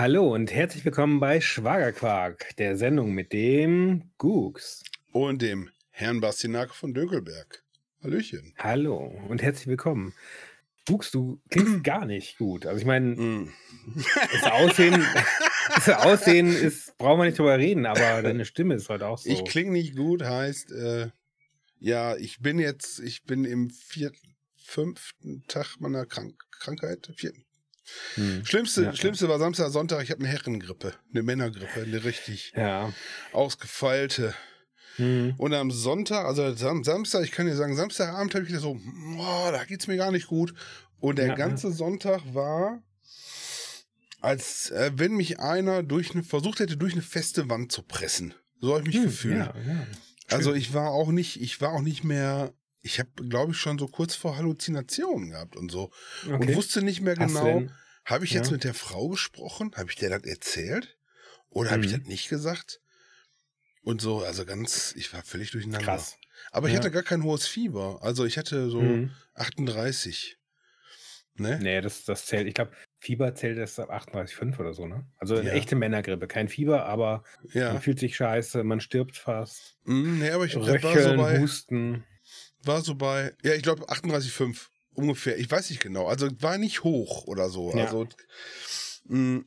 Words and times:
Hallo 0.00 0.32
und 0.32 0.50
herzlich 0.50 0.82
willkommen 0.86 1.20
bei 1.20 1.42
Schwagerquark, 1.42 2.56
der 2.56 2.78
Sendung 2.78 3.12
mit 3.12 3.34
dem 3.34 4.10
Gux. 4.16 4.82
Und 5.12 5.42
dem 5.42 5.68
Herrn 5.90 6.22
Bastinake 6.22 6.72
von 6.72 6.94
Dönkelberg. 6.94 7.62
Hallöchen. 8.02 8.54
Hallo 8.56 8.96
und 9.28 9.42
herzlich 9.42 9.66
willkommen. 9.66 10.14
Gux, 10.88 11.10
du 11.10 11.42
klingst 11.50 11.84
gar 11.84 12.06
nicht 12.06 12.38
gut. 12.38 12.64
Also 12.64 12.80
ich 12.80 12.86
meine, 12.86 13.08
Mm. 13.14 13.52
das 14.32 14.50
Aussehen, 14.50 15.04
das 15.74 15.90
Aussehen 15.90 16.46
ist, 16.46 16.96
brauchen 16.96 17.20
wir 17.20 17.26
nicht 17.26 17.38
drüber 17.38 17.58
reden, 17.58 17.84
aber 17.84 18.22
deine 18.22 18.46
Stimme 18.46 18.76
ist 18.76 18.88
heute 18.88 19.06
auch 19.06 19.18
so. 19.18 19.28
Ich 19.28 19.44
klinge 19.44 19.72
nicht 19.72 19.96
gut, 19.96 20.22
heißt, 20.22 20.72
äh, 20.72 21.10
ja, 21.78 22.16
ich 22.16 22.40
bin 22.40 22.58
jetzt, 22.58 23.00
ich 23.00 23.24
bin 23.24 23.44
im 23.44 23.68
vierten, 23.68 24.34
fünften 24.56 25.44
Tag 25.46 25.76
meiner 25.78 26.06
Krank 26.06 26.42
Krankheit. 26.52 27.12
Vierten. 27.14 27.44
Hm. 28.14 28.44
Schlimmste, 28.44 28.84
Ja, 28.84 28.96
Schlimmste 28.96 29.28
war 29.28 29.38
Samstag, 29.38 29.70
Sonntag, 29.70 30.02
ich 30.02 30.10
habe 30.10 30.20
eine 30.20 30.28
Herrengrippe, 30.28 30.94
eine 31.12 31.22
Männergrippe, 31.22 31.82
eine 31.82 32.04
richtig 32.04 32.52
Ja. 32.56 32.92
ausgefeilte. 33.32 34.34
Hm. 34.96 35.34
Und 35.38 35.54
am 35.54 35.70
Sonntag, 35.70 36.26
also 36.26 36.54
Sam 36.54 36.84
Samstag, 36.84 37.24
ich 37.24 37.32
kann 37.32 37.46
dir 37.46 37.56
sagen, 37.56 37.76
Samstagabend 37.76 38.34
habe 38.34 38.42
ich 38.44 38.48
gedacht 38.48 38.64
so, 38.64 38.78
boah, 39.16 39.52
da 39.52 39.64
geht's 39.64 39.86
mir 39.86 39.96
gar 39.96 40.10
nicht 40.10 40.26
gut. 40.26 40.54
Und 41.00 41.16
der 41.16 41.28
Ja, 41.28 41.34
ganze 41.34 41.72
Sonntag 41.72 42.20
war, 42.34 42.82
als 44.20 44.70
äh, 44.70 44.90
wenn 44.96 45.12
mich 45.12 45.40
einer 45.40 45.82
durch 45.82 46.12
eine, 46.12 46.22
versucht 46.22 46.60
hätte, 46.60 46.76
durch 46.76 46.92
eine 46.92 47.02
feste 47.02 47.48
Wand 47.48 47.72
zu 47.72 47.82
pressen. 47.82 48.34
So 48.60 48.74
habe 48.74 48.80
ich 48.82 48.86
mich 48.88 48.96
Hm, 48.96 49.04
gefühlt. 49.10 49.50
Also 50.28 50.52
ich 50.52 50.74
war 50.74 50.90
auch 50.90 51.10
nicht, 51.10 51.40
ich 51.40 51.60
war 51.60 51.72
auch 51.72 51.80
nicht 51.80 52.04
mehr, 52.04 52.52
ich 52.82 52.98
habe, 52.98 53.10
glaube 53.28 53.52
ich, 53.52 53.58
schon 53.58 53.78
so 53.78 53.88
kurz 53.88 54.14
vor 54.14 54.36
Halluzinationen 54.36 55.30
gehabt 55.30 55.56
und 55.56 55.70
so. 55.70 55.90
Und 56.32 56.42
Okay. 56.42 56.54
wusste 56.54 56.82
nicht 56.82 57.00
mehr 57.00 57.14
genau, 57.14 57.62
habe 58.10 58.24
ich 58.24 58.32
jetzt 58.32 58.48
Ja. 58.48 58.52
mit 58.52 58.64
der 58.64 58.74
Frau 58.74 59.08
gesprochen? 59.08 59.72
Habe 59.76 59.90
ich 59.90 59.96
der 59.96 60.10
das 60.10 60.24
erzählt? 60.24 60.98
Oder 61.48 61.70
habe 61.70 61.84
ich 61.84 61.92
Mhm. 61.92 61.98
das 62.00 62.08
nicht 62.08 62.28
gesagt? 62.28 62.80
Und 63.82 64.00
so, 64.02 64.22
also 64.22 64.44
ganz, 64.44 64.94
ich 64.96 65.12
war 65.14 65.22
völlig 65.22 65.50
durcheinander. 65.52 65.84
Krass. 65.84 66.16
Aber 66.52 66.66
ich 66.68 66.74
Ja. 66.74 66.80
hatte 66.80 66.90
gar 66.90 67.02
kein 67.02 67.22
hohes 67.24 67.46
Fieber. 67.46 67.98
Also 68.02 68.24
ich 68.26 68.36
hatte 68.38 68.68
so 68.70 68.80
Hm. 68.80 69.10
38. 69.34 70.36
Ne? 71.34 71.58
Nee, 71.62 71.80
das, 71.80 72.04
das 72.04 72.26
zählt. 72.26 72.46
Ich 72.46 72.54
glaube, 72.54 72.72
Fieber 72.98 73.34
zählt 73.34 73.56
erst 73.56 73.80
ab 73.80 73.90
38,5 73.90 74.58
oder 74.58 74.74
so, 74.74 74.86
ne? 74.86 75.06
Also 75.16 75.36
eine 75.36 75.48
Ja. 75.48 75.54
echte 75.54 75.74
Männergrippe. 75.76 76.26
Kein 76.26 76.48
Fieber, 76.48 76.84
aber 76.84 77.24
Ja. 77.54 77.72
man 77.72 77.80
fühlt 77.80 77.98
sich 77.98 78.14
scheiße, 78.16 78.62
man 78.64 78.80
stirbt 78.80 79.16
fast. 79.16 79.78
Mm, 79.84 80.18
nee, 80.18 80.30
aber 80.30 80.44
ich 80.44 80.52
das 80.54 80.66
war 80.66 80.78
so 80.78 80.88
Röcheln, 80.88 81.16
bei, 81.16 81.38
Husten. 81.40 82.04
war 82.64 82.82
so 82.82 82.94
bei, 82.94 83.34
ja, 83.42 83.54
ich 83.54 83.62
glaube 83.62 83.88
38,5 83.88 84.68
ungefähr. 84.94 85.38
Ich 85.38 85.50
weiß 85.50 85.70
nicht 85.70 85.82
genau. 85.82 86.06
Also 86.06 86.28
war 86.40 86.58
nicht 86.58 86.84
hoch 86.84 87.24
oder 87.26 87.48
so. 87.50 87.74
Ja. 87.74 87.84
Also 87.86 88.06
mm, 89.04 89.38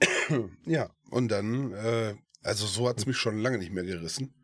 ja, 0.66 0.90
und 1.10 1.28
dann, 1.28 1.72
äh, 1.72 2.14
also 2.42 2.66
so 2.66 2.88
hat 2.88 2.98
es 2.98 3.06
mich 3.06 3.16
schon 3.16 3.38
lange 3.38 3.58
nicht 3.58 3.72
mehr 3.72 3.84
gerissen. 3.84 4.34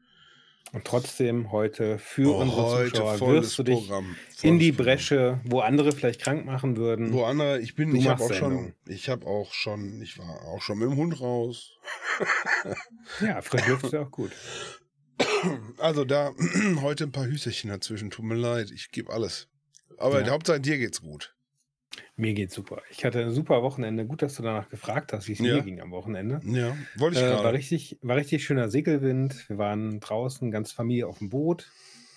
Und 0.73 0.85
trotzdem 0.85 1.51
heute 1.51 1.99
für 1.99 2.33
Oh, 2.33 2.41
unsere 2.43 2.89
Zuschauer 2.91 3.19
volles 3.19 3.43
wirst 3.43 3.59
du 3.59 3.63
dich 3.65 3.89
Programm, 3.89 4.17
in 4.43 4.61
die. 4.61 4.71
Bresche, 4.71 5.41
wo 5.45 5.61
andere 5.61 5.91
vielleicht 5.91 6.21
krank 6.21 6.47
machen 6.47 6.77
würden. 6.77 7.13
Wo 7.13 7.25
andere, 7.25 7.61
ich 7.61 7.75
bin, 7.75 7.91
Du 7.91 7.97
ich 7.97 8.07
habe 8.07 8.23
auch 8.23 8.33
schon, 8.33 8.75
ich 8.87 9.09
habe 9.09 9.27
auch 9.27 9.53
schon, 9.53 10.01
ich 10.01 10.17
war 10.19 10.43
auch 10.43 10.63
schon 10.63 10.79
mit 10.79 10.89
dem 10.89 10.97
Hund 10.97 11.21
raus. 11.21 11.73
Ja, 13.21 13.43
frisch 13.43 13.67
Luft 13.67 13.85
ist 13.85 13.93
ja 13.93 14.03
auch 14.03 14.11
gut. 14.11 14.31
Also 15.79 16.05
da 16.05 16.33
heute 16.83 17.05
ein 17.05 17.13
paar 17.13 17.27
Hüsterchen 17.27 17.71
dazwischen. 17.71 18.11
Tut 18.11 18.25
mir 18.25 18.37
leid, 18.37 18.71
ich 18.71 18.91
gebe 18.91 19.13
alles. 19.13 19.49
Aber 20.01 20.21
Ja. 20.25 20.31
Hauptsache 20.33 20.61
dir 20.61 20.79
geht's 20.79 21.01
gut. 21.03 21.35
Mir 22.17 22.35
geht's 22.35 22.55
super. 22.55 22.83
Ich 22.91 23.05
hatte 23.05 23.21
ein 23.21 23.31
super 23.33 23.63
Wochenende. 23.63 24.05
Gut, 24.07 24.23
dass 24.23 24.35
du 24.35 24.43
danach 24.43 24.69
gefragt 24.69 25.13
hast, 25.13 25.27
wie 25.29 25.33
es 25.33 25.39
Ja. 25.39 25.57
mir 25.57 25.63
ging 25.63 25.81
am 25.81 25.91
Wochenende. 25.91 26.41
Ja, 26.45 26.77
wollte 26.97 27.19
ich 27.19 27.23
Äh, 27.25 27.31
war, 27.31 27.43
gerade. 27.43 27.59
richtig, 27.59 27.99
war 28.03 28.17
richtig 28.17 28.45
schöner 28.45 28.69
Segelwind. 28.69 29.49
Wir 29.49 29.59
waren 29.59 30.01
draußen, 30.01 30.51
ganz 30.51 30.71
Familie 30.73 31.07
auf 31.07 31.19
dem 31.19 31.31
Boot. 31.31 31.71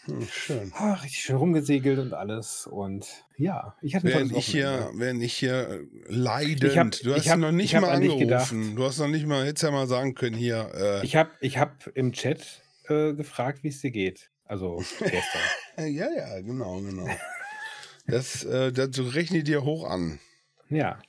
Hm, 0.05 0.27
schön. 0.29 0.71
Ah, 0.75 0.93
richtig 0.95 1.21
schön 1.21 1.37
rumgesegelt 1.37 1.97
und 1.97 2.13
alles. 2.13 2.67
Und 2.67 3.07
ja, 3.37 3.75
ich 3.81 3.95
hatte 3.95 4.07
ein 4.07 4.13
Während 4.13 4.31
tolles 4.31 4.45
ich 4.47 4.51
hier, 4.51 4.91
während 4.95 5.23
ich 5.23 5.33
hier 5.33 5.53
äh, 5.69 5.79
leidend, 6.07 6.63
Ich 6.65 6.77
hab- 6.77 6.91
du 6.91 7.15
hast 7.15 7.29
hab- 7.29 7.39
noch 7.39 7.51
nicht 7.53 7.73
mal 7.73 7.85
an 7.85 8.03
angerufen. 8.03 8.75
Du 8.75 8.83
hast 8.83 8.99
noch 8.99 9.07
nicht 9.07 9.25
mal, 9.25 9.45
hättest 9.45 9.63
ja 9.63 9.71
mal 9.71 9.87
sagen 9.87 10.13
können 10.13 10.35
hier. 10.35 10.69
Äh, 10.75 11.05
Ich 11.05 11.15
habe 11.15 11.31
ich 11.39 11.57
hab 11.57 11.87
im 11.95 12.11
Chat 12.11 12.61
äh, 12.89 13.13
gefragt, 13.13 13.63
wie 13.63 13.69
es 13.69 13.79
dir 13.79 13.91
geht. 13.91 14.29
Also 14.45 14.83
gestern. 14.99 15.41
ja, 15.77 16.09
ja, 16.11 16.41
genau, 16.41 16.81
genau. 16.81 17.07
Das, 18.07 18.43
äh, 18.43 18.71
das 18.71 18.89
rechne 19.15 19.43
dir 19.43 19.63
hoch 19.63 19.89
an. 19.89 20.19
ja. 20.69 20.99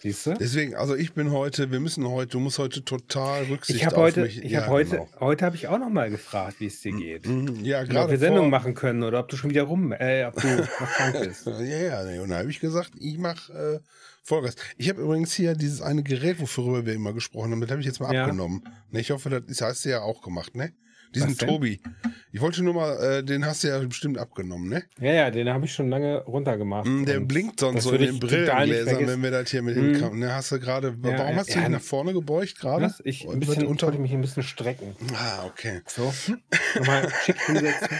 Siehst 0.00 0.26
du? 0.28 0.34
Deswegen, 0.34 0.76
also 0.76 0.94
ich 0.94 1.12
bin 1.12 1.32
heute, 1.32 1.72
wir 1.72 1.80
müssen 1.80 2.06
heute, 2.08 2.28
du 2.30 2.38
musst 2.38 2.60
heute 2.60 2.84
total 2.84 3.42
Rücksicht 3.46 3.80
Ich 3.80 3.86
auf 3.88 3.96
heute, 3.96 4.20
mich. 4.22 4.40
ich 4.44 4.52
ja, 4.52 4.60
habe 4.60 4.70
heute, 4.70 4.90
genau. 4.90 5.08
heute 5.18 5.44
habe 5.44 5.56
ich 5.56 5.66
auch 5.66 5.78
noch 5.80 5.88
mal 5.88 6.08
gefragt, 6.08 6.60
wie 6.60 6.66
es 6.66 6.80
dir 6.80 6.92
geht. 6.92 7.26
Mhm, 7.26 7.64
Ja, 7.64 7.80
Und 7.80 7.96
ob 7.96 8.08
wir 8.08 8.16
Sendung 8.18 8.48
machen 8.48 8.74
können 8.74 9.02
oder 9.02 9.18
ob 9.18 9.28
du 9.28 9.36
schon 9.36 9.50
wieder 9.50 9.64
rum, 9.64 9.90
äh, 9.90 10.24
ob 10.26 10.40
du 10.40 10.46
noch 10.54 10.68
krank 10.68 11.16
bist. 11.24 11.46
Ja, 11.46 11.62
ja, 11.62 12.04
nee, 12.04 12.20
und 12.20 12.28
da 12.28 12.36
habe 12.38 12.48
ich 12.48 12.60
gesagt, 12.60 12.92
ich 12.96 13.18
mache 13.18 13.52
äh, 13.52 13.80
Vollgas. 14.22 14.54
Ich 14.76 14.88
habe 14.88 15.00
übrigens 15.02 15.32
hier 15.32 15.54
dieses 15.56 15.82
eine 15.82 16.04
Gerät, 16.04 16.36
worüber 16.38 16.86
wir 16.86 16.94
immer 16.94 17.12
gesprochen 17.12 17.50
haben, 17.50 17.60
das 17.60 17.70
habe 17.72 17.80
ich 17.80 17.86
jetzt 17.88 17.98
mal 17.98 18.14
Ja. 18.14 18.22
abgenommen. 18.22 18.62
Ne, 18.92 19.00
ich 19.00 19.10
hoffe, 19.10 19.30
das 19.30 19.60
hast 19.62 19.84
du 19.84 19.88
ja 19.88 20.02
auch 20.02 20.22
gemacht, 20.22 20.54
ne? 20.54 20.72
Diesen? 21.14 21.36
Tobi. 21.38 21.80
Ich 22.32 22.40
wollte 22.40 22.62
nur 22.62 22.74
mal, 22.74 22.96
äh, 23.02 23.24
den 23.24 23.44
hast 23.46 23.64
du 23.64 23.68
ja 23.68 23.78
bestimmt 23.78 24.18
abgenommen, 24.18 24.68
ne? 24.68 24.82
Ja, 25.00 25.12
ja, 25.12 25.30
den 25.30 25.48
habe 25.48 25.64
ich 25.64 25.72
schon 25.72 25.88
lange 25.88 26.18
runtergemacht. 26.24 26.86
Mm, 26.86 27.04
Der 27.06 27.20
blinkt 27.20 27.60
sonst 27.60 27.84
so 27.84 27.92
in 27.92 28.02
den 28.02 28.20
Brillengläsern, 28.20 29.06
wenn 29.06 29.22
wir 29.22 29.30
das 29.30 29.50
hier 29.50 29.62
mit 29.62 29.76
dem 29.76 29.98
Kam 29.98 30.18
ne, 30.18 30.34
Hast 30.34 30.52
du 30.52 30.60
gerade, 30.60 30.88
Ja, 31.02 31.18
warum 31.18 31.36
hast 31.36 31.48
du 31.48 31.52
ja, 31.54 31.58
dich 31.60 31.62
ja. 31.64 31.68
nach 31.70 31.80
vorne 31.80 32.12
gebeugt 32.12 32.58
gerade? 32.60 32.94
Ich, 33.04 33.26
ein 33.26 33.40
bisschen, 33.40 33.62
unter, 33.62 33.68
unter, 33.70 33.86
wollte 33.88 34.00
mich 34.00 34.12
ein 34.12 34.20
bisschen 34.20 34.42
strecken. 34.42 34.94
ah, 35.14 35.46
okay. 35.46 35.80
So, 35.86 36.12
nochmal 36.78 37.08
schick 37.24 37.40
hinsetzen. 37.46 37.88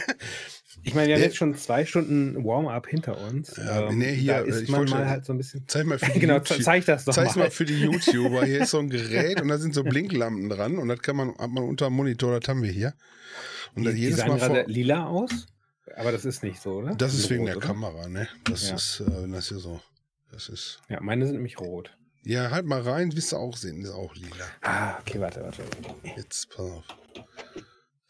Ich 0.83 0.93
meine, 0.95 1.07
wir 1.09 1.15
haben 1.15 1.21
jetzt 1.23 1.35
schon 1.37 1.55
zwei 1.55 1.85
Stunden 1.85 2.43
Warm-up 2.43 2.87
hinter 2.87 3.19
uns. 3.21 3.55
Ja, 3.57 3.89
ähm, 3.89 3.97
nee, 3.97 4.13
hier, 4.15 4.45
ich 4.47 4.69
man 4.69 4.85
mal 4.85 5.07
halt 5.07 5.25
so 5.25 5.33
ein 5.33 5.37
bisschen. 5.37 5.63
Zeig 5.67 5.85
mal 5.85 5.99
für 5.99 6.11
die 6.13 6.19
genau, 6.19 6.35
YouTube- 6.35 6.57
ze- 6.57 6.63
zeig 6.63 6.85
das 6.85 7.05
doch 7.05 7.13
Zeig's 7.13 7.35
mal. 7.35 7.43
mal 7.43 7.51
für 7.51 7.65
die 7.65 7.79
YouTuber. 7.81 8.45
Hier 8.45 8.61
ist 8.63 8.71
so 8.71 8.79
ein 8.79 8.89
Gerät 8.89 9.41
und 9.41 9.47
da 9.49 9.57
sind 9.57 9.73
so 9.73 9.83
Blinklampen 9.83 10.49
dran 10.49 10.77
und 10.77 10.87
das 10.87 10.99
kann 11.01 11.15
man, 11.15 11.29
hat 11.37 11.49
man 11.49 11.63
unter 11.63 11.85
dem 11.87 11.93
Monitor, 11.93 12.39
das 12.39 12.47
haben 12.49 12.63
wir 12.63 12.71
hier. 12.71 12.93
Und 13.75 13.81
Die, 13.83 13.85
dann 13.87 13.95
die 13.95 14.01
jedes 14.01 14.17
sahen 14.19 14.29
Mal 14.29 14.39
gerade 14.39 14.63
lila 14.71 15.05
aus, 15.07 15.47
aber 15.95 16.11
das 16.11 16.25
ist 16.25 16.43
nicht 16.43 16.61
so, 16.61 16.75
oder? 16.77 16.95
Das 16.95 17.13
ist 17.13 17.23
sind 17.23 17.31
wegen 17.31 17.39
rot, 17.41 17.49
der 17.49 17.57
oder? 17.57 17.67
Kamera, 17.67 18.07
ne? 18.07 18.27
Das 18.45 18.69
Ja. 18.69 18.75
ist, 18.75 19.01
äh, 19.01 19.21
wenn 19.23 19.31
das 19.31 19.49
hier 19.49 19.59
so. 19.59 19.79
Das 20.31 20.47
ist. 20.49 20.79
Ja, 20.89 20.99
meine 21.01 21.25
sind 21.25 21.35
nämlich 21.35 21.59
rot. 21.59 21.95
Ja, 22.23 22.51
halt 22.51 22.65
mal 22.65 22.81
rein, 22.81 23.15
wirst 23.15 23.31
du 23.31 23.37
auch 23.37 23.55
sehen, 23.55 23.81
ist 23.81 23.91
auch 23.91 24.13
lila. 24.15 24.45
Ah, 24.61 24.97
okay, 24.99 25.19
warte, 25.19 25.41
warte. 25.41 25.63
Jetzt, 26.17 26.49
pass 26.49 26.59
auf. 26.65 26.83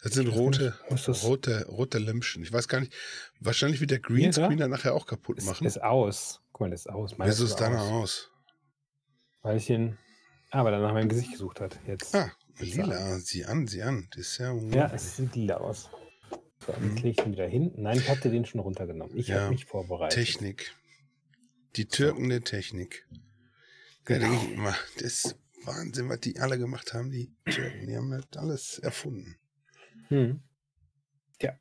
Das 0.01 0.13
sind 0.13 0.27
rote, 0.27 0.79
das- 0.89 1.23
rote, 1.23 1.65
rote 1.67 1.97
Lämpchen. 1.97 2.41
Ich 2.43 2.53
weiß 2.53 2.67
gar 2.69 2.79
nicht. 2.79 2.93
Wahrscheinlich 3.41 3.81
wird 3.81 3.91
der 3.91 3.99
Greenscreen 3.99 4.57
dann 4.57 4.71
nachher 4.71 4.93
auch 4.93 5.05
kaputt 5.05 5.43
machen. 5.43 5.67
ist 5.67 5.81
aus. 5.81 6.41
Guck 6.53 6.61
mal, 6.61 6.69
das 6.69 6.81
ist 6.81 6.87
aus. 6.89 7.17
Meines 7.17 7.35
Wieso 7.35 7.45
ist 7.45 7.55
deiner 7.57 7.81
aus. 7.81 7.91
aus? 7.91 8.31
Weil 9.41 9.57
ich 9.57 9.69
ihn. 9.69 9.97
Ah, 10.51 10.63
weil 10.63 10.73
er 10.73 10.79
nach 10.79 10.93
meinem 10.93 11.09
Gesicht 11.09 11.31
gesucht 11.33 11.59
hat. 11.59 11.77
Jetzt. 11.85 12.15
Ah, 12.15 12.31
lila. 12.59 13.19
Sieh 13.19 13.45
an, 13.45 13.67
sieh 13.67 13.81
an. 13.83 14.07
Das 14.11 14.21
ist 14.27 14.37
ja. 14.37 14.53
Ja, 14.53 14.91
es 14.93 15.17
sieht 15.17 15.35
lila 15.35 15.57
aus. 15.57 15.89
So, 16.66 16.73
Mhm. 16.73 16.89
jetzt 16.91 17.03
lege 17.03 17.09
ich 17.21 17.25
ihn 17.25 17.31
wieder 17.33 17.47
hin. 17.47 17.71
Nein, 17.75 17.97
ich 17.97 18.09
hatte 18.09 18.29
den 18.31 18.45
schon 18.45 18.61
runtergenommen. 18.61 19.16
Ich 19.17 19.27
Ja, 19.27 19.41
habe 19.41 19.49
mich 19.51 19.66
vorbereitet. 19.66 20.17
Technik. 20.17 20.73
Die 21.75 21.85
Türken 21.87 22.29
der 22.29 22.41
Technik. 22.43 23.05
Da 24.05 24.16
Genau. 24.17 24.29
denke 24.31 24.45
ich 24.45 24.53
immer, 24.53 24.75
das 24.95 25.03
ist 25.25 25.39
Wahnsinn, 25.66 26.09
was 26.09 26.19
die 26.21 26.39
alle 26.39 26.57
gemacht 26.57 26.93
haben, 26.93 27.11
die 27.11 27.31
Türken. 27.45 27.85
Die 27.87 27.95
haben 27.95 28.09
das 28.11 28.25
alles 28.41 28.79
erfunden. 28.79 29.35
Hm. 30.09 30.40
Ja. 31.42 31.53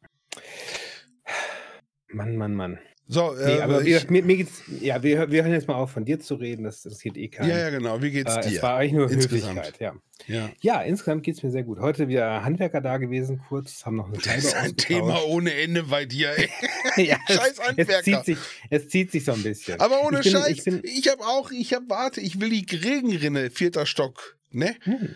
Mann, 2.09 2.37
Mann, 2.37 2.55
Mann. 2.55 2.79
So, 3.11 3.33
Nee, 3.35 3.57
äh, 3.57 3.61
aber 3.63 3.87
wie 3.87 3.95
ich, 3.95 4.11
mir, 4.11 4.23
mir 4.23 4.37
geht's. 4.37 4.63
Ja, 4.83 5.03
wir, 5.03 5.31
wir 5.31 5.43
hören 5.43 5.55
jetzt 5.55 5.67
mal 5.67 5.77
auf, 5.77 5.91
von 5.91 6.05
dir 6.05 6.21
zu 6.21 6.35
reden. 6.35 6.65
Das 6.65 6.85
interessiert 6.85 7.17
eh 7.17 7.29
keinen. 7.29 7.49
ja, 7.49 7.59
ja, 7.59 7.71
genau. 7.71 8.03
Wie 8.03 8.11
geht's 8.11 8.37
äh, 8.37 8.43
dir? 8.43 8.57
Es 8.57 8.63
war 8.63 8.77
eigentlich 8.77 8.93
nur 8.93 9.11
Insgesamt. 9.11 9.59
Höflichkeit, 9.61 9.81
ja. 9.81 9.95
ja. 10.27 10.51
Ja, 10.61 10.83
insgesamt 10.83 11.23
geht 11.23 11.37
es 11.37 11.43
mir 11.43 11.51
sehr 11.51 11.63
gut. 11.63 11.81
Heute 11.81 12.09
wieder 12.09 12.45
Handwerker 12.45 12.83
da 12.83 12.99
gewesen, 12.99 13.41
kurz, 13.49 13.87
haben 13.87 13.97
noch 13.97 14.09
eine 14.09 14.19
Das 14.19 14.37
ist 14.37 14.55
ein 14.55 14.77
Thema 14.77 15.25
ohne 15.25 15.55
Ende 15.55 15.85
bei 15.85 16.05
dir, 16.05 16.37
ey. 16.37 16.51
ja, 17.07 17.19
Scheiß 17.27 17.53
es, 17.53 17.61
Handwerker. 17.61 17.99
es, 17.99 18.05
zieht 18.05 18.25
sich, 18.27 18.39
es 18.69 18.89
zieht 18.89 19.11
sich 19.11 19.25
so 19.25 19.33
ein 19.33 19.43
bisschen. 19.43 19.81
Aber 19.81 20.05
ohne 20.05 20.19
ich 20.19 20.25
bin, 20.25 20.33
Scheiß. 20.33 20.51
Ich 20.51 20.65
bin, 20.65 20.83
Ich 20.85 21.09
habe 21.09 21.23
auch, 21.23 21.51
ich 21.51 21.73
habe, 21.73 21.89
warte, 21.89 22.21
ich 22.21 22.41
will 22.41 22.51
die 22.51 22.77
Regenrinne, 22.77 23.49
vierter 23.49 23.87
Stock, 23.87 24.37
ne? 24.51 24.77
hm, 24.83 25.15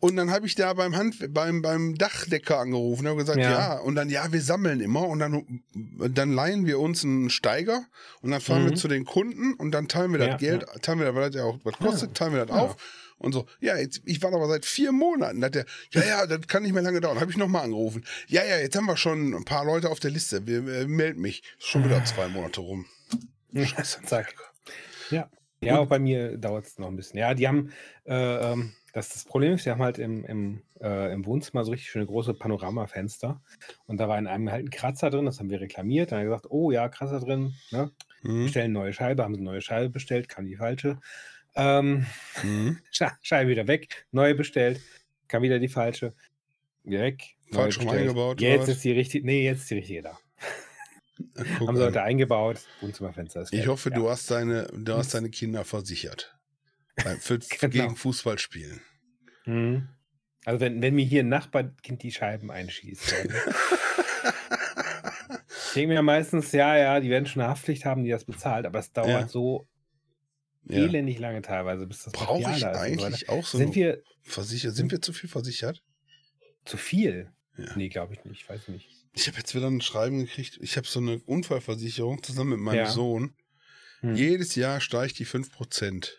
Und 0.00 0.16
dann 0.16 0.30
habe 0.30 0.46
ich 0.46 0.54
da 0.54 0.72
beim 0.72 0.96
Hand, 0.96 1.32
beim, 1.34 1.60
beim 1.60 1.94
Dachdecker 1.94 2.58
angerufen 2.58 3.06
und 3.06 3.18
gesagt, 3.18 3.38
Ja. 3.38 3.50
ja. 3.50 3.78
Und 3.78 3.94
dann, 3.96 4.08
ja, 4.08 4.32
wir 4.32 4.40
sammeln 4.40 4.80
immer 4.80 5.06
und 5.06 5.18
dann, 5.18 5.62
dann 5.74 6.32
leihen 6.32 6.64
wir 6.66 6.78
uns 6.80 7.04
einen 7.04 7.28
Steiger 7.30 7.84
und 8.22 8.30
dann 8.30 8.40
fahren 8.40 8.64
Mhm. 8.64 8.70
wir 8.70 8.74
zu 8.76 8.88
den 8.88 9.04
Kunden 9.04 9.52
und 9.54 9.72
dann 9.72 9.88
teilen 9.88 10.12
wir 10.12 10.18
das 10.18 10.28
Ja, 10.28 10.36
Geld, 10.38 10.64
teilen 10.82 10.98
wir 11.00 11.06
das, 11.06 11.14
weil 11.14 11.30
das 11.30 11.36
ja 11.36 11.44
auch 11.44 11.58
was 11.64 11.74
kostet, 11.74 12.14
teilen 12.14 12.32
wir 12.32 12.46
das 12.46 12.56
Ja. 12.56 12.62
auf. 12.62 12.76
Und 13.18 13.32
so, 13.34 13.44
ja, 13.60 13.76
jetzt, 13.76 14.00
ich 14.06 14.22
war 14.22 14.32
aber 14.32 14.48
seit 14.48 14.64
vier 14.64 14.92
Monaten. 14.92 15.42
Da 15.42 15.48
Hat 15.48 15.54
der, 15.54 15.66
ja, 15.92 16.02
ja, 16.02 16.26
das 16.26 16.46
kann 16.48 16.62
nicht 16.62 16.72
mehr 16.72 16.82
lange 16.82 17.02
dauern. 17.02 17.20
Habe 17.20 17.30
ich 17.30 17.36
nochmal 17.36 17.64
angerufen. 17.64 18.02
Ja, 18.28 18.42
ja, 18.42 18.56
jetzt 18.56 18.74
haben 18.76 18.86
wir 18.86 18.96
schon 18.96 19.34
ein 19.34 19.44
paar 19.44 19.66
Leute 19.66 19.90
auf 19.90 20.00
der 20.00 20.10
Liste. 20.10 20.46
Wir 20.46 20.66
äh, 20.66 20.86
melden 20.86 21.20
mich. 21.20 21.42
Ist 21.58 21.66
schon 21.66 21.84
wieder 21.84 22.02
zwei 22.06 22.28
Monate 22.28 22.62
rum. 22.62 22.86
Scheiße. 23.54 24.00
Zack. 24.06 24.34
Ja. 25.10 25.28
Ja, 25.62 25.78
auch 25.80 25.86
bei 25.88 25.98
mir 25.98 26.38
dauert 26.38 26.64
es 26.64 26.78
noch 26.78 26.88
ein 26.88 26.96
bisschen. 26.96 27.18
Ja, 27.18 27.34
die 27.34 27.46
haben, 27.46 27.70
äh, 28.06 28.14
ähm, 28.52 28.72
das, 28.92 29.08
das 29.10 29.24
Problem 29.24 29.52
ist, 29.54 29.66
die 29.66 29.70
haben 29.70 29.82
halt 29.82 29.98
im, 29.98 30.24
im, 30.24 30.62
äh, 30.80 31.12
im 31.12 31.24
Wohnzimmer 31.26 31.64
so 31.64 31.70
richtig 31.70 31.90
schöne 31.90 32.06
große 32.06 32.34
Panoramafenster. 32.34 33.40
Und 33.86 33.98
da 33.98 34.08
war 34.08 34.18
in 34.18 34.26
einem 34.26 34.50
halt 34.50 34.66
ein 34.66 34.70
Kratzer 34.70 35.10
drin, 35.10 35.26
das 35.26 35.38
haben 35.38 35.50
wir 35.50 35.60
reklamiert. 35.60 36.10
Dann 36.12 36.18
haben 36.20 36.26
wir 36.26 36.30
gesagt, 36.30 36.50
oh 36.50 36.70
ja, 36.70 36.88
Kratzer 36.88 37.20
drin, 37.20 37.54
ne? 37.70 37.90
Mhm. 38.22 38.44
bestellen 38.44 38.72
neue 38.72 38.92
Scheibe, 38.92 39.22
haben 39.24 39.34
sie 39.34 39.40
eine 39.40 39.50
neue 39.50 39.62
Scheibe 39.62 39.90
bestellt, 39.90 40.28
kam 40.28 40.46
die 40.46 40.56
falsche. 40.56 40.98
Ähm, 41.54 42.06
Mhm. 42.42 42.78
Sche- 42.92 43.16
Scheibe 43.22 43.50
wieder 43.50 43.66
weg, 43.66 44.06
neue 44.12 44.34
bestellt, 44.34 44.80
kam 45.28 45.42
wieder 45.42 45.58
die 45.58 45.68
falsche, 45.68 46.12
weg. 46.84 47.36
Falsch 47.52 47.80
rum 47.80 47.88
eingebaut, 47.88 48.40
Jetzt 48.40 48.68
ist 48.68 48.84
die 48.84 48.92
richtige, 48.92 49.26
nee, 49.26 49.44
jetzt 49.44 49.62
ist 49.62 49.70
die 49.70 49.74
richtige 49.74 50.02
da. 50.02 50.18
Guck 51.58 51.68
Haben 51.68 51.76
sie 51.76 51.84
heute 51.84 52.02
eingebaut, 52.02 52.58
Wohnzimmerfenster 52.80 53.42
ist 53.42 53.52
Ich 53.52 53.66
hoffe, 53.66 53.90
ja. 53.90 53.96
du 53.96 54.08
hast 54.08 54.30
deine, 54.30 54.68
du 54.72 54.94
hast 54.94 55.12
deine 55.14 55.28
Kinder 55.30 55.64
versichert. 55.64 56.36
Beim- 56.96 57.18
Für, 57.20 57.38
Genau. 57.38 57.68
Gegen 57.70 57.96
Fußballspielen. 57.96 58.80
Mhm. 59.46 59.88
Also 60.44 60.60
wenn, 60.60 60.80
wenn 60.82 60.94
mir 60.94 61.04
hier 61.04 61.20
ein 61.22 61.28
Nachbarkind 61.28 62.02
die 62.02 62.12
Scheiben 62.12 62.50
einschießt. 62.50 63.12
Dann 63.12 63.28
ich 65.68 65.72
denke 65.74 65.88
mir 65.88 65.94
ja 65.94 66.02
meistens, 66.02 66.52
ja, 66.52 66.76
ja, 66.76 67.00
die 67.00 67.10
werden 67.10 67.26
schon 67.26 67.42
eine 67.42 67.50
Haftpflicht 67.50 67.84
haben, 67.84 68.04
die 68.04 68.10
das 68.10 68.24
bezahlt, 68.24 68.66
aber 68.66 68.78
es 68.78 68.92
dauert 68.92 69.08
Ja. 69.08 69.28
so 69.28 69.68
Ja. 70.64 70.78
elendig 70.78 71.18
lange 71.18 71.42
teilweise, 71.42 71.86
bis 71.86 72.04
das 72.04 72.12
Brauche 72.12 72.50
ich 72.52 72.60
da 72.60 72.70
ist 72.72 72.78
eigentlich 72.78 73.28
auch 73.28 73.44
so 73.44 73.58
Sind 73.58 73.74
wir 73.74 74.02
Versicher 74.22 74.70
Sind 74.72 74.90
wir 74.92 75.00
zu 75.00 75.12
viel 75.12 75.28
versichert? 75.30 75.82
zu 76.64 76.76
viel? 76.76 77.30
Ja. 77.56 77.76
Nee, 77.76 77.88
glaube 77.88 78.14
ich 78.14 78.24
nicht, 78.24 78.48
weiß 78.48 78.68
nicht. 78.68 78.88
Ich 79.12 79.26
habe 79.26 79.38
jetzt 79.38 79.54
wieder 79.54 79.66
ein 79.66 79.80
Schreiben 79.80 80.18
gekriegt. 80.18 80.58
Ich 80.62 80.76
habe 80.76 80.86
so 80.86 81.00
eine 81.00 81.18
Unfallversicherung 81.20 82.22
zusammen 82.22 82.50
mit 82.50 82.60
meinem 82.60 82.76
Ja. 82.76 82.86
Sohn. 82.86 83.34
Hm. 84.00 84.14
Jedes 84.14 84.54
Jahr 84.54 84.80
steigt 84.80 85.18
die 85.18 85.26
5%. 85.26 86.12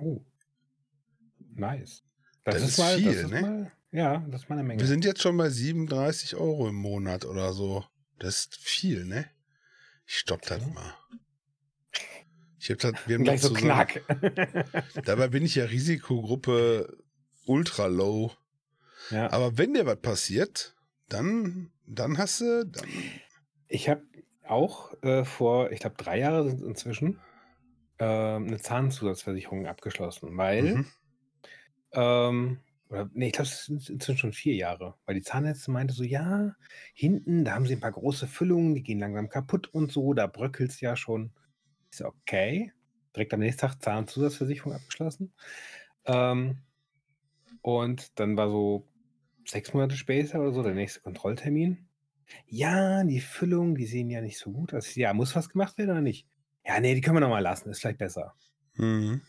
Oh. 0.00 0.24
Nice. 1.54 2.02
Das, 2.44 2.54
Das 2.54 2.62
ist, 2.62 2.68
ist 2.70 2.78
mal, 2.78 2.96
viel, 2.96 3.04
das 3.06 3.16
ist 3.16 3.30
ne? 3.30 3.40
mal, 3.40 3.72
ja, 3.92 4.18
das 4.28 4.42
ist 4.42 4.48
mal 4.48 4.58
eine 4.58 4.66
Menge. 4.66 4.80
Wir 4.80 4.86
sind 4.86 5.04
jetzt 5.04 5.20
schon 5.22 5.36
bei 5.36 5.48
37 5.50 6.36
Euro 6.36 6.68
im 6.68 6.76
Monat 6.76 7.24
oder 7.24 7.52
so. 7.52 7.84
Das 8.18 8.36
ist 8.40 8.56
viel, 8.56 9.04
ne? 9.04 9.26
Ich 10.06 10.18
stopp 10.18 10.42
das 10.42 10.62
Okay. 10.62 10.72
mal. 10.72 10.94
Ich 12.58 12.70
hab 12.70 12.78
das, 12.78 12.92
wir 13.06 13.16
haben 13.16 13.24
Gleich 13.24 13.40
so 13.40 13.48
zusammen- 13.48 13.86
knack. 13.86 14.02
Dabei 15.04 15.28
bin 15.28 15.44
ich 15.44 15.54
ja 15.54 15.64
Risikogruppe 15.64 16.98
ultra 17.46 17.86
low. 17.86 18.32
ja. 19.10 19.30
Aber 19.32 19.56
wenn 19.56 19.72
dir 19.74 19.86
was 19.86 20.00
passiert, 20.00 20.76
dann, 21.08 21.70
dann 21.86 22.18
hast 22.18 22.40
du, 22.42 22.66
dann, 22.66 22.86
Ich 23.68 23.88
habe 23.88 24.02
auch 24.46 24.92
äh, 25.02 25.24
vor, 25.24 25.72
ich 25.72 25.80
glaube, 25.80 25.96
drei 25.96 26.18
Jahre 26.18 26.44
sind 26.48 26.60
es 26.60 26.66
inzwischen, 26.66 27.18
ähm, 28.00 28.48
eine 28.48 28.58
Zahnzusatzversicherung 28.60 29.68
abgeschlossen, 29.68 30.36
weil, 30.38 30.74
Mhm. 30.74 30.90
ähm, 31.92 32.60
oder, 32.88 33.08
nee, 33.12 33.26
ich 33.28 33.32
glaube, 33.32 33.48
es 33.48 33.66
sind 33.66 34.18
schon 34.18 34.32
vier 34.32 34.54
Jahre, 34.54 34.96
weil 35.06 35.14
die 35.14 35.22
Zahnärztin 35.22 35.74
meinte 35.74 35.94
so, 35.94 36.02
ja, 36.04 36.54
hinten, 36.94 37.44
da 37.44 37.54
haben 37.54 37.66
sie 37.66 37.74
ein 37.74 37.80
paar 37.80 37.92
große 37.92 38.26
Füllungen, 38.26 38.74
die 38.74 38.82
gehen 38.82 38.98
langsam 38.98 39.28
kaputt 39.28 39.68
und 39.68 39.92
so, 39.92 40.12
da 40.14 40.26
bröckelt 40.26 40.70
es 40.72 40.80
ja 40.80 40.96
schon. 40.96 41.32
Ich 41.92 41.98
so, 41.98 42.06
okay. 42.06 42.72
Direkt 43.14 43.34
am 43.34 43.40
nächsten 43.40 43.60
Tag 43.62 43.82
Zahnzusatzversicherung 43.82 44.72
abgeschlossen. 44.74 45.34
Ähm, 46.06 46.64
und 47.62 48.18
dann 48.20 48.36
war 48.36 48.50
so 48.50 48.92
sechs 49.46 49.72
Monate 49.74 49.96
später 49.96 50.40
oder 50.40 50.52
so 50.52 50.62
der 50.62 50.74
nächste 50.74 51.00
Kontrolltermin. 51.00 51.88
Ja, 52.46 53.02
die 53.04 53.20
Füllungen, 53.20 53.74
die 53.74 53.86
sehen 53.86 54.10
ja 54.10 54.20
nicht 54.20 54.38
so 54.38 54.52
gut 54.52 54.74
aus. 54.74 54.94
Ja, 54.94 55.14
muss 55.14 55.34
was 55.36 55.48
gemacht 55.48 55.78
werden 55.78 55.90
oder 55.92 56.00
nicht? 56.02 56.28
Ja, 56.66 56.78
nee, 56.80 56.94
die 56.94 57.00
können 57.00 57.16
wir 57.16 57.20
noch 57.20 57.28
mal 57.30 57.40
lassen, 57.40 57.70
ist 57.70 57.80
vielleicht 57.80 57.98
besser. 57.98 58.34
Mhm. 58.76 59.22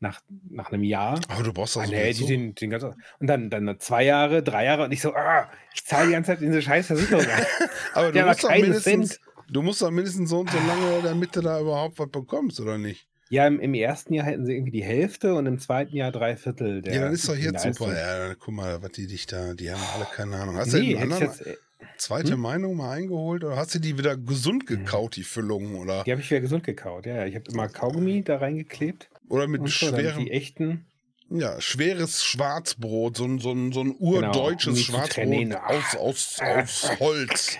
Nach, 0.00 0.20
nach 0.50 0.70
einem 0.70 0.82
Jahr. 0.84 1.18
Aber 1.28 1.42
du 1.42 1.52
brauchst 1.52 1.76
doch 1.76 1.82
Ah, 1.82 1.86
so 1.86 1.92
nee, 1.92 2.12
so. 2.12 2.26
sehen, 2.26 2.54
die 2.54 2.60
sehen 2.60 2.70
ganz 2.70 2.84
aus. 2.84 2.94
Und 3.20 3.26
dann, 3.26 3.48
dann 3.48 3.76
zwei 3.80 4.04
Jahre, 4.04 4.42
drei 4.42 4.64
Jahre 4.66 4.84
und 4.84 4.92
ich 4.92 5.00
so, 5.00 5.14
ah, 5.14 5.48
ich 5.74 5.84
zahle 5.84 6.08
die 6.08 6.12
ganze 6.12 6.32
Zeit 6.32 6.40
diese 6.42 6.60
scheiß 6.60 6.86
Versicherung. 6.88 7.24
Aber 7.94 8.12
du 8.12 8.20
aber 8.20 8.28
musst 8.30 8.48
mindestens, 8.50 9.08
Cent. 9.10 9.20
du 9.48 9.62
musst 9.62 9.80
doch 9.80 9.90
mindestens 9.90 10.28
so 10.30 10.40
und 10.40 10.50
so 10.50 10.58
lange, 10.58 11.02
damit 11.02 11.34
du 11.36 11.40
da 11.40 11.58
überhaupt 11.60 11.98
was 11.98 12.10
bekommst, 12.10 12.60
oder 12.60 12.76
nicht? 12.78 13.06
ja, 13.30 13.46
im, 13.46 13.58
im 13.58 13.72
ersten 13.74 14.12
Jahr 14.14 14.26
hätten 14.26 14.44
sie 14.44 14.52
irgendwie 14.52 14.70
die 14.72 14.84
Hälfte 14.84 15.34
und 15.34 15.46
im 15.46 15.58
zweiten 15.58 15.96
Jahr 15.96 16.12
drei 16.12 16.36
Viertel 16.36 16.82
der 16.82 16.94
ja, 16.94 17.00
dann 17.04 17.12
ist 17.14 17.26
doch 17.28 17.34
jetzt 17.34 17.62
super. 17.62 17.92
Ja, 17.96 18.28
dann 18.28 18.36
guck 18.38 18.54
mal, 18.54 18.80
was 18.82 18.92
die 18.92 19.06
dich 19.06 19.26
da, 19.26 19.54
die 19.54 19.72
haben 19.72 19.80
alle 19.96 20.04
keine 20.04 20.36
Ahnung. 20.36 20.56
Hast 20.56 20.72
Nee, 20.74 20.92
du 20.92 20.98
einen 21.00 21.12
anderen, 21.14 21.32
jetzt, 21.32 21.40
äh, 21.46 21.56
zweite 21.98 22.32
hm? 22.32 22.40
Meinung 22.40 22.76
mal 22.76 22.92
eingeholt 22.92 23.44
oder 23.44 23.56
hast 23.56 23.74
du 23.74 23.78
die 23.78 23.98
wieder 23.98 24.16
gesund 24.16 24.66
gekaut, 24.66 25.16
die 25.16 25.22
Füllungen, 25.24 25.76
oder? 25.76 26.04
die 26.04 26.12
habe 26.12 26.20
ich 26.20 26.30
wieder 26.30 26.40
gesund 26.40 26.64
gekaut. 26.64 27.06
Ja, 27.06 27.16
ja, 27.16 27.26
ich 27.26 27.34
habe 27.34 27.44
immer 27.50 27.68
Kaugummi 27.68 28.22
da 28.22 28.38
reingeklebt. 28.38 29.08
Oder 29.28 29.46
mit 29.46 29.66
so, 29.68 29.86
dann 29.90 30.00
schwerem, 30.00 30.24
die 30.24 30.30
echten. 30.30 30.86
ja, 31.30 31.60
schweres 31.60 32.24
Schwarzbrot, 32.24 33.16
so 33.16 33.24
ein, 33.24 33.38
so 33.38 33.52
ein, 33.52 33.72
so 33.72 33.80
ein 33.80 33.94
urdeutsches 33.98 34.76
zu 34.76 34.84
Schwarzbrot 34.84 35.54
aus, 35.54 35.96
aus, 35.96 36.40
aus 36.40 37.00
Holz. 37.00 37.56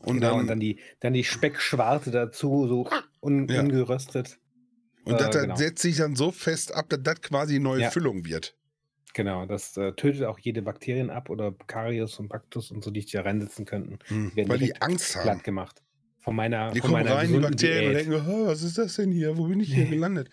Und 0.00 0.16
genau, 0.16 0.30
dann, 0.30 0.40
und 0.40 0.46
dann 0.46 0.60
die, 0.60 0.78
dann 1.00 1.12
die 1.12 1.24
Speckschwarte 1.24 2.10
dazu, 2.10 2.66
so 2.68 2.88
un, 3.20 3.48
Ja. 3.48 3.60
ungeröstet. 3.60 4.38
und 5.04 5.14
äh, 5.14 5.18
das, 5.18 5.30
das 5.30 5.42
genau. 5.42 5.56
setzt 5.56 5.82
sich 5.82 5.96
dann 5.96 6.14
so 6.14 6.30
fest 6.30 6.72
ab, 6.74 6.88
dass 6.88 7.00
das 7.02 7.20
quasi 7.20 7.58
neue 7.58 7.82
Ja. 7.82 7.90
Füllung 7.90 8.24
wird. 8.24 8.56
Genau, 9.18 9.46
das 9.46 9.76
äh, 9.76 9.92
tötet 9.94 10.22
auch 10.26 10.38
jede 10.38 10.62
Bakterien 10.62 11.10
ab 11.10 11.28
oder 11.28 11.52
Karius 11.66 12.20
und 12.20 12.28
Baktus 12.28 12.70
und 12.70 12.84
so, 12.84 12.92
die 12.92 13.00
sich 13.00 13.10
da 13.10 13.22
reinsetzen 13.22 13.64
könnten. 13.64 13.98
Hm, 14.06 14.36
werden 14.36 14.48
Weil 14.48 14.58
die 14.58 14.80
Angst 14.80 15.16
haben. 15.16 15.22
Platt 15.24 15.42
gemacht. 15.42 15.82
Von 16.20 16.36
meiner, 16.36 16.70
Die 16.70 16.78
von 16.80 16.90
kommen 16.92 17.02
meiner 17.02 17.16
rein, 17.16 17.32
die 17.32 17.38
Bakterien, 17.40 17.92
Diät. 17.94 18.06
und 18.06 18.12
denken, 18.14 18.30
"Oh, 18.30 18.46
was 18.46 18.62
ist 18.62 18.78
das 18.78 18.94
denn 18.94 19.10
hier? 19.10 19.36
Wo 19.36 19.48
bin 19.48 19.58
ich 19.58 19.74
hier 19.74 19.86
gelandet? 19.90 20.30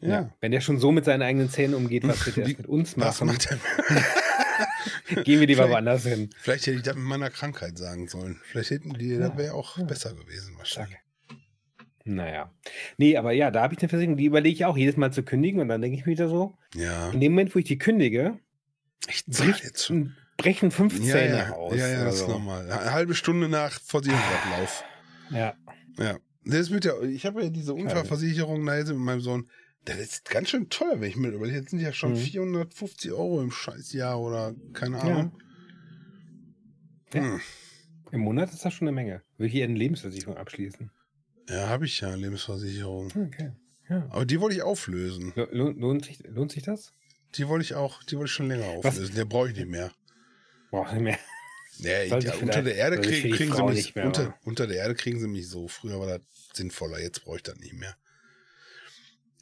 ja. 0.00 0.08
Ja, 0.08 0.32
Wenn 0.40 0.50
der 0.52 0.62
schon 0.62 0.78
so 0.78 0.92
mit 0.92 1.04
seinen 1.04 1.20
eigenen 1.20 1.50
Zähnen 1.50 1.74
umgeht, 1.74 2.08
was 2.08 2.24
wird 2.24 2.38
er 2.38 2.46
mit 2.58 2.66
uns 2.66 2.96
was 2.96 3.20
machen? 3.20 3.26
macht 3.26 3.48
er? 3.50 3.58
Gehen 5.24 5.40
wir 5.40 5.46
lieber 5.46 5.68
woanders 5.68 6.04
hin. 6.06 6.30
Vielleicht 6.38 6.66
hätte 6.66 6.78
ich 6.78 6.82
das 6.84 6.94
mit 6.96 7.04
meiner 7.04 7.28
Krankheit 7.28 7.76
sagen 7.76 8.08
sollen. 8.08 8.40
Vielleicht 8.44 8.70
hätten 8.70 8.94
die, 8.94 9.08
Ja, 9.10 9.28
das 9.28 9.36
wäre 9.36 9.52
auch 9.52 9.76
ja. 9.76 9.84
besser 9.84 10.14
gewesen 10.14 10.54
wahrscheinlich. 10.56 10.96
Naja. 12.04 12.52
Nee, 12.98 13.16
aber 13.16 13.32
ja, 13.32 13.50
da 13.50 13.62
habe 13.62 13.74
ich 13.74 13.80
eine 13.80 13.88
Versicherung, 13.88 14.16
die 14.16 14.24
überlege 14.26 14.54
ich 14.54 14.64
auch 14.64 14.76
jedes 14.76 14.96
Mal 14.96 15.12
zu 15.12 15.22
kündigen 15.22 15.60
und 15.60 15.68
dann 15.68 15.80
denke 15.80 15.96
ich 15.98 16.04
mir 16.06 16.12
wieder 16.12 16.28
so, 16.28 16.54
Ja, 16.74 17.10
in 17.10 17.20
dem 17.20 17.32
Moment, 17.32 17.54
wo 17.54 17.58
ich 17.58 17.64
die 17.64 17.78
kündige, 17.78 18.38
ich 19.08 19.24
zahle 19.26 19.50
jetzt 19.50 19.60
bricht, 19.62 19.80
schon. 19.82 20.14
brechen 20.36 20.70
fünf 20.70 20.98
Ja, 20.98 21.12
Zähne 21.12 21.36
ja, 21.36 21.50
aus. 21.52 21.76
ja, 21.76 21.88
ja, 21.88 22.04
das 22.04 22.14
ist 22.16 22.20
so. 22.22 22.28
normal. 22.28 22.70
Eine 22.70 22.92
halbe 22.92 23.14
Stunde 23.14 23.48
nach 23.48 23.80
Versicherungsablauf. 23.80 24.84
Ja, 25.30 25.54
Ja. 25.98 26.18
Das 26.44 26.56
ist 26.58 26.70
mit 26.70 26.84
der, 26.84 27.00
ich 27.04 27.24
habe 27.24 27.44
ja 27.44 27.50
diese 27.50 27.72
Unfallversicherung 27.72 28.66
da 28.66 28.76
jetzt 28.76 28.88
mit 28.88 28.98
meinem 28.98 29.20
Sohn. 29.20 29.48
Das 29.84 29.96
ist 29.98 30.28
ganz 30.28 30.50
schön 30.50 30.68
teuer, 30.70 31.00
wenn 31.00 31.08
ich 31.08 31.14
mir 31.16 31.28
überlege. 31.28 31.58
Jetzt 31.58 31.70
sind 31.70 31.78
ja 31.80 31.92
schon 31.92 32.12
Mhm. 32.12 32.16
450 32.16 33.12
Euro 33.12 33.40
im 33.40 33.52
Scheißjahr 33.52 34.20
oder 34.20 34.52
keine. 34.72 35.00
Ahnung. 35.00 35.38
Ja. 37.14 37.20
Hm. 37.20 37.40
im 38.10 38.20
Monat 38.20 38.52
ist 38.52 38.64
das 38.64 38.74
schon 38.74 38.88
eine 38.88 38.94
Menge. 38.94 39.22
Will 39.38 39.46
ich 39.46 39.52
hier 39.52 39.64
eine 39.64 39.74
Lebensversicherung 39.74 40.36
abschließen? 40.36 40.90
Ja, 41.48 41.68
habe 41.68 41.86
ich 41.86 42.00
ja, 42.00 42.14
Lebensversicherung. 42.14 43.06
Okay. 43.08 43.52
Ja. 43.88 44.06
Aber 44.10 44.24
die 44.24 44.40
wollte 44.40 44.56
ich 44.56 44.62
auflösen. 44.62 45.32
Lo- 45.34 45.48
Lohnt, 45.50 45.78
lohnt, 45.80 46.04
sich, 46.06 46.18
lohnt 46.28 46.52
sich 46.52 46.62
das? 46.62 46.92
Die 47.34 47.48
wollte 47.48 47.64
ich 47.64 47.74
auch, 47.74 48.02
die 48.04 48.16
wollte 48.16 48.26
ich 48.28 48.32
schon 48.32 48.48
länger 48.48 48.66
Was? 48.78 48.94
auflösen. 48.94 49.14
Der 49.16 49.24
brauche 49.24 49.50
ich 49.50 49.56
nicht 49.56 49.68
mehr. 49.68 49.92
Boah, 50.70 50.90
nicht 50.92 51.02
mehr. 51.02 51.18
Nee, 51.78 52.06
ja, 52.06 52.18
ich 52.18 52.42
unter 52.42 52.62
der 52.62 52.76
Erde 52.76 52.96
sollte 52.96 53.10
ich 53.10 53.22
krieg, 53.22 53.22
für 53.22 53.28
die 53.28 53.36
kriegen 53.36 53.56
sie 53.56 53.62
mich 53.64 53.74
nicht 53.74 53.96
mehr, 53.96 54.06
unter, 54.06 54.34
unter 54.44 54.66
der 54.66 54.76
Erde 54.76 54.94
kriegen 54.94 55.18
sie 55.20 55.26
mich 55.26 55.48
so. 55.48 55.68
Früher 55.68 55.98
war 55.98 56.06
das 56.06 56.20
sinnvoller, 56.54 57.00
jetzt 57.00 57.24
brauche 57.24 57.36
ich 57.36 57.42
das 57.42 57.56
nicht 57.56 57.72
mehr. 57.74 57.96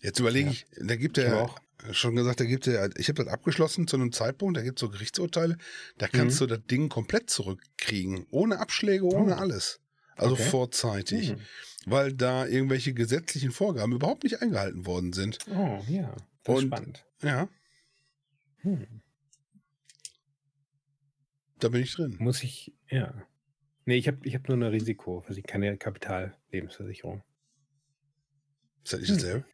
Jetzt 0.00 0.18
überlege 0.20 0.46
Ja. 0.46 0.52
ich, 0.52 0.66
da 0.80 0.96
gibt 0.96 1.18
Ich 1.18 1.24
er 1.24 1.42
auch. 1.42 1.58
schon 1.92 2.14
gesagt, 2.16 2.40
da 2.40 2.44
gibt 2.44 2.66
er, 2.66 2.88
ich 2.96 3.08
habe 3.08 3.24
das 3.24 3.32
abgeschlossen 3.32 3.86
zu 3.88 3.96
einem 3.96 4.12
Zeitpunkt, 4.12 4.56
da 4.56 4.62
gibt 4.62 4.78
es 4.78 4.80
so 4.80 4.88
Gerichtsurteile, 4.88 5.56
da 5.98 6.08
kannst 6.08 6.36
Mhm. 6.40 6.46
du 6.46 6.56
das 6.56 6.66
Ding 6.70 6.88
komplett 6.88 7.28
zurückkriegen, 7.30 8.26
ohne 8.30 8.58
Abschläge, 8.60 9.04
ohne 9.04 9.34
Oh. 9.36 9.38
alles. 9.38 9.80
Also 10.16 10.34
Okay. 10.34 10.44
vorzeitig, 10.44 11.30
Hm. 11.30 11.40
Weil 11.86 12.12
da 12.12 12.46
irgendwelche 12.46 12.92
gesetzlichen 12.94 13.50
Vorgaben 13.52 13.92
überhaupt 13.92 14.24
nicht 14.24 14.40
eingehalten 14.42 14.86
worden 14.86 15.12
sind. 15.12 15.38
Oh, 15.50 15.82
ja. 15.88 16.14
Das 16.44 16.56
ist 16.58 16.62
Und- 16.64 16.66
spannend. 16.68 17.04
Ja, 17.22 17.48
Hm. 18.62 18.86
da 21.58 21.68
bin 21.68 21.82
ich 21.82 21.94
drin. 21.94 22.16
Muss 22.18 22.42
ich, 22.42 22.72
ja. 22.90 23.14
Nee, 23.86 23.96
ich 23.96 24.06
habe 24.08 24.18
ich 24.24 24.34
hab 24.34 24.48
nur 24.48 24.56
eine 24.56 24.72
Risikoversicherung, 24.72 25.46
keine 25.50 25.76
Kapitallebensversicherung. 25.76 27.22
Ist 28.84 28.92
das 28.92 29.00
nicht 29.00 29.08
Hm. 29.10 29.16
dasselbe? 29.16 29.44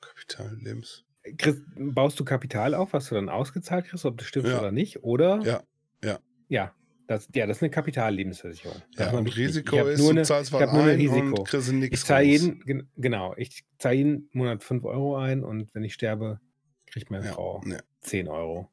Kapital, 0.00 0.56
Lebens. 0.60 1.04
Chris, 1.38 1.56
baust 1.76 2.18
du 2.20 2.24
Kapital 2.24 2.74
auf, 2.74 2.92
was 2.92 3.08
du 3.08 3.16
dann 3.16 3.28
ausgezahlt 3.28 3.86
kriegst, 3.86 4.04
ob 4.04 4.18
das 4.18 4.26
stimmt 4.28 4.46
Ja. 4.46 4.58
oder 4.60 4.70
nicht? 4.70 5.02
Oder? 5.02 5.40
Ja, 5.42 5.62
ja. 6.04 6.20
Ja, 6.48 6.74
das, 7.06 7.28
ja, 7.34 7.46
das 7.46 7.58
ist 7.58 7.62
eine 7.62 7.70
Kapitallebensversicherung. 7.70 8.82
Ja, 8.98 9.10
und 9.12 9.26
wichtig. 9.26 9.46
Risiko 9.48 9.86
ist, 9.86 9.98
nur 9.98 10.08
du 10.08 10.18
eine, 10.18 10.22
zahlst 10.22 10.50
ich 10.52 10.54
was 10.60 10.72
nur 10.72 10.82
ein 10.84 10.96
Risiko. 10.96 11.36
und 11.40 11.48
kriegst 11.48 11.72
nichts 11.72 12.00
Ich 12.00 12.04
zahle 12.04 12.24
jeden, 12.24 12.60
gen- 12.64 12.90
genau, 12.96 13.34
ich 13.36 13.64
zahle 13.78 13.94
jeden 13.96 14.28
Monat 14.32 14.62
5 14.64 14.84
Euro 14.84 15.16
ein 15.16 15.44
und 15.44 15.74
wenn 15.74 15.84
ich 15.84 15.94
sterbe, 15.94 16.40
kriegt 16.86 17.10
meine 17.10 17.24
Ja, 17.26 17.32
Frau 17.32 17.62
ja. 17.66 17.78
10 18.00 18.28
Euro. 18.28 18.70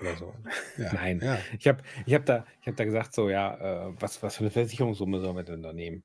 Oder 0.00 0.16
so. 0.16 0.34
Ja, 0.76 0.92
Nein. 0.92 1.22
Ich 1.58 1.68
habe 1.68 1.82
ich 2.04 2.14
hab 2.14 2.26
da, 2.26 2.44
ich 2.60 2.66
hab 2.66 2.74
da 2.76 2.84
gesagt, 2.84 3.14
so, 3.14 3.30
ja, 3.30 3.88
äh, 3.88 3.94
was, 4.00 4.22
was 4.22 4.34
für 4.36 4.40
eine 4.40 4.50
Versicherungssumme 4.50 5.20
sollen 5.20 5.36
wir 5.36 5.44
denn 5.44 5.62
da 5.62 5.72
nehmen? 5.72 6.02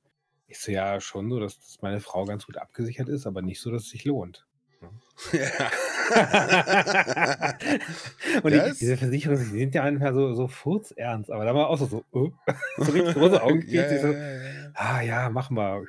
Ich 0.47 0.59
so, 0.59 0.71
ja, 0.71 1.01
schon 1.01 1.29
so, 1.29 1.39
dass, 1.39 1.59
dass 1.59 1.81
meine 1.81 1.99
Frau 1.99 2.25
ganz 2.25 2.45
gut 2.45 2.57
abgesichert 2.57 3.09
ist, 3.09 3.25
aber 3.25 3.41
nicht 3.41 3.59
so, 3.59 3.71
dass 3.71 3.83
es 3.83 3.89
sich 3.89 4.05
lohnt. 4.05 4.45
Ja. 5.33 5.69
Und 8.43 8.51
die, 8.53 8.73
diese 8.79 8.97
Versicherungen, 8.97 9.51
die 9.51 9.59
sind 9.59 9.75
ja 9.75 9.83
einfach 9.83 10.13
so, 10.13 10.33
so 10.33 10.47
furzernst, 10.47 11.29
aber 11.31 11.45
da 11.45 11.53
war 11.53 11.69
auch 11.69 11.77
so, 11.77 11.85
so, 11.87 12.03
äh, 12.47 12.53
so 12.77 12.91
richtig 12.91 13.13
große 13.15 13.41
Augen. 13.41 13.63
ja, 13.67 13.89
so, 14.01 14.07
ja, 14.07 14.13
ja. 14.13 14.71
ah 14.75 15.01
ja, 15.01 15.29
machen 15.29 15.57
wir. 15.57 15.83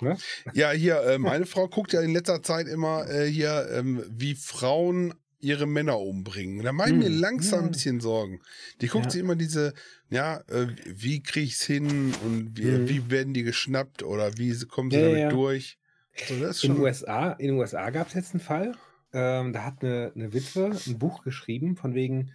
Ne? 0.00 0.16
Ja, 0.54 0.70
hier, 0.70 1.00
äh, 1.02 1.18
meine 1.18 1.44
Frau 1.46 1.66
guckt 1.66 1.92
ja 1.92 2.00
in 2.00 2.12
letzter 2.12 2.40
Zeit 2.42 2.68
immer 2.68 3.08
äh, 3.10 3.26
hier, 3.26 3.68
ähm, 3.72 4.04
wie 4.08 4.36
Frauen 4.36 5.12
ihre 5.40 5.66
Männer 5.66 5.98
umbringen. 6.00 6.62
Da 6.64 6.72
mache 6.72 6.90
ich 6.90 6.96
mir 6.96 7.06
Hm, 7.08 7.18
langsam 7.20 7.60
ja. 7.60 7.66
ein 7.66 7.72
bisschen 7.72 8.00
Sorgen. 8.00 8.40
Die 8.80 8.86
guckt 8.88 9.06
Ja. 9.06 9.10
sich 9.10 9.20
immer 9.20 9.36
diese, 9.36 9.72
ja, 10.08 10.38
äh, 10.48 10.66
wie 10.86 11.22
kriege 11.22 11.46
ich's 11.46 11.62
hin 11.62 12.14
und 12.24 12.56
wie, 12.56 12.62
Hm. 12.62 12.88
wie 12.88 13.10
werden 13.10 13.34
die 13.34 13.42
geschnappt 13.42 14.02
oder 14.04 14.36
wie 14.38 14.56
kommen 14.66 14.90
sie 14.90 14.98
Ja, 14.98 15.02
damit 15.04 15.18
ja. 15.20 15.28
durch? 15.30 15.77
So, 16.26 16.34
ist 16.44 16.64
In 16.64 16.78
USA, 16.78 17.32
in 17.32 17.48
den 17.48 17.56
USA 17.58 17.90
gab 17.90 18.08
es 18.08 18.14
jetzt 18.14 18.32
einen 18.34 18.40
Fall, 18.40 18.74
ähm, 19.12 19.52
da 19.52 19.64
hat 19.64 19.82
eine, 19.82 20.12
eine 20.14 20.32
Witwe 20.32 20.72
ein 20.86 20.98
Buch 20.98 21.22
geschrieben, 21.22 21.76
von 21.76 21.94
wegen 21.94 22.32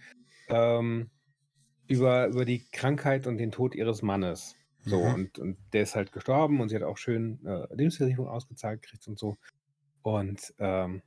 ähm, 0.48 1.10
über, 1.86 2.26
über 2.28 2.44
die 2.44 2.64
Krankheit 2.72 3.26
und 3.26 3.38
den 3.38 3.52
Tod 3.52 3.74
ihres 3.74 4.02
Mannes. 4.02 4.56
So, 4.86 5.02
Mhm. 5.02 5.14
und, 5.14 5.38
und 5.38 5.58
der 5.72 5.82
ist 5.82 5.94
halt 5.96 6.12
gestorben 6.12 6.60
und 6.60 6.68
sie 6.68 6.76
hat 6.76 6.82
auch 6.82 6.98
schön 6.98 7.44
äh, 7.46 7.66
Lebensversicherung 7.74 8.28
ausgezahlt 8.28 8.82
gekriegt 8.82 9.06
und 9.08 9.18
so. 9.18 9.36
Und 10.02 10.54
ähm, 10.58 11.02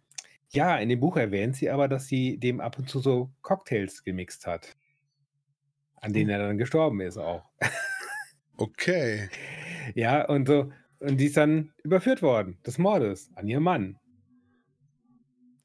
ja, 0.50 0.78
in 0.78 0.90
dem 0.90 1.00
Buch 1.00 1.18
erwähnt 1.18 1.56
sie 1.56 1.70
aber, 1.70 1.88
dass 1.88 2.08
sie 2.08 2.38
dem 2.40 2.60
ab 2.60 2.80
und 2.80 2.90
zu 2.90 3.00
so 3.00 3.32
Cocktails 3.42 4.04
gemixt 4.04 4.48
hat. 4.48 4.76
An 5.96 6.14
denen 6.14 6.30
er 6.30 6.40
dann 6.40 6.58
gestorben 6.58 7.02
ist 7.02 7.18
auch. 7.18 7.50
okay. 8.58 9.30
Ja, 9.96 10.26
und 10.28 10.48
so, 10.48 10.72
und 11.00 11.18
die 11.18 11.26
ist 11.26 11.38
dann 11.38 11.72
überführt 11.84 12.22
worden, 12.22 12.58
des 12.66 12.78
Mordes 12.78 13.30
an 13.36 13.48
ihren 13.48 13.64
Mann. 13.64 13.98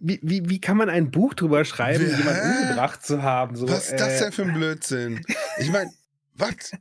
Wie, 0.05 0.19
wie, 0.23 0.49
wie 0.49 0.61
kann 0.61 0.77
man 0.77 0.89
ein 0.91 1.11
Buch 1.13 1.33
drüber 1.35 1.65
schreiben, 1.65 2.05
Hä? 2.05 2.17
jemanden 2.17 2.63
umgebracht 2.63 3.05
zu 3.07 3.23
haben? 3.23 3.55
So, 3.55 3.69
Was 3.69 3.91
ist 3.91 4.01
das 4.01 4.17
äh, 4.21 4.25
denn 4.25 4.33
für 4.33 4.43
ein 4.43 4.55
Blödsinn? 4.55 5.21
Ich 5.61 5.71
meine, 5.71 5.91
was? 6.35 6.73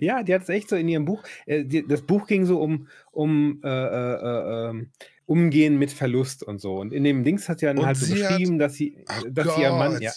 Ja, 0.00 0.22
die 0.22 0.32
hat 0.34 0.42
es 0.42 0.48
echt 0.48 0.68
so 0.70 0.76
in 0.76 0.88
ihrem 0.88 1.04
Buch. 1.04 1.22
Äh, 1.46 1.64
die, 1.64 1.86
das 1.86 2.02
Buch 2.02 2.26
ging 2.26 2.46
so 2.46 2.60
um, 2.62 2.88
um 3.12 3.60
äh, 3.62 3.68
äh, 3.68 4.14
äh, 4.14 4.70
ähm, 4.70 4.90
Umgehen 5.26 5.76
mit 5.78 5.90
Verlust 5.90 6.44
und 6.44 6.60
so. 6.60 6.78
Und 6.78 6.92
in 6.92 7.02
dem 7.04 7.24
Dings 7.24 7.48
hat 7.48 7.58
sie 7.58 7.66
dann 7.66 7.78
Und 7.78 7.86
halt 7.86 7.96
so 7.96 8.06
sie 8.06 8.22
hat- 8.24 8.30
beschrieben, 8.30 8.58
dass 8.58 8.74
sie, 8.74 9.04
Ach 9.08 9.22
dass 9.28 9.54
sie 9.56 9.62
ihr 9.62 9.70
Mann. 9.72 10.00
Ja, 10.00 10.12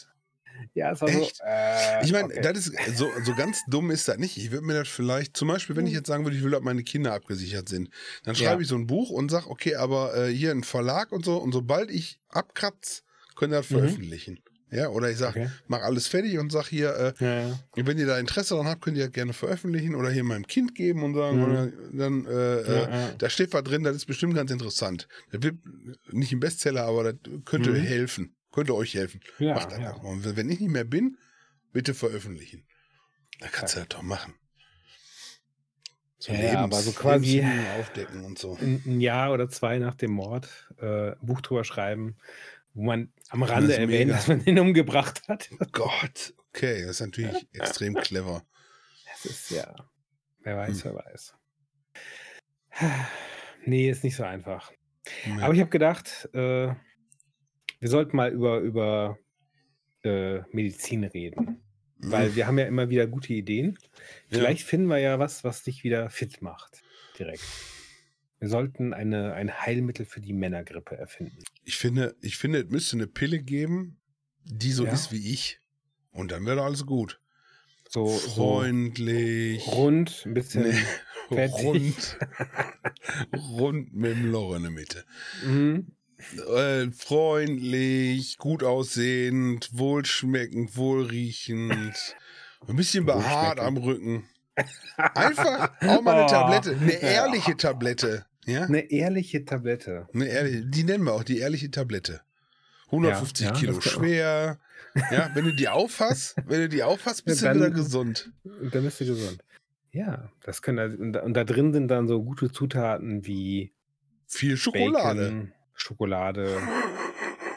ja 0.79 0.91
es 0.91 1.01
war 1.01 1.09
Echt? 1.09 1.37
so. 1.37 1.43
Äh, 1.45 2.03
Ich 2.05 2.11
meine, 2.11 2.25
okay. 2.25 2.41
das 2.41 2.57
ist 2.67 2.97
so, 2.97 3.11
so 3.23 3.33
ganz 3.35 3.61
dumm 3.67 3.91
ist 3.91 4.07
das 4.07 4.17
nicht. 4.17 4.37
Ich 4.37 4.51
würde 4.51 4.65
mir 4.65 4.73
das 4.73 4.87
vielleicht, 4.87 5.37
zum 5.37 5.47
Beispiel, 5.47 5.75
wenn 5.75 5.85
ich 5.87 5.93
jetzt 5.93 6.07
sagen 6.07 6.23
würde, 6.25 6.35
ich 6.37 6.43
will, 6.43 6.51
dass 6.51 6.61
meine 6.61 6.83
Kinder 6.83 7.13
abgesichert 7.13 7.69
sind, 7.69 7.89
dann 8.23 8.35
Ja. 8.35 8.49
schreibe 8.49 8.61
ich 8.63 8.67
so 8.67 8.75
ein 8.75 8.87
Buch 8.87 9.09
und 9.09 9.29
sage, 9.31 9.47
okay, 9.49 9.75
aber 9.75 10.15
äh, 10.17 10.31
hier 10.33 10.51
ein 10.51 10.63
Verlag 10.63 11.11
und 11.11 11.23
so, 11.25 11.37
und 11.37 11.51
sobald 11.53 11.91
ich 11.91 12.19
abkratz, 12.29 13.03
können 13.35 13.53
das 13.53 13.69
Mhm. 13.69 13.75
veröffentlichen. 13.77 14.39
Ja, 14.71 14.89
oder 14.89 15.09
ich 15.09 15.17
sage, 15.17 15.39
Okay. 15.39 15.49
mach 15.67 15.81
alles 15.81 16.07
fertig 16.07 16.37
und 16.37 16.51
sag 16.51 16.67
hier, 16.67 16.95
äh, 16.95 17.13
Ja, 17.25 17.49
ja. 17.49 17.59
wenn 17.75 17.97
ihr 17.97 18.05
da 18.05 18.19
Interesse 18.19 18.53
daran 18.53 18.67
habt, 18.67 18.81
könnt 18.83 18.97
ihr 18.97 19.05
das 19.05 19.13
gerne 19.13 19.33
veröffentlichen 19.33 19.95
oder 19.95 20.11
hier 20.11 20.23
meinem 20.23 20.45
Kind 20.45 20.75
geben 20.75 21.01
und 21.03 21.15
sagen, 21.15 21.37
Mhm. 21.37 21.43
oder 21.43 21.71
dann, 21.91 22.25
äh, 22.27 22.29
äh, 22.61 22.73
Ja, 22.83 22.89
ja. 23.07 23.13
da 23.17 23.29
steht 23.31 23.51
was 23.53 23.63
drin, 23.63 23.81
das 23.83 23.95
ist 23.95 24.05
bestimmt 24.05 24.35
ganz 24.35 24.51
interessant. 24.51 25.07
Das 25.31 25.41
wird 25.41 25.55
nicht 26.11 26.31
ein 26.33 26.39
Bestseller, 26.39 26.83
aber 26.83 27.03
das 27.13 27.15
könnte 27.45 27.71
Mhm. 27.71 27.75
helfen, 27.77 28.35
könnte 28.51 28.75
euch 28.75 28.93
helfen. 28.95 29.21
Ja, 29.39 29.53
Macht 29.55 29.71
das 29.71 29.79
ja. 29.79 29.89
einfach. 29.89 30.03
Und 30.03 30.35
wenn 30.35 30.49
ich 30.49 30.59
nicht 30.59 30.69
mehr 30.71 30.83
bin, 30.85 31.17
bitte 31.71 31.93
veröffentlichen. 31.93 32.65
Da 33.39 33.47
kannst 33.47 33.75
du 33.75 33.79
Ja. 33.79 33.85
das 33.85 33.95
doch 33.97 34.01
machen. 34.03 34.33
So 36.17 36.33
Ja, 36.33 36.59
aber 36.63 36.81
so 36.81 36.91
quasi- 36.91 37.41
aufdecken 37.79 38.25
und 38.25 38.37
so. 38.37 38.57
ein, 38.59 38.99
Jahr 38.99 39.31
oder 39.31 39.47
zwei 39.49 39.79
nach 39.79 39.95
dem 39.95 40.11
Mord 40.11 40.49
äh, 40.79 41.11
ein 41.11 41.17
Buch 41.21 41.39
drüber 41.41 41.63
schreiben, 41.63 42.17
wo 42.73 42.83
man 42.83 43.13
am 43.29 43.39
Das 43.41 43.51
Rande 43.51 43.71
ist 43.71 43.77
erwähnt, 43.79 44.07
mega. 44.07 44.13
dass 44.17 44.27
man 44.27 44.43
ihn 44.45 44.59
umgebracht 44.59 45.21
hat. 45.29 45.49
Oh 45.59 45.65
Gott, 45.71 46.33
okay, 46.49 46.81
das 46.81 46.99
ist 46.99 47.01
natürlich 47.01 47.47
extrem 47.53 47.93
clever. 47.95 48.43
Das 49.05 49.25
ist 49.25 49.51
ja, 49.51 49.73
wer 50.41 50.57
weiß, 50.57 50.83
Hm. 50.83 50.91
wer 50.95 51.05
weiß. 51.05 51.33
Nee, 53.65 53.89
ist 53.89 54.03
nicht 54.03 54.15
so 54.15 54.23
einfach. 54.23 54.71
Ja. 55.25 55.39
Aber 55.43 55.53
ich 55.53 55.59
habe 55.59 55.69
gedacht, 55.69 56.29
äh, 56.33 56.73
wir 57.79 57.89
sollten 57.89 58.15
mal 58.17 58.31
über, 58.31 58.59
über 58.59 59.17
äh, 60.03 60.39
Medizin 60.51 61.03
reden. 61.03 61.61
Weil 62.01 62.33
wir 62.35 62.47
haben 62.47 62.57
ja 62.57 62.65
immer 62.65 62.89
wieder 62.89 63.07
gute 63.07 63.33
Ideen. 63.33 63.77
Ja. 64.29 64.37
Vielleicht 64.39 64.65
finden 64.65 64.87
wir 64.87 64.99
ja 64.99 65.19
was, 65.19 65.43
was 65.43 65.63
dich 65.63 65.83
wieder 65.83 66.09
fit 66.09 66.41
macht. 66.41 66.81
Direkt. 67.17 67.43
Wir 68.39 68.47
sollten 68.47 68.93
eine, 68.93 69.33
ein 69.33 69.51
Heilmittel 69.53 70.05
für 70.05 70.21
die 70.21 70.31
Männergrippe 70.31 70.95
erfinden. 70.95 71.43
ich 71.65 71.75
finde, 71.75 72.15
ich 72.21 72.37
finde, 72.37 72.59
es 72.59 72.69
müsste 72.69 72.95
eine 72.95 73.07
Pille 73.07 73.39
geben, 73.43 73.99
die 74.45 74.71
so 74.71 74.85
Ja. 74.85 74.93
ist 74.93 75.11
wie 75.11 75.33
ich. 75.33 75.59
Und 76.11 76.31
dann 76.31 76.45
wäre 76.45 76.61
alles 76.63 76.85
gut. 76.85 77.19
So, 77.89 78.05
so 78.07 78.29
Freundlich. 78.29 79.67
rund, 79.67 80.23
ein 80.25 80.33
bisschen. 80.33 80.63
Nee, 80.69 80.81
fettig. 81.27 81.63
rund. 81.65 82.17
rund 83.59 83.93
mit 83.93 84.11
dem 84.11 84.31
Loch 84.31 84.55
in 84.55 84.61
der 84.61 84.71
Mitte. 84.71 85.03
Mhm. 85.45 85.87
Äh, 86.53 86.91
freundlich, 86.91 88.37
gut 88.37 88.63
aussehend, 88.63 89.69
wohlschmeckend, 89.73 90.75
wohlriechend. 90.75 92.15
Ein 92.67 92.75
bisschen 92.75 93.05
behaart 93.05 93.59
am 93.59 93.77
Rücken. 93.77 94.27
Einfach 94.97 95.71
auch 95.81 96.01
mal 96.01 96.15
eine 96.15 96.25
Oh. 96.25 96.27
Tablette, 96.27 96.71
eine 96.77 96.93
ehrliche 97.01 97.55
Tablette. 97.55 98.25
Ja? 98.45 98.63
Eine 98.65 98.91
ehrliche 98.91 99.45
Tablette. 99.45 100.07
Eine 100.13 100.25
ehrliche, 100.27 100.65
die 100.65 100.83
nennen 100.83 101.05
wir 101.05 101.13
auch 101.13 101.23
die 101.23 101.39
ehrliche 101.39 101.71
Tablette. 101.71 102.21
150 102.87 103.45
Ja, 103.45 103.53
ja, 103.53 103.59
Kilo 103.59 103.79
schwer. 103.81 104.59
Ja, 105.11 105.29
wenn 105.35 105.45
du 105.45 105.53
die 105.53 105.69
aufhast, 105.69 106.35
wenn 106.47 106.61
du 106.61 106.69
die 106.69 106.83
aufhast, 106.83 107.23
bist 107.23 107.41
Ja, 107.43 107.53
du 107.53 107.59
wieder 107.59 107.69
dann- 107.69 107.77
gesund. 107.77 108.31
Und 108.43 108.73
dann 108.75 108.83
bist 108.83 108.99
du 108.99 109.05
gesund. 109.05 109.43
Ja, 109.91 110.29
das 110.43 110.61
können 110.61 110.77
da, 110.77 110.85
und, 111.03 111.13
da, 111.13 111.21
und 111.21 111.33
da 111.35 111.43
drin 111.45 111.71
sind 111.73 111.87
dann 111.87 112.07
so 112.07 112.21
gute 112.23 112.51
Zutaten 112.51 113.25
wie 113.25 113.71
Viel 114.27 114.57
Schokolade. 114.57 115.21
Bacon, 115.21 115.53
Schokolade, 115.79 116.57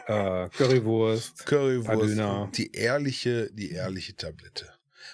äh, 0.06 0.48
Currywurst. 0.50 1.46
Currywurst. 1.46 2.02
Döner. 2.10 2.50
Die 2.54 2.72
ehrliche, 2.72 3.50
die 3.52 3.70
ehrliche 3.72 4.14
Tablette. 4.16 4.66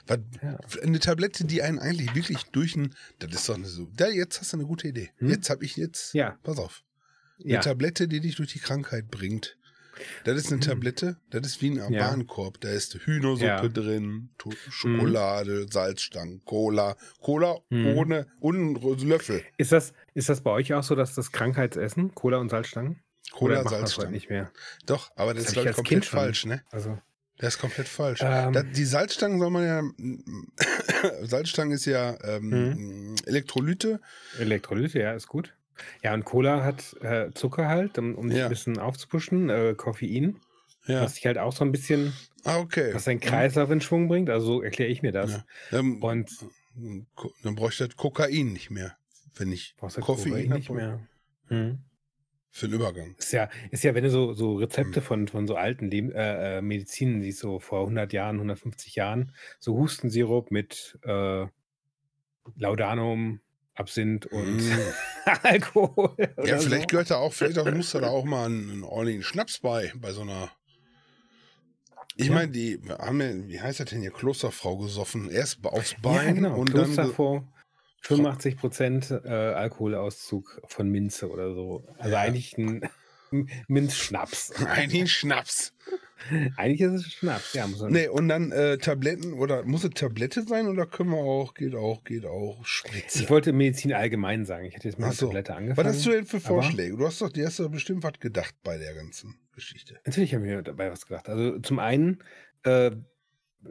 Was, 0.07 0.19
Ja. 0.43 0.59
Eine 0.83 1.00
Tablette, 1.00 1.45
die 1.45 1.62
einen 1.62 1.79
eigentlich 1.79 2.15
wirklich 2.15 2.43
durch 2.53 2.77
ein. 2.77 2.95
Das 3.19 3.33
ist 3.33 3.49
doch 3.49 3.57
eine 3.57 3.67
so. 3.67 3.88
Da, 3.97 4.09
jetzt 4.09 4.41
hast 4.41 4.53
du 4.53 4.59
eine 4.59 4.67
gute 4.67 4.88
Idee. 4.88 5.11
Hm? 5.19 5.31
Jetzt 5.31 5.50
habe 5.50 5.65
ich 5.65 5.77
jetzt. 5.77 6.15
Ja, 6.15 6.38
Pass 6.43 6.59
auf. 6.59 6.83
Eine 7.43 7.55
ja. 7.55 7.61
Tablette, 7.61 8.09
die 8.09 8.21
dich 8.21 8.37
durch 8.37 8.53
die 8.53 8.59
Krankheit 8.59 9.11
bringt. 9.11 9.57
Das 10.25 10.37
ist 10.37 10.47
eine 10.53 10.61
Hm. 10.61 10.69
Tablette, 10.69 11.17
das 11.31 11.45
ist 11.47 11.61
wie 11.61 11.71
ein. 11.81 11.93
Warenkorb. 11.93 12.61
Da 12.61 12.69
ist 12.69 12.95
Hühnersuppe 12.95 13.45
Ja. 13.47 13.69
drin, 13.69 14.31
To- 14.38 14.53
Schokolade, 14.71 15.67
Salzstangen, 15.69 16.41
Cola. 16.45 16.97
Cola 17.21 17.59
Hm. 17.71 17.97
ohne 17.97 18.27
einen 18.41 18.77
Löffel. 19.09 19.43
Ist 19.57 19.73
das, 19.73 19.93
ist 20.18 20.28
das 20.28 20.40
bei 20.42 20.50
euch 20.50 20.75
auch 20.75 20.82
so, 20.82 20.94
dass 20.94 21.14
das 21.14 21.32
Krankheitsessen, 21.32 22.14
Cola 22.14 22.38
und 22.38 22.48
Salzstangen? 22.50 23.00
Cola, 23.32 23.58
heute 23.58 23.68
Salzstangen. 23.70 24.12
nicht 24.12 24.30
mehr? 24.30 24.50
Doch, 24.87 25.10
aber 25.16 25.34
das, 25.34 25.44
Das 25.44 25.52
ist 25.52 25.58
hab 25.58 25.66
ich 25.66 25.76
komplett 25.76 26.02
Kind 26.02 26.04
falsch, 26.06 26.46
ne? 26.46 26.62
Also, 26.70 26.98
Das 27.38 27.54
ist 27.54 27.60
komplett 27.60 27.87
falsch. 27.88 28.20
Ähm. 28.22 28.52
Da, 28.52 28.62
die 28.62 28.84
Salzstangen 28.84 29.38
soll 29.38 29.50
man 29.50 29.64
ja. 29.64 29.82
Salzstangen 31.22 31.72
ist 31.72 31.84
ja 31.84 32.16
ähm, 32.25 33.14
Elektrolyte. 33.26 34.00
Elektrolyte, 34.38 34.98
ja, 35.00 35.12
ist 35.12 35.28
gut. 35.28 35.54
Ja, 36.02 36.14
und 36.14 36.25
Cola 36.25 36.64
hat 36.64 36.96
äh, 37.02 37.30
Zucker 37.34 37.68
halt, 37.68 37.98
um, 37.98 38.14
um 38.16 38.28
dich 38.28 38.38
Ja. 38.38 38.44
ein 38.46 38.50
bisschen 38.50 38.78
aufzupuschen, 38.78 39.48
äh, 39.50 39.75
Koffein, 39.76 40.40
Ja. 40.87 41.02
was 41.02 41.14
dich 41.14 41.26
halt 41.26 41.38
auch 41.38 41.52
so 41.52 41.64
ein 41.64 41.70
bisschen, 41.70 42.12
Ah, 42.44 42.58
okay. 42.58 42.92
was 42.94 43.04
deinen 43.04 43.20
Kreislauf 43.20 43.70
in 43.70 43.80
Schwung 43.80 44.08
bringt. 44.08 44.28
Also 44.30 44.46
so 44.46 44.62
erkläre 44.62 44.90
ich 44.90 45.02
mir 45.02 45.12
das. 45.12 45.42
Ja. 45.70 45.78
Ähm, 45.78 46.02
Und 46.02 46.30
Ko- 47.14 47.32
dann 47.42 47.54
bräuchte 47.56 47.84
ich 47.84 47.90
das 47.90 47.96
Kokain 47.96 48.52
nicht 48.52 48.70
mehr, 48.70 48.96
wenn 49.38 49.52
ich 49.52 49.75
du 49.76 50.00
Koffein 50.00 50.49
nicht 50.49 50.71
mehr. 50.71 51.07
Hm. 51.49 51.78
für 52.50 52.66
den 52.68 52.75
Übergang. 52.75 53.14
Ist 53.18 53.33
ja, 53.33 53.49
ist 53.71 53.85
ja, 53.85 53.95
wenn 53.95 54.04
du 54.04 54.11
so, 54.11 54.33
so 54.35 54.52
Hm. 54.54 54.59
Rezepte 54.59 55.00
von, 55.00 55.28
von 55.28 55.47
so 55.47 55.54
alten 55.57 55.90
Leb 55.90 56.12
äh, 56.14 56.59
äh, 56.59 56.62
Medizinen 56.62 57.23
siehst, 57.23 57.40
so 57.40 57.59
vor 57.61 57.80
100 57.80 58.12
Jahren, 58.12 58.37
150 58.37 58.95
Jahren, 58.97 59.33
so 59.59 59.76
Hustensirup 59.76 60.50
mit 60.50 60.99
äh, 61.02 61.47
Laudanum, 62.57 63.40
Absinth 63.75 64.26
und 64.26 64.57
Mm. 64.57 64.78
Alkohol. 65.42 66.16
Ja, 66.45 66.59
so. 66.59 66.68
vielleicht 66.68 66.88
gehört 66.88 67.11
da 67.11 67.16
auch, 67.16 67.33
vielleicht 67.33 67.59
auch, 67.59 67.71
muss 67.71 67.92
da 67.92 68.00
da 68.00 68.09
auch 68.09 68.25
mal 68.25 68.47
einen, 68.47 68.83
ordentlichen 68.83 69.23
Schnaps 69.23 69.61
bei, 69.61 69.92
bei 69.97 70.12
so 70.12 70.23
einer. 70.23 70.50
Ich 72.16 72.26
Ja. 72.26 72.35
meine, 72.35 72.50
die 72.50 72.80
haben 72.88 73.21
ja, 73.21 73.28
wie 73.47 73.61
heißt 73.61 73.78
das 73.80 73.90
denn 73.90 74.00
hier, 74.00 74.11
Klosterfrau 74.11 74.78
gesoffen. 74.78 75.30
Erst 75.30 75.64
aufs 75.64 75.92
Ja, 75.92 75.99
Bein 76.02 76.35
genau. 76.37 76.57
und 76.59 76.75
dann. 76.75 77.12
Kloster 78.02 78.17
ge- 78.40 78.52
vor 78.52 78.52
85 78.52 78.57
Prozent 78.57 79.11
äh, 79.11 79.28
Alkoholauszug 79.28 80.61
von 80.67 80.88
Minze 80.90 81.28
oder 81.31 81.55
so. 81.55 81.85
Also 81.99 82.12
Ja. 82.14 82.21
eigentlich 82.21 82.57
ein 82.59 82.88
Minzschnaps. 83.69 84.52
Eigentlich 84.67 85.12
Schnaps. 85.12 85.75
Eigentlich 86.57 86.81
ist 86.81 86.93
es 86.95 87.12
Schnaps, 87.12 87.52
ja. 87.52 87.67
Muss 87.67 87.81
man 87.81 87.93
Nee, 87.93 88.09
und 88.09 88.28
dann 88.28 88.50
äh, 88.52 88.78
Tabletten 88.78 89.35
oder 89.35 89.64
muss 89.64 89.85
es 89.85 89.90
Tablette 89.90 90.43
sein 90.45 90.67
oder 90.67 90.87
können 90.87 91.11
wir 91.11 91.19
auch, 91.19 91.55
geht 91.55 91.75
auch, 91.75 92.02
geht 92.05 92.25
auch, 92.26 92.64
Spritze. 92.64 93.23
Ich 93.23 93.31
wollte 93.31 93.52
Medizin 93.52 93.93
allgemein 93.93 94.45
sagen. 94.47 94.64
Ich 94.67 94.75
hätte 94.75 94.88
jetzt 94.88 94.99
der 94.99 95.12
so. 95.12 95.26
Tablette 95.26 95.55
angefangen. 95.55 95.87
Was 95.88 95.97
hast 95.97 96.07
du 96.07 96.11
denn 96.11 96.25
für 96.26 96.40
Vorschläge? 96.40 96.97
Du 96.97 97.07
hast 97.07 97.21
doch, 97.21 97.31
dir 97.31 97.47
hast 97.47 97.61
doch 97.61 97.69
bestimmt 97.71 98.02
was 98.02 98.19
gedacht 98.19 98.55
bei 98.64 98.78
der 98.78 98.95
ganzen 98.95 99.38
Geschichte. 99.55 100.00
Natürlich 100.07 100.35
haben 100.35 100.45
wir 100.45 100.62
dabei 100.62 100.90
was 100.90 101.07
gedacht. 101.07 101.28
Also 101.28 101.59
zum 101.61 101.78
einen 101.78 102.23
äh, 102.64 102.90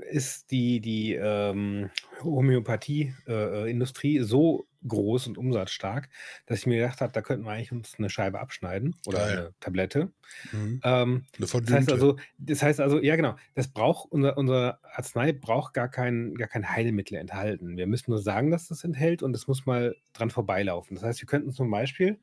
ist 0.09 0.51
die, 0.51 0.79
die 0.81 1.13
ähm, 1.13 1.89
Homöopathie-Industrie 2.23 4.19
so 4.19 4.67
groß 4.87 5.27
und 5.27 5.37
umsatzstark, 5.37 6.09
dass 6.45 6.59
ich 6.59 6.67
mir 6.67 6.77
gedacht 6.77 7.01
habe, 7.01 7.11
da 7.11 7.21
könnten 7.21 7.45
wir 7.45 7.51
eigentlich 7.51 7.71
uns 7.71 7.95
eine 7.97 8.09
Scheibe 8.09 8.39
abschneiden 8.39 8.95
oder 9.05 9.19
Geil. 9.19 9.37
eine 9.37 9.53
Tablette. 9.59 10.11
Mhm. 10.51 10.81
Ähm, 10.83 11.25
Eine 11.37 11.47
das 11.47 11.53
heißt 11.53 11.91
also, 11.91 12.17
das 12.37 12.61
heißt 12.61 12.79
also, 12.79 13.01
ja 13.01 13.15
genau, 13.15 13.35
das 13.55 13.67
braucht 13.67 14.11
unser, 14.11 14.37
unser 14.37 14.79
Arznei 14.83 15.33
braucht 15.33 15.73
gar 15.73 15.89
kein, 15.89 16.35
gar 16.35 16.47
kein 16.47 16.69
Heilmittel 16.69 17.17
enthalten. 17.17 17.77
Wir 17.77 17.87
müssen 17.87 18.11
nur 18.11 18.21
sagen, 18.21 18.51
dass 18.51 18.67
das 18.67 18.83
enthält 18.83 19.23
und 19.23 19.35
es 19.35 19.47
muss 19.47 19.65
mal 19.65 19.95
dran 20.13 20.29
vorbeilaufen. 20.29 20.95
Das 20.95 21.03
heißt, 21.03 21.21
wir 21.21 21.27
könnten 21.27 21.51
zum 21.51 21.69
Beispiel 21.71 22.19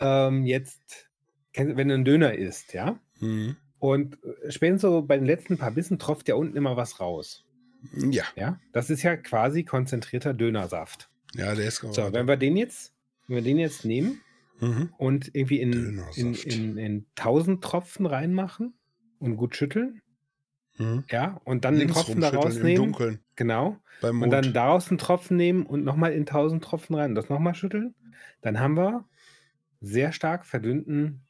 ähm, 0.00 0.44
jetzt, 0.44 1.08
wenn 1.54 1.88
du 1.88 1.94
einen 1.94 2.04
Döner 2.04 2.34
isst, 2.34 2.74
ja, 2.74 2.98
mhm. 3.20 3.56
Und 3.84 4.16
äh, 4.24 4.50
spätestens 4.50 4.80
so 4.80 5.02
bei 5.02 5.16
den 5.18 5.26
letzten 5.26 5.58
paar 5.58 5.70
Bissen 5.70 5.98
tropft 5.98 6.26
ja 6.28 6.36
unten 6.36 6.56
immer 6.56 6.74
was 6.78 7.00
raus. 7.00 7.44
Ja, 7.92 8.24
Ja, 8.34 8.58
das 8.72 8.88
ist 8.88 9.02
ja 9.02 9.14
quasi 9.18 9.62
konzentrierter 9.64 10.32
Dönersaft. 10.32 11.10
ja, 11.34 11.54
der 11.54 11.66
ist 11.68 11.76
So, 11.76 12.10
wenn 12.14 12.26
wir 12.26 12.38
den 12.38 12.56
jetzt, 12.56 12.94
wenn 13.28 13.36
wir 13.36 13.42
den 13.42 13.58
jetzt 13.58 13.84
nehmen 13.84 14.22
Mhm. 14.60 14.94
und 14.96 15.34
irgendwie 15.34 15.60
in, 15.60 15.98
in, 16.16 16.34
in, 16.34 16.78
in 16.78 17.06
1000 17.16 17.62
Tropfen 17.62 18.06
reinmachen 18.06 18.72
und 19.18 19.36
gut 19.36 19.54
schütteln, 19.54 20.00
Mhm. 20.78 21.04
ja, 21.10 21.40
und 21.44 21.64
dann 21.66 21.76
Links 21.76 21.92
Tropfen 21.94 22.20
da 22.22 22.28
rumschütteln 22.30 22.52
im 22.52 22.56
rausnehmen, 22.56 22.84
Dunkeln 22.92 23.20
genau, 23.36 23.76
und 24.22 24.30
dann 24.30 24.52
daraus 24.54 24.88
einen 24.88 24.98
Tropfen 24.98 25.36
nehmen 25.36 25.66
und 25.66 25.84
nochmal 25.84 26.12
in 26.14 26.24
1000 26.26 26.64
Tropfen 26.64 26.96
rein 26.96 27.10
und 27.10 27.14
das 27.16 27.28
nochmal 27.28 27.54
schütteln, 27.54 27.94
dann 28.40 28.58
haben 28.60 28.76
wir 28.78 29.04
sehr 29.82 30.12
stark 30.12 30.46
verdünnten, 30.46 31.20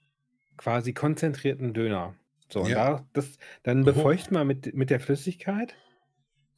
quasi 0.57 0.93
konzentrierten 0.93 1.75
Döner. 1.75 2.15
So, 2.55 2.61
und 2.61 2.71
Ja. 2.71 2.99
da, 2.99 3.07
das, 3.15 3.37
dann 3.65 3.83
Oh. 3.83 3.85
befeuchten 3.87 4.37
wir 4.37 4.45
mit, 4.45 4.75
mit 4.77 4.89
der 4.89 5.01
Flüssigkeit 5.01 5.75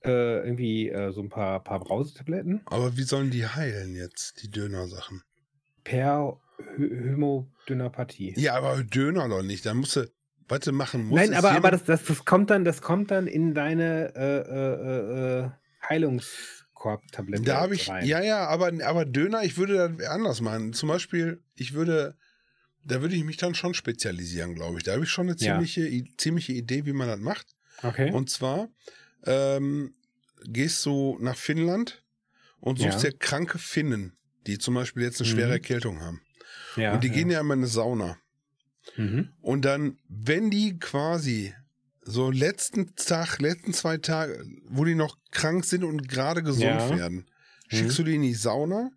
äh, 0.05 0.45
irgendwie 0.45 0.91
äh, 0.91 1.11
so 1.11 1.23
ein 1.23 1.31
paar, 1.31 1.65
paar 1.65 1.81
Brausetabletten 1.81 2.61
Aber 2.67 2.99
wie 2.99 3.03
sollen 3.05 3.31
die 3.31 3.47
heilen 3.47 3.95
jetzt, 3.95 4.43
die 4.43 4.51
Dönersachen? 4.51 5.23
per 5.85 6.39
Hy 6.77 6.91
Hämodynäopathie. 6.91 8.35
Ja, 8.37 8.57
aber 8.57 8.85
Döner 8.85 9.27
doch 9.31 9.43
nicht. 9.43 9.65
Da 9.65 9.73
musst 9.73 9.97
du, 9.97 10.07
was 10.49 10.61
du 10.61 10.73
machen 10.73 11.07
musst. 11.07 11.31
Nein, 11.31 11.39
aber, 11.39 11.53
aber 11.53 11.71
das, 11.71 11.85
das, 11.85 12.05
das 12.05 12.27
kommt 12.27 12.51
dann, 12.51 12.65
das 12.65 12.83
kommt 12.83 13.11
dann 13.11 13.27
in 13.27 13.55
deine 13.55 14.13
äh, 14.15 14.39
äh, 14.41 15.45
äh, 15.45 15.51
Heilungskorbtablette 15.89 17.43
Da 17.43 17.61
habe 17.63 17.75
ich, 17.75 17.89
rein. 17.89 18.07
ja, 18.07 18.21
ja, 18.21 18.47
aber, 18.49 18.71
aber 18.85 19.07
Döner, 19.07 19.45
ich 19.45 19.57
würde 19.57 19.95
das 19.99 20.09
anders 20.09 20.43
machen. 20.43 20.75
Zum 20.75 20.91
Beispiel, 20.91 21.43
ich 21.55 21.73
würde, 21.73 22.17
da 22.87 23.01
würde 23.03 23.15
ich 23.17 23.25
mich 23.25 23.37
dann 23.37 23.55
schon 23.55 23.75
spezialisieren, 23.75 24.55
glaube 24.55 24.79
ich. 24.79 24.85
Da 24.85 24.93
habe 24.93 25.05
ich 25.05 25.11
schon 25.11 25.29
eine 25.29 25.37
Ja. 25.39 25.55
ziemliche, 25.55 25.87
i- 25.89 26.13
ziemliche 26.17 26.53
Idee, 26.53 26.87
wie 26.87 26.93
man 26.93 27.09
das 27.09 27.21
macht. 27.21 27.47
Okay. 27.83 28.11
Und 28.13 28.31
zwar 28.31 28.69
ähm, 29.25 29.95
gehst 30.45 30.85
du 30.87 31.19
nach 31.21 31.37
Finnland 31.37 32.03
und 32.61 32.79
suchst 32.79 33.03
Ja. 33.03 33.11
dir 33.11 33.19
kranke 33.19 33.59
Finnen, 33.59 34.17
die 34.47 34.59
zum 34.59 34.75
Beispiel 34.75 35.03
jetzt 35.03 35.21
eine 35.21 35.29
schwere 35.29 35.47
Mhm. 35.49 35.53
Erkältung 35.53 36.01
haben. 36.01 36.21
ja, 36.77 36.95
und 36.95 37.03
die 37.05 37.11
gehen 37.11 37.31
ja 37.31 37.41
immer 37.41 37.55
in 37.55 37.61
eine 37.61 37.67
Sauna. 37.69 38.19
Mhm. 38.97 39.31
Und 39.41 39.65
dann, 39.65 39.99
wenn 40.09 40.51
die 40.51 40.79
quasi 40.79 41.55
so 42.03 42.31
letzten 42.31 42.95
Tag, 42.95 43.41
letzten 43.41 43.73
zwei 43.73 43.97
Tage, 43.99 44.45
wo 44.69 44.85
die 44.85 44.95
noch 44.95 45.19
krank 45.33 45.65
sind 45.65 45.83
und 45.85 46.07
gerade 46.09 46.43
gesund 46.43 46.63
Ja. 46.65 46.97
werden, 46.97 47.27
schickst 47.69 47.99
du 47.99 48.05
die 48.05 48.15
in 48.15 48.23
die 48.23 48.35
Sauna 48.35 48.91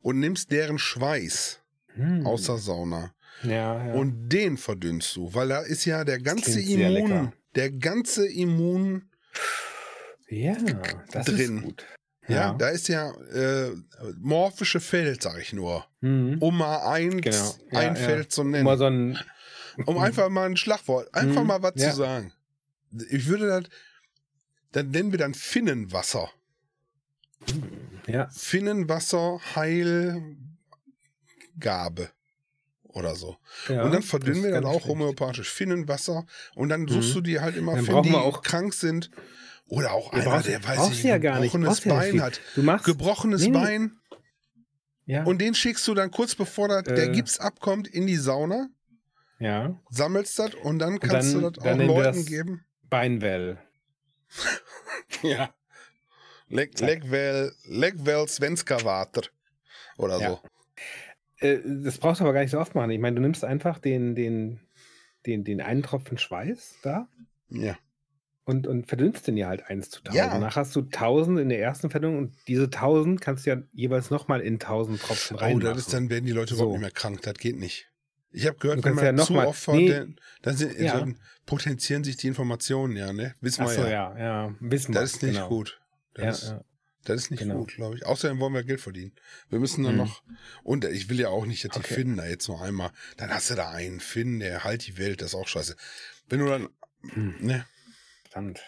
und 0.00 0.18
nimmst 0.20 0.50
deren 0.50 0.78
Schweiß 0.78 1.60
Hm. 1.94 2.26
aus 2.26 2.42
der 2.44 2.58
Sauna. 2.58 3.14
Ja, 3.42 3.86
ja. 3.86 3.94
Und 3.94 4.28
den 4.28 4.56
verdünnst 4.56 5.16
du, 5.16 5.32
weil 5.34 5.48
da 5.48 5.60
ist 5.60 5.84
ja 5.84 6.04
der 6.04 6.20
ganze 6.20 6.60
Immun, 6.60 7.32
der 7.54 7.70
ganze 7.70 8.28
Immun, 8.28 9.08
ja, 10.28 10.56
das 11.12 11.26
drin. 11.26 11.58
ist 11.58 11.62
gut. 11.64 11.84
ja, 12.28 12.52
da 12.54 12.68
ist 12.68 12.88
ja 12.88 13.10
äh, 13.32 13.72
morphische 14.20 14.80
Feld, 14.80 15.22
sag 15.22 15.38
ich 15.40 15.52
nur. 15.52 15.86
Mhm. 16.00 16.38
Um 16.40 16.58
mal 16.58 16.78
eins, 16.92 17.22
Genau. 17.22 17.54
Ja, 17.72 17.78
ein 17.80 17.96
ja. 17.96 18.02
Feld 18.02 18.30
zu 18.32 18.42
Um 18.42 18.50
nennen. 18.50 18.64
mal 18.64 18.78
so 18.78 18.86
ein, 18.86 19.18
Um 19.86 19.98
einfach 19.98 20.28
mal 20.28 20.46
ein 20.46 20.56
Schlagwort, 20.56 21.12
einfach 21.14 21.42
Mhm, 21.42 21.46
mal 21.48 21.62
was 21.62 21.72
ja. 21.76 21.90
zu 21.90 21.96
sagen. 21.96 22.32
Ich 23.10 23.26
würde 23.26 23.46
das, 23.46 23.64
dann 24.72 24.90
nennen 24.90 25.10
wir 25.12 25.18
dann 25.18 25.34
Finnenwasser. 25.34 26.30
ja, 28.06 28.28
Finnenwasser 28.30 29.40
Heilgabe 29.56 30.26
oder 32.94 33.14
so. 33.14 33.36
ja, 33.68 33.82
und 33.82 33.92
dann 33.92 34.02
verdünnen 34.02 34.42
wir 34.42 34.50
dann 34.52 34.64
auch 34.64 34.84
homöopathisch 34.86 35.50
Finnenwasser 35.52 36.26
und 36.54 36.68
dann 36.68 36.86
suchst 36.88 37.10
Mhm. 37.10 37.14
du 37.14 37.20
dir 37.22 37.42
halt 37.42 37.56
immer 37.56 37.74
Dann 37.76 37.84
Finn, 37.84 37.94
brauchen 37.94 38.08
die 38.10 38.14
auch- 38.16 38.42
krank 38.42 38.74
sind. 38.74 39.10
Oder 39.66 39.92
auch 39.92 40.12
Ja, 40.12 40.18
einer, 40.20 40.30
brauchst, 40.30 40.48
der 40.48 40.64
weiß 40.66 40.90
ich 40.90 41.02
ja 41.04 41.18
gar 41.18 41.38
nicht. 41.38 41.52
gebrochenes 41.52 41.84
ja 41.84 41.94
Bein 41.94 42.10
viel. 42.10 42.22
hat. 42.22 42.40
Du 42.56 42.62
machst, 42.64 42.84
Gebrochenes 42.86 43.42
Nee. 43.42 43.50
Bein. 43.52 43.92
ja, 45.06 45.22
Und 45.24 45.38
den 45.40 45.54
schickst 45.54 45.86
du 45.86 45.94
dann 45.94 46.10
kurz 46.10 46.34
bevor 46.34 46.66
der 46.68 46.86
Äh. 46.88 47.12
Gips 47.12 47.38
abkommt 47.38 47.86
in 47.86 48.06
die 48.08 48.16
Sauna, 48.16 48.68
ja, 49.38 49.78
sammelst 49.90 50.38
das 50.40 50.54
und 50.56 50.80
dann 50.80 50.98
kannst 50.98 51.34
dann- 51.34 51.42
du 51.42 51.50
das 51.50 51.64
auch 51.64 51.76
Leuten 51.78 52.16
das- 52.18 52.26
geben. 52.26 52.64
Beinwell. 52.88 53.58
Ja. 55.22 55.50
Leg, 56.48 56.78
leg 56.80 57.04
vel 57.08 58.26
svenska 58.28 58.82
Water. 58.84 59.22
Oder 59.98 60.18
Ja. 60.18 60.28
so. 60.30 60.40
Äh, 61.40 61.58
das 61.64 61.98
brauchst 61.98 62.20
du 62.20 62.24
aber 62.24 62.32
gar 62.32 62.42
nicht 62.42 62.50
so 62.50 62.58
oft 62.60 62.74
machen. 62.74 62.90
Ich 62.90 62.98
meine, 63.00 63.16
du 63.16 63.22
nimmst 63.22 63.44
einfach 63.44 63.78
den, 63.78 64.14
den, 64.14 64.60
den, 65.26 65.44
den 65.44 65.60
einen 65.60 65.82
Tropfen 65.82 66.18
Schweiß 66.18 66.76
da 66.82 67.08
Ja. 67.48 67.76
und, 68.44 68.66
und 68.66 68.86
verdünnst 68.86 69.26
den 69.26 69.36
ja 69.36 69.48
halt 69.48 69.66
1 69.68 69.90
zu 69.90 70.00
1000. 70.00 70.14
Ja. 70.16 70.28
Danach 70.32 70.56
hast 70.56 70.74
du 70.76 70.80
1000 70.80 71.40
in 71.40 71.48
der 71.48 71.60
ersten 71.60 71.90
Verdünnung 71.90 72.18
und 72.18 72.34
diese 72.48 72.64
1000 72.64 73.20
kannst 73.20 73.46
du 73.46 73.50
ja 73.50 73.62
jeweils 73.72 74.10
nochmal 74.10 74.40
in 74.40 74.54
1000 74.54 75.00
Tropfen 75.00 75.36
Oh, 75.36 75.40
reinmachen. 75.40 75.64
das 75.74 75.78
ist, 75.78 75.92
dann 75.92 76.10
werden 76.10 76.26
die 76.26 76.32
Leute 76.32 76.54
So. 76.54 76.62
überhaupt 76.62 76.72
nicht 76.74 76.82
mehr 76.82 76.90
krank. 76.90 77.22
Das 77.22 77.34
geht 77.34 77.58
nicht. 77.58 77.86
Ich 78.32 78.46
habe 78.46 78.58
gehört, 78.58 78.78
Du 78.78 78.84
wenn 78.84 78.94
kannst 78.96 79.04
man 79.04 79.16
ja 79.18 79.24
zu 79.24 79.32
mal- 79.32 79.46
oft 79.46 79.68
nee. 79.68 80.04
dann, 80.42 80.56
sind, 80.56 80.78
Ja. 80.78 81.00
dann 81.00 81.16
potenzieren 81.46 82.04
sich 82.04 82.16
die 82.16 82.28
Informationen, 82.28 82.96
ja, 82.96 83.12
ne? 83.12 83.34
Wissen 83.40 83.64
wir 83.64 83.70
so, 83.70 83.82
ja. 83.82 83.88
ja, 84.16 84.18
ja. 84.18 84.54
Wissen 84.60 84.94
wir. 84.94 85.00
Das 85.00 85.14
ist 85.14 85.22
nicht 85.24 85.34
genau. 85.34 85.48
gut. 85.48 85.80
Das, 86.14 86.42
Ja, 86.48 86.52
ja. 86.54 86.64
Das 87.04 87.22
ist 87.22 87.30
nicht 87.30 87.40
genau. 87.40 87.58
gut, 87.58 87.74
glaube 87.74 87.96
ich. 87.96 88.04
Außerdem 88.06 88.38
wollen 88.40 88.54
wir 88.54 88.62
Geld 88.64 88.80
verdienen. 88.80 89.12
Wir 89.48 89.58
müssen 89.58 89.84
dann 89.84 89.92
Mhm. 89.94 89.98
noch. 89.98 90.22
Und 90.62 90.84
ich 90.84 91.08
will 91.08 91.18
ja 91.20 91.28
auch 91.28 91.46
nicht, 91.46 91.64
dass 91.64 91.72
die 91.72 91.78
Okay. 91.80 91.94
Finnen 91.94 92.16
da 92.16 92.26
jetzt 92.26 92.48
noch 92.48 92.60
einmal. 92.60 92.90
Dann 93.16 93.30
hast 93.30 93.50
du 93.50 93.54
da 93.54 93.70
einen 93.70 94.00
Finn, 94.00 94.40
der 94.40 94.64
halt 94.64 94.86
die 94.86 94.98
Welt, 94.98 95.20
das 95.22 95.28
ist 95.28 95.34
auch 95.34 95.48
scheiße. 95.48 95.76
Wenn 96.28 96.40
du 96.40 96.46
dann. 96.46 96.68
Hm. 97.12 97.34
Ne? 97.40 97.64
Verdammt. 98.28 98.60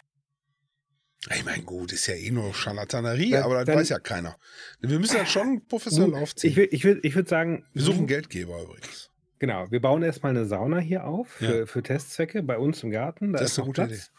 Ich 1.30 1.44
meine, 1.44 1.62
gut, 1.62 1.92
ist 1.92 2.06
ja 2.08 2.14
eh 2.14 2.30
nur 2.32 2.52
Scharlatanerie, 2.52 3.30
Dann- 3.30 3.44
aber 3.44 3.56
das 3.58 3.66
dann- 3.66 3.76
weiß 3.76 3.90
ja 3.90 4.00
keiner. 4.00 4.36
Wir 4.80 4.98
müssen 4.98 5.16
das 5.18 5.30
schon 5.30 5.64
professionell 5.68 6.20
aufziehen. 6.20 6.50
ich 6.50 6.56
würde 6.56 6.74
ich 6.74 6.84
würd, 6.84 7.04
ich 7.04 7.14
würd 7.14 7.28
sagen, 7.28 7.64
wir 7.74 7.82
suchen 7.82 8.00
du- 8.00 8.06
Geldgeber 8.06 8.60
übrigens. 8.62 9.08
Genau, 9.38 9.70
wir 9.70 9.80
bauen 9.80 10.02
erstmal 10.02 10.30
eine 10.30 10.46
Sauna 10.46 10.78
hier 10.78 11.04
auf 11.04 11.28
für, 11.28 11.58
Ja. 11.60 11.66
für 11.66 11.82
Testzwecke 11.82 12.42
bei 12.42 12.58
uns 12.58 12.82
im 12.82 12.90
Garten. 12.90 13.32
Da 13.32 13.38
Das 13.40 13.50
ist 13.50 13.52
ist 13.52 13.58
eine 13.58 13.66
gute 13.66 13.86
Platz. 13.86 14.10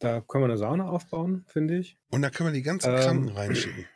Da 0.00 0.20
können 0.22 0.42
wir 0.44 0.48
eine 0.48 0.58
Sauna 0.58 0.88
aufbauen, 0.88 1.44
finde 1.46 1.78
ich. 1.78 1.96
Und 2.10 2.22
da 2.22 2.30
können 2.30 2.48
wir 2.48 2.54
die 2.54 2.62
ganzen 2.62 2.90
Ähm, 2.92 3.00
Kranken 3.00 3.28
reinschicken. 3.28 3.86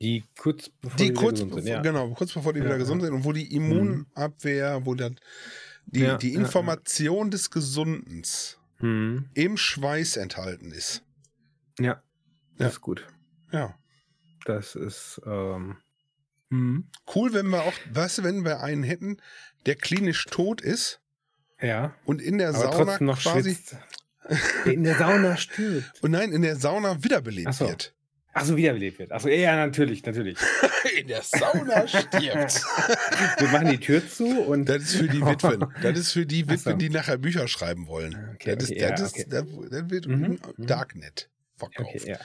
Die 0.00 0.24
kurz 0.38 0.68
bevor 0.68 0.96
Die 0.96 1.10
wieder 1.10 1.20
kurz, 1.20 1.32
gesund 1.40 1.54
sind, 1.54 1.66
ja. 1.66 1.82
genau, 1.82 2.10
kurz 2.14 2.32
bevor 2.32 2.52
die 2.52 2.60
Ja, 2.60 2.64
wieder 2.64 2.74
ja. 2.74 2.78
gesund 2.78 3.02
sind 3.02 3.12
und 3.12 3.24
wo 3.24 3.32
die 3.32 3.54
Immunabwehr, 3.54 4.86
wo 4.86 4.94
dann 4.94 5.18
die, 5.86 6.00
Ja, 6.00 6.16
die 6.16 6.32
ja, 6.32 6.34
ja. 6.34 6.40
Information 6.40 7.30
des 7.30 7.50
Gesundens 7.50 8.58
Hm. 8.76 9.28
im 9.34 9.56
Schweiß 9.56 10.16
enthalten 10.18 10.70
ist. 10.70 11.02
Ja, 11.80 12.02
das 12.56 12.60
Ja. 12.60 12.66
ist 12.68 12.80
gut. 12.80 13.06
Ja. 13.52 13.74
Das 14.44 14.76
ist 14.76 15.20
ähm, 15.26 15.76
hm. 16.50 16.88
Cool, 17.14 17.34
wenn 17.34 17.48
wir 17.48 17.64
auch, 17.64 17.74
weißt 17.92 18.18
du, 18.18 18.22
wenn 18.22 18.44
wir 18.44 18.60
einen 18.60 18.82
hätten, 18.84 19.18
der 19.66 19.74
klinisch 19.74 20.24
tot 20.26 20.60
ist 20.60 21.00
ja, 21.60 21.94
und 22.04 22.22
in 22.22 22.38
der 22.38 22.50
aber 22.50 22.72
Sauna 22.72 22.96
quasi 23.16 23.54
schwitzt. 23.56 23.76
Der 24.64 24.72
in 24.72 24.84
der 24.84 24.96
Sauna 24.96 25.36
stirbt. 25.36 26.02
und 26.02 26.10
nein, 26.10 26.32
in 26.32 26.42
der 26.42 26.56
Sauna 26.56 27.02
wiederbelebt 27.02 27.48
Ach 27.48 27.52
so. 27.54 27.68
wird. 27.68 27.94
Achso, 28.34 28.56
wiederbelebt 28.56 28.98
wird. 29.00 29.10
Achso, 29.10 29.28
ja, 29.28 29.56
natürlich, 29.56 30.04
natürlich. 30.04 30.38
In 31.00 31.08
der 31.08 31.22
Sauna 31.22 31.88
stirbt. 31.88 32.62
Wir 33.38 33.48
machen 33.48 33.68
die 33.70 33.78
Tür 33.78 34.06
zu 34.08 34.26
und. 34.42 34.68
Das 34.68 34.82
ist 34.82 34.94
für 34.96 35.08
die 35.08 35.20
Witwen. 35.24 35.64
Das 35.82 35.98
ist 35.98 36.12
für 36.12 36.24
die 36.26 36.44
Ach 36.46 36.50
so. 36.52 36.66
Witwen, 36.66 36.78
die 36.78 36.90
nachher 36.90 37.18
Bücher 37.18 37.48
schreiben 37.48 37.88
wollen. 37.88 38.14
Okay, 38.34 38.54
das, 38.54 38.70
okay, 38.70 38.74
ist, 38.78 38.90
das, 38.90 39.00
ja, 39.00 39.06
ist, 39.06 39.14
okay. 39.14 39.26
das, 39.70 39.90
wird 39.90 40.06
Mhm, 40.06 40.38
mhm. 40.56 40.66
Darknet 40.66 41.30
verkauft. 41.56 42.06
Ja. 42.06 42.18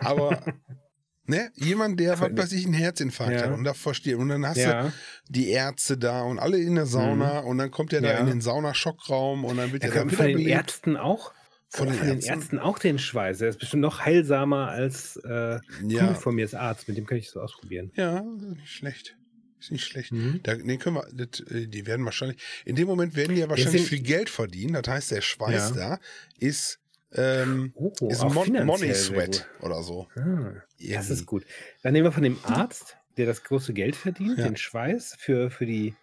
Aber 0.00 0.42
Ne? 1.26 1.50
Jemand, 1.56 2.00
der, 2.00 2.18
was 2.18 2.30
weiß 2.34 2.52
ich, 2.52 2.64
einen 2.64 2.72
Herzinfarkt 2.72 3.34
Ja. 3.34 3.42
hat 3.48 3.52
und 3.52 3.64
davor 3.64 3.92
steht. 3.92 4.14
Und 4.14 4.30
dann 4.30 4.46
hast 4.46 4.56
du 4.56 4.62
Ja, 4.62 4.90
die 5.28 5.50
Ärzte 5.50 5.98
da 5.98 6.22
und 6.22 6.38
alle 6.38 6.56
in 6.56 6.74
der 6.76 6.86
Sauna 6.86 7.40
und 7.40 7.58
dann 7.58 7.70
kommt 7.70 7.92
er 7.92 8.00
da 8.00 8.12
Ja. 8.12 8.18
in 8.20 8.26
den 8.28 8.40
Saunaschockraum 8.40 9.44
und 9.44 9.58
dann 9.58 9.70
wird 9.72 9.82
er 9.84 9.90
da 9.90 9.98
kommt 10.00 10.14
von 10.14 10.26
den. 10.26 10.38
Ärzten 10.48 10.96
auch. 10.96 11.32
Von 11.70 11.86
den 11.88 11.96
von 11.96 12.06
den 12.06 12.16
Ärzten? 12.16 12.30
Ärzten 12.32 12.58
auch 12.58 12.78
den 12.78 12.98
Schweiß. 12.98 13.38
Der 13.38 13.48
ist 13.50 13.58
bestimmt 13.58 13.82
noch 13.82 14.04
heilsamer 14.04 14.68
als 14.68 15.16
äh, 15.24 15.58
Ja, 15.86 16.14
von 16.14 16.34
mir 16.34 16.44
ist 16.44 16.54
Arzt. 16.54 16.88
Mit 16.88 16.96
dem 16.96 17.06
kann 17.06 17.18
ich 17.18 17.26
das 17.26 17.36
ausprobieren. 17.36 17.92
ja, 17.94 18.22
nicht 18.22 18.68
schlecht. 18.70 19.16
Ist 19.60 19.72
nicht 19.72 19.84
schlecht. 19.84 20.12
Mhm. 20.12 20.40
Da, 20.44 20.54
den 20.54 20.78
können 20.78 20.96
wir, 20.96 21.08
das, 21.12 21.40
äh, 21.50 21.66
die 21.66 21.84
werden 21.86 22.04
wahrscheinlich, 22.04 22.40
in 22.64 22.76
dem 22.76 22.86
Moment 22.86 23.16
werden 23.16 23.34
die 23.34 23.40
ja 23.40 23.48
wahrscheinlich 23.48 23.82
sind- 23.82 23.88
viel 23.88 24.02
Geld 24.02 24.30
verdienen. 24.30 24.74
Das 24.80 24.86
heißt, 24.88 25.10
der 25.10 25.20
Schweiß 25.20 25.70
Ja. 25.74 25.96
da 25.96 26.00
ist, 26.38 26.78
ähm, 27.12 27.72
Oh, 27.74 27.92
ist 28.08 28.22
Mon 28.22 28.64
Money 28.64 28.94
Sweat 28.94 29.48
oder 29.60 29.82
so. 29.82 30.06
Ah, 30.14 30.52
das 30.78 31.10
ist 31.10 31.26
gut. 31.26 31.44
Dann 31.82 31.92
nehmen 31.92 32.04
wir 32.06 32.12
von 32.12 32.22
dem 32.22 32.38
Arzt, 32.44 32.96
der 33.16 33.26
das 33.26 33.42
große 33.42 33.72
Geld 33.72 33.96
verdient, 33.96 34.38
Ja. 34.38 34.44
den 34.44 34.56
Schweiß 34.56 35.16
für, 35.18 35.50
für 35.50 35.66
die. 35.66 35.94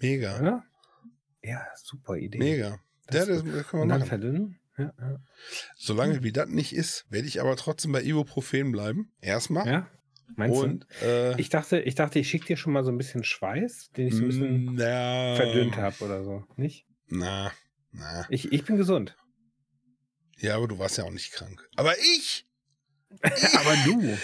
Mega, 0.00 0.42
Ja, 0.42 0.64
ja 1.44 1.66
super 1.82 2.16
Idee. 2.16 2.38
mega. 2.38 2.78
Das 3.08 3.26
das, 3.26 3.44
das 3.44 3.66
können 3.68 3.82
wir 3.82 3.86
machen. 3.98 4.06
verdünnen. 4.06 4.58
Ja, 4.78 4.92
ja. 4.98 5.16
Solange 5.76 6.22
wie 6.22 6.32
das 6.32 6.48
nicht 6.48 6.72
ist, 6.74 7.04
werde 7.10 7.28
ich 7.28 7.40
aber 7.40 7.56
trotzdem 7.56 7.92
bei 7.92 8.02
Ibuprofen 8.02 8.72
bleiben. 8.72 9.12
Erstmal. 9.20 9.66
ja? 9.66 9.88
Meinst 10.36 10.62
Und 10.62 10.86
äh, 11.02 11.32
du? 11.32 11.34
Ich 11.38 11.50
dachte, 11.50 11.80
ich 11.80 11.94
dachte, 11.94 12.18
ich 12.18 12.28
schicke 12.30 12.46
dir 12.46 12.56
schon 12.56 12.72
mal 12.72 12.84
so 12.84 12.90
ein 12.90 12.96
bisschen 12.96 13.22
Schweiß, 13.22 13.90
den 13.96 14.06
ich 14.08 14.14
so 14.14 14.22
ein 14.22 14.28
bisschen 14.28 14.64
na, 14.76 15.34
verdünnt 15.36 15.76
habe 15.76 15.94
oder 16.04 16.24
so. 16.24 16.44
Nicht? 16.56 16.86
Na, 17.08 17.52
na. 17.90 18.26
Ich, 18.30 18.50
ich 18.50 18.64
bin 18.64 18.76
gesund. 18.76 19.14
Ja, 20.38 20.56
aber 20.56 20.68
du 20.68 20.78
warst 20.78 20.96
ja 20.96 21.04
auch 21.04 21.10
nicht 21.10 21.32
krank. 21.32 21.68
Aber 21.76 21.96
ich, 21.98 22.46
Aber 23.22 23.76
du. 23.84 24.16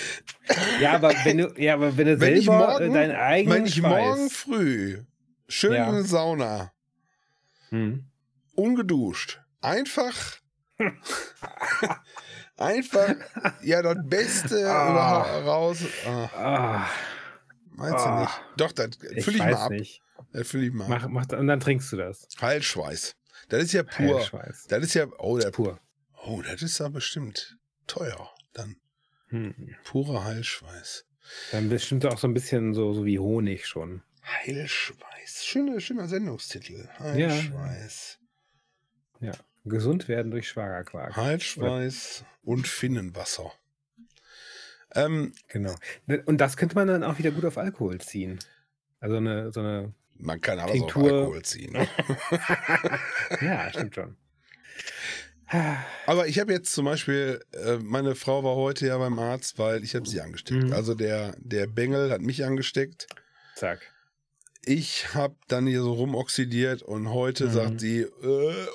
Ja, 0.81 0.93
aber 0.95 1.13
wenn 1.25 1.37
du, 1.37 1.53
ja, 1.59 1.75
aber 1.75 1.95
wenn 1.99 2.07
du 2.07 2.21
Wenn 2.21 2.37
ich 2.39 2.47
selber 2.47 2.69
morgen- 2.69 2.91
äh, 2.91 2.95
deinen 2.95 3.17
eigenen 3.17 3.57
wenn 3.59 3.67
ich 3.67 3.75
Schweiß. 3.75 3.91
morgen 4.17 4.31
früh 4.31 5.03
schön 5.47 5.75
Ja. 5.75 5.89
in 5.91 5.95
der 5.97 6.05
Sauna, 6.05 6.73
Hm. 7.69 8.07
ungeduscht, 8.55 9.43
einfach, 9.61 10.15
einfach, 12.57 13.15
ja, 13.63 13.83
das 13.83 13.97
Beste 14.05 14.69
Ah. 14.71 15.41
raus. 15.41 15.79
Ah, 16.07 16.29
Ah, 16.35 16.89
meinst 17.71 18.05
du 18.05 18.09
Ah. 18.09 18.21
nicht? 18.23 18.41
Doch, 18.57 18.73
das 18.73 18.91
ich 19.15 19.25
fülle 19.25 19.37
ich 19.39 19.43
mal 19.43 19.55
ab. 19.55 19.71
nicht. 19.71 20.03
Das 20.33 20.49
fülle 20.49 20.67
ich 20.67 20.73
mal 20.73 20.85
ab. 20.85 20.91
Mach, 20.91 21.09
mach, 21.29 21.39
und 21.39 21.47
dann 21.47 21.61
trinkst 21.61 21.93
du 21.93 21.97
das. 21.97 22.27
Heilschweiß. 22.41 23.15
Das 23.49 23.63
ist 23.63 23.73
ja 23.73 23.83
pur. 23.83 24.19
Heilschweiß. 24.19 24.67
Das 24.69 24.83
ist 24.83 24.95
ja, 24.95 25.07
oh, 25.19 25.39
der, 25.39 25.51
Pur. 25.51 25.79
oh, 26.27 26.43
das 26.43 26.63
ist 26.63 26.79
ja 26.79 26.89
bestimmt 26.89 27.57
teuer. 27.87 28.31
Dann 28.53 28.77
Hm. 29.29 29.75
purer 29.85 30.25
Heilschweiß. 30.25 31.05
Dann 31.53 31.69
bestimmt 31.69 32.07
auch 32.07 32.19
so 32.19 32.27
ein 32.27 32.33
bisschen 32.35 32.73
so, 32.75 32.95
so 32.95 33.05
wie 33.05 33.19
Honig 33.19 33.67
schon. 33.67 34.03
Heilschweiß. 34.25 35.45
Schöner, 35.45 35.81
schöner 35.81 36.09
Sendungstitel. 36.09 36.89
Heilschweiß. 36.99 38.19
Gesund 39.65 40.09
werden 40.09 40.31
durch 40.31 40.49
Schwagerquark. 40.49 41.17
Heilschweiß 41.17 42.25
und 42.43 42.67
Finnenwasser. 42.67 43.53
Ähm, 44.95 45.33
Genau. 45.49 45.75
Und 46.27 46.39
das 46.39 46.57
könnte 46.57 46.75
man 46.75 46.89
dann 46.89 47.05
auch 47.05 47.19
wieder 47.19 47.31
gut 47.31 47.45
auf 47.45 47.59
Alkohol 47.59 48.01
ziehen. 48.01 48.39
Also 49.01 49.17
eine, 49.17 49.53
so 49.53 49.61
eine. 49.61 49.93
man 50.15 50.41
kann 50.41 50.59
auf 50.61 50.71
Tinktur. 50.73 51.13
Alkohol 51.13 51.43
ziehen. 51.43 51.77
Ja, 53.41 53.71
stimmt 53.71 53.95
schon. 53.95 54.17
Aber 56.07 56.27
ich 56.27 56.39
habe 56.39 56.53
jetzt 56.53 56.73
zum 56.75 56.85
Beispiel, 56.85 57.43
äh, 57.53 57.77
meine 57.79 58.15
Frau 58.15 58.45
war 58.45 58.55
heute 58.57 58.87
ja 58.87 58.99
beim 58.99 59.19
Arzt, 59.19 59.59
weil 59.59 59.83
ich 59.83 59.95
habe 59.95 60.07
sie 60.07 60.21
angesteckt. 60.21 60.65
Mhm. 60.65 60.73
Also 60.75 60.95
der, 60.95 61.35
der 61.39 61.67
Bengel 61.67 62.11
hat 62.11 62.21
mich 62.21 62.45
angesteckt. 62.45 63.07
Zack. 63.55 63.81
Ich 64.65 65.15
habe 65.15 65.37
dann 65.49 65.67
hier 65.67 65.81
so 65.81 65.95
rumoxidiert 65.95 66.83
und 66.83 67.11
heute 67.11 67.47
Mhm. 67.47 67.51
sagt 67.53 67.81
sie, 67.81 68.01
äh, 68.03 68.07
äh, 68.07 68.67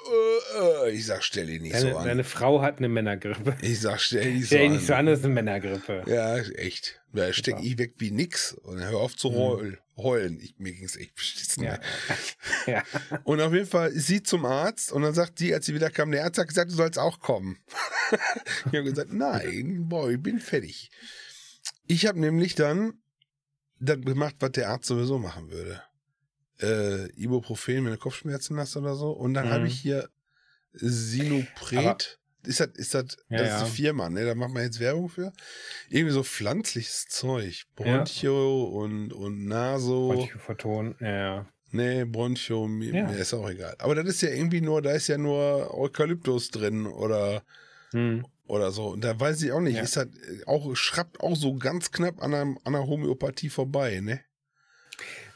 äh. 0.85 0.91
ich 0.91 1.05
sag, 1.05 1.23
stell 1.23 1.47
dich 1.47 1.61
nicht 1.61 1.73
Deine, 1.75 1.91
so 1.91 1.97
an. 1.97 2.05
deine 2.05 2.23
Frau 2.23 2.61
hat 2.61 2.77
eine 2.79 2.89
Männergrippe. 2.89 3.55
Ich 3.61 3.79
sag, 3.81 3.99
stell 3.99 4.33
dich 4.33 4.41
so 4.41 4.47
Stell 4.47 4.59
dich 4.59 4.67
an. 4.69 4.75
nicht 4.75 4.87
so 4.87 4.93
an, 4.93 5.05
das 5.05 5.19
ist 5.19 5.25
eine 5.25 5.33
Männergrippe. 5.33 6.03
Ja, 6.07 6.37
echt. 6.37 7.01
Da 7.13 7.31
steck 7.31 7.55
Super. 7.55 7.65
ich 7.67 7.77
weg 7.77 7.93
wie 7.99 8.11
nix 8.11 8.53
und 8.53 8.79
hör 8.83 8.97
auf 8.97 9.15
zu 9.15 9.29
Mhm. 9.29 9.35
heul- 9.35 9.77
heulen. 9.97 10.39
Ich, 10.41 10.55
mir 10.57 10.73
ging's 10.73 10.95
echt 10.95 11.13
beschissen. 11.15 11.63
Ja. 11.63 11.79
ja. 12.67 12.83
Und 13.23 13.39
auf 13.41 13.53
jeden 13.53 13.67
Fall 13.67 13.91
ist 13.91 14.07
sie 14.07 14.23
zum 14.23 14.45
Arzt 14.45 14.91
und 14.91 15.03
dann 15.03 15.13
sagt 15.13 15.39
die, 15.39 15.53
als 15.53 15.65
sie 15.67 15.75
wieder 15.75 15.91
kam, 15.91 16.11
der 16.11 16.23
Arzt 16.25 16.39
hat 16.39 16.47
gesagt, 16.47 16.71
du 16.71 16.75
sollst 16.75 16.97
auch 16.97 17.19
kommen. 17.19 17.57
ich 18.65 18.65
habe 18.77 18.83
gesagt, 18.83 19.13
nein, 19.13 19.87
boah, 19.87 20.09
ich 20.09 20.21
bin 20.21 20.39
fertig. 20.39 20.89
Ich 21.85 22.05
habe 22.07 22.19
nämlich 22.19 22.55
dann 22.55 22.93
das 23.79 23.99
gemacht, 24.01 24.35
was 24.39 24.51
der 24.53 24.69
Arzt 24.69 24.85
sowieso 24.87 25.19
machen 25.19 25.51
würde. 25.51 25.81
Äh, 26.61 27.09
Ibuprofen, 27.21 27.83
wenn 27.85 27.91
du 27.91 27.97
Kopfschmerzen 27.97 28.57
hast 28.57 28.77
oder 28.77 28.95
so. 28.95 29.11
Und 29.11 29.33
dann 29.33 29.47
Mhm. 29.47 29.51
habe 29.51 29.67
ich 29.67 29.79
hier 29.79 30.09
Sinopret. 30.73 32.19
ist 32.45 32.59
das, 32.59 32.67
ist 32.75 32.93
das, 32.93 33.17
Ja, 33.29 33.37
das 33.37 33.47
ja. 33.47 33.57
ist 33.63 33.67
die 33.77 33.81
Firma, 33.83 34.09
ne? 34.09 34.25
Da 34.25 34.35
macht 34.35 34.51
man 34.53 34.63
jetzt 34.63 34.79
Werbung 34.79 35.09
für. 35.09 35.31
Irgendwie 35.89 36.13
so 36.13 36.23
pflanzliches 36.23 37.07
Zeug. 37.07 37.63
Ja. 37.79 37.83
Bronchio 37.97 38.63
und, 38.63 39.13
und 39.13 39.45
Naso. 39.45 40.09
Bronchophoton, 40.13 40.95
ja, 40.99 41.07
ja. 41.11 41.45
Nee, 41.71 42.03
Bronchio, 42.05 42.67
mir, 42.67 42.93
Ja. 42.93 43.09
ist 43.11 43.33
auch 43.33 43.49
egal. 43.49 43.75
Aber 43.79 43.95
das 43.95 44.05
ist 44.07 44.21
ja 44.21 44.29
irgendwie 44.29 44.61
nur, 44.61 44.81
da 44.81 44.91
ist 44.91 45.07
ja 45.07 45.17
nur 45.17 45.73
Eukalyptus 45.73 46.49
drin 46.51 46.85
oder, 46.85 47.43
Hm. 47.91 48.25
oder 48.47 48.71
so. 48.71 48.87
Und 48.89 49.03
da 49.03 49.19
weiß 49.19 49.41
ich 49.41 49.51
auch 49.51 49.59
nicht, 49.61 49.77
Ja. 49.77 49.81
ist 49.83 49.95
das 49.97 50.05
äh, 50.05 50.43
auch, 50.45 50.75
schrappt 50.75 51.19
auch 51.21 51.35
so 51.35 51.55
ganz 51.55 51.91
knapp 51.91 52.21
an 52.21 52.33
einer, 52.33 52.41
an 52.63 52.75
einer 52.75 52.85
Homöopathie 52.87 53.49
vorbei, 53.49 53.99
ne? 54.01 54.19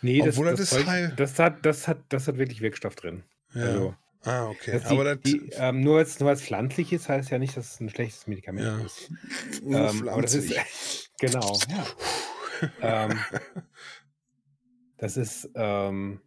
Nee, 0.04 0.20
das, 0.20 0.36
Obwohl 0.38 0.52
das, 0.52 0.60
das 0.60 0.70
Zeug, 0.70 0.86
Heil- 0.86 1.14
das, 1.16 1.40
hat, 1.40 1.66
das, 1.66 1.88
hat, 1.88 2.00
das 2.10 2.28
hat 2.28 2.38
wirklich 2.38 2.62
Wirkstoff 2.62 2.96
drin. 2.96 3.24
Ja. 3.56 3.62
Also, 3.64 3.96
ah, 4.24 4.48
okay. 4.50 4.72
das 4.74 4.86
Aber 4.86 5.04
das, 5.04 5.20
die, 5.24 5.40
die, 5.40 5.52
ähm, 5.54 5.82
nur 5.82 5.96
weil 5.98 6.04
es 6.04 6.20
nur 6.20 6.30
weil's 6.30 6.42
pflanzlich 6.42 6.92
ist, 6.94 7.10
heißt 7.10 7.30
ja 7.32 7.40
nicht, 7.40 7.56
dass 7.58 7.74
es 7.76 7.80
ein 7.80 7.90
schlechtes 7.90 8.28
Medikament 8.28 8.66
Ja. 8.66 8.86
ist. 8.86 9.10
nur 9.64 9.90
Ähm, 9.90 10.10
aber 10.10 10.22
das 10.22 10.34
ist, 10.34 10.54
genau, 11.20 11.60
ja. 11.70 11.86
ähm, 12.82 13.20
das 14.98 15.18
ist, 15.18 15.50
ähm, 15.56 16.22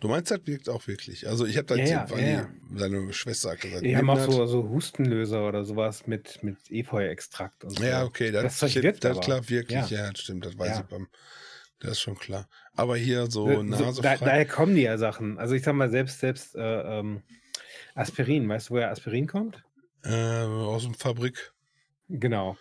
Du 0.00 0.08
meinst, 0.08 0.32
das 0.32 0.40
wirkt 0.46 0.68
auch 0.68 0.84
wirklich. 0.88 1.28
Also 1.28 1.46
ich 1.46 1.56
habe 1.56 1.66
da 1.66 1.76
Ja, 1.76 1.84
ja, 1.86 2.10
weil 2.10 2.28
ja, 2.28 2.50
die- 2.72 2.76
seine 2.78 3.12
Schwester 3.12 3.52
hat 3.52 3.60
gesagt, 3.60 3.84
die 3.84 3.96
haben 3.96 4.10
auch 4.10 4.18
so, 4.18 4.46
so 4.46 4.68
Hustenlöser 4.68 5.46
oder 5.46 5.64
sowas 5.64 6.08
mit, 6.08 6.42
mit 6.42 6.56
Efeu-Extrakt 6.70 7.62
und 7.62 7.78
so. 7.78 7.84
Ja, 7.84 8.02
okay, 8.02 8.32
das, 8.32 8.42
Das 8.58 8.74
das, 8.98 9.20
klar 9.20 9.48
wirklich, 9.48 9.90
Ja. 9.90 10.06
ja, 10.06 10.10
das 10.10 10.22
stimmt, 10.22 10.44
das 10.44 10.58
weiß 10.58 10.80
ich 10.80 10.86
beim, 10.86 11.06
das 11.82 11.92
ist 11.92 12.00
schon 12.00 12.16
klar. 12.18 12.48
Aber 12.76 12.96
hier 12.96 13.26
so 13.30 13.46
So, 13.48 13.62
nasefrei. 13.62 14.16
da, 14.18 14.24
daher 14.24 14.46
kommen 14.46 14.74
die 14.74 14.82
ja 14.82 14.96
Sachen. 14.98 15.38
Also 15.38 15.54
ich 15.54 15.62
sag 15.62 15.74
mal, 15.74 15.90
selbst, 15.90 16.20
selbst 16.20 16.54
äh, 16.56 16.98
ähm, 17.00 17.22
Aspirin, 17.94 18.48
weißt 18.48 18.70
du, 18.70 18.74
woher 18.74 18.90
Aspirin 18.90 19.26
kommt? 19.26 19.62
äh, 20.04 20.42
aus 20.44 20.82
dem 20.84 20.94
Fabrik. 20.94 21.52
Genau. 22.08 22.56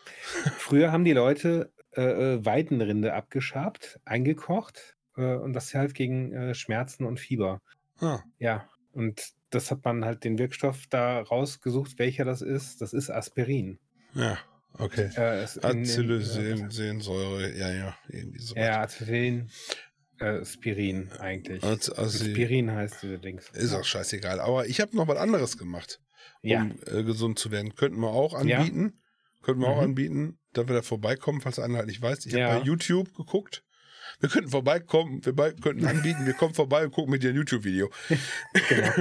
Früher 0.58 0.92
haben 0.92 1.06
die 1.06 1.14
Leute 1.14 1.72
äh, 1.96 2.36
äh, 2.36 2.46
Weidenrinde 2.46 3.14
abgeschabt, 3.14 4.00
eingekocht 4.06 4.96
äh, 5.18 5.36
und 5.36 5.54
das 5.54 5.74
halt 5.74 5.94
gegen 5.96 6.32
äh, 6.34 6.54
Schmerzen 6.54 7.06
und 7.06 7.20
Fieber. 7.20 7.62
Ah, 8.00 8.20
Ja, 8.40 8.70
und 8.94 9.32
das 9.50 9.72
hat 9.72 9.84
man 9.84 10.06
halt 10.06 10.24
den 10.24 10.38
Wirkstoff 10.38 10.86
da 10.90 11.22
rausgesucht, 11.22 11.98
welcher 12.00 12.24
das 12.26 12.42
ist. 12.42 12.82
Das 12.82 12.94
ist 12.94 13.10
Aspirin. 13.10 13.80
ja, 14.14 14.38
okay. 14.78 15.10
Äh, 15.16 15.44
Acetylsalicylsäure, 15.44 17.56
ja, 17.58 17.72
ja, 17.72 17.96
irgendwie 18.10 18.40
so. 18.40 18.56
Ja, 18.56 18.82
Aspirin, 18.82 19.50
äh, 20.20 20.44
Spirin 20.46 21.12
eigentlich. 21.20 21.64
Also, 21.64 21.94
also 21.96 22.24
Spirin 22.24 22.72
heißt 22.72 23.04
diese 23.04 23.20
Dings. 23.20 23.50
ist 23.54 23.74
auch 23.74 23.84
scheißegal. 23.86 24.40
Aber 24.40 24.68
ich 24.68 24.80
habe 24.82 24.96
noch 24.96 25.08
was 25.08 25.18
anderes 25.18 25.58
gemacht, 25.58 26.00
Ja, 26.42 26.62
um 26.62 26.76
äh, 26.88 27.04
gesund 27.04 27.40
zu 27.40 27.52
werden. 27.52 27.76
Könnten 27.76 28.00
wir 28.00 28.10
auch 28.10 28.34
anbieten. 28.34 29.00
Könnten 29.42 29.62
wir 29.62 29.70
auch 29.70 29.78
Mhm. 29.78 29.84
anbieten, 29.84 30.40
dass 30.54 30.68
wir 30.68 30.76
da 30.76 30.82
vorbeikommen, 30.84 31.42
falls 31.42 31.58
einer 31.58 31.78
halt 31.78 31.88
nicht 31.88 32.02
weiß. 32.02 32.26
Ich 32.28 32.34
Ja. 32.34 32.50
habe 32.50 32.60
bei 32.60 32.66
YouTube 32.66 33.16
geguckt. 33.16 33.64
Wir 34.20 34.30
könnten 34.30 34.50
vorbeikommen, 34.52 35.26
wir 35.26 35.34
könnten 35.56 35.86
anbieten, 35.86 36.26
wir 36.26 36.34
kommen 36.34 36.54
vorbei 36.54 36.84
und 36.86 36.92
gucken 36.92 37.12
mit 37.12 37.24
dir 37.24 37.30
ein 37.30 37.36
YouTube-Video. 37.36 37.90
genau. 38.70 38.92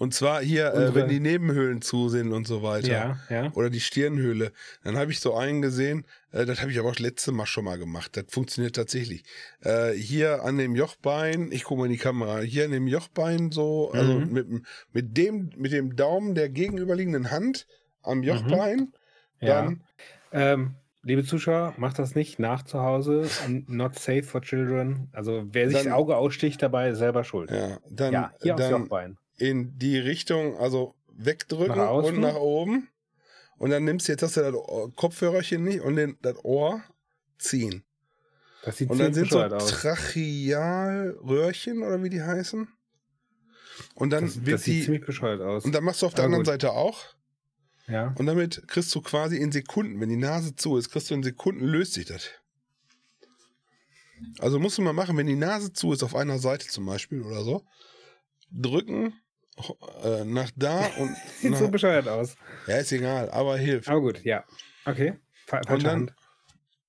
Und 0.00 0.14
zwar 0.14 0.40
hier, 0.40 0.72
äh, 0.72 0.94
wenn 0.94 1.08
die 1.08 1.20
Nebenhöhlen 1.20 1.82
zu 1.82 2.08
sind 2.08 2.32
und 2.32 2.46
so 2.46 2.62
weiter. 2.62 2.88
Ja, 2.88 3.18
ja. 3.28 3.52
Oder 3.52 3.68
die 3.68 3.80
Stirnhöhle. 3.80 4.50
Dann 4.82 4.96
habe 4.96 5.10
ich 5.10 5.20
so 5.20 5.34
einen 5.34 5.60
gesehen, 5.60 6.06
äh, 6.32 6.46
das 6.46 6.62
habe 6.62 6.70
ich 6.72 6.78
aber 6.78 6.88
auch 6.88 6.94
das 6.94 7.00
letzte 7.00 7.32
Mal 7.32 7.44
schon 7.44 7.64
mal 7.66 7.76
gemacht. 7.78 8.16
Das 8.16 8.24
funktioniert 8.28 8.74
tatsächlich. 8.76 9.24
Äh, 9.62 9.92
hier 9.92 10.42
an 10.42 10.56
dem 10.56 10.74
Jochbein, 10.74 11.52
ich 11.52 11.64
gucke 11.64 11.80
mal 11.80 11.84
in 11.86 11.92
die 11.92 11.98
Kamera, 11.98 12.38
hier 12.38 12.64
an 12.64 12.70
dem 12.70 12.86
Jochbein 12.86 13.52
so, 13.52 13.90
also 13.92 14.14
Mhm. 14.14 14.32
mit, 14.32 14.48
dem- 14.48 14.66
mit, 14.94 15.16
dem, 15.18 15.50
mit 15.56 15.72
dem 15.72 15.96
Daumen 15.96 16.34
der 16.34 16.48
gegenüberliegenden 16.48 17.30
Hand 17.30 17.66
am 18.02 18.22
Jochbein. 18.22 18.92
ja. 19.40 19.62
Dann, 19.64 19.82
Ähm, 20.32 20.76
liebe 21.02 21.24
Zuschauer, 21.24 21.74
macht 21.76 21.98
das 21.98 22.14
nicht 22.14 22.38
nach 22.38 22.62
zu 22.62 22.80
Hause. 22.80 23.28
Not 23.66 23.98
safe 23.98 24.22
for 24.22 24.40
children. 24.40 25.08
Also 25.12 25.44
wer 25.52 25.66
sich 25.68 25.76
Dann- 25.76 25.86
das 25.88 25.94
Auge 25.94 26.16
aussticht 26.16 26.62
dabei, 26.62 26.88
ist 26.88 26.98
selber 26.98 27.22
schuld. 27.24 27.50
ja, 27.50 27.78
dann, 27.90 28.12
Ja, 28.14 28.32
hier 28.40 28.54
aufs 28.54 28.62
dann 28.62 28.70
Jochbein. 28.82 29.16
In 29.40 29.78
die 29.78 29.96
Richtung, 29.98 30.56
also 30.58 30.94
wegdrücken 31.08 31.76
Nach 31.78 31.90
und 31.92 32.20
nach 32.20 32.34
oben. 32.36 32.88
Und 33.58 33.70
dann 33.70 33.84
nimmst 33.84 34.06
du, 34.08 34.12
jetzt 34.12 34.22
hast 34.22 34.36
du 34.36 34.40
das 34.42 34.54
Kopfhörerchen 34.96 35.62
nicht 35.62 35.80
und 35.80 35.96
den, 35.96 36.16
das 36.22 36.36
Ohr 36.44 36.82
ziehen. 37.38 37.84
Das 38.64 38.76
sieht 38.78 38.90
Und 38.90 38.98
dann 38.98 39.14
sind 39.14 39.30
so. 39.30 39.46
Trachealröhrchen 39.48 41.82
oder 41.82 42.02
wie 42.02 42.10
die 42.10 42.22
heißen. 42.22 42.68
Und 43.94 44.10
dann 44.10 44.26
Das, 44.26 44.44
wird 44.44 44.54
das 44.56 44.64
sieht 44.64 44.80
die. 44.80 44.84
ziemlich 44.84 45.06
bescheuert 45.06 45.40
aus. 45.40 45.64
Und 45.64 45.72
dann 45.72 45.84
machst 45.84 46.02
du 46.02 46.06
auf 46.06 46.12
der 46.14 46.24
Aber 46.24 46.26
anderen 46.26 46.44
gut. 46.44 46.52
Seite 46.52 46.72
auch. 46.72 47.02
ja. 47.88 48.14
Und 48.18 48.26
damit 48.26 48.62
kriegst 48.68 48.94
du 48.94 49.00
quasi 49.00 49.38
in 49.38 49.52
Sekunden, 49.52 49.98
wenn 50.00 50.10
die 50.10 50.16
Nase 50.16 50.54
zu 50.54 50.76
ist, 50.76 50.90
kriegst 50.90 51.08
du 51.10 51.14
in 51.14 51.22
Sekunden, 51.22 51.64
löst 51.64 51.94
sich 51.94 52.04
das. 52.06 52.28
Also 54.38 54.58
musst 54.58 54.76
du 54.76 54.82
mal 54.82 54.92
machen, 54.92 55.16
wenn 55.16 55.26
die 55.26 55.34
Nase 55.36 55.72
zu 55.72 55.94
ist, 55.94 56.02
auf 56.02 56.14
einer 56.14 56.38
Seite 56.38 56.66
zum 56.66 56.84
Beispiel 56.84 57.22
oder 57.22 57.42
so, 57.42 57.64
drücken 58.50 59.14
äh, 60.04 60.24
nach 60.24 60.50
da 60.56 60.86
und 60.98 61.14
Sieht 61.40 61.50
nach, 61.52 61.58
so 61.58 61.68
bescheuert 61.68 62.08
aus. 62.08 62.36
ja, 62.66 62.76
ist 62.78 62.92
egal, 62.92 63.30
aber 63.30 63.56
hilft. 63.58 63.88
Aber 63.88 64.00
gut, 64.00 64.22
ja. 64.24 64.44
Okay. 64.84 65.14
Fa 65.46 65.60
falsche 65.66 65.84
dann- 65.84 65.92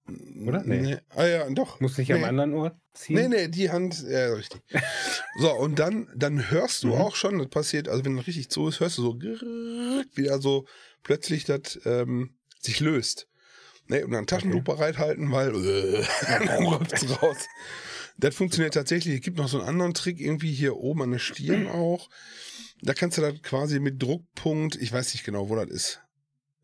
Hand. 0.07 0.47
oder? 0.47 0.63
Nee. 0.63 0.81
Nee. 0.81 0.97
Ah 1.10 1.25
ja, 1.25 1.49
doch. 1.49 1.79
Muss 1.79 1.97
nicht 1.97 2.10
Nee. 2.10 2.15
am 2.15 2.23
anderen 2.23 2.53
Ohr 2.53 2.79
ziehen. 2.93 3.15
Nee, 3.15 3.27
nee, 3.27 3.47
die 3.47 3.69
Hand, 3.69 4.03
ja, 4.07 4.34
richtig. 4.34 4.62
So, 5.39 5.49
und 5.53 5.79
dann, 5.79 6.10
dann 6.13 6.51
hörst 6.51 6.84
du 6.84 6.88
Mhm. 6.88 6.93
auch 6.95 7.15
schon, 7.15 7.38
das 7.39 7.47
passiert, 7.47 7.88
also 7.88 8.03
wenn 8.03 8.17
das 8.17 8.27
richtig 8.27 8.49
zu 8.49 8.67
ist, 8.67 8.81
hörst 8.81 8.97
du 8.97 9.01
so 9.01 9.15
wieder 10.13 10.39
so 10.41 10.65
plötzlich 11.03 11.45
das 11.45 11.79
ähm, 11.86 12.36
sich 12.60 12.81
löst. 12.81 13.27
Ne, 13.88 14.03
und 14.05 14.12
dann 14.12 14.27
Taschentuch 14.27 14.62
bereithalten, 14.63 15.31
weil 15.31 15.55
äh, 15.55 16.03
dann 16.27 16.49
raus. 16.67 17.38
Das 18.17 18.36
funktioniert 18.36 18.73
tatsächlich. 18.73 19.15
Es 19.15 19.21
gibt 19.21 19.38
noch 19.38 19.47
so 19.47 19.60
einen 19.60 19.67
anderen 19.69 19.93
Trick, 19.93 20.19
irgendwie 20.19 20.53
hier 20.53 20.75
oben 20.75 21.01
an 21.03 21.12
der 21.12 21.19
Stirn 21.19 21.67
auch. 21.67 22.10
Da 22.82 22.94
kannst 22.94 23.17
du 23.17 23.22
das 23.22 23.41
quasi 23.44 23.80
mit 23.80 24.02
Druckpunkt, 24.02 24.76
ich 24.76 24.91
weiß 24.91 25.13
nicht 25.13 25.24
genau, 25.24 25.50
wo 25.50 25.56
das 25.56 25.70
ist. 25.70 26.02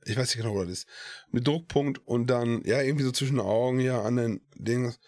Ich 0.05 0.15
weiß 0.17 0.29
nicht 0.29 0.37
genau, 0.43 0.55
wo 0.55 0.61
das 0.63 0.71
ist. 0.71 0.87
Mit 1.31 1.45
Druckpunkt 1.47 1.99
und 2.07 2.27
dann, 2.27 2.61
ja, 2.63 2.81
irgendwie 2.81 3.03
so 3.03 3.11
zwischen 3.11 3.35
den 3.37 3.45
Augen 3.45 3.79
hier 3.79 4.01
an 4.01 4.15
den 4.15 4.41
Dings. 4.55 4.99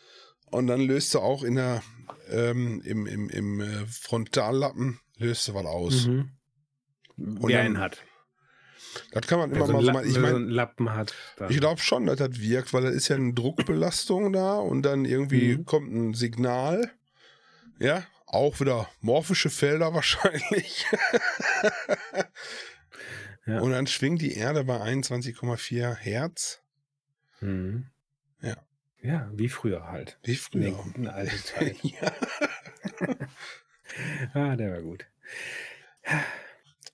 Und 0.51 0.67
dann 0.67 0.81
löst 0.81 1.13
du 1.13 1.19
auch 1.19 1.43
in 1.43 1.55
der, 1.55 1.81
ähm, 2.29 2.81
im, 2.83 3.05
im, 3.07 3.29
im 3.29 3.61
äh, 3.61 3.85
Frontallappen, 3.87 4.99
löst 5.17 5.47
du 5.47 5.53
was 5.53 5.65
aus. 5.65 6.07
Mhm. 6.07 6.31
Und 7.17 7.47
Wer 7.49 7.57
dann- 7.57 7.65
einen 7.67 7.77
hat. 7.79 8.03
Das 9.11 9.27
kann 9.27 9.37
man 9.39 9.51
Wer 9.51 9.57
immer 9.57 9.67
so 9.67 9.73
mal 9.73 9.83
so 9.83 9.91
machen. 9.91 10.07
Ich 10.07 10.15
wer 10.15 10.21
so 10.21 10.21
meine, 10.21 10.35
einen 10.37 10.49
Lappen 10.49 10.93
hat. 10.93 11.13
dann- 11.37 11.51
ich 11.51 11.59
glaube 11.59 11.79
schon, 11.81 12.05
dass 12.07 12.17
das 12.17 12.39
wirkt, 12.39 12.73
weil 12.73 12.83
da 12.83 12.89
ist 12.89 13.07
ja 13.07 13.15
eine 13.15 13.33
Druckbelastung 13.33 14.33
da 14.33 14.57
und 14.57 14.81
dann 14.83 15.05
irgendwie 15.05 15.57
Mhm. 15.57 15.65
kommt 15.65 15.93
ein 15.93 16.13
Signal. 16.13 16.91
Ja, 17.79 18.03
auch 18.29 18.59
wieder 18.59 18.89
morphische 19.01 19.49
Felder 19.49 19.93
wahrscheinlich. 19.93 20.85
Ja. 23.45 23.59
Und 23.61 23.71
dann 23.71 23.87
schwingt 23.87 24.21
die 24.21 24.33
Erde 24.35 24.63
bei 24.63 24.79
21,4 24.81 25.95
Hertz. 25.95 26.61
Mhm. 27.41 27.87
Ja. 28.41 28.57
Ja, 29.01 29.29
wie 29.33 29.49
früher 29.49 29.87
halt. 29.87 30.19
Wie 30.23 30.37
In 30.53 30.61
den 30.61 30.73
früher. 30.73 30.83
guten 30.83 31.07
alten 31.09 31.37
Zeiten. 31.43 31.87
ja. 31.87 32.11
ah, 34.33 34.55
der 34.55 34.71
war 34.73 34.81
gut. 34.81 35.05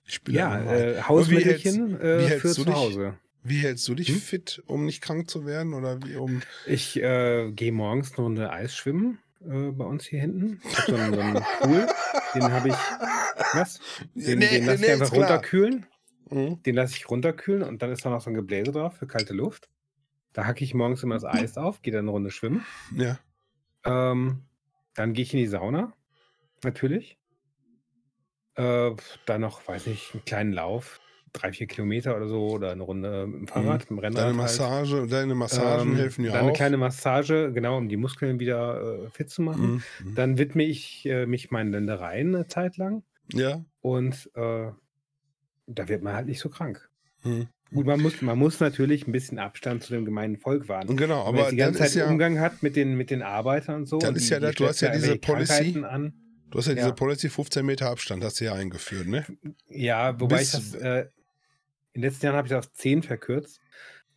Ich 0.06 0.20
Ja, 0.28 0.62
äh, 0.62 1.02
Hausmittelchen 1.02 1.98
wie 2.00 2.04
äh, 2.04 2.28
hältst 2.28 2.40
für 2.42 2.48
du 2.48 2.54
zu 2.54 2.64
dich? 2.64 2.74
Hause. 2.74 3.18
Wie 3.42 3.58
hältst 3.58 3.86
du 3.88 3.94
dich 3.94 4.08
Hm? 4.08 4.16
fit, 4.20 4.62
um 4.66 4.86
nicht 4.86 5.02
krank 5.02 5.28
zu 5.30 5.46
werden? 5.46 5.74
Oder 5.74 6.02
wie 6.04 6.16
um. 6.16 6.42
Ich 6.66 6.96
äh, 7.00 7.50
gehe 7.52 7.72
morgens 7.72 8.12
eine 8.12 8.22
Runde 8.22 8.50
Eis 8.50 8.74
schwimmen 8.76 9.18
äh, 9.50 9.72
bei 9.72 9.84
uns 9.84 10.04
hier 10.06 10.20
hinten. 10.20 10.60
Ich 10.64 10.78
habe 10.78 10.90
so, 10.92 10.96
einen- 10.96 11.14
so 11.14 11.20
einen 11.20 11.44
Pool, 11.60 11.86
den 12.34 12.52
habe 12.52 12.68
ich. 12.68 12.74
Was? 13.54 13.80
Den, 14.14 14.40
den 14.40 14.66
lasse 14.66 14.84
ich 14.84 14.90
einfach 14.92 15.12
runterkühlen. 15.12 15.86
Mhm. 16.30 16.62
Den 16.62 16.74
lasse 16.74 16.94
ich 16.96 17.08
runterkühlen 17.08 17.62
und 17.62 17.82
dann 17.82 17.90
ist 17.92 18.04
da 18.04 18.10
noch 18.10 18.20
so 18.20 18.30
ein 18.30 18.34
Gebläse 18.34 18.72
drauf 18.72 18.96
für 18.96 19.06
kalte 19.06 19.32
Luft. 19.34 19.68
Da 20.32 20.44
hacke 20.46 20.64
ich 20.64 20.74
morgens 20.74 21.02
immer 21.02 21.14
das 21.14 21.24
Eis 21.24 21.56
auf, 21.56 21.82
gehe 21.82 21.92
dann 21.92 22.02
eine 22.04 22.10
Runde 22.10 22.30
schwimmen. 22.30 22.64
Ja. 22.94 23.18
Ähm, 23.84 24.42
dann 24.94 25.12
gehe 25.12 25.22
ich 25.22 25.32
in 25.32 25.38
die 25.38 25.46
Sauna, 25.46 25.92
natürlich. 26.64 27.18
Äh, 28.54 28.92
dann 29.26 29.40
noch, 29.40 29.66
weiß 29.68 29.86
nicht, 29.86 30.14
einen 30.14 30.24
kleinen 30.24 30.52
Lauf, 30.52 31.00
drei, 31.36 31.52
vier 31.52 31.66
Kilometer 31.66 32.16
oder 32.16 32.28
so, 32.28 32.48
oder 32.48 32.72
eine 32.72 32.82
Runde 32.82 33.26
mit 33.26 33.40
dem 33.40 33.46
Fahrrad, 33.48 33.80
mit 33.82 33.90
dem 33.90 33.98
Rennrad. 33.98 34.18
Deine 34.18 34.26
halt. 34.28 34.36
Massage, 34.36 35.06
deine 35.06 35.34
Massagen 35.34 35.90
Ähm, 35.92 35.96
helfen 35.96 36.24
ja 36.24 36.32
auch. 36.32 36.36
eine 36.36 36.52
kleine 36.52 36.76
Massage, 36.76 37.52
genau, 37.52 37.76
um 37.78 37.88
die 37.88 37.96
Muskeln 37.96 38.40
wieder 38.40 39.04
äh, 39.04 39.10
fit 39.10 39.30
zu 39.30 39.42
machen. 39.42 39.82
Mhm. 40.02 40.14
Dann 40.14 40.38
widme 40.38 40.64
ich 40.64 41.06
äh, 41.06 41.26
mich 41.26 41.50
meinen 41.50 41.72
Ländereien 41.72 42.34
eine 42.34 42.46
Zeit 42.48 42.76
lang 42.76 43.02
Ja. 43.32 43.64
und 43.80 44.30
äh, 44.34 44.70
da 45.66 45.88
wird 45.88 46.02
man 46.02 46.14
halt 46.14 46.26
nicht 46.26 46.40
so 46.40 46.48
krank. 46.48 46.88
Mhm. 47.24 47.48
Gut, 47.74 47.84
man 47.86 48.00
muss, 48.00 48.22
man 48.22 48.38
muss 48.38 48.60
natürlich 48.60 49.08
ein 49.08 49.12
bisschen 49.12 49.40
Abstand 49.40 49.82
zu 49.82 49.92
dem 49.92 50.04
gemeinen 50.04 50.36
Volk 50.36 50.68
wahren. 50.68 50.88
Und 50.88 50.96
Genau, 50.98 51.26
Wenn 51.26 51.34
man 51.34 51.34
aber 51.34 51.38
jetzt 51.40 51.50
die 51.52 51.56
ganze 51.56 51.78
Zeit 51.80 51.94
ja, 51.96 52.08
Umgang 52.08 52.38
hat 52.38 52.62
mit 52.62 52.76
den, 52.76 52.96
mit 52.96 53.10
den 53.10 53.22
Arbeitern 53.22 53.76
und 53.80 53.86
so. 53.86 53.98
Dann 53.98 54.14
ist 54.14 54.28
die- 54.28 54.34
ja 54.34 54.38
die 54.38 54.54
du 54.54 54.66
hast 54.68 54.80
ja 54.82 54.92
diese 54.92 55.16
Policy. 55.16 55.82
An. 55.84 56.12
du 56.50 56.58
hast 56.58 56.68
ja, 56.68 56.74
diese 56.74 56.86
ja. 56.88 56.94
Policy 56.94 57.28
15 57.28 57.66
Meter 57.66 57.90
Abstand, 57.90 58.22
hast 58.22 58.40
du 58.40 58.44
ja 58.44 58.52
eingeführt, 58.54 59.08
ne? 59.08 59.26
Ja, 59.68 60.18
wobei 60.20 60.36
Bis- 60.38 60.54
ich 60.54 60.72
das, 60.72 60.80
äh, 60.80 61.06
in 61.96 62.02
den 62.02 62.10
letzten 62.10 62.26
Jahren 62.26 62.36
habe 62.36 62.46
ich 62.46 62.50
das 62.52 62.66
auf 62.66 62.72
10 62.74 63.02
verkürzt, 63.02 63.60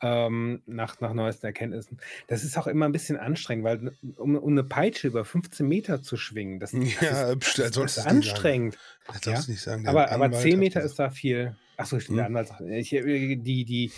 ähm, 0.01 0.61
nach, 0.65 0.99
nach 0.99 1.13
neuesten 1.13 1.45
Erkenntnissen. 1.45 1.97
Das 2.27 2.43
ist 2.43 2.57
auch 2.57 2.67
immer 2.67 2.85
ein 2.85 2.91
bisschen 2.91 3.17
anstrengend, 3.17 3.63
weil 3.65 3.91
um, 4.17 4.35
um 4.35 4.51
eine 4.51 4.63
Peitsche 4.63 5.07
über 5.07 5.23
15 5.25 5.65
Meter 5.67 6.01
zu 6.03 6.17
schwingen, 6.17 6.59
das, 6.59 6.71
das 6.71 6.81
Ja, 7.01 7.31
ist, 7.31 7.57
das, 7.57 7.71
das 7.71 7.77
ist 7.77 7.79
nicht 7.79 7.93
sagen. 7.93 8.07
anstrengend. 8.09 8.77
Das 9.07 9.25
Ja. 9.25 9.31
darfst 9.31 9.47
du 9.47 9.51
nicht 9.51 9.61
sagen. 9.61 9.83
der 9.83 9.91
Aber, 9.91 10.11
aber 10.11 10.25
Anwalt 10.25 10.43
10 10.43 10.51
hat 10.53 10.59
Meter 10.59 10.81
ist 10.81 10.99
da 10.99 11.09
viel. 11.09 11.55
Achso, 11.79 11.99
stimmt, 11.99 12.09
Hm. 12.09 12.17
der 12.17 12.25
Anwalt 12.27 12.47
sagt, 12.49 12.61
ich, 12.61 12.93
äh, 12.93 13.35
die, 13.37 13.63
die, 13.65 13.91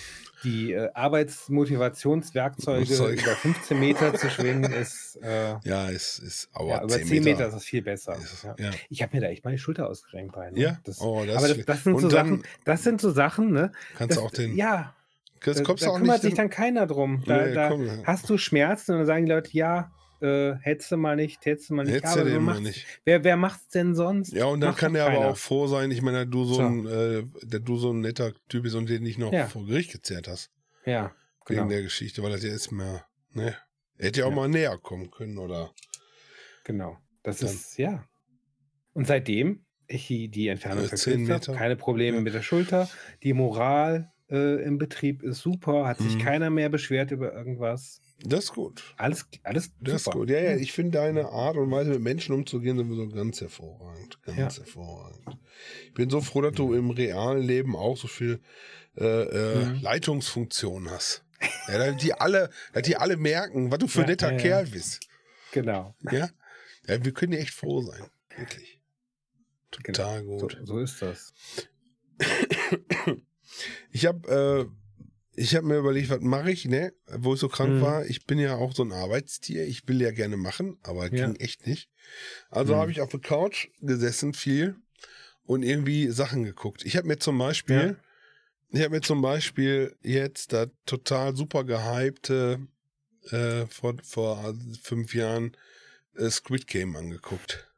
die 0.44 0.74
äh, 0.74 0.90
Arbeitsmotivationswerkzeuge 0.94 2.86
Zeug. 2.86 3.22
über 3.22 3.32
15 3.36 3.80
Meter 3.80 4.14
zu 4.14 4.30
schwingen, 4.30 4.72
ist, 4.72 5.18
äh, 5.22 5.56
Ja, 5.64 5.88
ist, 5.90 6.20
ist 6.20 6.50
aber 6.54 6.68
ja, 6.70 6.84
über 6.84 6.90
10 7.02 7.24
Meter, 7.24 7.48
ist 7.48 7.54
das 7.56 7.64
viel 7.66 7.82
besser. 7.82 8.16
ist, 8.18 8.44
Ja. 8.44 8.56
ja. 8.58 8.72
Ich 8.90 9.02
habe 9.02 9.16
mir 9.16 9.22
da 9.22 9.28
echt 9.30 9.44
die 9.46 9.58
Schulter 9.58 9.88
ausgerenkt 9.90 10.36
bei. 10.36 10.52
Ne? 10.52 10.60
Ja? 10.60 10.80
Das, 10.84 11.02
Oh, 11.02 11.24
das 11.26 11.38
aber 11.38 11.48
das, 11.54 11.66
das 11.66 11.84
sind 11.84 12.00
so 12.00 12.08
dann 12.08 12.28
Sachen, 12.28 12.44
das 12.66 12.84
sind 12.84 13.02
so 13.02 13.12
Sachen, 13.12 13.52
ne? 13.52 13.72
kannst 13.98 14.18
du 14.18 14.22
auch 14.22 14.32
den. 14.32 14.56
ja, 14.56 14.96
das 15.44 15.58
da, 15.58 15.64
da 15.64 15.98
kümmert 15.98 16.22
sich 16.22 16.36
dann 16.36 16.50
keiner 16.52 16.86
drum. 16.86 17.24
Da, 17.26 17.48
da 17.48 17.70
komm. 17.70 17.90
hast 18.06 18.30
du 18.30 18.38
Schmerzen 18.38 18.92
und 18.92 18.98
dann 19.00 19.08
sagen 19.08 19.26
die 19.26 19.32
Leute, 19.32 19.50
ja, 19.54 19.92
äh, 20.22 20.56
hättest 20.62 20.92
du 20.92 20.98
mal 20.98 21.16
nicht, 21.16 21.46
hättest 21.46 21.70
du 21.70 21.74
mal 21.76 21.84
nicht. 21.86 21.96
Hättest 21.96 22.16
ja, 22.16 22.22
aber 22.22 22.32
mal 22.32 22.40
macht's, 22.40 22.62
nicht. 22.62 22.86
Wer, 23.06 23.24
wer 23.24 23.38
macht's 23.38 23.68
denn 23.70 23.96
sonst? 23.96 24.34
Ja, 24.34 24.46
und 24.46 24.62
dann 24.62 24.72
Macht 24.72 24.80
kann 24.80 24.94
der 24.94 25.06
aber 25.06 25.16
keiner. 25.16 25.28
auch 25.30 25.38
froh 25.38 25.68
sein. 25.68 25.92
Ich 25.92 26.02
meine, 26.02 26.28
du 26.28 26.46
so 26.46 26.56
So. 26.56 26.62
ein, 26.62 26.86
äh, 26.86 27.24
der 27.44 27.60
du 27.60 27.78
so 27.78 27.92
ein 27.92 28.02
netter 28.02 28.34
Typ 28.50 28.64
bist 28.64 28.76
und 28.76 28.90
den 28.90 29.04
nicht 29.04 29.18
noch 29.20 29.34
Ja. 29.34 29.48
vor 29.48 29.66
Gericht 29.66 29.92
gezerrt 29.92 30.28
hast. 30.28 30.50
Ja, 30.86 31.14
genau. 31.46 31.62
Wegen 31.62 31.70
der 31.70 31.82
Geschichte, 31.84 32.22
weil 32.24 32.32
das 32.32 32.44
ja 32.44 32.54
ist 32.54 32.72
mehr, 32.72 33.06
ne? 33.34 33.56
Er 33.98 34.08
hätte 34.08 34.22
ja 34.22 34.26
auch 34.26 34.34
mal 34.34 34.48
näher 34.50 34.78
kommen 34.78 35.12
können, 35.12 35.38
oder? 35.38 35.72
Genau. 36.64 36.98
Das 37.24 37.38
Dann- 37.40 37.50
ist, 37.50 37.78
ja. 37.78 38.04
Und 38.94 39.08
seitdem 39.08 39.66
ich 39.88 40.08
die, 40.08 40.48
Entfernung 40.48 40.86
Äh, 40.86 40.88
verkürzt 40.88 41.04
10 41.04 41.30
habe, 41.32 41.54
keine 41.58 41.76
Probleme 41.76 42.20
mit 42.22 42.34
der 42.34 42.42
Schulter, 42.42 42.90
die 43.24 43.34
Moral 43.34 44.12
äh, 44.30 44.64
im 44.64 44.78
Betrieb 44.78 45.24
ist 45.24 45.40
super, 45.42 45.86
hat 45.86 45.98
sich 45.98 46.16
Mhm. 46.16 46.20
keiner 46.20 46.50
mehr 46.50 46.70
beschwert 46.70 47.12
über 47.12 47.34
irgendwas. 47.34 48.00
Das 48.24 48.46
ist 48.46 48.54
gut. 48.54 48.84
Alles, 48.98 49.26
alles 49.44 49.72
Das 49.80 49.96
ist 49.96 50.04
super. 50.06 50.20
gut. 50.20 50.30
Ja, 50.30 50.40
ja, 50.40 50.56
ich 50.56 50.72
finde 50.72 50.92
deine 51.00 51.30
Art 51.30 51.58
und 51.58 51.72
Weise 51.72 51.92
mit 51.92 52.02
Menschen 52.02 52.34
umzugehen 52.36 52.78
sowieso 52.78 53.08
ganz 53.10 53.42
hervorragend. 53.42 54.22
Ganz 54.24 54.58
Ja. 54.58 54.64
hervorragend. 54.64 55.38
Ich 55.88 55.94
bin 55.94 56.10
so 56.10 56.22
froh, 56.22 56.42
dass 56.42 56.54
du 56.54 56.74
im 56.74 56.92
realen 56.92 57.42
Leben 57.42 57.76
auch 57.76 57.98
so 57.98 58.08
viel 58.08 58.42
äh, 58.98 59.06
äh, 59.06 59.66
Mhm. 59.66 59.82
Leitungsfunktion 59.82 60.90
hast. 60.92 61.24
Ja, 61.68 61.78
dass 61.78 61.98
die 62.02 62.14
alle, 62.14 62.50
dass 62.74 62.84
die 62.84 62.98
alle 62.98 63.18
merken, 63.18 63.72
was 63.72 63.80
du 63.80 63.88
für 63.88 64.02
ein 64.02 64.06
Ja, 64.06 64.10
netter 64.12 64.32
ja. 64.34 64.38
Kerl 64.38 64.68
bist. 64.68 65.00
Genau. 65.54 65.96
Ja? 66.12 66.30
ja, 66.88 67.04
wir 67.04 67.14
können 67.14 67.32
dir 67.32 67.40
echt 67.40 67.54
froh 67.54 67.82
sein. 67.82 68.04
Wirklich. 68.38 68.80
genau. 69.84 69.98
Total 69.98 70.24
So, 70.24 70.38
gut. 70.38 70.62
so 70.66 70.80
ist 70.80 71.02
das. 71.02 71.34
Ich 73.92 74.06
habe 74.06 74.70
äh, 74.70 74.81
ich 75.34 75.56
habe 75.56 75.66
mir 75.66 75.78
überlegt, 75.78 76.10
was 76.10 76.20
mache 76.22 76.52
ich, 76.52 76.66
ne? 76.66 76.94
Wo 77.08 77.34
ich 77.34 77.40
so 77.40 77.48
krank 77.48 77.76
Mhm. 77.78 77.82
war. 77.82 78.06
Ich 78.06 78.26
bin 78.26 78.38
ja 78.40 78.56
auch 78.56 78.74
so 78.74 78.84
ein 78.84 78.92
Arbeitstier. 78.92 79.66
Ich 79.66 79.88
will 79.88 80.02
ja 80.02 80.12
gerne 80.12 80.38
machen, 80.38 80.78
aber 80.84 81.06
Ja. 81.12 81.28
ging 81.28 81.36
echt 81.38 81.66
nicht. 81.68 81.90
Also 82.50 82.74
Mhm. 82.74 82.78
habe 82.80 82.92
ich 82.92 83.02
auf 83.02 83.10
der 83.10 83.22
Couch 83.22 83.68
gesessen 83.80 84.34
viel 84.34 84.76
und 85.44 85.64
irgendwie 85.64 86.10
Sachen 86.10 86.44
geguckt. 86.44 86.84
Ich 86.86 86.98
habe 86.98 87.08
mir 87.08 87.18
zum 87.18 87.38
Beispiel, 87.38 87.98
ich 88.70 88.82
habe 88.82 88.96
mir 88.96 89.02
zum 89.02 89.22
Beispiel 89.22 89.96
jetzt 90.02 90.54
das 90.54 90.68
total 90.86 91.36
super 91.36 91.64
gehypte 91.64 92.68
äh, 93.30 93.66
vor, 93.68 93.96
vor 94.04 94.54
fünf 94.82 95.14
Jahren 95.14 95.56
äh, 96.16 96.30
Squid 96.30 96.68
Game 96.68 96.96
angeguckt. 96.96 97.72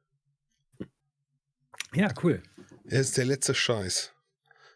Ja, 1.94 2.12
cool. 2.24 2.42
Er 2.86 3.02
ist 3.02 3.18
der 3.18 3.26
letzte 3.26 3.54
Scheiß. 3.54 4.13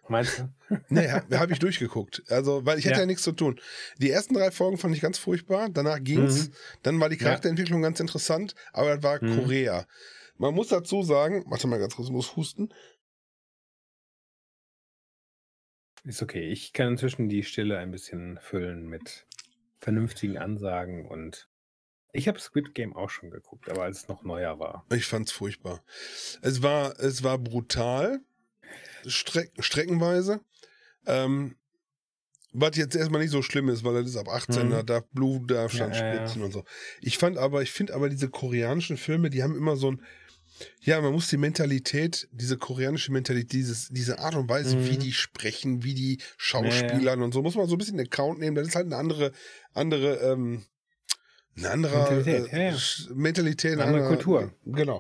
Meinst 0.10 0.40
du? 0.40 0.50
Nee, 0.90 1.10
habe 1.10 1.40
hab 1.40 1.52
ich 1.52 1.60
durchgeguckt. 1.60 2.24
Also, 2.30 2.66
weil 2.66 2.78
ich 2.80 2.86
hatte 2.86 2.96
ja. 2.96 3.00
Ja. 3.02 3.06
nichts 3.06 3.24
zu 3.24 3.32
tun. 3.32 3.60
Die 4.00 4.10
ersten 4.10 4.34
drei 4.34 4.52
Folgen 4.52 4.78
fand 4.78 4.96
ich 4.96 5.02
ganz 5.02 5.18
furchtbar. 5.18 5.70
Danach 5.70 6.00
ging's. 6.02 6.48
Mhm. 6.50 6.54
Dann 6.84 7.00
war 7.00 7.10
die 7.10 7.18
Ja. 7.18 7.24
Charakterentwicklung 7.24 7.82
ganz 7.82 8.00
interessant, 8.00 8.54
aber 8.74 8.96
das 8.96 9.04
war 9.04 9.24
Mhm. 9.24 9.36
Korea. 9.44 9.88
Man 10.38 10.54
muss 10.54 10.68
dazu 10.70 11.04
sagen, 11.04 11.44
warte 11.48 11.68
mal 11.68 11.80
ganz 11.80 11.96
kurz, 11.96 12.08
ich 12.10 12.14
muss 12.14 12.36
husten. 12.36 12.70
Ist 16.04 16.22
okay. 16.22 16.50
Ich 16.50 16.74
kann 16.74 16.90
inzwischen 16.90 17.28
die 17.30 17.44
Stille 17.44 17.78
ein 17.78 17.92
bisschen 17.92 18.40
füllen 18.42 18.88
mit 18.88 19.26
vernünftigen 19.80 20.38
Ansagen 20.38 21.06
und 21.08 21.50
ich 22.14 22.28
habe 22.28 22.40
Squid 22.40 22.74
Game 22.74 22.96
auch 22.96 23.10
schon 23.10 23.30
geguckt, 23.30 23.70
aber 23.70 23.84
als 23.84 24.04
es 24.04 24.08
noch 24.08 24.24
neuer 24.24 24.58
war. 24.60 24.86
Ich 24.92 25.06
fand's 25.06 25.32
furchtbar. 25.32 25.84
Es 26.42 26.64
war, 26.64 26.98
es 27.00 27.24
war 27.24 27.38
brutal, 27.38 28.22
streck, 29.06 29.52
streckenweise. 29.60 30.42
Ähm, 31.06 31.56
was 32.54 32.76
jetzt 32.76 32.96
erstmal 32.96 33.22
nicht 33.22 33.32
so 33.32 33.42
schlimm 33.42 33.70
ist, 33.70 33.84
weil 33.84 33.94
das 34.02 34.10
ist 34.10 34.18
ab 34.18 34.30
18, 34.30 34.68
Mhm. 34.68 34.72
da 34.72 34.84
darf 34.84 35.04
Blut, 35.12 35.52
darf 35.52 35.74
Ja, 35.74 35.94
schon 35.94 36.42
ja, 36.42 36.46
und 36.46 36.52
so. 36.52 36.64
Ich 37.02 37.18
fand 37.18 37.38
aber, 37.38 37.62
ich 37.62 37.72
finde 37.72 37.94
aber 37.94 38.10
diese 38.10 38.30
koreanischen 38.30 38.98
Filme, 38.98 39.30
die 39.30 39.44
haben 39.44 39.56
immer 39.56 39.76
so 39.76 39.92
ein, 39.92 40.02
ja, 40.82 41.00
man 41.02 41.12
muss 41.14 41.28
die 41.28 41.38
Mentalität, 41.38 42.28
diese 42.32 42.58
koreanische 42.58 43.12
Mentalität, 43.12 43.52
dieses, 43.54 43.90
diese 43.90 44.18
Art 44.20 44.34
und 44.36 44.50
Weise, 44.50 44.76
Mhm. 44.78 44.90
wie 44.90 44.98
die 44.98 45.14
sprechen, 45.14 45.84
wie 45.84 45.94
die 45.94 46.20
Schauspielern 46.38 47.22
und 47.22 47.32
so, 47.34 47.44
muss 47.44 47.56
man 47.56 47.68
so 47.68 47.76
ein 47.76 47.78
bisschen 47.78 48.00
in 48.00 48.06
Account 48.08 48.40
nehmen. 48.40 48.56
Das 48.56 48.68
ist 48.68 48.76
halt 48.76 48.88
eine 48.88 48.96
andere, 48.96 49.34
andere, 49.74 50.16
ähm, 50.32 50.66
eine 51.58 51.70
andere 51.70 51.98
Mentalität, 52.16 52.54
äh, 52.54 53.14
Mentalität, 53.14 53.72
Eine 53.74 53.84
andere 53.84 54.04
andere- 54.06 54.16
Kultur. 54.16 54.54
Genau. 54.66 55.00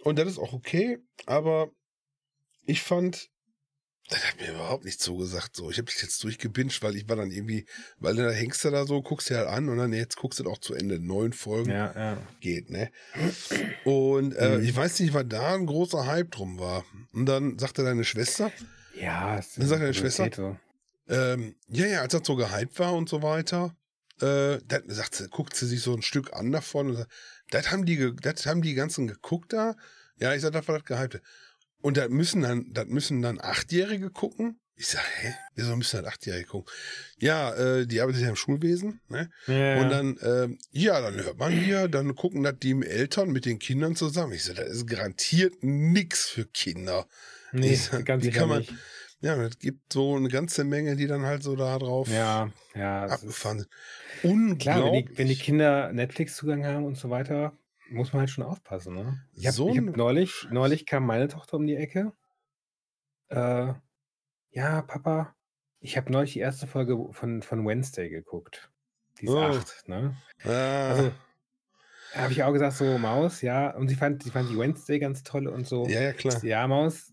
Und 0.00 0.18
das 0.18 0.28
ist 0.28 0.38
auch 0.38 0.52
okay, 0.52 0.98
aber 1.26 1.70
ich 2.68 2.82
fand, 2.82 3.28
das 4.10 4.24
hat 4.26 4.40
mir 4.40 4.50
überhaupt 4.52 4.84
nicht 4.84 5.00
zugesagt. 5.00 5.56
So, 5.56 5.70
ich 5.70 5.78
habe 5.78 5.86
das 5.90 6.00
jetzt 6.02 6.22
durchgebinged, 6.22 6.82
weil 6.82 6.96
ich 6.96 7.08
war 7.08 7.16
dann 7.16 7.30
irgendwie, 7.30 7.66
weil 7.98 8.14
da 8.16 8.30
hängst 8.30 8.64
du 8.64 8.70
da 8.70 8.86
so, 8.86 9.02
guckst 9.02 9.28
dir 9.30 9.38
halt 9.38 9.48
an 9.48 9.68
und 9.68 9.78
dann 9.78 9.92
jetzt 9.92 10.16
guckst 10.16 10.38
du 10.40 10.48
auch 10.50 10.58
zu 10.58 10.74
Ende. 10.74 10.98
Neun 10.98 11.32
Folgen 11.32 11.70
Ja, 11.70 11.92
ja. 11.94 12.28
geht, 12.40 12.70
ne? 12.70 12.90
Und 13.84 14.34
äh, 14.36 14.58
Mhm. 14.58 14.64
ich 14.64 14.74
weiß 14.76 15.00
nicht, 15.00 15.14
was 15.14 15.24
da 15.28 15.54
ein 15.54 15.66
großer 15.66 16.06
Hype 16.06 16.30
drum 16.30 16.58
war. 16.58 16.84
Und 17.12 17.26
dann 17.26 17.58
sagte 17.58 17.82
deine 17.84 18.04
Schwester, 18.04 18.52
Ja, 18.94 19.36
Dann 19.56 19.66
sagt 19.68 19.82
deine 19.82 19.94
Schwester? 19.94 20.24
Pubertät 20.30 20.58
so. 21.08 21.14
ähm, 21.14 21.54
ja, 21.68 21.86
ja, 21.86 22.00
als 22.02 22.12
das 22.12 22.22
so 22.26 22.36
gehypt 22.36 22.78
war 22.78 22.94
und 22.94 23.08
so 23.08 23.22
weiter, 23.22 23.76
äh, 24.20 24.58
dann 24.66 24.82
sagt 24.88 25.14
sie, 25.14 25.28
guckt 25.28 25.54
sie 25.54 25.66
sich 25.66 25.80
so 25.82 25.94
ein 25.94 26.02
Stück 26.02 26.32
an 26.34 26.50
davon 26.50 26.88
und 26.90 26.96
sagt, 26.96 27.10
das 27.50 27.70
haben 27.70 27.84
die, 27.86 28.14
das 28.20 28.46
haben 28.46 28.62
die 28.62 28.74
ganzen 28.74 29.06
geguckt 29.06 29.52
da. 29.52 29.76
Ja, 30.18 30.34
ich 30.34 30.42
sag, 30.42 30.52
das 30.52 30.66
war 30.66 30.78
das 30.78 30.84
Gehypte. 30.84 31.22
Und 31.80 31.96
das 31.96 32.08
müssen 32.08 32.42
dann, 32.42 32.66
das 32.72 32.86
müssen 32.86 33.22
dann 33.22 33.40
Achtjährige 33.40 34.10
gucken. 34.10 34.58
Ich 34.80 34.86
sag, 34.88 35.02
hä? 35.20 35.34
Wieso 35.54 35.74
müssen 35.76 35.96
dann 35.96 36.06
Achtjährige 36.06 36.46
gucken? 36.46 36.72
Ja, 37.18 37.52
äh, 37.54 37.86
die 37.86 38.00
arbeitet 38.00 38.22
ja 38.22 38.28
im 38.28 38.36
Schulwesen, 38.36 39.00
ne? 39.08 39.28
Ja, 39.48 39.80
Und 39.80 39.90
dann, 39.90 40.18
ähm, 40.22 40.58
ja, 40.70 41.00
dann 41.00 41.14
hört 41.16 41.36
man 41.38 41.52
hier, 41.52 41.88
dann 41.88 42.14
gucken 42.14 42.42
das 42.44 42.54
die 42.62 42.80
Eltern 42.84 43.30
mit 43.30 43.44
den 43.44 43.58
Kindern 43.58 43.96
zusammen. 43.96 44.32
Ich 44.34 44.44
sag, 44.44 44.56
das 44.56 44.68
ist 44.70 44.86
garantiert 44.86 45.54
nix 45.62 46.28
für 46.28 46.46
Kinder. 46.46 47.06
nee, 47.52 47.74
sag, 47.74 48.04
ganz 48.06 48.22
sicher 48.24 48.40
kann 48.40 48.48
man- 48.48 48.58
nicht. 48.60 48.72
Ja, 49.20 49.34
es 49.42 49.58
gibt 49.58 49.92
so 49.92 50.14
eine 50.14 50.28
ganze 50.28 50.62
Menge, 50.62 50.94
die 50.94 51.08
dann 51.08 51.22
halt 51.24 51.42
so 51.42 51.56
da 51.56 51.76
drauf 51.80 52.06
Ja, 52.08 52.52
ja. 52.76 53.04
abgefahren 53.06 53.58
sind. 53.58 53.70
Unglaublich. 54.22 54.58
Klar, 54.60 54.92
wenn 54.92 55.04
die, 55.06 55.18
wenn 55.18 55.26
die 55.26 55.34
Kinder 55.36 55.92
Netflix-Zugang 55.92 56.64
haben 56.64 56.84
und 56.84 56.96
so 56.96 57.10
weiter, 57.10 57.52
muss 57.90 58.12
man 58.12 58.20
halt 58.20 58.30
schon 58.30 58.44
aufpassen. 58.44 58.94
Ne? 58.94 59.24
Ich 59.34 59.46
habe 59.46 59.54
So 59.54 59.74
hab 59.74 59.96
neulich, 59.96 60.46
neulich 60.50 60.86
kam 60.86 61.06
meine 61.06 61.28
Tochter 61.28 61.56
um 61.56 61.66
die 61.66 61.76
Ecke. 61.76 62.12
Äh, 63.28 63.74
ja, 64.50 64.82
Papa, 64.82 65.34
ich 65.80 65.96
habe 65.96 66.10
neulich 66.12 66.32
die 66.32 66.40
erste 66.40 66.66
Folge 66.66 66.96
von, 67.12 67.42
von 67.42 67.66
Wednesday 67.66 68.08
geguckt. 68.08 68.70
Die 69.20 69.26
ist 69.26 69.32
Oh. 69.32 69.38
acht, 69.40 69.88
ne? 69.88 70.16
Ah, 70.44 70.88
Also, 70.90 71.12
habe 72.14 72.32
ich 72.32 72.42
auch 72.42 72.52
gesagt, 72.52 72.76
so 72.76 72.96
Maus, 72.98 73.42
ja. 73.42 73.74
Und 73.76 73.88
sie 73.88 73.94
fand, 73.94 74.22
sie 74.22 74.30
fand 74.30 74.48
die 74.50 74.58
Wednesday 74.58 74.98
ganz 74.98 75.22
toll 75.22 75.46
und 75.46 75.66
so. 75.66 75.86
ja, 75.86 76.00
ja, 76.00 76.12
klar. 76.12 76.42
Ja, 76.44 76.66
Maus, 76.66 77.12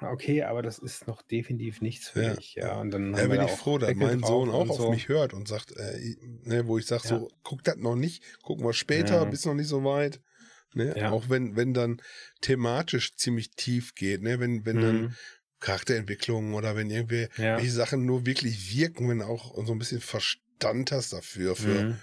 okay, 0.00 0.42
aber 0.42 0.62
das 0.62 0.78
ist 0.78 1.06
noch 1.06 1.22
definitiv 1.22 1.80
nichts 1.80 2.08
für 2.08 2.22
Ja, 2.22 2.34
dich, 2.34 2.54
ja. 2.54 2.80
Und 2.80 2.90
dann 2.90 3.14
Ja, 3.14 3.26
bin 3.26 3.42
ich 3.42 3.50
froh, 3.52 3.78
dass 3.78 3.94
mein 3.94 4.22
Sohn 4.22 4.50
auch 4.50 4.60
und 4.62 4.70
auf 4.70 4.78
so. 4.78 4.90
mich 4.90 5.08
hört 5.08 5.34
und 5.34 5.48
sagt, 5.48 5.72
äh, 5.76 6.16
ne, 6.44 6.66
wo 6.66 6.78
ich 6.78 6.86
sage, 6.86 7.02
Ja. 7.04 7.08
so, 7.10 7.30
guck 7.42 7.62
das 7.64 7.76
noch 7.76 7.96
nicht, 7.96 8.22
gucken 8.42 8.64
wir 8.64 8.72
später, 8.72 9.20
Ja. 9.20 9.24
bist 9.24 9.46
noch 9.46 9.54
nicht 9.54 9.68
so 9.68 9.84
weit. 9.84 10.20
Ne? 10.74 11.10
Auch 11.10 11.28
wenn, 11.30 11.56
wenn 11.56 11.72
dann 11.74 12.00
thematisch 12.40 13.16
ziemlich 13.16 13.50
tief 13.52 13.94
geht, 13.94 14.22
ne? 14.22 14.38
wenn, 14.40 14.64
wenn 14.66 14.80
dann 14.80 15.02
Mhm. 15.04 15.14
Charakterentwicklungen 15.60 16.54
oder 16.54 16.76
wenn 16.76 16.90
irgendwie 16.90 17.28
welche 17.36 17.72
Sachen 17.72 18.04
nur 18.04 18.26
wirklich 18.26 18.76
wirken, 18.76 19.08
wenn 19.08 19.22
auch 19.22 19.54
so 19.66 19.72
ein 19.72 19.78
bisschen 19.78 20.00
Verstand 20.00 20.92
hast 20.92 21.12
dafür, 21.12 21.56
für, 21.56 21.88
Mhm. 21.88 21.96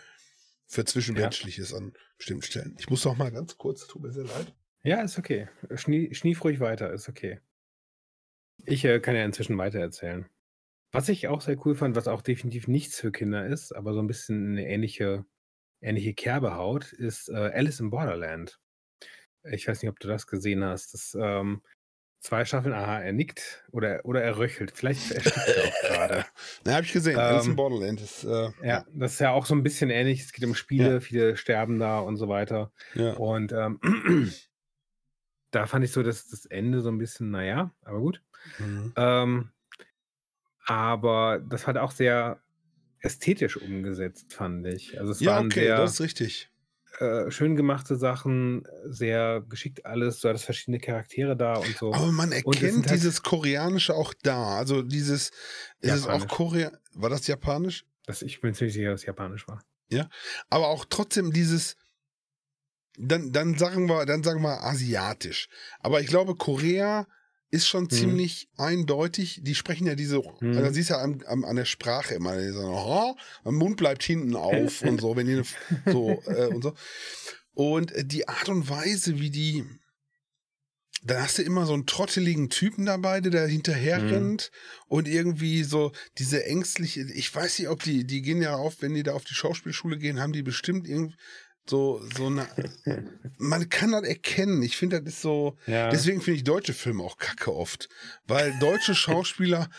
für 0.67 0.83
Zwischenmenschliches 0.85 1.73
an 1.73 1.93
bestimmten 2.17 2.43
Stellen. 2.43 2.75
Ich 2.79 2.89
muss 2.89 3.03
doch 3.03 3.15
mal 3.15 3.31
ganz 3.31 3.57
kurz, 3.57 3.87
tut 3.87 4.01
mir 4.01 4.11
sehr 4.11 4.25
leid. 4.25 4.53
Ja, 4.85 5.01
ist 5.01 5.17
okay. 5.17 5.47
Schnie, 5.73 6.13
schnief 6.13 6.43
ruhig 6.43 6.59
weiter, 6.59 6.93
ist 6.93 7.09
okay. 7.09 7.39
Ich 8.65 8.85
äh, 8.85 8.99
kann 8.99 9.15
ja 9.15 9.25
inzwischen 9.25 9.57
weiter 9.57 9.79
erzählen. 9.79 10.25
Was 10.91 11.09
ich 11.09 11.27
auch 11.27 11.41
sehr 11.41 11.57
cool 11.65 11.75
fand, 11.75 11.95
was 11.95 12.07
auch 12.07 12.21
definitiv 12.21 12.67
nichts 12.67 12.99
für 12.99 13.11
Kinder 13.11 13.45
ist, 13.47 13.71
aber 13.75 13.93
so 13.93 13.99
ein 13.99 14.07
bisschen 14.07 14.51
eine 14.51 14.67
ähnliche, 14.67 15.25
ähnliche 15.81 16.13
Kerbe 16.13 16.55
haut, 16.55 16.93
ist 16.93 17.29
äh, 17.29 17.33
Alice 17.35 17.79
in 17.79 17.89
Borderland. 17.89 18.59
Ich 19.43 19.67
weiß 19.67 19.81
nicht, 19.81 19.89
ob 19.89 19.99
du 19.99 20.07
das 20.07 20.27
gesehen 20.27 20.63
hast. 20.63 20.93
Das, 20.93 21.17
ähm, 21.19 21.61
zwei 22.21 22.45
Staffeln, 22.45 22.73
aha, 22.73 23.01
er 23.01 23.13
nickt 23.13 23.65
oder, 23.71 24.01
oder 24.05 24.23
er 24.23 24.37
röchelt. 24.37 24.71
Vielleicht 24.75 25.11
erstickt 25.11 25.47
er 25.47 25.63
auch 25.63 25.81
gerade. 25.81 26.25
Na, 26.63 26.73
habe 26.75 26.85
ich 26.85 26.93
gesehen. 26.93 27.17
Alice 27.17 27.45
in 27.45 27.51
Ähm, 27.51 27.55
Borderland 27.55 28.01
ist, 28.01 28.23
äh, 28.23 28.49
Ja, 28.63 28.85
das 28.93 29.13
ist 29.13 29.19
ja 29.19 29.31
auch 29.31 29.45
so 29.45 29.55
ein 29.55 29.63
bisschen 29.63 29.89
ähnlich. 29.89 30.21
Es 30.21 30.31
geht 30.31 30.45
um 30.45 30.55
Spiele, 30.55 31.01
viele 31.01 31.37
sterben 31.37 31.79
da 31.79 31.99
und 31.99 32.17
so 32.17 32.27
weiter. 32.29 32.71
ja. 32.93 33.13
Und 33.13 33.51
ähm, 33.51 33.79
da 35.55 35.65
fand 35.67 35.85
ich 35.85 35.91
so 35.91 36.03
dass 36.03 36.27
das 36.29 36.45
Ende 36.45 36.81
so 36.81 36.89
ein 36.89 36.97
bisschen, 36.97 37.31
naja, 37.31 37.71
aber 37.83 37.99
gut. 37.99 38.21
Mhm. 38.59 38.93
Ähm, 38.95 39.49
aber 40.65 41.39
das 41.39 41.67
hat 41.67 41.77
auch 41.77 41.91
sehr 41.91 42.41
ästhetisch 42.99 43.57
umgesetzt, 43.57 44.33
fand 44.33 44.65
ich. 44.67 44.99
Also 44.99 45.11
es 45.11 45.19
Ja, 45.19 45.35
waren 45.35 45.45
okay, 45.47 45.61
sehr 45.65 45.77
das 45.77 45.93
ist 45.93 46.01
richtig. 46.01 46.49
äh, 46.99 47.29
schön 47.29 47.55
gemachte 47.55 47.95
Sachen, 47.97 48.65
sehr 48.85 49.41
geschickt 49.47 49.85
alles. 49.85 50.21
Du 50.21 50.29
hattest 50.29 50.45
verschiedene 50.45 50.79
Charaktere 50.79 51.35
da 51.37 51.55
und 51.57 51.77
so. 51.77 51.93
Aber 51.93 52.11
man 52.11 52.31
erkennt 52.31 52.87
halt- 52.87 52.91
dieses 52.91 53.21
Koreanische 53.21 53.93
auch 53.93 54.13
da. 54.23 54.57
Also 54.57 54.81
dieses, 54.81 55.31
ist 55.81 55.93
es 55.93 56.07
auch. 56.07 56.27
Korea, 56.27 56.71
war 56.93 57.09
das 57.09 57.27
Japanisch? 57.27 57.85
Das, 58.05 58.21
ich 58.21 58.39
bin 58.41 58.53
ziemlich 58.53 58.73
sicher, 58.73 58.91
dass 58.91 59.01
es 59.01 59.05
japanisch 59.07 59.47
war. 59.47 59.63
Aber 60.49 60.67
auch 60.67 60.85
trotzdem 60.85 61.31
dieses, 61.31 61.75
dann, 62.97 63.31
dann 63.31 63.57
sagen 63.57 63.87
wir, 63.87 64.05
dann 64.05 64.23
sagen 64.23 64.41
wir 64.41 64.63
asiatisch. 64.63 65.47
Aber 65.79 66.01
ich 66.01 66.07
glaube, 66.07 66.35
Korea 66.35 67.07
ist 67.51 67.67
schon 67.67 67.89
ziemlich 67.89 68.49
eindeutig. 68.57 69.39
Die 69.43 69.55
sprechen 69.55 69.87
ja 69.87 69.95
diese, 69.95 70.21
Mhm. 70.41 70.57
also 70.57 70.71
siehst 70.73 70.89
ja 70.89 70.97
an, 70.97 71.23
an, 71.25 71.43
an 71.45 71.55
der 71.55 71.65
Sprache 71.65 72.15
immer, 72.15 72.37
die 72.37 72.51
sagen, 72.51 73.15
mein 73.43 73.53
Mund 73.55 73.77
bleibt 73.77 74.03
hinten 74.03 74.35
auf 74.35 74.81
und 74.81 74.99
so, 75.01 75.15
wenn 75.15 75.27
die 75.27 75.41
so 75.91 76.21
äh, 76.25 76.47
und 76.47 76.63
so. 76.63 76.73
Und 77.53 77.91
äh, 77.93 78.03
die 78.05 78.27
Art 78.27 78.49
und 78.49 78.69
Weise, 78.69 79.19
wie 79.19 79.29
die, 79.29 79.63
dann 81.03 81.21
hast 81.21 81.37
du 81.37 81.43
immer 81.43 81.65
so 81.65 81.73
einen 81.73 81.85
trotteligen 81.85 82.49
Typen 82.49 82.85
dabei, 82.85 83.21
der 83.21 83.31
da 83.31 83.45
hinterher 83.45 84.01
Mhm. 84.01 84.09
rennt 84.09 84.51
und 84.87 85.07
irgendwie 85.07 85.63
so 85.63 85.91
diese 86.17 86.45
ängstliche, 86.45 87.01
ich 87.13 87.33
weiß 87.33 87.59
nicht, 87.59 87.69
ob 87.69 87.83
die, 87.83 88.05
die 88.05 88.21
gehen 88.21 88.41
ja 88.41 88.55
auf, 88.55 88.81
wenn 88.81 88.93
die 88.95 89.03
da 89.03 89.13
auf 89.13 89.23
die 89.23 89.35
Schauspielschule 89.35 89.97
gehen, 89.97 90.19
haben 90.19 90.33
die 90.33 90.43
bestimmt 90.43 90.87
irgendwie 90.87 91.15
so, 91.67 92.01
so 92.15 92.27
eine, 92.27 92.47
man 93.37 93.69
kann 93.69 93.91
das 93.91 94.03
erkennen. 94.03 94.61
Ich 94.61 94.77
finde, 94.77 95.01
das 95.01 95.15
ist 95.15 95.21
so, 95.21 95.57
Ja. 95.67 95.89
deswegen 95.89 96.21
finde 96.21 96.37
ich 96.37 96.43
deutsche 96.43 96.73
Filme 96.73 97.03
auch 97.03 97.17
kacke 97.17 97.53
oft, 97.53 97.89
weil 98.27 98.53
deutsche 98.59 98.95
Schauspieler 98.95 99.69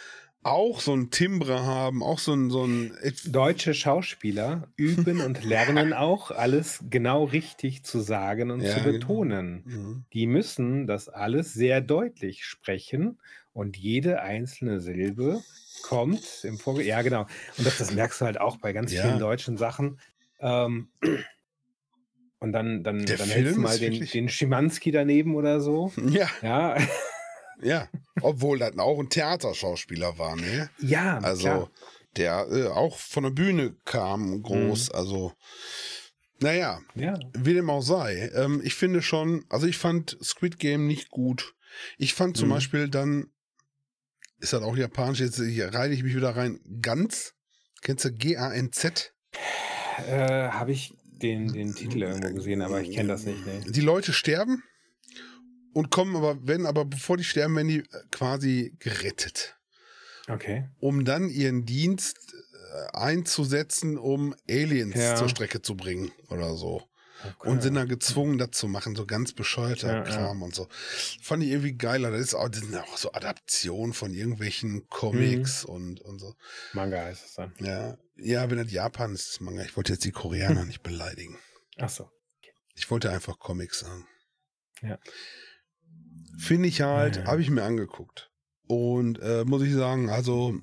auch 0.43 0.81
so 0.81 0.95
ein 0.95 1.11
Timbre 1.11 1.65
haben, 1.65 2.03
auch 2.05 2.21
so 2.21 2.33
ein, 2.33 2.51
so 2.51 2.65
ein, 2.65 2.97
Deutsche 3.27 3.75
Schauspieler 3.75 4.69
üben 4.77 5.21
und 5.21 5.43
lernen 5.45 5.93
auch, 5.93 6.31
alles 6.31 6.85
genau 6.89 7.25
richtig 7.25 7.83
zu 7.85 8.01
sagen 8.01 8.53
und 8.53 8.61
Ja, 8.63 8.69
zu 8.75 8.81
genau. 8.81 8.93
betonen. 8.93 9.63
Mhm. 9.65 10.05
Die 10.13 10.27
müssen 10.29 10.87
das 10.87 11.09
alles 11.09 11.53
sehr 11.53 11.81
deutlich 11.81 12.45
sprechen 12.45 13.19
und 13.53 13.77
jede 13.77 14.23
einzelne 14.23 14.81
Silbe 14.81 15.43
kommt 15.83 16.45
im 16.45 16.59
Vorge... 16.59 16.85
Ja, 16.85 17.03
genau. 17.03 17.27
Und 17.59 17.67
das, 17.67 17.79
das 17.79 17.93
merkst 17.93 18.21
du 18.21 18.25
halt 18.25 18.41
auch 18.41 18.59
bei 18.59 18.73
ganz 18.73 18.93
Ja. 18.93 19.03
vielen 19.03 19.19
deutschen 19.19 19.57
Sachen. 19.57 19.99
Ähm, 20.39 20.91
und 22.39 22.53
dann, 22.53 22.83
dann, 22.83 23.05
Der 23.07 23.17
dann 23.17 23.29
hältst 23.29 23.57
du 23.57 23.61
mal 23.61 23.79
den, 23.79 23.93
wirklich- 23.95 24.11
den 24.13 24.29
Schimanski 24.29 24.91
daneben 24.93 25.35
oder 25.35 25.61
so. 25.61 25.93
ja, 26.09 26.29
Ja, 26.43 26.77
ja. 27.63 27.89
Obwohl 28.21 28.59
das 28.59 28.79
auch 28.79 28.99
ein 29.01 29.09
Theaterschauspieler 29.11 30.19
war, 30.19 30.37
ne? 30.37 30.71
ja, 30.79 31.19
Also, 31.19 31.43
klar. 31.45 31.71
der 32.17 32.47
äh, 32.51 32.67
auch 32.69 32.99
von 32.99 33.25
der 33.25 33.31
Bühne 33.31 33.77
kam, 33.85 34.43
groß, 34.43 34.91
also, 34.91 35.33
naja, 36.41 36.81
Ja. 36.95 37.19
wie 37.35 37.55
dem 37.55 37.71
auch 37.71 37.81
sei. 37.83 38.31
Ähm, 38.35 38.61
ich 38.65 38.75
finde 38.75 39.01
schon, 39.03 39.45
also 39.49 39.67
ich 39.67 39.79
fand 39.79 40.19
Squid 40.23 40.59
Game 40.59 40.87
nicht 40.87 41.09
gut. 41.11 41.55
Ich 41.99 42.15
fand 42.15 42.37
zum 42.37 42.49
Mhm. 42.49 42.53
Beispiel 42.53 42.89
dann, 42.89 43.27
ist 44.39 44.53
das 44.53 44.63
auch 44.63 44.77
japanisch, 44.77 45.21
jetzt 45.21 45.41
hier 45.41 45.73
reite 45.73 45.95
ich 45.95 46.03
mich 46.03 46.15
wieder 46.15 46.37
rein, 46.37 46.61
Ganz. 46.83 47.33
Kennst 47.83 48.05
du 48.05 48.13
G-A-N-Z? 48.13 49.15
Äh, 50.09 50.49
Habe 50.49 50.73
ich 50.73 50.93
den, 51.23 51.53
den 51.53 51.75
Titel 51.75 52.03
irgendwo 52.03 52.33
gesehen, 52.35 52.63
aber 52.63 52.81
ich 52.83 52.93
kenne 52.93 53.09
das 53.11 53.25
nicht. 53.25 53.45
Nee. 53.47 53.71
Die 53.71 53.81
Leute 53.81 54.13
sterben 54.13 54.63
und 55.73 55.91
kommen 55.91 56.17
aber, 56.17 56.47
werden 56.47 56.67
aber, 56.67 56.85
bevor 56.85 57.17
die 57.17 57.25
sterben, 57.25 57.57
werden 57.57 57.69
die 57.69 57.79
äh, 57.81 57.85
quasi 58.11 58.75
gerettet. 58.79 59.55
Okay. 60.29 60.69
um 60.81 61.05
dann 61.05 61.29
ihren 61.31 61.65
Dienst 61.67 62.17
äh, 62.33 62.97
einzusetzen, 62.97 63.97
um 63.97 64.35
Aliens 64.51 64.97
Ja. 64.97 65.15
zur 65.15 65.29
Strecke 65.29 65.63
zu 65.63 65.77
bringen 65.77 66.11
oder 66.31 66.57
so. 66.57 66.83
Okay. 67.25 67.49
Und 67.49 67.63
sind 67.63 67.75
dann 67.75 67.89
gezwungen, 67.89 68.39
das 68.39 68.51
zu 68.53 68.69
machen, 68.69 68.95
so 68.95 69.07
ganz 69.07 69.33
bescheuerter 69.33 69.89
Ja, 69.89 69.95
ja. 69.99 70.03
Kram 70.03 70.43
und 70.43 70.55
so. 70.55 70.69
Fand 71.23 71.43
ich 71.43 71.51
irgendwie 71.51 71.73
geiler. 71.75 72.11
Das 72.11 72.21
ist 72.21 72.35
auch, 72.35 72.49
das 72.49 72.61
sind 72.61 72.75
auch 72.77 72.97
so 72.99 73.13
Adaptionen 73.13 73.93
von 73.95 74.13
irgendwelchen 74.13 74.87
Comics 74.89 75.65
Mhm. 75.67 75.71
und, 75.75 76.01
und 76.03 76.19
so. 76.19 76.35
Manga 76.75 76.99
heißt 77.03 77.25
es 77.25 77.35
dann. 77.35 77.53
Ja, 77.61 77.97
ja, 78.17 78.51
wenn 78.51 78.59
das 78.59 78.71
Japan 78.71 79.15
ist, 79.15 79.31
es 79.31 79.41
Manga. 79.41 79.63
Ich 79.63 79.77
wollte 79.77 79.93
jetzt 79.95 80.05
die 80.05 80.13
Koreaner 80.13 80.65
nicht 80.67 80.83
beleidigen. 80.83 81.39
Ach 81.79 81.89
so. 81.89 82.11
Ich 82.75 82.91
wollte 82.91 83.11
einfach 83.11 83.39
Comics 83.39 83.81
sagen. 83.81 84.07
Ja. 84.83 84.99
Finde 86.39 86.69
ich 86.69 86.83
halt, 86.83 87.17
Ja. 87.17 87.25
habe 87.27 87.41
ich 87.41 87.49
mir 87.51 87.63
angeguckt. 87.63 88.31
Und 88.69 89.19
äh, 89.21 89.45
muss 89.45 89.63
ich 89.63 89.73
sagen, 89.73 90.11
also 90.11 90.55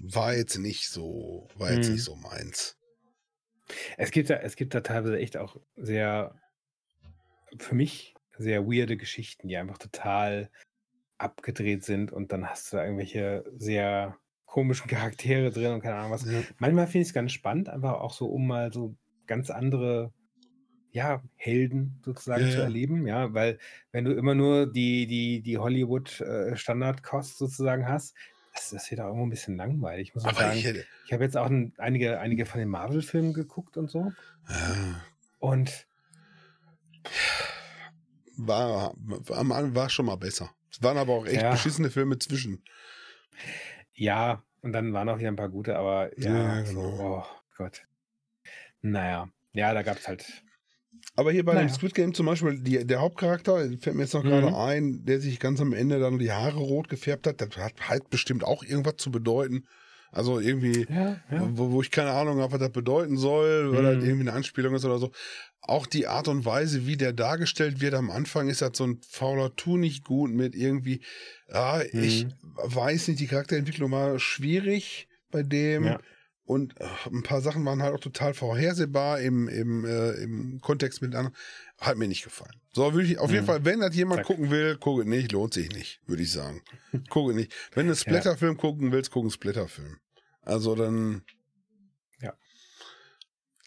war 0.00 0.34
jetzt 0.34 0.56
nicht 0.56 0.88
so, 0.88 1.48
war 1.56 1.72
jetzt 1.72 1.88
Mhm. 1.88 1.94
nicht 1.94 2.04
so 2.04 2.14
meins. 2.16 2.76
Es 3.96 4.10
gibt 4.10 4.30
da, 4.30 4.36
es 4.36 4.56
gibt 4.56 4.74
da 4.74 4.80
teilweise 4.80 5.18
echt 5.18 5.36
auch 5.36 5.56
sehr, 5.76 6.34
für 7.58 7.74
mich 7.74 8.14
sehr 8.36 8.66
weirde 8.66 8.96
Geschichten, 8.96 9.48
die 9.48 9.56
einfach 9.56 9.78
total 9.78 10.50
abgedreht 11.18 11.84
sind 11.84 12.12
und 12.12 12.32
dann 12.32 12.48
hast 12.48 12.72
du 12.72 12.76
da 12.76 12.84
irgendwelche 12.84 13.44
sehr 13.56 14.18
komischen 14.46 14.88
Charaktere 14.90 15.50
drin 15.50 15.72
und 15.72 15.80
keine 15.82 15.96
Ahnung 15.96 16.12
was. 16.12 16.24
Ja. 16.30 16.42
Manchmal 16.58 16.86
finde 16.86 17.02
ich 17.02 17.08
es 17.08 17.14
ganz 17.14 17.32
spannend, 17.32 17.68
einfach 17.68 17.94
auch 17.94 18.12
so, 18.12 18.26
um 18.26 18.46
mal 18.46 18.72
so 18.72 18.96
ganz 19.26 19.50
andere, 19.50 20.12
ja, 20.92 21.22
Helden 21.36 22.00
sozusagen 22.04 22.44
Ja, 22.44 22.50
zu 22.50 22.58
ja. 22.58 22.64
erleben, 22.64 23.06
ja, 23.06 23.34
weil 23.34 23.58
wenn 23.92 24.04
du 24.04 24.12
immer 24.12 24.34
nur 24.34 24.72
die, 24.72 25.06
die, 25.06 25.42
die 25.42 25.58
Hollywood-Standard-Kost 25.58 27.38
sozusagen 27.38 27.88
hast, 27.88 28.16
das, 28.54 28.70
das 28.70 28.90
wird 28.90 29.00
auch 29.00 29.06
irgendwo 29.06 29.26
ein 29.26 29.30
bisschen 29.30 29.56
langweilig, 29.56 30.14
muss 30.14 30.24
man 30.24 30.34
Aber 30.34 30.44
sagen. 30.44 30.58
ich 30.58 30.64
hätte, 30.64 30.84
Ich 31.04 31.12
habe 31.12 31.24
jetzt 31.24 31.36
auch 31.36 31.46
ein, 31.46 31.72
einige, 31.78 32.18
einige 32.20 32.46
von 32.46 32.60
den 32.60 32.68
Marvel-Filmen 32.68 33.34
geguckt 33.34 33.76
und 33.76 33.90
so. 33.90 34.12
ja, 34.48 35.00
Und 35.40 35.86
war, 38.36 38.94
war, 38.96 39.74
war 39.74 39.90
schon 39.90 40.06
mal 40.06 40.16
besser. 40.16 40.50
Es 40.70 40.82
waren 40.82 40.96
aber 40.98 41.12
auch 41.12 41.26
echt 41.26 41.42
Ja. 41.42 41.50
beschissene 41.52 41.90
Filme 41.90 42.18
zwischen. 42.18 42.64
ja, 43.94 44.42
und 44.62 44.72
dann 44.72 44.92
waren 44.92 45.08
auch 45.08 45.18
wieder 45.18 45.28
ein 45.28 45.36
paar 45.36 45.50
gute, 45.50 45.76
aber 45.76 46.18
ja, 46.18 46.58
Ja, 46.60 46.64
so, 46.64 46.80
genau. 46.80 47.18
oh 47.18 47.24
Gott. 47.56 47.86
Naja, 48.80 49.28
ja, 49.52 49.72
da 49.74 49.82
gab 49.82 49.98
es 49.98 50.08
halt. 50.08 50.43
Aber 51.16 51.30
hier 51.30 51.44
bei 51.44 51.54
dem 51.54 51.66
Naja. 51.66 51.74
Squid 51.74 51.94
Game 51.94 52.12
zum 52.14 52.26
Beispiel, 52.26 52.58
die, 52.60 52.84
der 52.84 53.00
Hauptcharakter, 53.00 53.58
fällt 53.80 53.94
mir 53.94 54.02
jetzt 54.02 54.14
noch 54.14 54.24
Mhm. 54.24 54.28
gerade 54.30 54.56
ein, 54.56 55.04
der 55.04 55.20
sich 55.20 55.38
ganz 55.38 55.60
am 55.60 55.72
Ende 55.72 56.00
dann 56.00 56.18
die 56.18 56.32
Haare 56.32 56.58
rot 56.58 56.88
gefärbt 56.88 57.26
hat, 57.26 57.40
das 57.40 57.56
hat 57.56 57.88
halt 57.88 58.10
bestimmt 58.10 58.42
auch 58.44 58.64
irgendwas 58.64 58.96
zu 58.96 59.10
bedeuten. 59.10 59.66
Also 60.10 60.38
irgendwie, 60.40 60.86
Ja, 60.88 61.16
ja. 61.30 61.48
wo, 61.52 61.72
wo 61.72 61.82
ich 61.82 61.90
keine 61.90 62.10
Ahnung 62.12 62.38
habe, 62.40 62.52
was 62.52 62.60
das 62.60 62.70
bedeuten 62.70 63.16
soll, 63.16 63.72
weil 63.72 63.82
das 63.82 63.94
Mhm. 63.96 64.02
irgendwie 64.08 64.28
eine 64.28 64.32
Anspielung 64.32 64.74
ist 64.74 64.84
oder 64.84 64.98
so. 64.98 65.10
Auch 65.60 65.86
die 65.86 66.06
Art 66.06 66.28
und 66.28 66.44
Weise, 66.44 66.86
wie 66.86 66.96
der 66.96 67.12
dargestellt 67.12 67.80
wird 67.80 67.94
am 67.94 68.10
Anfang, 68.10 68.48
ist 68.48 68.60
das 68.62 68.76
so 68.76 68.84
ein 68.84 69.00
fauler 69.08 69.54
Tu 69.56 69.76
nicht 69.76 70.04
gut 70.04 70.30
mit 70.30 70.54
irgendwie, 70.54 71.00
ja, 71.48 71.80
ich 71.82 72.24
Mhm. 72.26 72.34
weiß 72.42 73.08
nicht, 73.08 73.20
die 73.20 73.26
Charakterentwicklung 73.26 73.90
war 73.90 74.18
schwierig 74.18 75.08
bei 75.30 75.42
dem. 75.42 75.84
Ja. 75.84 76.00
Und 76.46 76.78
äh, 76.78 76.86
ein 77.06 77.22
paar 77.22 77.40
Sachen 77.40 77.64
waren 77.64 77.82
halt 77.82 77.94
auch 77.94 78.00
total 78.00 78.34
vorhersehbar 78.34 79.20
im, 79.20 79.48
im, 79.48 79.84
äh, 79.84 80.10
im 80.22 80.60
Kontext 80.60 81.00
mit 81.00 81.14
anderen. 81.14 81.34
Hat 81.78 81.96
mir 81.96 82.06
nicht 82.06 82.22
gefallen. 82.22 82.60
So, 82.72 82.92
würde 82.92 83.06
ich 83.06 83.18
auf 83.18 83.30
jeden 83.30 83.44
Mhm. 83.44 83.46
Fall, 83.46 83.64
wenn 83.64 83.80
das 83.80 83.94
jemand 83.96 84.18
Zack. 84.20 84.26
gucken 84.26 84.50
will, 84.50 84.76
gucke 84.76 85.08
nicht, 85.08 85.32
lohnt 85.32 85.54
sich 85.54 85.70
nicht, 85.70 86.00
würde 86.06 86.22
ich 86.22 86.32
sagen. 86.32 86.62
gucke 87.08 87.34
nicht. 87.34 87.54
Wenn 87.74 87.86
du 87.86 87.96
Splatterfilm 87.96 88.58
gucken 88.58 88.92
willst, 88.92 89.10
guck 89.10 89.22
einen 89.22 89.30
Splatterfilm. 89.30 89.98
Also 90.42 90.74
dann. 90.74 91.24
Ja. 92.20 92.34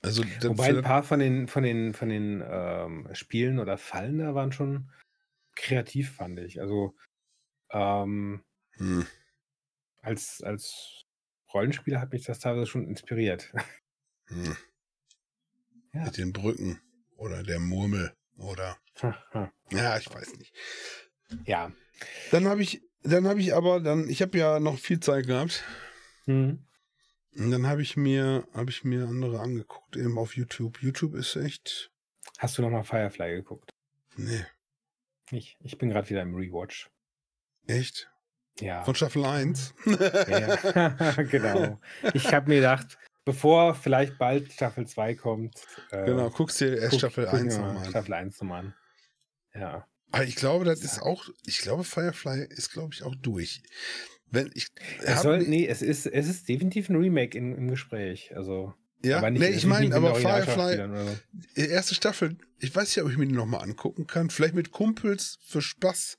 Also 0.04 0.24
dann 0.42 0.52
Wobei 0.52 0.70
ein 0.70 0.84
paar 0.84 1.02
von 1.02 1.20
den, 1.20 1.48
von 1.48 1.64
den, 1.64 1.96
von 1.96 2.10
den 2.10 2.44
ähm, 2.48 3.10
Spielen 3.14 3.58
oder 3.58 3.80
Fallen 3.80 4.20
da 4.20 4.36
waren 4.36 4.52
schon 4.52 4.92
kreativ, 5.56 6.12
fand 6.12 6.40
ich. 6.40 6.62
Also 6.62 6.96
ähm, 7.72 8.44
hm. 8.74 9.08
als, 10.02 10.42
als 10.44 11.07
Rollenspieler 11.54 12.00
hat 12.02 12.12
mich 12.12 12.24
das 12.24 12.40
teilweise 12.40 12.68
schon 12.68 12.88
inspiriert. 12.88 13.52
Hm. 14.28 14.58
Ja. 15.94 16.04
Mit 16.06 16.18
den 16.18 16.34
Brücken 16.34 16.82
oder 17.16 17.44
der 17.44 17.60
Murmel 17.60 18.14
oder. 18.38 18.78
Ja, 19.72 19.98
ich 19.98 20.10
weiß 20.14 20.36
nicht. 20.38 20.54
ja. 21.46 21.72
Dann 22.32 22.48
habe 22.48 22.62
ich, 22.62 22.82
dann 23.04 23.28
habe 23.28 23.40
ich 23.42 23.54
aber, 23.54 23.80
dann, 23.82 24.08
ich 24.10 24.22
habe 24.22 24.38
ja 24.38 24.60
noch 24.60 24.78
viel 24.80 25.00
Zeit 25.00 25.28
gehabt. 25.28 25.64
Mhm. 26.26 26.66
Und 27.36 27.52
dann 27.52 27.68
habe 27.68 27.82
ich 27.82 27.98
mir, 27.98 28.48
habe 28.54 28.70
ich 28.72 28.84
mir 28.84 29.04
andere 29.08 29.40
angeguckt, 29.42 29.96
eben 29.98 30.18
auf 30.18 30.36
YouTube. 30.38 30.82
YouTube 30.82 31.16
ist 31.16 31.36
echt, 31.36 31.92
Hast 32.38 32.58
du 32.58 32.62
noch 32.62 32.70
mal 32.70 32.84
Firefly 32.84 33.36
geguckt? 33.36 33.70
nee, 34.16 34.46
Ich, 35.32 35.58
ich 35.62 35.78
bin 35.78 35.90
gerade 35.90 36.10
wieder 36.10 36.22
im 36.22 36.34
Rewatch. 36.36 36.90
echt. 37.68 38.10
Ja. 38.60 38.84
Von 38.84 38.96
Staffel 38.96 39.24
1. 39.26 39.74
ja, 39.86 40.58
ja. 40.70 41.12
genau. 41.24 41.80
Ich 42.14 42.34
habe 42.34 42.50
mir 42.50 42.56
gedacht, 42.56 42.98
bevor 43.26 43.76
vielleicht 43.76 44.18
bald 44.18 44.52
Staffel 44.52 44.88
2 44.88 45.16
kommt, 45.16 45.56
äh, 45.92 46.06
genau, 46.06 46.30
guckst 46.30 46.60
dir 46.62 46.78
erst 46.78 46.92
guck- 46.92 47.00
Staffel 47.00 47.26
guck 47.26 47.34
mir 47.34 47.40
1 47.42 47.58
mal 47.58 47.68
nochmal 47.68 47.84
an. 47.84 47.90
Staffel 47.90 48.14
1 48.14 48.42
nochmal 48.42 48.60
an. 48.62 48.74
Ja. 49.54 49.88
Aber 50.12 50.24
ich 50.24 50.36
glaube, 50.36 50.66
das 50.66 50.84
ist 50.84 51.02
auch, 51.02 51.28
ich 51.46 51.60
glaube, 51.60 51.84
Firefly 51.84 52.46
ist, 52.50 52.72
glaube 52.72 52.94
ich, 52.94 53.04
auch 53.04 53.14
durch. 53.16 53.62
Wenn 54.32 54.50
ich, 54.56 54.68
Es 55.04 55.22
soll, 55.22 55.40
nee, 55.40 55.68
es 55.68 55.82
ist, 55.82 56.06
es 56.06 56.28
ist 56.28 56.50
definitiv 56.50 56.90
ein 56.90 56.96
Remake 56.96 57.38
in, 57.38 57.56
im 57.56 57.70
Gespräch. 57.70 58.34
Also, 58.36 58.74
ja, 59.04 59.18
aber 59.20 59.30
nicht, 59.30 59.40
nee, 59.42 59.48
ich 59.50 59.56
nicht 59.56 59.68
meine, 59.68 59.96
aber 59.96 60.16
Firefly, 60.16 60.78
so. 61.56 61.62
erste 61.62 61.96
Staffel, 61.96 62.38
ich 62.60 62.76
weiß 62.76 62.96
ja, 62.96 63.04
ob 63.04 63.12
ich 63.12 63.18
mir 63.18 63.28
die 63.28 63.34
nochmal 63.34 63.62
angucken 63.64 64.08
kann. 64.08 64.30
Vielleicht 64.30 64.56
mit 64.56 64.72
Kumpels 64.72 65.38
für 65.46 65.62
Spaß, 65.62 66.18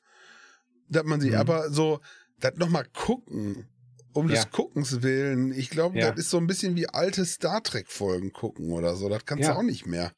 dass 0.89 1.05
man 1.05 1.21
sie, 1.21 1.31
Mhm. 1.31 1.37
aber 1.37 1.71
so, 1.71 2.01
das 2.41 2.57
nochmal 2.57 2.87
gucken, 2.95 3.69
um 4.13 4.29
Ja. 4.29 4.37
des 4.37 4.51
Guckens 4.51 5.03
willen. 5.03 5.53
Ich 5.53 5.71
glaube, 5.71 5.99
Ja. 5.99 6.11
das 6.11 6.21
ist 6.21 6.31
so 6.31 6.39
ein 6.39 6.47
bisschen 6.47 6.77
wie 6.77 6.89
alte 6.89 7.25
Star 7.25 7.63
Trek-Folgen 7.63 8.33
gucken 8.33 8.73
oder 8.73 8.97
so. 8.97 9.09
Das 9.09 9.25
kannst 9.27 9.45
Ja. 9.45 9.53
du 9.53 9.59
auch 9.59 9.63
nicht 9.63 9.87
mehr. 9.87 10.13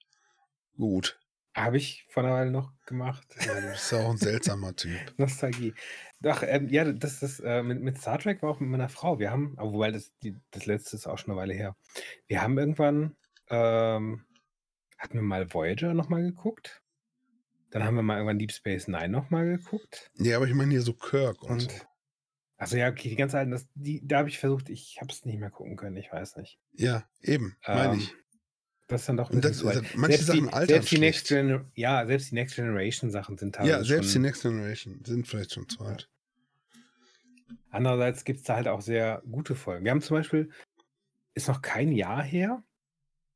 Gut. 0.77 1.19
Habe 1.55 1.79
ich 1.79 2.07
vor 2.09 2.23
einer 2.25 2.33
Weile 2.35 2.51
noch 2.51 2.73
gemacht. 2.87 3.27
Ja, 3.47 3.61
du 3.61 3.71
bist 3.73 3.91
ja 3.93 3.99
auch 3.99 4.11
ein 4.11 4.17
seltsamer 4.17 4.75
Typ. 4.77 4.99
Nostalgie. 5.19 5.75
Doch, 6.21 6.43
ähm, 6.47 6.69
ja, 6.69 6.85
das, 6.93 7.21
das 7.21 7.41
äh, 7.41 7.63
mit, 7.63 7.81
mit 7.81 7.99
Star 7.99 8.19
Trek 8.19 8.43
war 8.43 8.51
auch 8.51 8.61
mit 8.61 8.71
meiner 8.71 8.89
Frau. 8.89 9.19
Wir 9.19 9.31
haben, 9.31 9.55
aber 9.59 9.73
wobei 9.73 9.91
das, 9.91 10.13
die, 10.23 10.37
das 10.53 10.67
letzte 10.67 10.97
ist 10.97 11.07
auch 11.07 11.19
schon 11.19 11.33
eine 11.33 11.41
Weile 11.41 11.55
her. 11.55 11.77
Wir 12.29 12.43
haben 12.43 12.57
irgendwann, 12.59 13.17
ähm, 13.49 14.25
hatten 14.99 15.15
wir 15.15 15.23
mal 15.23 15.53
Voyager 15.53 15.93
nochmal 15.95 16.23
geguckt. 16.23 16.83
Dann 17.71 17.85
haben 17.85 17.95
wir 17.97 18.03
mal 18.03 18.17
irgendwann 18.17 18.39
Deep 18.39 18.53
Space 18.53 18.87
Nine 18.89 19.09
nochmal 19.09 19.47
geguckt. 19.47 20.11
Ja, 20.19 20.37
aber 20.37 20.47
ich 20.47 20.55
meine 20.55 20.71
hier 20.73 20.83
so 20.83 20.93
Kirk 20.93 21.43
und, 21.43 21.51
Und, 21.51 21.61
so. 21.63 21.79
Also 22.61 22.77
ja, 22.77 22.91
okay, 22.91 23.09
die 23.09 23.17
ganz 23.17 23.35
alten, 23.35 23.53
das, 23.53 23.67
die, 23.75 24.07
da 24.07 24.19
habe 24.19 24.29
ich 24.29 24.39
versucht, 24.39 24.69
ich 24.69 24.99
habe 25.01 25.11
es 25.11 25.25
nicht 25.25 25.39
mehr 25.39 25.49
gucken 25.51 25.77
können, 25.77 25.97
ich 25.97 26.13
weiß 26.13 26.37
nicht. 26.37 26.61
Ja, 26.73 27.09
eben, 27.23 27.57
meine 27.67 27.95
Ähm, 27.95 28.01
ich. 28.01 28.15
Das 28.87 29.03
ist 29.03 29.09
dann 29.09 29.17
doch 29.17 29.31
ein 29.31 29.41
das, 29.41 29.61
das, 29.63 29.77
alt. 29.77 29.97
manche 29.97 30.19
selbst 30.19 30.27
Sachen 30.27 30.47
die, 30.49 30.53
altern 30.53 30.69
selbst 30.69 30.91
die. 30.91 30.99
Next 30.99 31.29
Gen 31.29 31.71
ja, 31.75 32.07
selbst 32.07 32.31
die 32.31 32.35
Next 32.35 32.57
Generation 32.57 33.11
Sachen 33.11 33.39
sind 33.39 33.55
teilweise 33.55 33.73
Ja, 33.79 33.85
selbst 33.85 34.11
die 34.11 34.13
schon, 34.15 34.23
Next 34.23 34.43
Generation 34.43 35.01
sind 35.07 35.27
vielleicht 35.27 35.55
schon 35.55 35.69
zu 35.71 35.81
alt. 35.85 36.11
Andererseits 37.71 38.25
gibt 38.25 38.41
es 38.41 38.45
da 38.45 38.57
halt 38.57 38.69
auch 38.69 38.83
sehr 38.83 39.23
gute 39.31 39.55
Folgen. 39.55 39.85
Wir 39.85 39.93
haben 39.93 40.03
zum 40.03 40.19
Beispiel, 40.19 40.51
ist 41.33 41.49
noch 41.49 41.63
kein 41.63 41.93
Jahr 41.93 42.23
her, 42.23 42.63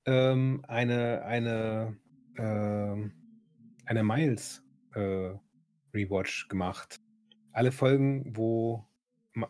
ähm, 0.05 0.63
eine, 0.69 1.23
eine, 1.25 1.97
ähm, 2.37 3.13
eine 3.87 4.03
Miles 4.03 4.63
äh, 4.95 5.31
Rewatch 5.95 6.49
gemacht. 6.49 7.01
Alle 7.53 7.73
Folgen, 7.73 8.37
wo 8.37 8.87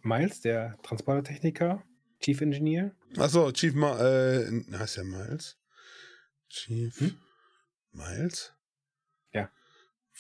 Miles, 0.02 0.40
der 0.40 0.76
Transportertechniker, 0.82 1.82
Chief 2.20 2.40
Engineer, 2.40 2.94
Achso, 3.18 3.52
Chief 3.52 3.74
Ma 3.74 3.98
äh, 4.00 4.46
heißt 4.72 4.96
der 4.96 5.04
Miles? 5.04 5.58
Chief 6.48 6.98
Hm? 7.00 7.16
Miles? 7.92 8.54
Ja. 9.32 9.50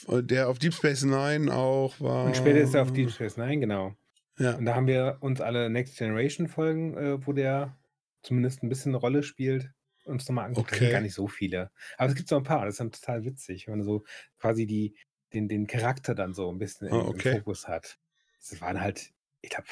Der 0.08 0.48
auf 0.48 0.58
Deep 0.58 0.74
Space 0.74 1.04
Nine 1.04 1.52
auch 1.54 2.00
war. 2.00 2.26
und 2.26 2.36
später 2.36 2.60
ist 2.60 2.74
er 2.74 2.82
auf 2.82 2.92
Deep 2.92 3.10
Space 3.10 3.36
Nine, 3.36 3.58
genau. 3.60 3.96
Ja. 4.38 4.56
Und 4.56 4.64
da 4.66 4.74
haben 4.74 4.86
wir 4.88 5.18
uns 5.20 5.40
alle 5.40 5.70
Next 5.70 5.96
Generation 5.96 6.48
Folgen, 6.48 6.96
äh, 6.96 7.26
wo 7.26 7.32
der 7.32 7.78
zumindest 8.22 8.62
ein 8.62 8.68
bisschen 8.68 8.90
eine 8.90 8.98
Rolle 8.98 9.22
spielt, 9.22 9.70
uns 10.04 10.28
nochmal 10.28 10.46
angeguckt. 10.46 10.72
Das 10.72 10.78
sind 10.78 10.86
Okay. 10.88 10.92
gar 10.92 11.00
nicht 11.00 11.14
so 11.14 11.28
viele. 11.28 11.70
Aber 11.96 12.08
es 12.10 12.16
gibt 12.16 12.28
so 12.28 12.36
ein 12.36 12.42
paar, 12.42 12.64
das 12.64 12.74
ist 12.74 12.80
dann 12.80 12.90
total 12.92 13.24
witzig, 13.24 13.66
wenn 13.68 13.78
man 13.78 13.84
so 13.84 14.04
quasi 14.38 14.66
die, 14.66 14.96
den, 15.32 15.48
den 15.48 15.66
Charakter 15.68 16.14
dann 16.14 16.34
so 16.34 16.50
ein 16.50 16.58
bisschen 16.58 16.88
im, 16.88 16.94
Ah, 16.94 17.04
okay. 17.06 17.30
im 17.30 17.38
Fokus 17.38 17.68
hat. 17.68 17.98
Das 18.40 18.60
waren 18.60 18.80
halt, 18.80 19.12
ich 19.44 19.50
glaube, 19.50 19.68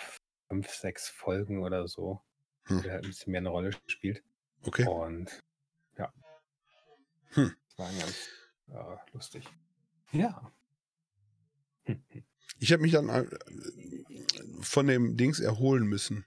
fünf, 0.49 0.69
sechs 0.69 1.09
Folgen 1.09 1.63
oder 1.63 1.89
so, 1.89 2.21
Hm. 2.65 2.83
der 2.83 2.93
halt 2.93 3.05
ein 3.05 3.11
bisschen 3.11 3.33
mehr 3.33 3.41
eine 3.41 3.49
Rolle 3.49 3.73
spielt. 3.87 4.23
Okay. 4.63 4.87
Und 4.87 5.43
ja. 5.99 6.13
Hm. 7.31 7.57
Das 7.69 7.79
war 7.79 7.93
ganz 7.93 8.29
äh, 8.69 9.13
lustig. 9.13 9.49
Ja. 10.13 10.53
Hm. 11.85 12.03
ich 12.61 12.73
habe 12.73 12.83
mich 12.83 12.93
dann 12.93 13.09
äh, 13.09 13.27
von 14.61 14.87
dem 14.87 15.17
Dings 15.17 15.41
erholen 15.41 15.85
müssen 15.85 16.25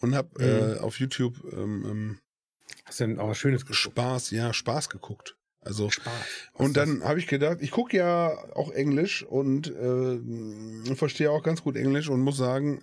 und 0.00 0.14
habe 0.14 0.42
äh, 0.42 0.78
auf 0.78 0.98
YouTube 0.98 1.42
ähm, 1.52 1.84
ähm, 1.84 2.20
Hast 2.86 3.00
du 3.00 3.06
denn 3.06 3.18
auch 3.18 3.28
was 3.28 3.38
Schönes 3.38 3.62
geguckt? 3.62 3.78
Spaß, 3.78 4.30
ja, 4.30 4.52
Spaß 4.52 4.88
geguckt. 4.88 5.36
Also 5.64 5.90
Spaß. 5.90 6.12
Und 6.52 6.76
dann 6.76 7.02
habe 7.04 7.18
ich 7.18 7.26
gedacht, 7.26 7.58
ich 7.60 7.70
gucke 7.70 7.96
ja 7.96 8.28
auch 8.54 8.70
Englisch 8.70 9.22
und 9.22 9.68
äh, 9.68 10.94
verstehe 10.94 11.30
auch 11.30 11.42
ganz 11.42 11.62
gut 11.62 11.76
Englisch 11.76 12.08
und 12.08 12.20
muss 12.20 12.36
sagen, 12.36 12.82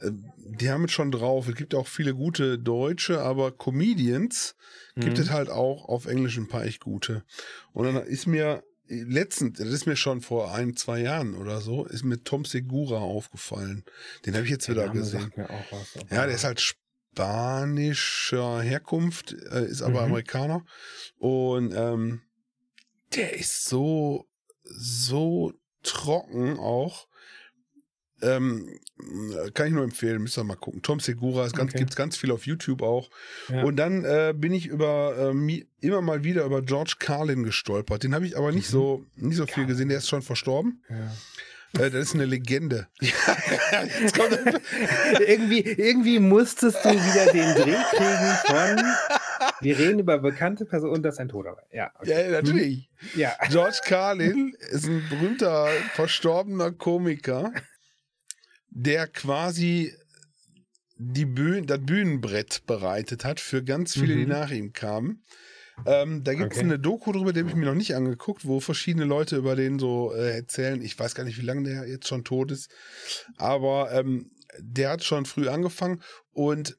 äh, 0.00 0.10
die 0.38 0.70
haben 0.70 0.84
es 0.84 0.92
schon 0.92 1.10
drauf. 1.10 1.48
Es 1.48 1.56
gibt 1.56 1.74
auch 1.74 1.88
viele 1.88 2.14
gute 2.14 2.58
Deutsche, 2.58 3.20
aber 3.20 3.50
Comedians 3.52 4.54
gibt 4.94 5.16
Mhm. 5.18 5.22
es 5.24 5.30
halt 5.30 5.50
auch 5.50 5.86
auf 5.88 6.06
Englisch 6.06 6.36
ein 6.38 6.48
paar 6.48 6.64
echt 6.64 6.80
gute. 6.80 7.24
Und 7.72 7.84
dann 7.86 7.96
ist 8.06 8.26
mir 8.26 8.62
letztens, 8.88 9.58
das 9.58 9.68
ist 9.68 9.86
mir 9.86 9.96
schon 9.96 10.20
vor 10.20 10.54
ein, 10.54 10.76
zwei 10.76 11.00
Jahren 11.00 11.34
oder 11.34 11.60
so, 11.60 11.84
ist 11.86 12.04
mir 12.04 12.22
Tom 12.22 12.44
Segura 12.44 12.98
aufgefallen. 12.98 13.84
Den 14.24 14.34
habe 14.34 14.44
ich 14.44 14.50
jetzt 14.50 14.68
Der 14.68 14.76
wieder 14.76 14.86
Name 14.86 15.00
gesehen. 15.00 15.20
sagt 15.22 15.36
mir 15.36 15.50
auch 15.50 15.64
was. 15.72 15.94
Ja, 16.10 16.24
der 16.26 16.36
ist 16.36 16.44
halt 16.44 16.60
spanischer 17.16 18.60
Herkunft, 18.60 19.32
äh, 19.50 19.64
ist 19.66 19.82
aber 19.82 20.00
Mhm. 20.02 20.06
Amerikaner. 20.06 20.64
Und 21.18 21.72
ähm, 21.74 22.20
der 23.14 23.34
ist 23.38 23.64
so, 23.64 24.26
so 24.64 25.52
trocken 25.82 26.58
auch. 26.58 27.06
Ähm, 28.22 28.78
kann 29.52 29.66
ich 29.68 29.72
nur 29.74 29.84
empfehlen, 29.84 30.22
müsst 30.22 30.38
ihr 30.38 30.44
mal 30.44 30.56
gucken. 30.56 30.80
Tom 30.82 31.00
Segura, 31.00 31.44
es 31.44 31.52
ganz, 31.52 31.70
Okay. 31.70 31.80
gibt's 31.80 31.96
ganz 31.96 32.16
viel 32.16 32.30
auf 32.30 32.46
YouTube 32.46 32.80
auch. 32.82 33.10
Ja. 33.48 33.62
Und 33.62 33.76
dann 33.76 34.04
äh, 34.04 34.32
bin 34.34 34.54
ich 34.54 34.66
über 34.66 35.32
äh, 35.34 35.64
immer 35.80 36.00
mal 36.00 36.24
wieder 36.24 36.44
über 36.44 36.62
George 36.62 36.94
Carlin 36.98 37.42
gestolpert. 37.44 38.02
Den 38.04 38.14
habe 38.14 38.26
ich 38.26 38.36
aber 38.38 38.52
nicht 38.52 38.68
Mhm. 38.68 38.72
so 38.72 39.04
nicht 39.16 39.36
so 39.36 39.46
viel 39.46 39.66
gesehen. 39.66 39.90
Der 39.90 39.98
ist 39.98 40.08
schon 40.08 40.22
verstorben. 40.22 40.82
Ja. 40.88 41.12
Äh, 41.78 41.90
das 41.90 42.08
ist 42.08 42.14
eine 42.14 42.24
Legende. 42.24 42.88
Irgendwie, 45.26 45.60
irgendwie 45.60 46.18
musstest 46.18 46.84
du 46.84 46.90
wieder 46.90 47.32
den 47.32 47.54
Dreh 47.54 47.76
kriegen 47.90 48.36
von 48.46 48.84
wir 49.60 49.78
reden 49.78 49.98
über 50.00 50.18
bekannte 50.18 50.64
Personen 50.64 50.94
und 50.94 51.02
das 51.02 51.14
ist 51.14 51.20
ein 51.20 51.28
Toter. 51.28 51.56
Ja, 51.72 51.90
okay. 51.98 52.10
ja, 52.10 52.30
natürlich. 52.30 52.90
ja. 53.14 53.32
George 53.48 53.80
Carlin 53.84 54.54
ist 54.70 54.86
ein 54.86 55.06
berühmter, 55.08 55.68
verstorbener 55.94 56.72
Komiker, 56.72 57.52
der 58.68 59.06
quasi 59.06 59.94
die 60.98 61.26
Bühnen, 61.26 61.66
das 61.66 61.80
Bühnenbrett 61.84 62.62
bereitet 62.66 63.24
hat 63.24 63.40
für 63.40 63.62
ganz 63.62 63.94
viele, 63.94 64.14
die 64.16 64.24
Mhm. 64.24 64.30
nach 64.30 64.50
ihm 64.50 64.72
kamen. 64.72 65.22
Ähm, 65.84 66.24
da 66.24 66.34
gibt 66.34 66.52
es 66.54 66.58
Okay. 66.58 66.64
eine 66.64 66.78
Doku 66.78 67.12
drüber, 67.12 67.32
die 67.32 67.40
habe 67.40 67.48
ich 67.50 67.54
mir 67.54 67.66
noch 67.66 67.74
nicht 67.74 67.94
angeguckt, 67.94 68.46
wo 68.46 68.60
verschiedene 68.60 69.04
Leute 69.04 69.36
über 69.36 69.56
den 69.56 69.78
so 69.78 70.12
äh, 70.12 70.34
erzählen. 70.36 70.80
Ich 70.82 70.98
weiß 70.98 71.14
gar 71.14 71.24
nicht, 71.24 71.38
wie 71.38 71.44
lange 71.46 71.62
der 71.64 71.86
jetzt 71.88 72.08
schon 72.08 72.24
tot 72.24 72.50
ist. 72.50 72.70
Aber 73.36 73.92
ähm, 73.92 74.30
der 74.58 74.90
hat 74.90 75.04
schon 75.04 75.26
früh 75.26 75.48
angefangen 75.48 76.02
und 76.32 76.78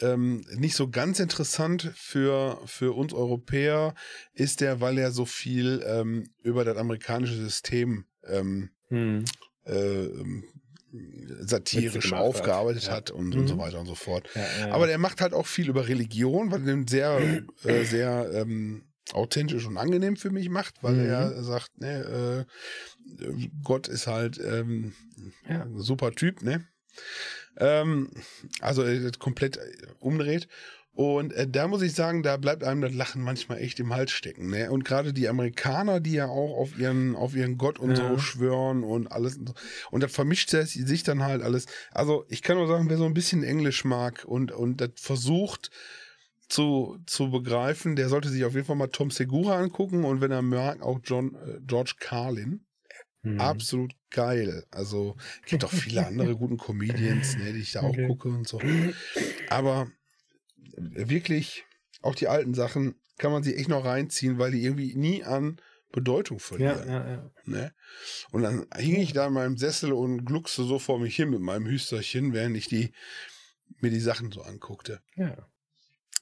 ähm, 0.00 0.44
nicht 0.54 0.76
so 0.76 0.90
ganz 0.90 1.20
interessant 1.20 1.90
für, 1.96 2.60
für 2.66 2.94
uns 2.94 3.14
Europäer 3.14 3.94
ist 4.32 4.60
der, 4.60 4.80
weil 4.80 4.98
er 4.98 5.10
so 5.10 5.24
viel 5.24 5.82
ähm, 5.86 6.28
über 6.42 6.64
das 6.64 6.76
amerikanische 6.76 7.34
System 7.36 8.06
ähm, 8.24 8.70
Hm. 8.88 9.24
äh, 9.64 10.08
satirisch 11.40 12.12
hat. 12.12 12.20
aufgearbeitet 12.20 12.84
Ja. 12.84 12.92
hat 12.92 13.10
und, 13.10 13.34
und 13.34 13.46
so 13.46 13.54
Mhm. 13.54 13.58
weiter 13.58 13.80
und 13.80 13.86
so 13.86 13.94
fort. 13.94 14.28
Ja, 14.34 14.42
ja, 14.58 14.70
Aber 14.72 14.86
der 14.86 14.98
macht 14.98 15.20
halt 15.20 15.32
auch 15.34 15.46
viel 15.46 15.68
über 15.68 15.88
Religion, 15.88 16.50
er 16.50 16.64
den 16.64 16.86
sehr, 16.86 17.42
äh, 17.64 17.84
sehr 17.84 18.30
ähm, 18.32 18.84
authentisch 19.12 19.66
und 19.66 19.76
angenehm 19.76 20.16
für 20.16 20.30
mich 20.30 20.48
macht, 20.48 20.82
weil 20.82 20.96
Mhm. 20.96 21.06
er 21.10 21.42
sagt, 21.42 21.78
ne, 21.80 22.46
äh, 23.18 23.48
Gott 23.62 23.88
ist 23.88 24.06
halt 24.06 24.38
ähm, 24.38 24.94
Ja. 25.48 25.62
ein 25.62 25.78
super 25.78 26.12
Typ, 26.12 26.42
ne? 26.42 26.64
Ähm, 27.58 28.10
also 28.60 28.84
hat 28.84 29.18
komplett 29.18 29.58
umdreht. 30.00 30.48
Und 30.96 31.34
äh, 31.34 31.46
da 31.46 31.68
muss 31.68 31.82
ich 31.82 31.92
sagen, 31.92 32.22
da 32.22 32.38
bleibt 32.38 32.64
einem 32.64 32.80
das 32.80 32.94
Lachen 32.94 33.22
manchmal 33.22 33.58
echt 33.58 33.78
im 33.80 33.92
Hals 33.94 34.12
stecken. 34.12 34.48
Ne? 34.48 34.70
Und 34.70 34.86
gerade 34.86 35.12
die 35.12 35.28
Amerikaner, 35.28 36.00
die 36.00 36.12
ja 36.12 36.26
auch 36.26 36.56
auf 36.56 36.78
ihren, 36.78 37.14
auf 37.14 37.36
ihren 37.36 37.58
Gott 37.58 37.78
und 37.78 37.90
Ja. 37.90 37.96
so 37.96 38.16
schwören 38.18 38.82
und 38.82 39.06
alles. 39.12 39.36
Und, 39.36 39.48
so. 39.50 39.54
und 39.90 40.02
das 40.02 40.10
vermischt 40.10 40.48
sich 40.48 41.02
dann 41.02 41.22
halt 41.22 41.42
alles. 41.42 41.66
Also 41.90 42.24
ich 42.30 42.40
kann 42.40 42.56
nur 42.56 42.66
sagen, 42.66 42.88
wer 42.88 42.96
so 42.96 43.04
ein 43.04 43.12
bisschen 43.12 43.42
Englisch 43.42 43.84
mag 43.84 44.24
und, 44.24 44.52
und 44.52 44.80
das 44.80 44.92
versucht 44.96 45.70
zu, 46.48 46.96
zu 47.04 47.30
begreifen, 47.30 47.94
der 47.94 48.08
sollte 48.08 48.30
sich 48.30 48.46
auf 48.46 48.54
jeden 48.54 48.64
Fall 48.64 48.76
mal 48.76 48.86
Tom 48.86 49.10
Segura 49.10 49.58
angucken 49.58 50.02
und 50.02 50.22
wenn 50.22 50.30
er 50.30 50.40
mag, 50.40 50.80
auch 50.80 51.00
John, 51.04 51.34
äh, 51.34 51.58
George 51.66 51.96
Carlin. 51.98 52.64
Hm. 53.22 53.38
Absolut 53.38 53.92
geil. 54.08 54.64
Also 54.70 55.16
gibt 55.44 55.62
auch 55.62 55.72
viele 55.72 56.06
andere 56.06 56.36
guten 56.36 56.56
Comedians, 56.56 57.36
ne, 57.36 57.52
die 57.52 57.60
ich 57.60 57.72
da 57.72 57.82
auch 57.82 57.90
Okay. 57.90 58.06
gucke 58.06 58.28
und 58.28 58.48
so. 58.48 58.58
Aber 59.50 59.88
wirklich, 60.76 61.64
auch 62.02 62.14
die 62.14 62.28
alten 62.28 62.54
Sachen 62.54 62.94
kann 63.18 63.32
man 63.32 63.42
sich 63.42 63.56
echt 63.56 63.68
noch 63.68 63.84
reinziehen, 63.84 64.38
weil 64.38 64.50
die 64.52 64.62
irgendwie 64.62 64.94
nie 64.94 65.24
an 65.24 65.60
Bedeutung 65.92 66.38
Ja, 66.38 66.44
verlieren. 66.44 66.88
ja, 66.88 67.10
ja. 67.10 67.30
Ne? 67.44 67.72
Und 68.30 68.42
dann 68.42 68.66
hing 68.76 68.96
ich 69.00 69.12
da 69.12 69.26
in 69.28 69.32
meinem 69.32 69.56
Sessel 69.56 69.92
und 69.92 70.24
gluckste 70.26 70.64
so 70.64 70.78
vor 70.78 70.98
mich 70.98 71.16
hin 71.16 71.30
mit 71.30 71.40
meinem 71.40 71.66
Hüsterchen, 71.66 72.32
während 72.34 72.56
ich 72.56 72.66
die, 72.68 72.92
mir 73.80 73.90
die 73.90 74.00
Sachen 74.00 74.30
so 74.32 74.42
anguckte. 74.42 75.00
ja. 75.16 75.36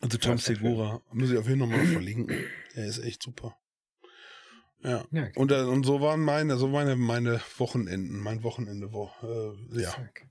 Also 0.01 0.19
Tom 0.19 0.33
Ja. 0.33 0.39
Segura, 0.39 1.03
muss 1.13 1.31
ich 1.31 1.39
auf 1.39 1.47
jeden 1.49 1.61
Fall 1.61 1.69
nochmal 1.69 1.87
verlinken. 1.87 2.37
Der 2.77 2.85
ist 2.85 2.99
echt 2.99 3.23
super. 3.23 3.57
Ja. 4.83 5.07
ja 5.13 5.29
Und, 5.35 5.51
äh, 5.51 5.63
und 5.63 5.85
so 5.87 6.01
waren 6.03 6.21
meine, 6.21 6.57
so 6.59 6.69
meine, 6.69 6.95
meine 6.95 7.41
Wochenenden, 7.57 8.19
mein 8.19 8.43
Wochenende 8.43 8.93
war, 8.93 9.15
äh, 9.23 9.81
ja, 9.81 9.91
zack. 9.91 10.27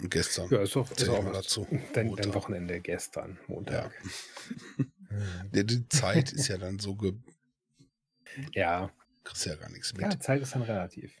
Gestern. 0.00 0.48
Ja, 0.50 0.62
ist 0.62 0.74
doch, 0.76 0.90
ist 0.90 1.08
auch 1.08 1.32
dazu. 1.32 1.66
Dein, 1.92 2.14
dein. 2.14 2.34
Wochenende 2.34 2.80
gestern, 2.80 3.38
Montag. 3.46 3.92
Hm. 4.02 4.92
Die, 5.54 5.66
die 5.66 5.86
Zeit 5.88 6.32
ist 6.32 6.48
ja 6.48 6.56
dann 6.56 6.78
so, 6.78 6.94
ge 6.94 7.12
Ja, 8.54 8.90
kriegst 9.24 9.44
ja 9.44 9.56
gar 9.56 9.70
nichts 9.70 9.92
mit. 9.92 10.02
ja, 10.10 10.18
Zeit 10.18 10.40
ist 10.40 10.54
dann 10.54 10.62
relativ. 10.62 11.20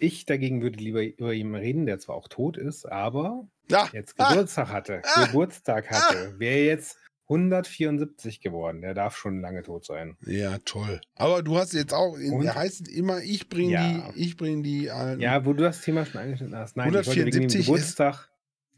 Ich 0.00 0.26
dagegen 0.26 0.60
würde 0.60 0.78
lieber 0.80 1.02
über 1.04 1.32
jemanden 1.32 1.64
reden, 1.64 1.86
der 1.86 2.00
zwar 2.00 2.16
auch 2.16 2.26
tot 2.26 2.56
ist, 2.56 2.84
aber 2.84 3.46
Ja, 3.70 3.88
jetzt 3.92 4.14
Ah! 4.18 4.30
Geburtstag 4.30 4.68
hatte. 4.70 5.02
Ah! 5.04 5.26
Geburtstag 5.26 5.88
hatte. 5.90 6.34
Wäre 6.40 6.64
jetzt 6.64 6.98
174 7.28 8.40
geworden. 8.40 8.82
Der 8.82 8.94
darf 8.94 9.16
schon 9.16 9.40
lange 9.40 9.62
tot 9.62 9.84
sein. 9.84 10.16
ja, 10.26 10.58
toll. 10.64 11.00
Aber 11.14 11.42
du 11.42 11.56
hast 11.56 11.72
jetzt 11.72 11.94
auch, 11.94 12.12
Und? 12.12 12.44
er 12.44 12.54
heißt 12.54 12.88
immer, 12.88 13.20
ich 13.22 13.48
bringe 13.48 13.72
Ja. 13.72 14.10
die, 14.12 14.20
ich 14.20 14.36
bringe 14.36 14.62
die, 14.62 14.90
alten. 14.90 15.20
Ja, 15.20 15.44
wo 15.44 15.52
du 15.52 15.62
das 15.62 15.80
Thema 15.80 16.04
schon 16.04 16.20
angeschnitten 16.20 16.56
hast. 16.56 16.76
Nein, 16.76 16.88
ich 16.88 16.94
wollte 16.94 17.10
wegen 17.10 17.30
dem 17.30 17.42
174 17.42 17.60
ist 17.60 17.66
Geburtstag 17.66 18.28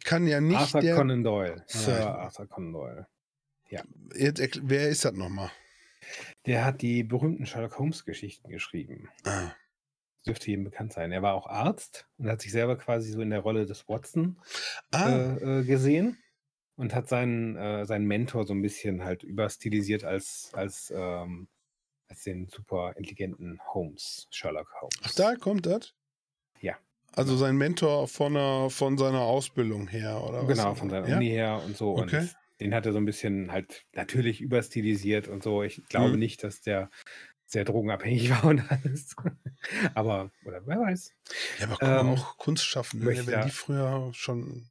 kann 0.05 0.27
ja 0.27 0.41
nicht 0.41 0.57
Arthur 0.59 0.81
der, 0.83 0.97
Conan 0.97 1.25
Doyle. 1.25 1.63
Sir 1.67 1.93
Nein. 1.99 2.03
Arthur 2.09 2.47
Conan 2.47 2.73
Doyle. 2.73 3.07
jetzt, 4.15 4.41
erkl- 4.41 4.61
wer 4.65 4.89
ist 4.89 5.05
das 5.05 5.15
nochmal? 5.15 5.51
Der 6.47 6.65
hat 6.67 6.83
die 6.83 7.03
berühmten 7.03 7.47
Sherlock 7.47 7.79
Holmes 7.79 8.05
Geschichten 8.05 8.51
geschrieben. 8.51 9.09
Ah, 9.25 9.53
Dürfte 10.27 10.51
jedem 10.51 10.65
bekannt 10.65 10.93
sein. 10.93 11.11
Er 11.13 11.23
war 11.23 11.35
auch 11.35 11.47
Arzt 11.47 12.07
und 12.19 12.29
hat 12.29 12.43
sich 12.43 12.53
selber 12.53 12.77
quasi 12.77 13.11
so 13.13 13.21
in 13.23 13.31
der 13.31 13.41
Rolle 13.41 13.65
des 13.67 13.89
Watson 13.89 14.39
ah 14.91 15.09
äh, 15.09 15.61
äh, 15.61 15.65
gesehen 15.65 16.19
und 16.77 16.95
hat 16.95 17.09
seinen, 17.09 17.57
äh, 17.57 17.87
seinen 17.87 18.07
Mentor 18.07 18.47
so 18.47 18.55
ein 18.55 18.63
bisschen 18.63 19.05
halt 19.05 19.23
überstilisiert 19.23 20.05
als, 20.05 20.51
als, 20.55 20.93
ähm, 20.95 21.49
als 22.09 22.25
den 22.25 22.49
super 22.49 22.95
intelligenten 22.97 23.61
Holmes, 23.75 24.29
Sherlock 24.31 24.73
Holmes. 24.81 24.99
ach, 25.03 25.13
da 25.15 25.37
kommt 25.37 25.67
das? 25.67 25.95
Ja. 26.61 26.79
Also 27.13 27.37
sein 27.37 27.57
Mentor 27.57 28.09
von, 28.09 28.35
der, 28.35 28.69
von 28.71 28.99
seiner 28.99 29.21
Ausbildung 29.21 29.87
her, 29.89 30.23
oder 30.25 30.47
was? 30.47 30.49
Genau, 30.49 30.75
von 30.75 30.91
seiner 30.91 31.09
ja? 31.09 31.09
Uni 31.09 31.29
her 31.29 31.63
und 31.63 31.77
so. 31.77 31.93
Okay. 31.95 32.29
Und 32.29 32.37
den 32.61 32.75
hat 32.75 32.87
er 32.87 32.93
so 32.93 32.99
ein 32.99 33.05
bisschen 33.05 33.53
halt 33.53 33.85
natürlich 33.93 34.41
überstilisiert 34.41 35.29
und 35.29 35.43
so. 35.43 35.63
Ich 35.63 35.87
glaube 35.89 36.17
Mhm. 36.17 36.19
nicht, 36.19 36.43
dass 36.43 36.61
der 36.61 36.91
sehr 37.47 37.65
drogenabhängig 37.65 38.31
war 38.31 38.45
und 38.47 38.71
alles. 38.71 39.15
Aber, 39.95 40.33
oder 40.45 40.67
wer 40.67 40.81
weiß. 40.81 41.15
Ja, 41.59 41.67
aber 41.67 41.79
guck 41.79 41.95
mal, 41.95 42.05
Ähm, 42.05 42.11
auch 42.11 42.37
Kunstschaffende, 42.39 43.09
ne, 43.09 43.27
wenn 43.27 43.41
die 43.41 43.51
früher 43.51 44.11
schon. 44.15 44.71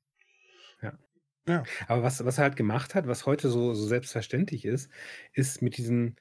Aber 1.87 2.03
was, 2.03 2.23
was 2.23 2.37
er 2.37 2.45
halt 2.45 2.55
gemacht 2.55 2.95
hat, 2.95 3.07
was 3.07 3.25
heute 3.25 3.49
so, 3.49 3.73
so 3.73 3.85
selbstverständlich 3.85 4.65
ist, 4.65 4.89
ist 5.33 5.61
mit 5.61 5.77
diesen, 5.77 6.15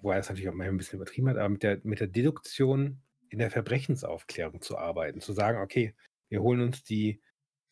wo 0.00 0.10
er 0.10 0.18
das 0.18 0.28
natürlich 0.28 0.48
auch 0.48 0.54
manchmal 0.54 0.74
ein 0.74 0.78
bisschen 0.78 0.98
übertrieben 0.98 1.28
hat, 1.28 1.36
aber 1.36 1.48
mit 1.48 1.62
der, 1.62 1.80
mit 1.82 2.00
der 2.00 2.06
Deduktion 2.06 3.00
in 3.28 3.38
der 3.38 3.50
Verbrechensaufklärung 3.50 4.60
zu 4.60 4.76
arbeiten. 4.78 5.20
Zu 5.20 5.32
sagen, 5.32 5.58
okay, 5.60 5.94
wir 6.28 6.42
holen 6.42 6.60
uns 6.60 6.82
die 6.84 7.20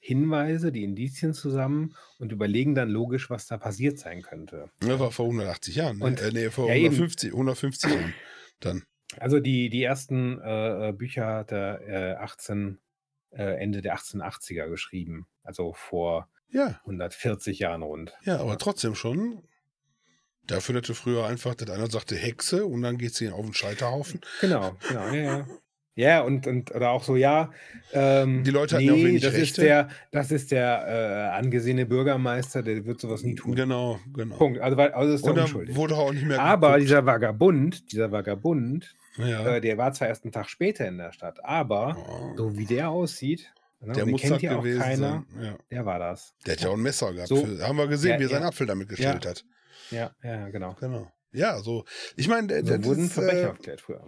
Hinweise, 0.01 0.71
die 0.71 0.85
Indizien 0.85 1.35
zusammen 1.35 1.95
und 2.19 2.31
überlegen 2.31 2.75
dann 2.75 2.89
logisch, 2.89 3.31
was 3.31 3.47
da 3.47 3.59
passiert 3.59 3.99
sein 3.99 4.23
könnte. 4.23 4.71
Ne, 4.83 4.99
war 5.01 5.11
vor 5.11 5.27
180 5.27 5.75
Jahren, 5.75 5.99
ne? 5.99 6.05
Und- 6.05 6.21
äh, 6.21 6.31
nee, 6.33 6.51
vor 6.51 6.69
ja, 6.69 6.75
eben. 6.75 6.87
150, 6.87 7.33
150 7.33 7.91
Jahren. 7.91 8.15
Dann. 8.61 8.85
Also 9.17 9.41
die, 9.41 9.69
die 9.71 9.83
ersten 9.83 10.41
äh, 10.41 10.89
äh, 10.89 10.93
Bücher 10.93 11.27
hat 11.27 11.53
er 11.53 11.81
äh, 11.89 12.15
18, 12.17 12.79
äh, 13.31 13.43
Ende 13.61 13.81
der 13.83 13.97
1880er 13.97 14.69
geschrieben. 14.69 15.27
Also 15.43 15.73
vor 15.73 16.29
Ja, 16.51 16.79
140 16.83 17.59
Jahren 17.59 17.83
rund. 17.83 18.13
ja, 18.25 18.39
aber 18.41 18.57
trotzdem 18.59 18.95
schon. 18.95 19.43
Dafür 20.47 20.77
hatte 20.77 20.95
früher 20.95 21.27
einfach, 21.27 21.55
dass 21.55 21.69
einer 21.69 21.91
sagte 21.91 22.17
Hexe 22.17 22.65
und 22.65 22.81
dann 22.83 22.97
geht 22.97 23.15
sie 23.15 23.29
auf 23.29 23.45
den 23.45 23.53
Scheiterhaufen. 23.53 24.21
Genau, 24.41 24.77
genau, 24.89 25.07
ja, 25.09 25.15
ja. 25.15 25.47
Ja, 25.95 26.21
und, 26.23 26.47
und 26.47 26.73
oder 26.75 26.91
auch 26.91 27.03
so, 27.03 27.17
ja, 27.17 27.51
ähm, 27.93 28.45
Die 28.45 28.53
Leute 28.53 28.77
hatten 28.77 28.85
ja 28.87 28.93
auch 28.93 28.97
wenig 28.97 29.21
das 29.21 29.35
ist 29.35 29.41
Rechte. 29.41 29.61
der, 29.63 29.89
das 30.13 30.31
ist 30.31 30.53
der 30.53 30.87
äh, 30.87 31.37
angesehene 31.37 31.87
Bürgermeister, 31.87 32.63
der 32.63 32.87
wird 32.87 33.01
sowas 33.01 33.25
nie 33.25 33.35
tun. 33.35 33.57
Genau, 33.57 33.99
genau. 34.15 34.37
Punkt. 34.37 34.61
Also, 34.61 34.77
also 34.79 35.13
ist 35.13 35.27
er 35.27 35.35
dann 35.35 35.45
unschuldig. 35.45 35.75
wurde 35.75 35.97
auch 35.97 36.13
nicht 36.13 36.25
mehr 36.25 36.41
Aber 36.41 36.69
geguckt. 36.69 36.83
dieser 36.85 37.05
Vagabund, 37.05 37.91
dieser 37.93 38.13
Vagabund, 38.13 38.95
ja. 39.17 39.57
äh, 39.57 39.61
der 39.61 39.77
war 39.77 39.93
zwar 39.93 40.07
erst 40.07 40.23
einen 40.25 40.31
Tag 40.33 40.49
später 40.49 40.87
in 40.87 40.99
der 40.99 41.11
Stadt, 41.13 41.45
aber 41.45 41.97
Oh, 42.09 42.37
so 42.37 42.57
wie 42.57 42.65
der 42.67 42.91
aussieht, 42.91 43.53
ne, 43.81 43.93
der 43.93 44.07
muss 44.07 44.21
kennt 44.21 44.35
das 44.35 44.43
ja 44.43 44.57
auch 44.57 44.63
gewesen 44.63 44.81
keiner. 44.81 45.27
Ja. 45.41 45.59
der 45.71 45.87
war 45.87 45.99
das. 45.99 46.35
Der 46.47 46.55
hat 46.55 46.61
ja 46.63 46.69
auch 46.69 46.75
ein 46.75 46.83
Messer 46.83 47.13
gehabt. 47.13 47.29
So. 47.29 47.45
Für, 47.45 47.67
haben 47.67 47.79
wir 47.79 47.87
gesehen, 47.87 48.13
Ja, 48.13 48.19
wie 48.19 48.25
er 48.25 48.29
seinen. 48.31 48.45
Apfel 48.45 48.67
damit 48.67 48.89
gestellt 48.89 49.27
hat. 49.27 49.45
Ja, 49.91 50.15
ja, 50.23 50.49
genau. 50.49 50.75
Genau. 50.75 51.11
Ja, 51.33 51.61
so. 51.61 51.85
Ich 52.17 52.29
meine, 52.29 52.63
So 52.63 52.77
das 52.77 52.85
wurden 52.85 53.05
ist, 53.05 53.13
Verbrecher 53.13 53.43
äh, 53.43 53.47
aufgeklärt 53.47 53.81
früher. 53.81 54.05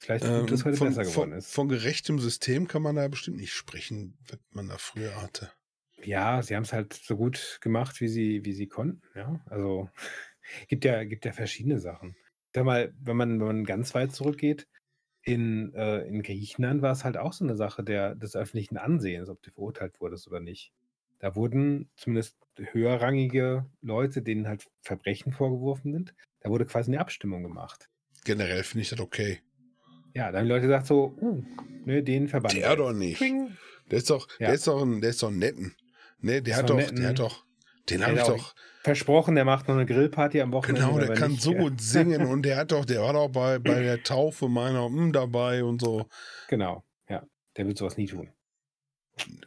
Vielleicht 0.00 0.24
ähm, 0.24 0.46
dass 0.46 0.64
heute 0.64 0.76
von, 0.76 0.88
besser 0.88 1.02
geworden 1.02 1.30
von, 1.30 1.32
ist. 1.32 1.52
von 1.52 1.68
gerechtem 1.68 2.18
System 2.18 2.66
kann 2.66 2.82
man 2.82 2.96
da 2.96 3.06
bestimmt 3.08 3.36
nicht 3.36 3.52
sprechen, 3.52 4.16
was 4.28 4.38
man 4.52 4.68
da 4.68 4.78
früher 4.78 5.20
hatte. 5.20 5.50
Ja, 6.02 6.42
sie 6.42 6.54
haben 6.56 6.62
es 6.62 6.72
halt 6.72 6.94
so 6.94 7.16
gut 7.16 7.58
gemacht, 7.60 8.00
wie 8.00 8.08
sie, 8.08 8.44
wie 8.44 8.52
sie 8.52 8.68
konnten. 8.68 9.02
Ja, 9.14 9.40
also 9.46 9.90
gibt 10.68 10.84
ja, 10.84 11.04
gibt 11.04 11.24
ja 11.24 11.32
verschiedene 11.32 11.78
Sachen. 11.78 12.16
Sag 12.54 12.64
mal, 12.64 12.94
wenn 13.00 13.16
man, 13.16 13.40
wenn 13.40 13.46
man 13.46 13.64
ganz 13.64 13.94
weit 13.94 14.12
zurückgeht, 14.12 14.66
in, 15.28 15.74
äh, 15.74 16.00
in 16.02 16.22
Griechenland 16.22 16.82
war 16.82 16.92
es 16.92 17.04
halt 17.04 17.16
auch 17.16 17.32
so 17.32 17.44
eine 17.44 17.56
Sache 17.56 17.82
der, 17.84 18.14
des 18.14 18.34
öffentlichen 18.36 18.76
Ansehens, 18.76 19.28
ob 19.28 19.42
du 19.42 19.50
verurteilt 19.50 20.00
wurdest 20.00 20.26
oder 20.28 20.40
nicht. 20.40 20.72
Da 21.18 21.34
wurden 21.36 21.90
zumindest 21.96 22.36
höherrangige 22.56 23.66
Leute, 23.82 24.22
denen 24.22 24.46
halt 24.48 24.66
Verbrechen 24.82 25.32
vorgeworfen 25.32 25.92
sind, 25.92 26.14
da 26.40 26.50
wurde 26.50 26.64
quasi 26.66 26.90
eine 26.90 27.00
Abstimmung 27.00 27.42
gemacht. 27.42 27.88
Generell 28.24 28.62
finde 28.62 28.82
ich 28.82 28.90
das 28.90 29.00
okay. 29.00 29.40
Ja, 30.14 30.30
da 30.32 30.38
haben 30.38 30.44
die 30.46 30.50
Leute 30.50 30.62
gesagt 30.66 30.86
so, 30.86 31.14
uh, 31.20 31.42
ne, 31.84 32.02
den 32.02 32.28
verbannen 32.28 32.56
wir 32.56 32.62
Der 32.62 32.70
jetzt. 32.70 32.78
doch 32.80 32.92
nicht. 32.92 33.20
Der 33.90 33.98
ist 33.98 34.10
doch, 34.10 34.28
Ja. 34.38 34.46
der 34.46 34.54
ist 34.54 34.66
doch 34.66 34.82
ein, 34.82 35.00
der 35.00 35.10
ist 35.10 35.22
doch 35.22 35.30
ein 35.30 35.38
netten. 35.38 35.74
Ne, 36.20 36.42
der 36.42 36.54
Ist 36.54 36.58
hat 36.62 36.70
doch 36.70 36.76
netten. 36.76 36.96
der 36.96 37.08
hat 37.10 37.18
doch, 37.18 37.44
den 37.90 38.04
habe 38.04 38.14
ich 38.16 38.22
doch, 38.22 38.54
Versprochen, 38.88 39.34
der 39.34 39.44
macht 39.44 39.68
noch 39.68 39.74
eine 39.76 39.86
Grillparty 39.86 40.40
am 40.40 40.52
Wochenende. 40.52 40.86
genau, 40.86 40.98
der 40.98 41.14
kann 41.14 41.30
nicht, 41.32 41.42
so 41.42 41.54
gut 41.54 41.80
singen 41.80 42.26
und 42.26 42.42
der 42.42 42.56
hat 42.56 42.72
doch, 42.72 42.84
der 42.84 43.02
war 43.02 43.12
doch 43.12 43.28
bei, 43.28 43.58
bei 43.58 43.82
der 43.82 44.02
Taufe 44.02 44.48
meiner 44.48 44.88
mm, 44.88 45.12
dabei 45.12 45.62
und 45.64 45.80
so. 45.80 46.06
Genau, 46.48 46.84
ja. 47.08 47.22
Der 47.56 47.66
wird 47.66 47.78
sowas 47.78 47.96
nie 47.96 48.06
tun. 48.06 48.30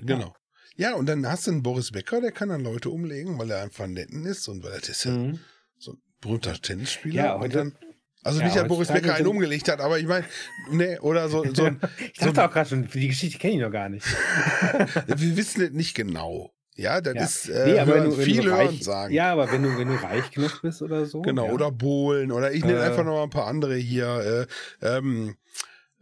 Genau. 0.04 0.36
Ja, 0.76 0.96
und 0.96 1.06
dann 1.08 1.26
hast 1.28 1.48
du 1.48 1.52
einen 1.52 1.64
Boris 1.64 1.92
Becker, 1.92 2.22
der 2.22 2.32
kann 2.32 2.50
dann 2.50 2.62
Leute 2.64 2.90
umlegen, 2.90 3.38
weil 3.38 3.52
er 3.52 3.62
einfach 3.62 3.84
ein 3.86 3.94
netten 3.94 4.26
ist 4.26 4.48
und 4.48 4.64
weil 4.64 4.72
er 4.74 4.80
das 4.80 4.90
ist 4.90 5.04
ja 5.06 5.12
Mhm. 5.12 5.40
so 5.78 5.94
ein 5.94 6.02
berühmter 6.22 6.54
Tennisspieler. 6.54 7.16
Ja, 7.24 7.40
heute- 7.40 7.58
dann, 7.58 7.78
also 8.24 8.40
ja, 8.40 8.46
nicht, 8.46 8.56
dass 8.58 8.68
Boris 8.68 8.88
Becker 8.90 9.16
einen 9.16 9.28
umgelegt 9.28 9.68
hat, 9.70 9.80
aber 9.80 9.98
ich 10.00 10.06
meine, 10.08 10.26
ne, 10.72 11.00
oder 11.02 11.28
so, 11.30 11.44
so 11.54 11.64
ein, 11.66 11.80
Ich 12.14 12.20
dachte 12.20 12.44
auch 12.46 12.52
gerade 12.52 12.70
schon, 12.70 12.88
die 12.88 13.08
Geschichte 13.08 13.40
kenne 13.40 13.54
ich 13.56 13.60
noch 13.60 13.72
gar 13.72 13.90
nicht. 13.90 14.06
wir 15.08 15.38
wissen 15.38 15.62
es 15.64 15.72
nicht 15.72 15.96
genau. 15.96 16.52
Ja, 16.76 17.02
das 17.02 17.14
Ja. 17.16 17.24
ist 17.24 17.50
äh, 17.50 17.74
Nee, 17.74 17.80
aber 17.80 17.96
wenn 17.96 18.04
du, 18.06 18.18
wenn 18.18 18.26
viel 18.26 18.38
du 18.38 18.44
hören 18.50 18.68
reich, 18.68 18.84
sagen. 18.84 19.14
Ja, 19.14 19.32
aber 19.34 19.52
wenn 19.52 19.62
du, 19.64 19.78
wenn 19.78 19.88
du 19.90 19.96
reich 19.96 20.32
genug 20.32 20.62
bist 20.62 20.82
oder 20.82 21.06
so. 21.06 21.22
Genau, 21.22 21.48
ja. 21.48 21.54
oder 21.54 21.72
Bohlen 21.72 22.32
oder 22.32 22.52
ich 22.54 22.64
nenne 22.64 22.80
Äh. 22.80 22.84
einfach 22.84 23.04
noch 23.04 23.14
mal 23.16 23.24
ein 23.24 23.30
paar 23.30 23.48
andere 23.48 23.76
hier, 23.76 24.48
äh, 24.82 24.86
ähm, 24.98 25.36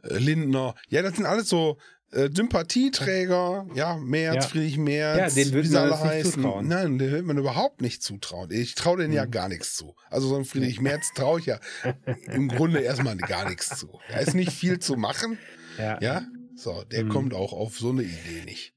äh, 0.03 0.17
Lindner. 0.17 0.76
Ja, 0.89 1.01
das 1.01 1.15
sind 1.15 1.26
alles 1.26 1.49
so 1.49 1.78
äh, 2.11 2.30
Sympathieträger, 2.34 3.67
ja, 3.76 3.97
Merz, 3.97 4.36
Ja. 4.36 4.41
Friedrich 4.49 4.78
Merz, 4.78 5.36
Ja, 5.36 5.45
wie 5.45 5.53
würde 5.53 5.70
man 5.70 5.84
alle 5.84 5.99
heißen. 5.99 6.32
zutrauen. 6.34 6.67
Nein, 6.67 6.97
den 6.97 7.11
wird 7.11 7.26
man 7.26 7.38
überhaupt 7.38 7.82
nicht 7.82 8.01
zutrauen. 8.01 8.49
Ich 8.51 8.76
traue 8.76 8.97
denen 8.97 9.13
ja 9.13 9.26
Mhm. 9.26 9.32
gar 9.32 9.47
nichts 9.49 9.76
zu. 9.76 9.95
Also 10.09 10.28
so 10.30 10.36
ein 10.36 10.45
Friedrich 10.45 10.82
Merz 10.82 11.11
traue 11.15 11.39
ich 11.39 11.45
ja 11.47 11.59
im 12.32 12.47
Grunde 12.47 12.80
erstmal 12.80 13.15
gar 13.17 13.47
nichts 13.49 13.78
zu. 13.78 13.99
Da 14.09 14.17
ist 14.20 14.34
nicht 14.36 14.51
viel 14.51 14.80
zu 14.80 14.95
machen, 14.95 15.38
Ja. 15.78 15.99
ja. 16.01 16.22
So, 16.55 16.84
der 16.91 17.05
Mhm. 17.05 17.09
kommt 17.09 17.34
auch 17.34 17.53
auf 17.53 17.78
so 17.80 17.89
eine 17.89 18.03
Idee 18.03 18.43
nicht. 18.45 18.74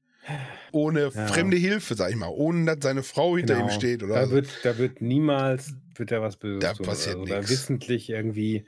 Ohne 0.71 1.11
Ja. 1.13 1.27
fremde 1.27 1.57
Hilfe, 1.57 1.95
sag 1.95 2.09
ich 2.11 2.15
mal, 2.15 2.29
ohne 2.29 2.65
dass 2.75 2.83
seine 2.83 3.03
Frau 3.03 3.35
hinter 3.37 3.55
Genau. 3.55 3.67
ihm 3.67 3.71
steht 3.71 4.03
oder 4.03 4.15
da 4.15 4.29
wird, 4.31 4.47
da 4.63 4.77
wird 4.77 5.01
niemals 5.01 5.73
wird 5.95 6.11
da 6.11 6.21
was 6.21 6.37
Böses 6.37 6.61
Da 6.61 6.73
tun 6.73 6.85
passiert 6.85 7.15
oder, 7.17 7.39
oder 7.39 7.49
wissentlich 7.49 8.09
irgendwie 8.09 8.65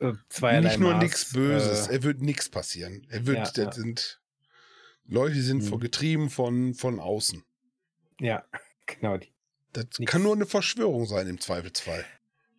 äh, 0.00 0.12
zweierlei 0.28 0.68
Nicht 0.70 0.80
nur 0.80 0.94
nichts 0.98 1.32
Böses, 1.32 1.88
Äh, 1.88 1.94
er 1.94 2.02
wird 2.02 2.20
nichts 2.22 2.48
passieren. 2.48 3.06
Er 3.10 3.26
wird, 3.26 3.36
Ja, 3.38 3.44
das 3.44 3.56
ja. 3.56 3.72
sind 3.72 4.20
Leute, 5.06 5.34
die 5.34 5.40
sind 5.42 5.62
vor- 5.62 5.78
getrieben 5.80 6.30
von, 6.30 6.74
von 6.74 6.98
außen. 7.00 7.42
ja, 8.20 8.44
genau. 8.86 9.18
Die, 9.18 9.32
Das 9.72 9.86
Nix. 9.98 10.10
kann 10.10 10.22
nur 10.22 10.34
eine 10.34 10.46
Verschwörung 10.46 11.06
sein 11.06 11.26
im 11.28 11.40
Zweifelsfall. 11.40 12.04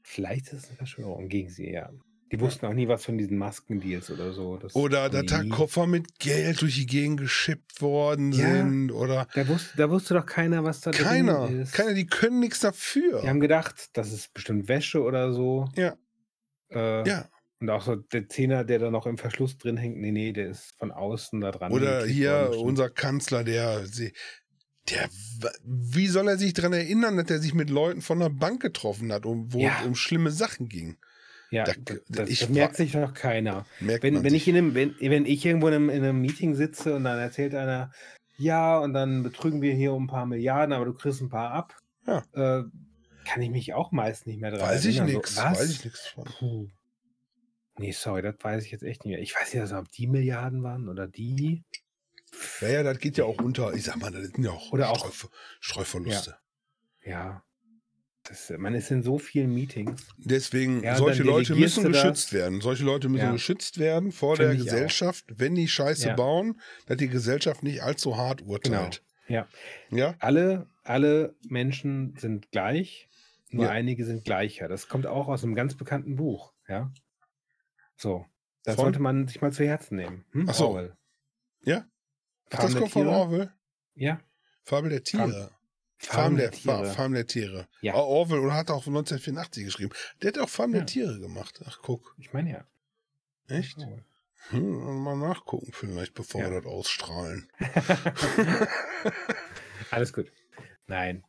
vielleicht 0.03 0.47
ist 0.47 0.53
es 0.63 0.67
eine 0.69 0.77
Verschwörung 0.77 1.27
gegen 1.29 1.49
sie, 1.49 1.71
ja. 1.71 1.89
Die 2.31 2.39
wussten 2.39 2.65
auch 2.65 2.73
nie 2.73 2.87
was 2.87 3.05
von 3.05 3.17
diesen 3.19 3.37
Maskendeals 3.37 4.09
oder 4.09 4.33
so. 4.33 4.57
Das 4.57 4.75
Oder 4.75 5.09
dass 5.09 5.25
da 5.27 5.43
Koffer 5.43 5.85
mit 5.85 6.17
Geld 6.19 6.61
durch 6.61 6.75
die 6.75 6.87
Gegend 6.87 7.19
geschippt 7.19 7.81
worden 7.81 8.31
Ja. 8.31 8.49
sind. 8.57 8.91
Oder 8.91 9.27
Da 9.35 9.47
wusste, 9.47 9.77
da 9.77 9.89
wusste 9.91 10.15
doch 10.15 10.25
keiner, 10.25 10.63
was 10.63 10.81
da 10.81 10.91
keiner. 10.91 11.45
drin 11.47 11.61
ist. 11.61 11.73
Keiner, 11.73 11.93
die 11.93 12.07
können 12.07 12.39
nichts 12.39 12.59
dafür. 12.61 13.21
Die 13.21 13.29
haben 13.29 13.39
gedacht, 13.39 13.89
das 13.93 14.11
ist 14.11 14.33
bestimmt 14.33 14.67
Wäsche 14.67 15.01
oder 15.03 15.33
so. 15.33 15.69
Ja. 15.75 15.95
Äh, 16.71 17.07
ja. 17.07 17.29
Und 17.61 17.69
auch 17.69 17.83
so 17.83 17.95
der 17.95 18.27
Zehner, 18.27 18.63
der 18.63 18.79
da 18.79 18.91
noch 18.91 19.05
im 19.05 19.17
Verschluss 19.17 19.57
drin 19.57 19.77
hängt, 19.77 19.97
nee, 19.97 20.11
nee, 20.11 20.33
der 20.33 20.49
ist 20.49 20.73
von 20.79 20.91
außen 20.91 21.39
da 21.41 21.51
dran. 21.51 21.71
Oder 21.71 22.05
hier 22.05 22.51
unser 22.57 22.89
Kanzler, 22.89 23.43
der, 23.43 23.85
der, 24.89 25.09
wie 25.63 26.07
soll 26.07 26.27
er 26.27 26.37
sich 26.37 26.53
daran 26.53 26.73
erinnern, 26.73 27.17
dass 27.17 27.29
er 27.29 27.39
sich 27.39 27.53
mit 27.53 27.69
Leuten 27.69 28.01
von 28.01 28.19
der 28.19 28.29
Bank 28.29 28.61
getroffen 28.61 29.13
hat, 29.13 29.25
um, 29.25 29.53
wo 29.53 29.59
Ja. 29.59 29.77
es 29.81 29.85
um 29.87 29.95
schlimme 29.95 30.31
Sachen 30.31 30.67
ging? 30.69 30.97
Ja, 31.55 31.63
da- 31.65 31.95
das, 32.09 32.29
ich 32.29 32.39
das 32.41 32.49
merkt 32.49 32.75
sich 32.75 32.91
doch 32.93 33.13
keiner. 33.13 33.65
Wenn, 33.79 34.23
wenn, 34.23 34.33
ich 34.35 34.47
in 34.47 34.55
einem, 34.57 34.73
wenn, 34.75 34.95
wenn 34.99 35.25
ich 35.25 35.45
irgendwo 35.45 35.67
in 35.69 35.73
einem, 35.73 35.89
in 35.89 36.03
einem 36.03 36.21
Meeting 36.21 36.55
sitze 36.55 36.95
und 36.95 37.03
dann 37.05 37.17
erzählt 37.19 37.55
einer, 37.55 37.91
ja, 38.37 38.77
und 38.79 38.93
dann 38.93 39.23
betrügen 39.23 39.61
wir 39.61 39.73
hier 39.73 39.93
um 39.93 40.03
ein 40.03 40.07
paar 40.07 40.25
Milliarden, 40.25 40.73
aber 40.73 40.85
du 40.85 40.93
kriegst 40.93 41.21
ein 41.21 41.29
paar 41.29 41.51
ab, 41.51 41.75
Ja. 42.05 42.23
äh, 42.33 42.63
kann 43.25 43.41
ich 43.41 43.49
mich 43.49 43.73
auch 43.73 43.91
meist 43.91 44.27
nicht 44.27 44.39
mehr 44.41 44.51
dran 44.51 44.61
weiß 44.61 44.85
ich 44.85 44.97
erinnern. 44.97 45.15
nichts. 45.15 45.35
So, 45.35 45.41
was? 45.41 45.59
weiß 45.59 45.69
ich 45.71 45.83
nichts 45.85 46.07
von. 46.07 46.23
Puh. 46.25 46.67
Nee, 47.77 47.91
sorry, 47.91 48.21
das 48.21 48.35
weiß 48.41 48.63
ich 48.65 48.71
jetzt 48.71 48.83
echt 48.83 49.03
nicht 49.05 49.11
mehr. 49.13 49.21
Ich 49.21 49.35
weiß 49.35 49.53
nicht, 49.53 49.73
ob 49.73 49.89
die 49.91 50.07
Milliarden 50.07 50.63
waren 50.63 50.87
oder 50.89 51.07
die. 51.07 51.63
Ja, 52.61 52.67
ja, 52.69 52.83
das 52.83 52.99
geht 52.99 53.17
ja 53.17 53.23
auch 53.25 53.37
unter. 53.41 53.73
Ich 53.73 53.83
sag 53.83 53.97
mal, 53.97 54.11
das 54.11 54.23
sind 54.27 54.43
ja 54.43 54.51
auch, 54.51 54.71
Oder 54.73 54.89
auch- 54.89 55.11
Streu, 55.13 55.27
Streuverluste. 55.61 56.37
Ja. 57.03 57.43
Das, 58.27 58.51
man 58.57 58.73
ist 58.73 58.89
in 58.89 59.03
so 59.03 59.19
vielen 59.19 59.53
Meetings. 59.53 60.07
Deswegen, 60.17 60.81
Ja, 60.83 60.95
solche 60.95 61.21
Leute 61.23 61.53
müssen 61.55 61.83
du 61.83 61.91
das. 61.91 62.01
geschützt 62.01 62.33
werden. 62.33 62.59
Solche 62.59 62.83
Leute 62.83 63.07
müssen 63.07 63.25
Ja. 63.25 63.31
geschützt 63.31 63.77
werden 63.77 64.11
vor 64.11 64.35
Finde 64.35 64.53
der 64.53 64.55
ich 64.55 64.61
auch. 64.61 64.65
Gesellschaft, 64.73 65.25
wenn 65.37 65.53
die 65.53 65.67
Scheiße 65.67 66.07
Ja. 66.09 66.15
bauen, 66.15 66.59
dass 66.87 66.97
die 66.97 67.07
Gesellschaft 67.07 67.61
nicht 67.61 67.83
allzu 67.83 68.17
hart 68.17 68.41
urteilt. 68.41 69.03
Ja. 69.27 69.47
Ja? 69.91 70.15
Alle, 70.19 70.67
alle 70.83 71.35
Menschen 71.47 72.15
sind 72.17 72.51
gleich, 72.51 73.09
nur 73.51 73.69
einige 73.69 74.05
sind 74.05 74.23
gleicher. 74.25 74.67
Das 74.67 74.87
kommt 74.87 75.05
auch 75.05 75.27
aus 75.27 75.43
einem 75.43 75.53
ganz 75.55 75.75
bekannten 75.75 76.15
Buch. 76.15 76.53
Ja. 76.67 76.91
So. 77.95 78.25
Das 78.63 78.75
Von? 78.75 78.85
sollte 78.85 78.99
man 78.99 79.27
sich 79.27 79.39
mal 79.41 79.53
zu 79.53 79.63
Herzen 79.63 79.97
nehmen. 79.97 80.25
Hm? 80.31 80.47
Ach 80.49 80.53
so. 80.55 80.69
Orwell. 80.69 80.97
Ja? 81.61 81.85
Ach, 82.51 82.61
das 82.61 82.75
kommt 82.75 82.91
von? 82.91 83.07
Orwell? 83.07 83.51
Ja. 83.93 84.19
Fabel 84.63 84.89
der 84.89 85.03
Tiere. 85.03 85.51
Farm 85.97 86.35
der 86.37 86.51
Tiere. 86.51 86.85
Farm 86.93 87.13
der 87.13 87.25
Tiere. 87.25 87.67
Ja. 87.81 87.93
Ah, 87.93 87.99
Orwell 87.99 88.39
oder 88.39 88.53
hat 88.53 88.69
auch 88.69 88.85
1984 88.85 89.65
geschrieben. 89.65 89.91
Der 90.21 90.29
hat 90.29 90.39
auch 90.39 90.49
Farm 90.49 90.71
Ja. 90.73 90.79
der 90.79 90.85
Tiere 90.87 91.19
gemacht. 91.19 91.61
Ach, 91.65 91.79
guck. 91.81 92.15
Ich 92.19 92.33
meine 92.33 92.51
ja. 92.51 92.65
Echt? 93.47 93.77
Hm, 94.49 95.01
mal 95.03 95.15
nachgucken 95.17 95.71
vielleicht, 95.73 96.13
bevor 96.13 96.41
Ja. 96.41 96.51
wir 96.51 96.61
das 96.61 96.71
ausstrahlen. 96.71 97.47
Alles 99.91 100.13
gut. 100.13 100.31
Nein. 100.87 101.23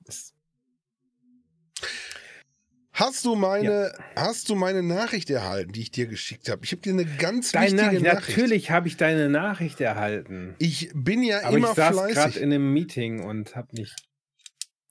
Hast 2.93 3.25
du 3.27 3.35
meine, 3.35 3.93
hast 4.15 4.49
du 4.49 4.55
meine 4.55 4.83
Nachricht 4.83 5.29
erhalten, 5.29 5.73
die 5.73 5.83
ich 5.83 5.91
dir 5.91 6.07
geschickt 6.07 6.49
habe? 6.49 6.65
Ich 6.65 6.73
habe 6.73 6.81
dir 6.81 6.95
eine 6.95 7.05
ganz 7.05 7.53
deine 7.53 7.67
wichtige 7.67 7.85
Nachricht, 7.87 8.03
Nachricht. 8.05 8.29
natürlich 8.39 8.71
habe 8.71 8.89
ich 8.89 8.97
deine 8.97 9.29
Nachricht 9.29 9.81
erhalten. 9.83 10.55
Ich 10.59 10.91
bin 10.95 11.23
ja 11.23 11.43
Aber 11.45 11.57
immer 11.59 11.69
ich 11.71 11.75
saß 11.77 11.95
gerade 11.95 12.13
fleißig. 12.15 12.37
in 12.43 12.53
einem 12.55 12.73
Meeting 12.73 13.23
und 13.23 13.55
habe 13.55 13.69
nicht. 13.77 13.95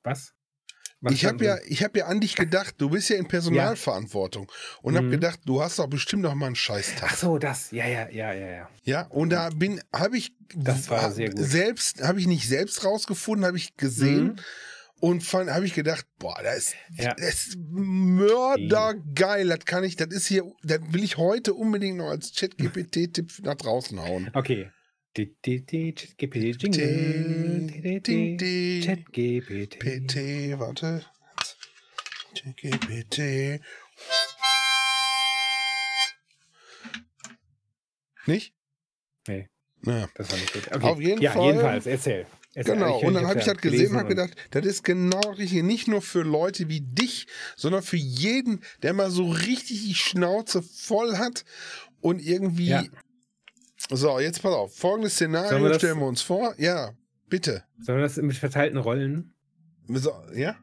Was? 0.05 0.31
Was 1.01 1.13
Ich 1.13 1.25
habe 1.25 1.43
ja, 1.43 1.57
ich 1.67 1.83
habe 1.83 1.99
ja 1.99 2.05
an 2.05 2.21
dich 2.21 2.35
gedacht. 2.35 2.75
Du 2.77 2.89
bist 2.89 3.09
ja 3.09 3.17
in 3.17 3.27
Personalverantwortung 3.27 4.49
und 4.81 4.95
habe 4.95 5.07
Mhm. 5.07 5.11
gedacht, 5.11 5.39
du 5.45 5.61
hast 5.61 5.77
doch 5.77 5.87
bestimmt 5.87 6.23
noch 6.23 6.33
mal 6.35 6.47
einen 6.47 6.55
Scheißtag. 6.55 7.09
Ach 7.11 7.15
so, 7.17 7.37
das. 7.37 7.69
Ja, 7.71 7.85
ja, 7.85 8.09
ja, 8.09 8.33
ja, 8.33 8.47
ja. 8.47 8.69
Ja, 8.83 9.01
und 9.07 9.29
da 9.31 9.49
bin, 9.49 9.81
habe 9.93 10.17
ich 10.17 10.33
Das 10.55 10.89
war 10.89 11.11
sehr 11.11 11.29
gut. 11.31 11.43
selbst, 11.45 12.01
habe 12.01 12.19
ich 12.19 12.27
nicht 12.27 12.47
selbst 12.47 12.85
rausgefunden, 12.85 13.45
habe 13.45 13.57
ich 13.57 13.75
gesehen 13.75 14.23
Mhm. 14.25 14.35
und 15.01 15.33
habe 15.33 15.65
ich 15.65 15.73
gedacht, 15.73 16.05
boah, 16.17 16.39
das 16.41 16.57
ist, 16.57 16.75
Ja. 16.97 17.13
das 17.13 17.47
ist 17.47 17.57
mördergeil. 17.59 19.47
Das 19.49 19.59
kann 19.65 19.83
ich, 19.83 19.95
das 19.95 20.07
ist 20.09 20.27
hier, 20.27 20.43
das 20.63 20.79
will 20.89 21.03
ich 21.03 21.17
heute 21.17 21.53
unbedingt 21.53 21.97
noch 21.97 22.09
als 22.09 22.31
Chat-GPT-Tipp 22.31 23.39
nach 23.43 23.55
draußen 23.55 23.99
hauen. 24.01 24.31
Okay. 24.33 24.71
ChatGPT. 25.15 25.39
PT, 29.79 30.59
warte. 30.59 31.05
ChatGPT. 32.35 33.61
Nicht? 38.25 38.53
Nee. 39.27 39.47
Naja. 39.83 40.09
Das 40.15 40.31
war 40.31 40.37
nicht 40.37 40.51
gut. 40.51 40.67
Okay. 40.67 40.85
Auf 40.85 40.99
jeden 40.99 41.21
ja, 41.21 41.31
Fall. 41.31 41.45
jedenfalls, 41.45 41.85
erzähl. 41.85 42.25
erzähl. 42.53 42.73
Genau, 42.73 42.99
und 42.99 43.13
dann 43.13 43.25
habe 43.25 43.39
ich 43.39 43.45
das 43.45 43.57
gesehen 43.57 43.91
und 43.91 43.97
habe 43.97 44.09
gedacht, 44.09 44.35
das 44.51 44.65
ist 44.65 44.83
genau 44.83 45.29
richtig, 45.31 45.63
nicht 45.63 45.87
nur 45.87 46.01
für 46.01 46.23
Leute 46.23 46.67
wie 46.67 46.81
dich, 46.81 47.27
sondern 47.55 47.83
für 47.83 47.95
jeden, 47.95 48.61
der 48.83 48.91
mal 48.93 49.11
so 49.11 49.29
richtig 49.29 49.81
die 49.85 49.95
Schnauze 49.95 50.61
voll 50.61 51.17
hat 51.17 51.45
und 52.01 52.19
irgendwie. 52.19 52.67
Ja. 52.67 52.83
So, 53.91 54.19
jetzt 54.19 54.41
pass 54.41 54.53
auf. 54.53 54.75
Folgendes 54.75 55.13
Szenario 55.13 55.63
wir 55.63 55.73
stellen 55.75 55.99
wir 55.99 56.07
uns 56.07 56.21
vor. 56.21 56.55
Ja, 56.57 56.91
bitte. 57.27 57.63
Sollen 57.81 57.99
wir 57.99 58.03
das 58.03 58.17
mit 58.17 58.35
verteilten 58.35 58.77
Rollen? 58.77 59.33
So, 59.87 60.11
ja? 60.33 60.55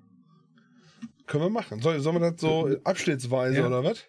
Können 1.27 1.45
wir 1.45 1.51
machen. 1.51 1.81
Soll, 1.81 2.01
sollen 2.01 2.21
wir 2.21 2.31
das 2.33 2.41
so 2.41 2.69
abschnittsweise 2.85 3.59
Ja. 3.59 3.67
oder 3.67 3.85
was? 3.85 4.05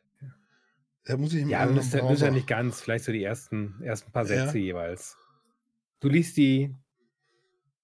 Da 1.05 1.18
muss 1.18 1.34
ich 1.34 1.45
Ja, 1.45 1.66
müsste, 1.66 1.99
ja 1.99 2.32
nicht 2.32 2.47
ganz, 2.47 2.82
vielleicht 2.82 3.05
so 3.05 3.11
die 3.11 3.24
ersten, 3.24 3.82
ersten 3.84 4.11
paar 4.11 4.26
Ja. 4.26 4.45
Sätze 4.45 4.57
jeweils. 4.57 5.18
Du 5.99 6.07
liest 6.09 6.38
die 6.38 6.74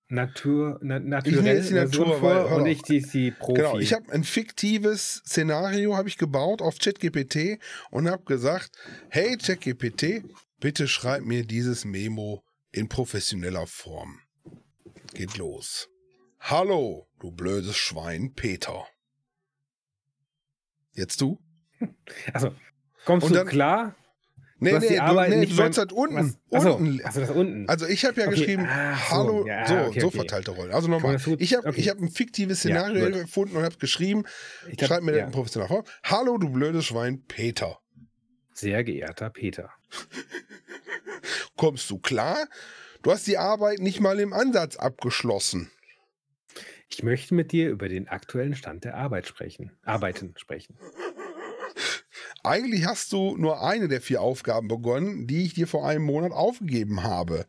Natur, 0.07 0.79
na, 0.81 0.99
naturell 0.99 1.57
jetzt 1.57 1.69
die 1.69 1.75
Natur, 1.75 2.17
vor 2.17 2.49
weil- 2.49 2.59
und 2.59 2.65
ich 2.65 2.81
die, 2.81 3.01
die 3.01 3.29
Profi. 3.31 3.61
Genau, 3.61 3.77
ich 3.77 3.93
habe 3.93 4.11
ein 4.11 4.23
fiktives 4.23 5.21
Szenario 5.25 5.95
habe 5.95 6.07
ich 6.09 6.17
gebaut 6.17 6.61
auf 6.63 6.79
ChatGPT 6.79 7.59
und 7.91 8.09
habe 8.09 8.23
gesagt, 8.23 8.71
hey 9.09 9.37
ChatGPT, 9.37 10.23
bitte 10.59 10.87
schreib 10.87 11.23
mir 11.23 11.45
dieses 11.45 11.85
Memo 11.85 12.43
in 12.71 12.89
professioneller 12.89 13.67
Form. 13.67 14.19
Geht 15.13 15.37
los. 15.37 15.89
Hallo, 16.39 17.07
du 17.19 17.31
blödes 17.31 17.75
Schwein, 17.75 18.33
Peter. 18.33 18.85
Jetzt 20.93 21.21
du? 21.21 21.39
also, 22.33 22.53
kommst 23.05 23.25
Und 23.27 23.33
du 23.33 23.39
dann- 23.39 23.47
klar? 23.47 23.95
Nee, 24.61 24.71
Du 24.71 24.75
hast 24.75 24.89
die 24.89 24.99
nee, 24.99 24.99
du, 24.99 25.37
nee, 25.37 25.45
du 25.45 25.53
sollst 25.53 25.77
halt 25.77 25.93
unten. 25.93 26.35
Was? 26.49 26.65
Achso, 26.65 26.75
unten 26.75 27.01
achso, 27.05 27.21
das 27.21 27.29
unten. 27.29 27.69
Also 27.69 27.87
ich 27.87 28.03
habe 28.03 28.19
ja 28.19 28.27
Okay, 28.27 28.35
geschrieben, 28.35 28.63
so, 28.63 28.69
hallo, 28.69 29.47
ja, 29.47 29.65
so, 29.65 29.73
okay, 29.75 29.99
so 30.01 30.07
okay. 30.07 30.17
verteilte 30.17 30.51
Rollen. 30.51 30.73
Also 30.73 30.89
nochmal, 30.89 31.15
ich 31.15 31.53
habe 31.55 31.69
okay. 31.69 31.79
ich 31.79 31.87
hab 31.87 31.97
ein 31.97 32.09
fiktives 32.11 32.63
Ja, 32.65 32.81
Szenario 32.81 33.05
gut. 33.05 33.15
erfunden 33.15 33.55
und 33.55 33.63
habe 33.63 33.77
geschrieben, 33.77 34.25
Ich 34.69 34.75
glaub, 34.75 34.89
schreib 34.89 35.03
mir 35.03 35.13
das 35.13 35.19
ja. 35.19 35.25
in 35.27 35.31
professioneller 35.31 35.69
Form. 35.69 35.85
Hallo, 36.03 36.37
du 36.37 36.49
blödes 36.49 36.83
Schwein, 36.83 37.23
Peter. 37.25 37.79
Sehr 38.59 38.83
geehrter 38.83 39.29
Peter. 39.29 39.71
Kommst 41.55 41.89
du 41.89 41.97
klar? 41.97 42.45
Du 43.01 43.09
hast 43.09 43.25
die 43.25 43.37
Arbeit 43.37 43.79
nicht 43.79 44.01
mal 44.01 44.19
im 44.19 44.33
Ansatz 44.33 44.75
abgeschlossen. 44.75 45.71
Ich 46.89 47.01
möchte 47.01 47.35
mit 47.35 47.53
dir 47.53 47.69
über 47.69 47.87
den 47.87 48.09
aktuellen 48.09 48.55
Stand 48.55 48.83
der 48.83 48.95
Arbeit 48.97 49.27
sprechen. 49.27 49.71
Arbeiten 49.85 50.33
sprechen. 50.35 50.77
Eigentlich 52.43 52.85
hast 52.85 53.13
du 53.13 53.37
nur 53.37 53.63
eine 53.63 53.87
der 53.87 54.01
vier 54.01 54.19
Aufgaben 54.21 54.67
begonnen, 54.67 55.25
die 55.25 55.45
ich 55.45 55.53
dir 55.53 55.67
vor 55.67 55.87
einem 55.87 56.03
Monat 56.03 56.33
aufgegeben 56.33 57.03
habe. 57.03 57.45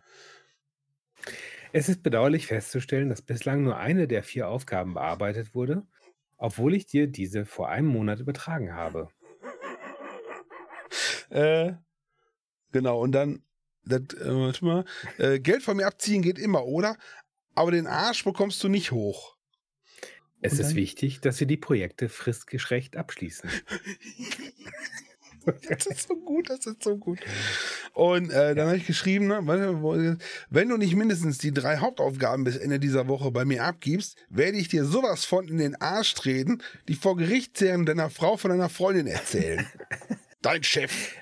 Es 1.73 1.89
ist 1.89 2.05
bedauerlich 2.05 2.47
festzustellen, 2.47 3.09
dass 3.09 3.23
bislang 3.23 3.65
nur 3.65 3.79
eine 3.79 4.07
der 4.07 4.23
vier 4.23 4.47
Aufgaben 4.47 4.95
bearbeitet 4.95 5.57
wurde, 5.57 5.83
obwohl 6.37 6.73
ich 6.73 6.87
dir 6.87 7.09
diese 7.09 7.47
vor 7.47 7.69
einem 7.69 7.89
Monat 7.89 8.21
übertragen 8.21 8.77
habe. 8.77 9.09
Äh, 11.31 11.75
genau, 12.73 13.01
und 13.01 13.13
dann, 13.13 13.43
das, 13.85 14.01
äh, 14.15 14.35
warte 14.35 14.65
mal, 14.65 14.85
äh, 15.19 15.41
Geld 15.41 15.63
von 15.63 15.77
mir 15.77 15.87
abziehen 15.87 16.23
geht 16.23 16.39
immer, 16.39 16.65
oder? 16.65 16.97
Aber 17.55 17.71
den 17.71 17.87
Arsch 17.87 18.25
bekommst 18.25 18.63
du 18.63 18.69
nicht 18.69 18.93
hoch. 18.93 19.37
Es 20.43 20.59
ist 20.59 20.75
wichtig, 20.75 21.21
dass 21.21 21.39
wir 21.39 21.47
die 21.47 21.59
Projekte 21.59 22.09
fristgerecht 22.09 22.97
abschließen. 22.97 23.51
Das 25.69 25.87
ist 25.87 26.07
so 26.07 26.17
gut, 26.17 26.51
das 26.51 26.67
ist 26.67 26.83
so 26.83 26.99
gut. 26.99 27.19
Und 27.95 28.31
äh, 28.31 28.55
dann 28.55 28.67
habe 28.69 28.77
ich 28.77 28.87
geschrieben, 28.87 29.27
ne, 29.27 30.19
wenn 30.51 30.69
du 30.69 30.77
nicht 30.77 30.95
mindestens 30.95 31.39
die 31.39 31.53
drei 31.53 31.79
Hauptaufgaben 31.79 32.45
bis 32.45 32.57
Ende 32.57 32.79
dieser 32.79 33.09
Woche 33.09 33.31
bei 33.31 33.45
mir 33.45 33.65
abgibst, 33.65 34.17
werde 34.29 34.59
ich 34.59 34.69
dir 34.69 34.85
sowas 34.85 35.25
von 35.25 35.49
in 35.49 35.59
den 35.59 35.81
Arsch 35.81 36.15
treten, 36.15 36.63
die 36.89 36.95
vor 36.95 37.17
Gericht 37.17 37.61
deiner 37.61 38.11
Frau 38.11 38.37
von 38.37 38.51
deiner 38.51 38.69
Freundin 38.69 39.07
erzählen. 39.07 39.67
Dein 40.43 40.63
Chef. 40.63 41.15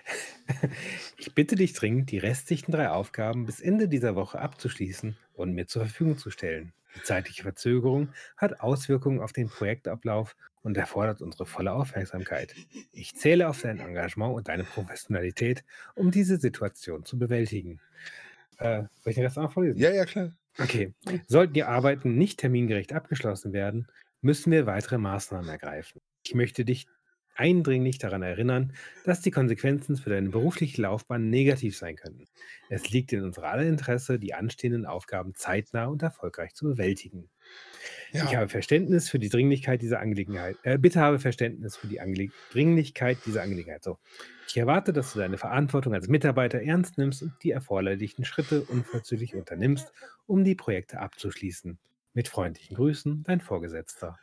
Ich 1.19 1.35
bitte 1.35 1.57
dich 1.57 1.75
dringend, 1.75 2.11
die 2.11 2.17
restlichen 2.17 2.73
drei 2.73 2.89
Aufgaben 2.89 3.45
bis 3.45 3.61
Ende 3.61 3.87
dieser 3.87 4.17
Woche 4.17 4.39
abzuschließen 4.39 5.15
und 5.35 5.53
mir 5.53 5.67
zur 5.67 5.83
Verfügung 5.83 6.17
zu 6.17 6.31
stellen. 6.31 6.73
Die 6.97 7.03
zeitliche 7.03 7.43
Verzögerung 7.43 8.09
hat 8.39 8.61
Auswirkungen 8.61 9.21
auf 9.21 9.35
den 9.35 9.51
Projektablauf 9.51 10.37
und 10.63 10.79
erfordert 10.79 11.21
unsere 11.21 11.45
volle 11.45 11.73
Aufmerksamkeit. 11.73 12.55
Ich 12.93 13.15
zähle 13.15 13.51
auf 13.51 13.61
dein 13.61 13.79
Engagement 13.79 14.35
und 14.35 14.49
deine 14.49 14.65
Professionalität, 14.65 15.65
um 15.95 16.11
diese 16.11 16.39
Situation 16.39 17.05
zu 17.05 17.19
bewältigen. 17.19 17.79
Äh, 18.57 18.85
soll 19.03 19.11
ich 19.11 19.17
den 19.17 19.25
Rest 19.25 19.37
auch 19.37 19.43
noch 19.43 19.53
vorlesen? 19.53 19.79
Ja, 19.79 19.91
ja, 19.91 20.07
klar. 20.07 20.33
Okay. 20.59 20.95
Sollten 21.27 21.53
die 21.53 21.65
Arbeiten 21.65 22.17
nicht 22.17 22.41
termingerecht 22.41 22.95
abgeschlossen 22.95 23.53
werden, 23.53 23.87
müssen 24.23 24.51
wir 24.51 24.65
weitere 24.65 24.97
Maßnahmen 24.97 25.49
ergreifen. 25.49 26.01
Ich 26.25 26.35
möchte 26.35 26.65
dich 26.65 26.87
eindringlich 27.39 27.99
daran 27.99 28.23
erinnern, 28.23 28.75
dass 29.05 29.21
die 29.21 29.31
Konsequenzen 29.31 29.97
für 29.97 30.11
deine 30.11 30.31
berufliche 30.31 30.83
Laufbahn 30.83 31.31
negativ 31.31 31.77
sein 31.77 31.97
könnten. 31.97 32.27
Es 32.69 32.91
liegt 32.91 33.13
in 33.13 33.23
unser 33.23 33.45
aller 33.45 33.65
Interesse, 33.67 34.19
die 34.19 34.35
anstehenden 34.35 34.87
Aufgaben 34.87 35.35
zeitnah 35.35 35.87
und 35.87 36.03
erfolgreich 36.03 36.55
zu 36.55 36.67
bewältigen. 36.67 37.31
Ich 38.23 38.35
Ja, 38.35 38.35
habe 38.35 38.49
Verständnis 38.49 39.09
für 39.09 39.19
die 39.19 39.29
Dringlichkeit 39.29 39.83
dieser 39.83 40.01
Angelegenheit. 40.01 40.59
Äh, 40.63 40.79
bitte 40.79 41.01
habe 41.01 41.19
Verständnis 41.19 41.77
für 41.77 41.87
die 41.89 42.01
Angele 42.01 42.33
Dringlichkeit 42.51 43.25
dieser 43.27 43.43
Angelegenheit. 43.43 43.85
So. 43.85 43.99
Ich 44.47 44.57
erwarte, 44.57 44.93
dass 44.93 45.13
du 45.13 45.19
deine 45.19 45.39
Verantwortung 45.39 45.95
als 45.95 46.09
Mitarbeiter 46.09 46.61
ernst 46.63 46.99
nimmst 46.99 47.23
und 47.23 47.35
die 47.43 47.51
erforderlichen 47.51 48.25
Schritte 48.25 48.65
unverzüglich 48.65 49.35
unternimmst, 49.35 49.93
um 50.27 50.45
die 50.45 50.55
Projekte 50.55 51.01
abzuschließen. 51.01 51.79
Mit 52.19 52.27
freundlichen 52.27 52.75
Grüßen, 52.75 53.23
dein 53.23 53.41
Vorgesetzter. 53.41 54.19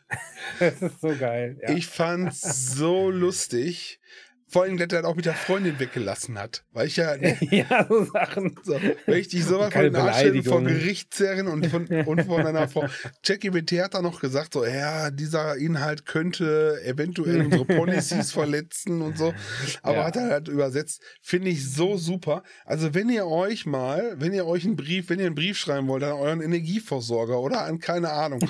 das 0.59 0.81
ist 0.81 0.99
so 0.99 1.15
geil. 1.15 1.57
Ja. 1.61 1.69
ich 1.69 1.87
fand's 1.87 2.41
so 2.73 3.09
lustig. 3.09 4.01
Vor 4.47 4.61
allem, 4.63 4.77
dass 4.77 4.87
er 4.93 5.01
das 5.01 5.05
auch 5.05 5.15
mit 5.15 5.25
der 5.25 5.33
Freundin 5.33 5.79
weggelassen 5.79 6.37
hat. 6.37 6.63
Weil 6.71 6.87
ich 6.87 6.97
ja, 6.97 7.17
ne, 7.17 7.35
ja, 7.51 7.85
so 7.89 8.05
Sachen. 8.05 8.55
so, 8.63 8.79
wenn 9.07 9.17
ich 9.19 9.27
dich 9.27 9.43
sowas 9.43 9.73
von 9.73 9.91
stelle, 10.13 10.43
vor. 10.43 10.61
Gericht 10.61 11.13
zerren 11.13 11.47
und 11.47 11.65
von, 11.65 11.87
und 11.87 12.23
von 12.25 12.45
einer 12.45 12.67
Frau. 12.67 12.85
Jackie 13.23 13.49
BT 13.49 13.71
hat 13.83 13.95
da 13.95 14.01
noch 14.03 14.21
gesagt, 14.21 14.53
so, 14.53 14.63
ja, 14.63 15.09
dieser 15.09 15.55
Inhalt 15.57 16.05
könnte 16.05 16.79
eventuell 16.85 17.41
unsere 17.41 17.65
Policies 17.75 18.31
verletzen 18.31 19.01
und 19.01 19.17
so. 19.17 19.33
Aber 19.81 19.97
Ja. 19.97 20.03
hat 20.05 20.15
er 20.15 20.29
halt 20.29 20.47
übersetzt. 20.47 21.01
Finde 21.21 21.49
ich 21.49 21.67
so 21.71 21.97
super. 21.97 22.43
Also, 22.65 22.93
wenn 22.93 23.09
ihr 23.09 23.25
euch 23.25 23.65
mal, 23.65 24.13
wenn 24.17 24.31
ihr 24.31 24.45
euch 24.45 24.63
einen 24.65 24.75
Brief, 24.75 25.09
wenn 25.09 25.19
ihr 25.19 25.25
einen 25.25 25.35
Brief 25.35 25.57
schreiben 25.57 25.87
wollt 25.87 26.03
an 26.03 26.13
euren 26.13 26.41
Energieversorger 26.41 27.39
oder 27.39 27.63
an 27.63 27.79
keine 27.79 28.11
Ahnung. 28.11 28.41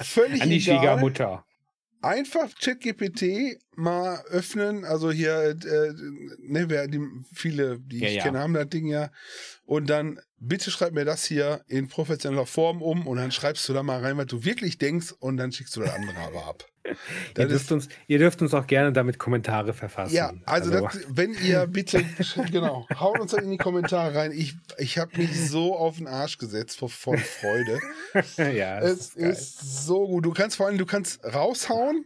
Völlig 0.00 0.42
An 0.42 0.50
die 0.50 0.56
egal. 0.56 0.78
Schwiegermutter. 0.78 1.44
Einfach 2.02 2.50
ChatGPT 2.60 3.58
mal 3.76 4.20
öffnen, 4.28 4.84
also 4.84 5.10
hier, 5.12 5.56
äh, 5.64 5.92
ne, 6.40 6.68
wer 6.68 6.88
die 6.88 7.00
viele, 7.32 7.78
die 7.78 8.00
Ja, 8.00 8.08
ich 8.08 8.14
ja. 8.16 8.22
kenne, 8.24 8.40
haben 8.40 8.54
das 8.54 8.68
Ding 8.68 8.86
ja. 8.86 9.10
Und 9.64 9.88
dann 9.88 10.20
bitte 10.42 10.70
schreib 10.70 10.92
mir 10.92 11.04
das 11.04 11.24
hier 11.24 11.62
in 11.68 11.88
professioneller 11.88 12.46
Form 12.46 12.82
um 12.82 13.06
und 13.06 13.16
dann 13.16 13.30
schreibst 13.30 13.68
du 13.68 13.72
da 13.72 13.82
mal 13.82 14.00
rein, 14.00 14.16
was 14.16 14.26
du 14.26 14.44
wirklich 14.44 14.78
denkst 14.78 15.14
und 15.20 15.36
dann 15.36 15.52
schickst 15.52 15.76
du 15.76 15.80
das 15.80 15.94
andere 15.94 16.18
aber 16.18 16.46
ab. 16.46 16.66
Ihr 17.38 17.46
dürft, 17.46 17.70
uns, 17.70 17.88
ihr 18.08 18.18
dürft 18.18 18.42
uns 18.42 18.52
auch 18.54 18.66
gerne 18.66 18.92
damit 18.92 19.16
Kommentare 19.16 19.72
verfassen. 19.72 20.14
Ja, 20.14 20.32
also, 20.46 20.72
Das, 20.72 20.98
wenn 21.08 21.32
ihr 21.34 21.68
bitte, 21.68 22.04
genau, 22.50 22.88
haut 22.98 23.20
uns 23.20 23.30
das 23.30 23.44
in 23.44 23.52
die 23.52 23.56
Kommentare 23.56 24.16
rein. 24.16 24.32
Ich, 24.32 24.56
ich 24.78 24.98
habe 24.98 25.16
mich 25.16 25.48
so 25.48 25.76
auf 25.76 25.98
den 25.98 26.08
Arsch 26.08 26.38
gesetzt 26.38 26.78
vor, 26.78 26.88
vor 26.88 27.16
Freude. 27.16 27.78
ja, 28.52 28.80
Es 28.80 29.14
ist 29.14 29.16
ist 29.16 29.86
so 29.86 30.08
gut. 30.08 30.24
Du 30.24 30.32
kannst 30.32 30.56
vor 30.56 30.66
allem, 30.66 30.76
du 30.76 30.84
kannst 30.84 31.24
raushauen 31.24 32.04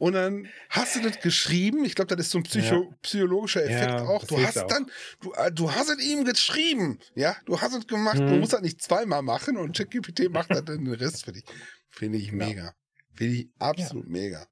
und 0.00 0.14
dann 0.14 0.48
hast 0.70 0.96
du 0.96 1.00
das 1.00 1.20
geschrieben. 1.20 1.84
Ich 1.84 1.94
glaube, 1.94 2.16
das 2.16 2.26
ist 2.26 2.32
so 2.32 2.38
ein 2.38 2.42
Psycho 2.44 2.92
psychologischer 3.02 3.62
Effekt 3.62 3.92
Ja, 3.92 4.06
auch. 4.08 4.24
Du 4.24 4.42
hast 4.42 4.56
auch. 4.58 4.66
dann, 4.66 4.90
du, 5.20 5.32
äh, 5.34 5.52
du 5.52 5.70
hast 5.72 5.90
es 5.90 6.02
ihm 6.02 6.24
geschrieben. 6.24 6.98
Ja, 7.14 7.36
du 7.44 7.60
hast 7.60 7.74
es 7.74 7.86
gemacht. 7.86 8.18
Du 8.18 8.32
Mhm. 8.34 8.40
musst 8.40 8.54
das 8.54 8.62
nicht 8.62 8.82
zweimal 8.82 9.20
machen 9.22 9.56
und 9.58 9.76
ChatGPT 9.76 10.28
macht 10.30 10.50
dann 10.54 10.64
den 10.64 10.90
Rest 10.92 11.26
für 11.26 11.32
dich. 11.32 11.44
Finde 11.90 12.16
ich 12.18 12.30
Genau. 12.30 12.46
mega. 12.46 12.74
Finde 13.14 13.34
ich 13.36 13.48
absolut 13.58 14.08
mega. 14.08 14.48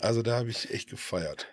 Also 0.00 0.22
da 0.22 0.36
habe 0.38 0.50
ich 0.50 0.70
echt 0.72 0.90
gefeiert. 0.90 1.46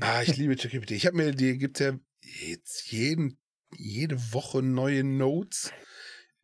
Ah, 0.00 0.22
ich 0.22 0.36
liebe 0.36 0.56
ChatGPT. 0.56 0.90
Ich 0.90 1.06
habe 1.06 1.16
mir, 1.16 1.30
die 1.32 1.56
gibt 1.58 1.78
ja 1.78 1.96
jetzt 2.22 2.90
jeden, 2.90 3.38
jede 3.76 4.16
Woche 4.32 4.62
neue 4.62 5.04
Notes. 5.04 5.70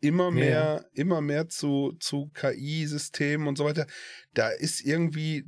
Immer 0.01 0.31
mehr, 0.31 0.89
immer 0.95 1.21
mehr 1.21 1.49
zu, 1.49 1.93
zu 2.01 2.31
KI-Systemen 2.35 3.47
und 3.47 3.57
so 3.57 3.65
weiter. 3.65 3.87
Da 4.33 4.49
ist 4.49 4.81
irgendwie, 4.81 5.47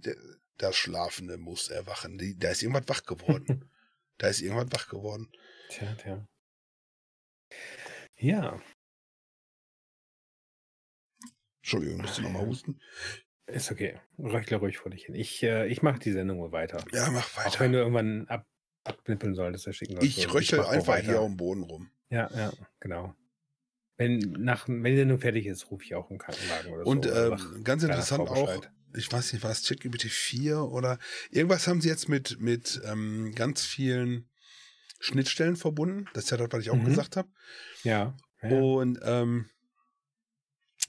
das 0.59 0.77
Schlafende 0.77 1.39
muss 1.39 1.71
erwachen. 1.71 2.19
Da 2.39 2.51
ist 2.51 2.63
irgendwas 2.63 2.89
wach 2.89 3.05
geworden. 3.05 3.71
da 4.19 4.29
ist 4.29 4.43
irgendwas 4.43 4.69
wach 4.73 4.89
geworden. 4.89 5.31
Tja, 5.71 5.95
tja. 5.95 6.29
Ja, 8.17 8.61
Entschuldigung, 11.63 12.01
musst 12.03 12.19
du 12.19 12.23
nochmal 12.23 12.47
husten? 12.47 12.81
ist 13.47 13.71
okay. 13.71 14.01
Röchle 14.19 14.57
ruhig 14.57 14.79
vor 14.79 14.91
dich 14.91 15.07
hin. 15.07 15.15
Ich, 15.15 15.43
äh, 15.43 15.67
ich 15.69 15.83
mache 15.83 15.99
die 15.99 16.13
Sendung 16.13 16.39
mal 16.39 16.53
weiter. 16.53 16.85
Ja, 16.93 17.11
mach 17.11 17.37
Auch 17.37 17.45
weiter. 17.45 17.61
wenn 17.61 17.73
du 17.73 17.79
irgendwann 17.79 18.27
ab, 18.29 18.47
abknippeln 18.85 19.35
solltest, 19.35 19.67
dann 19.67 19.75
schicken 19.75 19.99
Ich 20.01 20.17
so 20.17 20.31
röchel 20.31 20.59
Wegmachro 20.59 20.77
einfach 20.77 20.93
weiter. 20.95 21.07
hier 21.07 21.21
dem 21.21 21.37
Boden 21.37 21.63
rum. 21.63 21.91
Ja, 22.09 22.31
ja, 22.35 22.53
genau. 22.81 23.15
Wenn, 23.97 24.19
nach, 24.39 24.69
wenn 24.69 24.97
der 24.97 25.07
nur 25.07 25.19
fertig 25.19 25.47
ist, 25.47 25.71
rufe 25.71 25.85
ich 25.85 25.95
auch 25.95 26.09
einen 26.11 26.19
Krankenwagen 26.19 26.73
oder 26.73 26.87
Und 26.87 27.05
so. 27.05 27.11
oder 27.11 27.33
ähm, 27.39 27.63
ganz 27.65 27.83
interessant 27.83 28.29
auch, 28.29 28.63
ich 28.97 29.11
weiß 29.13 29.33
nicht, 29.33 29.43
war 29.43 29.51
es 29.51 29.67
ChatGPT 29.67 30.05
4 30.05 30.59
oder 30.63 30.99
irgendwas 31.31 31.67
haben 31.69 31.81
sie 31.81 31.89
jetzt 31.89 32.09
mit, 32.09 32.41
mit 32.41 32.81
ähm, 32.85 33.33
ganz 33.35 33.63
vielen 33.65 34.29
Schnittstellen 35.01 35.57
verbunden. 35.57 36.07
Das 36.15 36.25
ist 36.25 36.31
ja 36.31 36.37
das, 36.37 36.49
was 36.51 36.61
ich 36.63 36.71
auch 36.71 36.77
Mhm. 36.77 36.85
gesagt 36.85 37.17
habe. 37.17 37.29
Ja. 37.85 38.17
ja. 38.43 38.49
Und 38.51 38.99
ähm, 39.03 39.49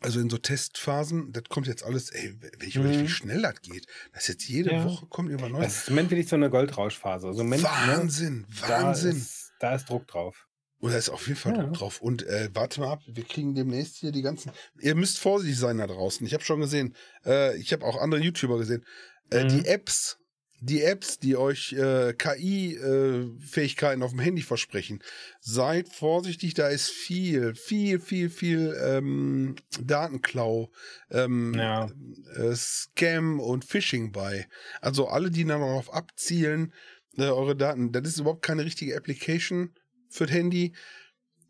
also 0.01 0.19
in 0.19 0.29
so 0.29 0.37
Testphasen, 0.37 1.31
das 1.31 1.43
kommt 1.49 1.67
jetzt 1.67 1.83
alles, 1.83 2.09
ey, 2.09 2.35
wenn 2.39 2.67
ich 2.67 2.75
überlege, 2.75 2.99
Mhm. 2.99 3.03
wie 3.03 3.09
schnell 3.09 3.41
das 3.41 3.61
geht. 3.61 3.85
Das 4.13 4.27
jetzt 4.27 4.47
jede 4.47 4.71
Ja. 4.71 4.83
Woche 4.85 5.05
kommt 5.07 5.29
über 5.29 5.43
Das 5.43 5.51
Neues. 5.51 5.77
ist 5.77 5.87
im 5.89 5.95
Moment 5.95 6.11
wirklich 6.11 6.27
so 6.29 6.35
eine 6.35 6.49
Goldrauschphase. 6.49 7.27
Also 7.27 7.43
Moment, 7.43 7.63
ne, 7.63 7.69
Wahnsinn, 7.69 8.45
da 8.61 8.69
Wahnsinn. 8.83 9.11
ist, 9.17 9.51
da 9.59 9.75
ist 9.75 9.89
Druck 9.89 10.07
drauf. 10.07 10.47
Und 10.83 10.91
da 10.91 10.97
ist 10.97 11.07
auf 11.07 11.27
jeden 11.27 11.39
Fall 11.39 11.55
Ja. 11.55 11.63
Drauf. 11.67 12.01
Und 12.01 12.23
äh, 12.27 12.49
warte 12.53 12.81
mal 12.81 12.91
ab, 12.91 13.01
wir 13.07 13.23
kriegen 13.23 13.55
demnächst 13.55 13.95
hier 13.97 14.11
die 14.11 14.21
ganzen. 14.21 14.51
Ihr 14.81 14.95
müsst 14.95 15.17
vorsichtig 15.17 15.57
sein 15.57 15.77
da 15.77 15.87
draußen. 15.87 16.27
Ich 16.27 16.33
habe 16.33 16.43
schon 16.43 16.59
gesehen, 16.59 16.93
äh, 17.25 17.55
ich 17.57 17.71
habe 17.71 17.85
auch 17.85 17.95
andere 18.01 18.19
YouTuber 18.19 18.57
gesehen. 18.57 18.83
Äh, 19.31 19.45
Mhm. 19.45 19.47
Die 19.47 19.65
Apps, 19.65 20.17
die 20.59 20.81
Apps, 20.81 21.19
die 21.19 21.37
euch 21.37 21.71
äh, 21.71 22.13
KI-Fähigkeiten 22.13 24.03
auf 24.03 24.11
dem 24.11 24.19
Handy 24.19 24.41
versprechen, 24.41 24.99
seid 25.39 25.87
vorsichtig, 25.87 26.53
da 26.53 26.67
ist 26.67 26.89
viel, 26.89 27.55
viel, 27.55 27.99
viel, 28.01 28.29
viel 28.29 28.75
ähm, 28.83 29.55
Datenklau, 29.81 30.69
ähm, 31.11 31.53
Ja. 31.53 31.89
äh, 32.35 32.53
Scam 32.55 33.39
und 33.39 33.63
Phishing 33.65 34.11
bei. 34.11 34.47
Also 34.81 35.07
alle, 35.07 35.31
die 35.31 35.45
dann 35.45 35.61
darauf 35.61 35.93
abzielen, 35.93 36.73
äh, 37.17 37.23
eure 37.23 37.55
Daten, 37.55 37.91
das 37.93 38.05
ist 38.07 38.19
überhaupt 38.19 38.41
keine 38.43 38.65
richtige 38.65 38.97
Application 38.97 39.73
für 40.13 40.25
das 40.25 40.35
Handy. 40.35 40.73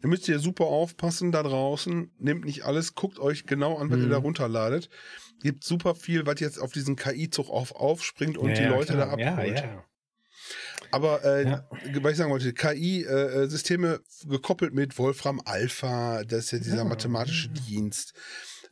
Da 0.01 0.07
müsst 0.09 0.27
ihr 0.27 0.39
super 0.39 0.65
aufpassen 0.65 1.31
da 1.31 1.43
draußen. 1.43 2.11
Nehmt 2.19 2.43
nicht 2.45 2.63
alles, 2.63 2.93
guckt 2.95 3.19
euch 3.19 3.45
genau 3.45 3.77
an, 3.77 3.89
was 3.89 3.99
ihr 3.99 4.07
Mhm. 4.07 4.11
da 4.11 4.17
runterladet. 4.17 4.89
Gibt 5.41 5.63
super 5.63 5.95
viel, 5.95 6.25
was 6.25 6.39
jetzt 6.41 6.59
auf 6.59 6.71
diesen 6.73 6.95
KI-Zug 6.95 7.49
auf, 7.49 7.73
aufspringt 7.75 8.37
und 8.37 8.49
ja, 8.49 8.55
die 8.55 8.61
ja, 8.63 8.69
Leute 8.69 8.93
klar. 8.93 9.17
da 9.17 9.29
abholt. 9.29 9.59
Ja, 9.59 9.65
ja. 9.65 9.85
Aber 10.91 11.23
äh, 11.23 11.43
Ja. 11.45 11.67
was 12.01 12.11
ich 12.11 12.17
sagen 12.17 12.31
wollte, 12.31 12.53
KI-Systeme 12.53 14.01
gekoppelt 14.25 14.73
mit 14.73 14.97
Wolfram 14.97 15.41
Alpha, 15.45 16.23
das 16.25 16.45
ist 16.45 16.51
ja 16.51 16.59
dieser 16.59 16.77
Ja. 16.77 16.83
mathematische 16.83 17.49
Dienst, 17.49 18.13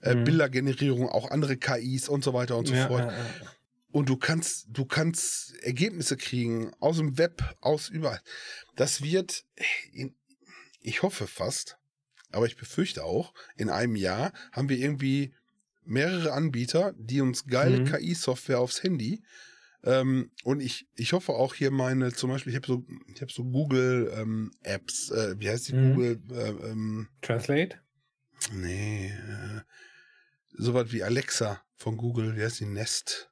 äh, 0.02 0.16
Mhm. 0.16 0.24
Bildergenerierung, 0.26 1.08
auch 1.10 1.32
andere 1.32 1.56
KIs 1.58 2.10
und 2.10 2.24
so 2.24 2.34
weiter 2.34 2.58
und 2.58 2.68
so 2.68 2.74
ja, 2.76 2.88
fort. 2.88 3.12
Und 3.92 4.10
du 4.10 4.18
kannst, 4.18 4.68
du 4.70 4.86
kannst 4.86 5.56
Ergebnisse 5.64 6.18
kriegen 6.18 6.74
aus 6.80 6.98
dem 6.98 7.18
Web, 7.18 7.44
aus 7.62 7.90
überall. 7.90 8.22
Das 8.76 9.02
wird, 9.02 9.46
in, 9.92 10.16
ich 10.80 11.04
hoffe 11.04 11.28
fast, 11.28 11.78
aber 12.32 12.46
ich 12.46 12.56
befürchte 12.56 13.04
auch, 13.04 13.34
in 13.58 13.70
einem 13.70 13.96
Jahr 13.96 14.34
haben 14.52 14.70
wir 14.70 14.78
irgendwie 14.78 15.34
mehrere 15.84 16.32
Anbieter, 16.32 16.94
die 16.98 17.22
uns 17.22 17.48
geile 17.48 17.80
Mhm. 17.80 17.86
KI-Software 17.86 18.60
aufs 18.60 18.84
Handy. 18.84 19.24
Ähm, 19.84 20.32
und 20.44 20.62
ich, 20.62 20.88
ich 20.96 21.12
hoffe 21.14 21.34
auch 21.34 21.56
hier 21.56 21.72
meine, 21.72 22.14
zum 22.14 22.30
Beispiel, 22.30 22.52
ich 22.52 22.58
habe 22.58 22.68
so, 22.68 22.86
ich 23.14 23.22
habe 23.22 23.32
so 23.32 23.44
Google 23.44 24.14
ähm, 24.16 24.52
Apps, 24.62 25.10
äh, 25.10 25.40
wie 25.40 25.50
heißt 25.50 25.68
die 25.68 25.74
Mhm. 25.74 25.94
Google? 25.94 26.22
Äh, 26.32 26.50
ähm, 26.70 27.10
Translate? 27.22 27.80
nee, 28.54 29.08
äh, 29.08 29.62
sowas 30.52 30.92
wie 30.92 31.04
Alexa 31.04 31.64
von 31.76 31.98
Google, 31.98 32.36
wie 32.38 32.44
heißt 32.44 32.60
die 32.60 32.66
Nest? 32.66 33.31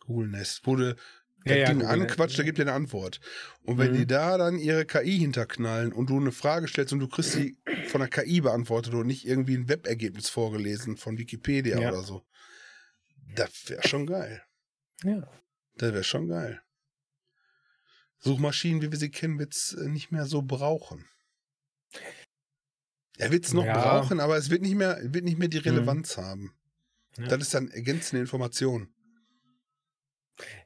Google 0.00 0.28
Nest, 0.28 0.66
wurde 0.66 0.96
das 1.44 1.54
Ja, 1.54 1.56
ja, 1.62 1.68
Ding 1.68 1.78
Nest, 1.78 1.90
anquatscht, 1.90 2.38
da 2.38 2.42
ja. 2.42 2.46
gibt 2.46 2.58
dir 2.58 2.62
eine 2.62 2.72
Antwort. 2.72 3.20
Und 3.62 3.78
wenn 3.78 3.92
Mhm. 3.92 3.96
die 3.96 4.06
da 4.06 4.36
dann 4.38 4.58
ihre 4.58 4.84
KI 4.84 5.18
hinterknallen 5.18 5.92
und 5.92 6.10
du 6.10 6.18
eine 6.18 6.32
Frage 6.32 6.68
stellst 6.68 6.92
und 6.92 6.98
du 7.00 7.08
kriegst 7.08 7.32
sie 7.32 7.56
von 7.88 8.00
der 8.00 8.10
KI 8.10 8.40
beantwortet 8.40 8.92
und 8.94 9.06
nicht 9.06 9.26
irgendwie 9.26 9.56
ein 9.56 9.68
Webergebnis 9.68 10.28
vorgelesen 10.28 10.96
von 10.96 11.16
Wikipedia 11.18 11.80
Ja. 11.80 11.88
oder 11.90 12.02
so, 12.02 12.26
das 13.34 13.68
wäre 13.68 13.86
schon 13.86 14.06
geil. 14.06 14.42
Ja. 15.02 15.26
Das 15.76 15.92
wäre 15.92 16.04
schon 16.04 16.28
geil. 16.28 16.60
Suchmaschinen, 18.18 18.82
wie 18.82 18.90
wir 18.90 18.98
sie 18.98 19.10
kennen, 19.10 19.38
wird 19.38 19.54
es 19.54 19.72
nicht 19.72 20.12
mehr 20.12 20.26
so 20.26 20.42
brauchen. 20.42 21.06
Er 23.16 23.30
wird 23.32 23.46
es 23.46 23.52
noch 23.54 23.64
Ja. 23.64 23.78
brauchen, 23.80 24.20
aber 24.20 24.36
es 24.36 24.50
wird 24.50 24.60
nicht 24.62 24.74
mehr, 24.74 24.98
wird 25.02 25.24
nicht 25.24 25.38
mehr 25.38 25.48
die 25.48 25.58
Mhm. 25.58 25.64
Relevanz 25.64 26.16
haben. 26.18 26.54
Ja. 27.16 27.28
Das 27.28 27.40
ist 27.40 27.54
dann 27.54 27.68
ergänzende 27.70 28.20
Information. 28.20 28.92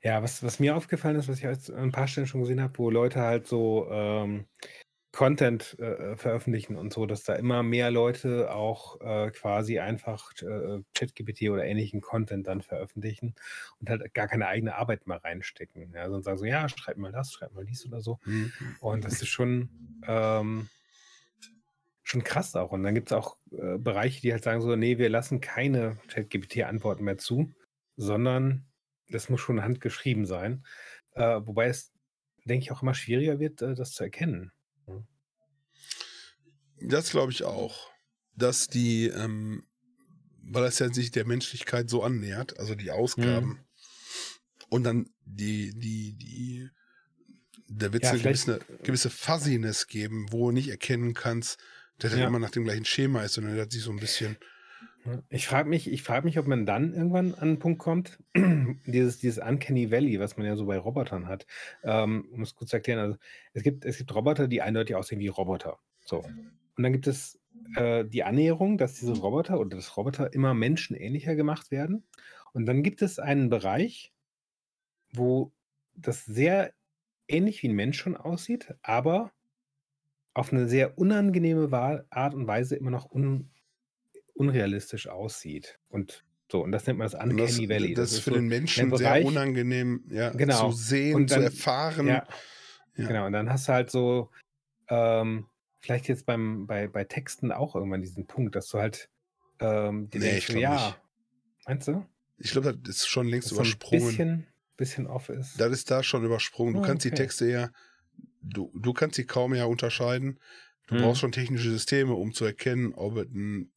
Ja, 0.02 0.22
was, 0.22 0.42
was 0.42 0.60
mir 0.60 0.76
aufgefallen 0.76 1.16
ist, 1.16 1.28
was 1.28 1.38
ich 1.38 1.44
jetzt 1.44 1.70
an 1.70 1.84
ein 1.84 1.92
paar 1.92 2.08
Stellen 2.08 2.26
schon 2.26 2.42
gesehen 2.42 2.60
habe, 2.60 2.78
wo 2.78 2.90
Leute 2.90 3.20
halt 3.20 3.46
so 3.46 3.88
ähm, 3.90 4.46
Content 5.14 5.78
äh, 5.78 6.16
veröffentlichen 6.16 6.76
und 6.76 6.92
so, 6.92 7.06
dass 7.06 7.22
da 7.22 7.36
immer 7.36 7.62
mehr 7.62 7.92
Leute 7.92 8.52
auch 8.52 9.00
äh, 9.00 9.30
quasi 9.30 9.78
einfach 9.78 10.32
äh, 10.42 10.80
ChatGPT 10.92 11.50
oder 11.50 11.64
ähnlichen 11.64 12.00
Content 12.00 12.48
dann 12.48 12.62
veröffentlichen 12.62 13.36
und 13.78 13.88
halt 13.88 14.12
gar 14.12 14.26
keine 14.26 14.48
eigene 14.48 14.74
Arbeit 14.74 15.06
mehr 15.06 15.22
reinstecken. 15.22 15.92
Ja, 15.94 16.06
sondern 16.06 16.24
sagen 16.24 16.38
so, 16.38 16.44
ja, 16.44 16.68
schreib 16.68 16.96
mal 16.96 17.12
das, 17.12 17.32
schreib 17.32 17.54
mal 17.54 17.64
dies 17.64 17.86
oder 17.86 18.00
so. 18.00 18.18
Hm. 18.24 18.52
Und 18.80 19.04
das 19.04 19.22
ist 19.22 19.28
schon, 19.28 19.68
ähm, 20.04 20.68
schon 22.02 22.24
krass 22.24 22.56
auch. 22.56 22.72
Und 22.72 22.82
dann 22.82 22.96
gibt 22.96 23.12
es 23.12 23.16
auch 23.16 23.36
äh, 23.52 23.78
Bereiche, 23.78 24.20
die 24.20 24.32
halt 24.32 24.42
sagen 24.42 24.62
so, 24.62 24.74
nee, 24.74 24.98
wir 24.98 25.10
lassen 25.10 25.40
keine 25.40 25.96
ChatGPT-Antworten 26.08 27.04
mehr 27.04 27.18
zu, 27.18 27.52
sondern 27.96 28.66
das 29.08 29.28
muss 29.28 29.40
schon 29.40 29.62
handgeschrieben 29.62 30.26
sein. 30.26 30.64
Äh, 31.12 31.40
wobei 31.44 31.66
es, 31.66 31.92
denke 32.44 32.64
ich, 32.64 32.72
auch 32.72 32.82
immer 32.82 32.94
schwieriger 32.94 33.38
wird, 33.38 33.62
äh, 33.62 33.74
das 33.74 33.92
zu 33.92 34.04
erkennen. 34.04 34.52
Das 36.80 37.10
glaube 37.10 37.32
ich 37.32 37.44
auch. 37.44 37.90
Dass 38.36 38.66
die, 38.68 39.06
ähm, 39.06 39.64
weil 40.42 40.64
das 40.64 40.78
ja 40.78 40.92
sich 40.92 41.10
der 41.10 41.24
Menschlichkeit 41.26 41.88
so 41.88 42.02
annähert, 42.02 42.58
also 42.58 42.74
die 42.74 42.90
Ausgaben. 42.90 43.46
Mhm. 43.48 43.58
Und 44.68 44.84
dann 44.84 45.10
die, 45.24 45.72
die, 45.78 46.14
die, 46.16 46.68
da 47.68 47.92
wird 47.92 48.02
es 48.02 48.08
Ja, 48.08 48.12
eine 48.14 48.20
vielleicht- 48.20 48.46
gewisse, 48.46 48.82
gewisse 48.82 49.10
Fuzziness 49.10 49.86
geben, 49.86 50.26
wo 50.30 50.48
du 50.48 50.52
nicht 50.54 50.68
erkennen 50.68 51.14
kannst, 51.14 51.58
dass 51.98 52.10
das 52.10 52.20
Ja. 52.20 52.26
immer 52.26 52.40
nach 52.40 52.50
dem 52.50 52.64
gleichen 52.64 52.84
Schema 52.84 53.22
ist, 53.22 53.34
sondern 53.34 53.56
das 53.56 53.68
sich 53.72 53.82
so 53.82 53.90
ein 53.92 54.00
bisschen. 54.00 54.36
Ja. 55.04 55.22
Ich 55.28 55.46
frage 55.46 55.68
mich, 55.68 55.90
ich 55.90 56.02
frage 56.02 56.24
mich, 56.24 56.38
ob 56.38 56.46
man 56.46 56.64
dann 56.66 56.94
irgendwann 56.94 57.34
an 57.34 57.40
einen 57.40 57.58
Punkt 57.58 57.78
kommt, 57.78 58.18
dieses, 58.86 59.18
dieses 59.18 59.38
Uncanny 59.38 59.90
Valley, 59.90 60.18
was 60.18 60.36
man 60.36 60.46
ja 60.46 60.56
so 60.56 60.66
bei 60.66 60.78
Robotern 60.78 61.26
hat. 61.28 61.46
Ähm, 61.82 62.26
um 62.32 62.42
es 62.42 62.54
kurz 62.54 62.70
zu 62.70 62.76
erklären, 62.76 62.98
also 63.00 63.16
es 63.52 63.62
gibt, 63.62 63.84
es 63.84 63.98
gibt 63.98 64.14
Roboter, 64.14 64.48
die 64.48 64.62
eindeutig 64.62 64.96
aussehen 64.96 65.20
wie 65.20 65.28
Roboter. 65.28 65.78
So. 66.00 66.18
Und 66.76 66.82
dann 66.82 66.92
gibt 66.92 67.06
es 67.06 67.38
äh, 67.76 68.04
die 68.04 68.24
Annäherung, 68.24 68.78
dass 68.78 68.94
diese 68.94 69.12
Roboter 69.12 69.60
oder 69.60 69.76
das 69.76 69.96
Roboter 69.96 70.32
immer 70.32 70.54
menschenähnlicher 70.54 71.34
gemacht 71.36 71.70
werden. 71.70 72.06
Und 72.52 72.66
dann 72.66 72.82
gibt 72.82 73.02
es 73.02 73.18
einen 73.18 73.50
Bereich, 73.50 74.12
wo 75.12 75.52
das 75.94 76.24
sehr 76.24 76.72
ähnlich 77.28 77.62
wie 77.62 77.68
ein 77.68 77.74
Mensch 77.76 77.98
schon 77.98 78.16
aussieht, 78.16 78.74
aber 78.82 79.32
auf 80.34 80.52
eine 80.52 80.66
sehr 80.68 80.98
unangenehme 80.98 81.70
Wa- 81.70 82.04
Art 82.10 82.34
und 82.34 82.46
Weise 82.46 82.74
immer 82.76 82.90
noch 82.90 83.10
un 83.10 83.50
unrealistisch 84.34 85.08
aussieht. 85.08 85.78
Und 85.88 86.24
so, 86.50 86.62
und 86.62 86.72
das 86.72 86.86
nennt 86.86 86.98
man 86.98 87.06
das 87.10 87.14
Und 87.14 87.36
das, 87.38 87.52
Uncanny 87.52 87.68
Valley. 87.68 87.94
das 87.94 88.12
ist 88.12 88.20
für 88.20 88.30
so 88.30 88.36
den 88.36 88.46
Menschen 88.48 88.94
sehr 88.96 89.24
unangenehm 89.24 90.04
ja, 90.08 90.30
Genau. 90.30 90.70
zu 90.70 90.76
sehen, 90.76 91.16
Und 91.16 91.28
zu 91.28 91.36
dann- 91.36 91.44
erfahren. 91.44 92.06
Ja, 92.06 92.26
Ja. 92.96 93.06
genau. 93.08 93.26
Und 93.26 93.32
dann 93.32 93.50
hast 93.50 93.68
du 93.68 93.72
halt 93.72 93.90
so, 93.90 94.30
ähm, 94.88 95.46
vielleicht 95.80 96.08
jetzt 96.08 96.26
beim, 96.26 96.66
bei, 96.66 96.86
bei 96.88 97.04
Texten 97.04 97.50
auch 97.52 97.74
irgendwann 97.74 98.02
diesen 98.02 98.26
Punkt, 98.26 98.54
dass 98.54 98.68
du 98.68 98.78
halt 98.78 99.08
ähm, 99.60 100.08
Nee, 100.12 100.18
denkst, 100.18 100.48
ich 100.50 100.56
ja, 100.56 100.74
nicht. 100.74 101.00
meinst 101.66 101.88
du? 101.88 102.04
Ich 102.38 102.50
glaube, 102.50 102.76
das 102.76 102.96
ist 102.96 103.06
schon 103.08 103.28
längst 103.28 103.46
Dass 103.50 103.56
so 103.56 103.62
ein 103.62 103.66
übersprungen. 103.66 104.06
bisschen, 104.06 104.46
bisschen 104.76 105.06
off 105.06 105.28
ist. 105.28 105.58
Das 105.60 105.72
ist 105.72 105.90
da 105.90 106.02
schon 106.02 106.24
übersprungen. 106.24 106.74
Du 106.74 106.80
Ah, 106.80 106.86
kannst 106.86 107.04
die 107.04 107.08
okay. 107.10 107.16
Texte 107.22 107.48
ja, 107.48 107.70
du, 108.42 108.72
du 108.74 108.92
kannst 108.92 109.16
sie 109.16 109.24
kaum 109.24 109.54
ja 109.54 109.64
unterscheiden. 109.66 110.40
Du 110.88 110.96
Hm. 110.96 111.02
brauchst 111.02 111.20
schon 111.20 111.32
technische 111.32 111.70
Systeme, 111.70 112.12
um 112.14 112.32
zu 112.34 112.44
erkennen, 112.44 112.92
ob 112.94 113.16
es 113.16 113.28
ein, 113.30 113.72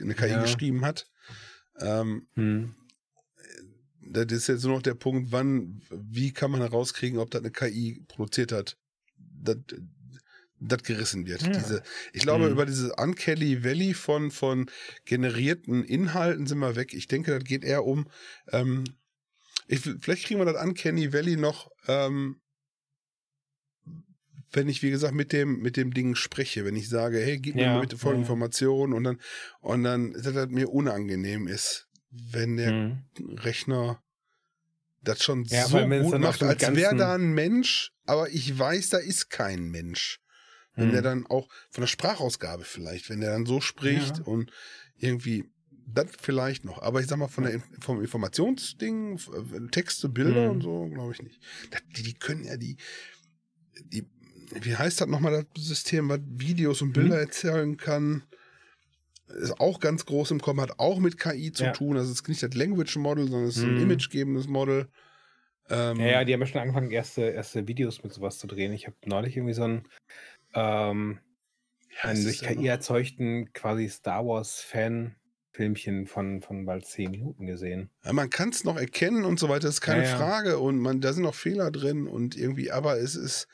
eine 0.00 0.14
KI 0.14 0.28
Ja. 0.30 0.42
geschrieben 0.42 0.84
hat. 0.84 1.06
Ähm, 1.80 2.26
Hm. 2.34 2.74
das 4.00 4.26
ist 4.32 4.46
jetzt 4.46 4.64
nur 4.64 4.74
noch 4.76 4.82
der 4.82 4.94
Punkt, 4.94 5.32
wann, 5.32 5.82
wie 5.90 6.32
kann 6.32 6.50
man 6.50 6.60
herauskriegen, 6.60 7.18
ob 7.18 7.30
das 7.30 7.40
eine 7.42 7.50
KI 7.50 8.04
produziert 8.08 8.52
hat, 8.52 8.76
das, 9.18 9.56
das 10.60 10.82
gerissen 10.84 11.26
wird. 11.26 11.42
Ja. 11.42 11.50
Diese, 11.50 11.82
ich 12.12 12.22
glaube, 12.22 12.46
Mhm. 12.46 12.52
über 12.52 12.66
diese 12.66 12.94
Uncanny 12.96 13.62
Valley 13.64 13.94
von, 13.94 14.30
von 14.30 14.70
generierten 15.04 15.84
Inhalten 15.84 16.46
sind 16.46 16.58
wir 16.60 16.76
weg. 16.76 16.94
Ich 16.94 17.08
denke, 17.08 17.32
das 17.32 17.44
geht 17.44 17.64
eher 17.64 17.84
um, 17.84 18.08
ähm, 18.52 18.84
ich, 19.68 19.80
vielleicht 19.80 20.26
kriegen 20.26 20.40
wir 20.40 20.50
das 20.50 20.62
Uncanny 20.62 21.12
Valley 21.12 21.36
noch, 21.36 21.70
ähm, 21.88 22.40
wenn 24.52 24.68
ich, 24.68 24.82
wie 24.82 24.90
gesagt, 24.90 25.14
mit 25.14 25.32
dem, 25.32 25.60
mit 25.60 25.76
dem 25.76 25.92
Ding 25.92 26.14
spreche, 26.14 26.64
wenn 26.64 26.76
ich 26.76 26.88
sage, 26.88 27.18
hey, 27.18 27.38
gib 27.38 27.56
mir 27.56 27.64
Ja, 27.64 27.74
mal 27.74 27.80
bitte 27.80 27.98
folgende 27.98 28.26
ja. 28.26 28.32
Informationen 28.32 28.92
und 28.92 29.04
dann, 29.04 29.20
und 29.60 29.82
dann, 29.84 30.12
dass 30.12 30.32
das 30.32 30.48
mir 30.48 30.70
unangenehm 30.70 31.46
ist, 31.48 31.88
wenn 32.10 32.56
der 32.56 32.70
Hm. 32.72 32.98
Rechner 33.38 34.02
das 35.02 35.22
schon 35.22 35.44
Ja, 35.46 35.66
so 35.66 35.78
gut 35.78 36.18
macht, 36.18 36.42
als 36.42 36.74
wäre 36.74 36.96
da 36.96 37.14
ein 37.14 37.32
Mensch, 37.32 37.92
aber 38.06 38.30
ich 38.30 38.58
weiß, 38.58 38.90
da 38.90 38.98
ist 38.98 39.30
kein 39.30 39.70
Mensch. 39.70 40.20
Wenn 40.74 40.90
der 40.90 41.00
Hm. 41.00 41.04
dann 41.04 41.26
auch 41.26 41.48
von 41.70 41.82
der 41.82 41.88
Sprachausgabe 41.88 42.64
vielleicht, 42.64 43.08
wenn 43.08 43.20
der 43.20 43.30
dann 43.30 43.46
so 43.46 43.60
spricht 43.60 44.20
und 44.20 44.52
irgendwie, 44.98 45.44
das 45.88 46.06
vielleicht 46.20 46.64
noch. 46.64 46.82
Aber 46.82 47.00
ich 47.00 47.06
sag 47.06 47.16
mal, 47.18 47.28
von 47.28 47.44
der, 47.44 47.62
vom 47.80 48.00
Informationsding, 48.02 49.16
äh, 49.18 49.70
Texte, 49.70 50.08
Bilder 50.08 50.42
Mhm. 50.42 50.50
und 50.50 50.62
so, 50.62 50.86
glaube 50.88 51.12
ich 51.12 51.22
nicht. 51.22 51.40
Das, 51.70 51.80
die, 51.96 52.02
die 52.02 52.14
können 52.14 52.44
ja 52.44 52.56
die, 52.56 52.76
die, 53.84 54.06
wie 54.52 54.76
heißt 54.76 55.00
das 55.00 55.08
nochmal, 55.08 55.46
das 55.54 55.64
System, 55.64 56.08
was 56.08 56.20
Videos 56.26 56.82
und 56.82 56.92
Bilder 56.92 57.16
Mhm. 57.16 57.20
erzählen 57.20 57.76
kann? 57.76 58.24
Ist 59.28 59.60
auch 59.60 59.78
ganz 59.80 60.04
groß 60.06 60.32
im 60.32 60.40
Kommen, 60.40 60.60
hat 60.60 60.78
auch 60.80 60.98
mit 60.98 61.16
KI 61.18 61.52
zu 61.52 61.66
Ja. 61.66 61.72
tun. 61.72 61.96
Also 61.96 62.10
es 62.12 62.20
ist 62.20 62.28
nicht 62.28 62.42
das 62.42 62.54
Language 62.54 62.96
Model, 62.96 63.28
sondern 63.28 63.48
es 63.48 63.58
ist 63.58 63.64
ein 63.64 63.76
Mhm. 63.76 63.76
imagegebendes 63.76 64.46
Model. 64.48 64.88
Ähm, 65.68 65.98
Ja, 65.98 66.06
ja, 66.06 66.24
die 66.24 66.32
haben 66.34 66.40
ja 66.40 66.46
schon 66.46 66.60
angefangen, 66.60 66.90
erste, 66.90 67.22
erste 67.22 67.66
Videos 67.68 68.02
mit 68.02 68.12
sowas 68.12 68.38
zu 68.38 68.46
drehen. 68.46 68.72
Ich 68.72 68.86
habe 68.86 68.96
neulich 69.06 69.36
irgendwie 69.36 69.54
so 69.54 69.64
einen, 69.64 69.88
ähm, 70.54 71.20
einen 72.02 72.24
durch 72.24 72.42
KI 72.42 72.66
erzeugten 72.68 73.52
quasi 73.54 73.88
Star 73.88 74.26
Wars-Fan-Filmchen 74.26 76.06
von, 76.06 76.42
von 76.42 76.66
bald 76.66 76.86
zehn 76.86 77.10
Minuten 77.12 77.46
gesehen. 77.46 77.90
Ja, 78.04 78.12
man 78.12 78.30
kann 78.30 78.50
es 78.50 78.64
noch 78.64 78.76
erkennen 78.76 79.24
und 79.24 79.38
so 79.40 79.48
weiter, 79.48 79.68
ist 79.68 79.80
keine 79.80 80.02
Ja, 80.02 80.06
ja. 80.06 80.28
Frage. 80.28 80.58
Und 80.58 80.78
man, 80.78 81.00
da 81.00 81.12
sind 81.12 81.24
noch 81.24 81.34
Fehler 81.34 81.70
drin 81.70 82.06
und 82.06 82.36
irgendwie, 82.36 82.70
aber 82.70 82.98
es 82.98 83.16
ist, 83.16 83.48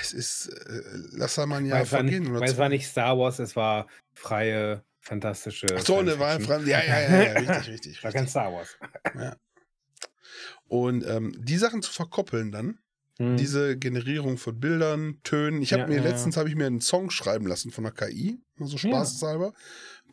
es 0.00 0.12
ist, 0.12 0.46
äh, 0.48 0.82
lass 1.12 1.34
da 1.34 1.46
ja 1.66 1.80
es 1.80 1.92
war 1.92 2.02
nicht, 2.02 2.14
vergehen. 2.14 2.30
oder 2.30 2.40
weil 2.40 2.50
es 2.50 2.58
war 2.58 2.68
nicht 2.68 2.86
Star 2.86 3.18
Wars, 3.18 3.38
es 3.38 3.56
war 3.56 3.86
freie, 4.14 4.84
fantastische. 5.00 5.66
Ach 5.78 5.84
so, 5.84 5.98
eine 5.98 6.18
Wahl, 6.18 6.40
Science-Fiction. 6.40 6.68
ja, 6.68 6.82
ja, 6.84 7.00
ja, 7.00 7.22
ja, 7.22 7.32
richtig, 7.32 7.68
richtig. 7.72 7.94
War 8.04 8.12
kein 8.12 8.24
richtig. 8.24 8.30
Star 8.30 8.52
Wars. 8.52 8.76
Und 10.68 11.04
ähm, 11.06 11.32
die 11.38 11.56
Sachen 11.56 11.82
zu 11.82 11.92
verkoppeln 11.92 12.52
dann, 12.52 12.78
Hm. 13.18 13.36
diese 13.36 13.76
Generierung 13.76 14.38
von 14.38 14.58
Bildern, 14.58 15.20
Tönen. 15.24 15.60
Ich 15.60 15.72
habe 15.74 15.82
Ja, 15.82 15.88
mir 15.88 15.96
ja, 15.96 16.02
ja. 16.04 16.08
letztens 16.10 16.38
habe 16.38 16.48
ich 16.48 16.54
mir 16.54 16.66
einen 16.66 16.80
Song 16.80 17.10
schreiben 17.10 17.46
lassen 17.46 17.70
von 17.70 17.84
der 17.84 17.92
KI, 17.92 18.40
mal 18.56 18.66
so 18.66 18.76
Ja. 18.78 18.94
spaßeshalber. 18.94 19.52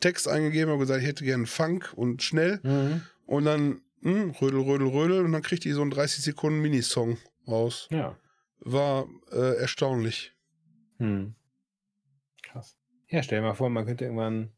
Text 0.00 0.28
eingegeben 0.28 0.72
und 0.74 0.78
gesagt, 0.78 1.00
ich 1.00 1.06
hätte 1.08 1.24
gerne 1.24 1.46
Funk 1.46 1.92
und 1.96 2.22
schnell. 2.22 2.60
Mhm. 2.62 3.02
Und 3.24 3.44
dann 3.46 3.80
hm, 4.02 4.30
rödel, 4.32 4.60
rödel, 4.60 4.88
rödel 4.88 5.24
und 5.24 5.32
dann 5.32 5.42
kriegt 5.42 5.64
die 5.64 5.72
so 5.72 5.80
einen 5.80 5.90
30 5.90 6.22
Sekunden 6.22 6.60
Minisong 6.60 7.16
raus. 7.48 7.88
Ja. 7.90 8.16
War 8.60 9.08
äh, 9.30 9.56
erstaunlich. 9.58 10.34
Hm. 10.98 11.34
Krass. 12.42 12.76
Ja, 13.08 13.22
stell 13.22 13.40
dir 13.40 13.46
mal 13.46 13.54
vor, 13.54 13.70
man 13.70 13.86
könnte 13.86 14.04
irgendwann 14.04 14.52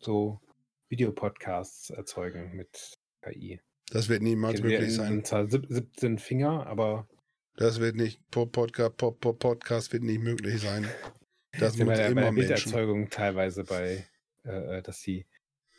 so 0.00 0.40
Videopodcasts 0.88 1.90
erzeugen 1.90 2.54
mit 2.56 2.98
KI. 3.22 3.60
Das 3.90 4.08
wird 4.08 4.22
niemals 4.22 4.62
Wir 4.62 4.70
möglich 4.70 4.94
sein. 4.94 5.22
sieb- 5.48 5.66
17 5.68 6.18
Finger, 6.18 6.66
aber 6.66 7.08
Das 7.56 7.80
wird 7.80 7.96
nicht, 7.96 8.20
Po- 8.30 8.46
Podcast, 8.46 8.96
Po- 8.96 9.12
Po- 9.12 9.32
Podcast 9.34 9.92
wird 9.92 10.02
nicht 10.02 10.20
möglich 10.20 10.60
sein. 10.60 10.86
Das 11.58 11.76
muss 11.76 11.86
ja 11.98 12.06
bei 12.06 12.06
immer 12.06 12.20
der 12.22 12.32
Menschen. 12.32 12.48
Bilderzeugung 12.48 13.10
teilweise 13.10 13.64
bei, 13.64 14.04
äh, 14.42 14.82
dass 14.82 15.00
die, 15.02 15.26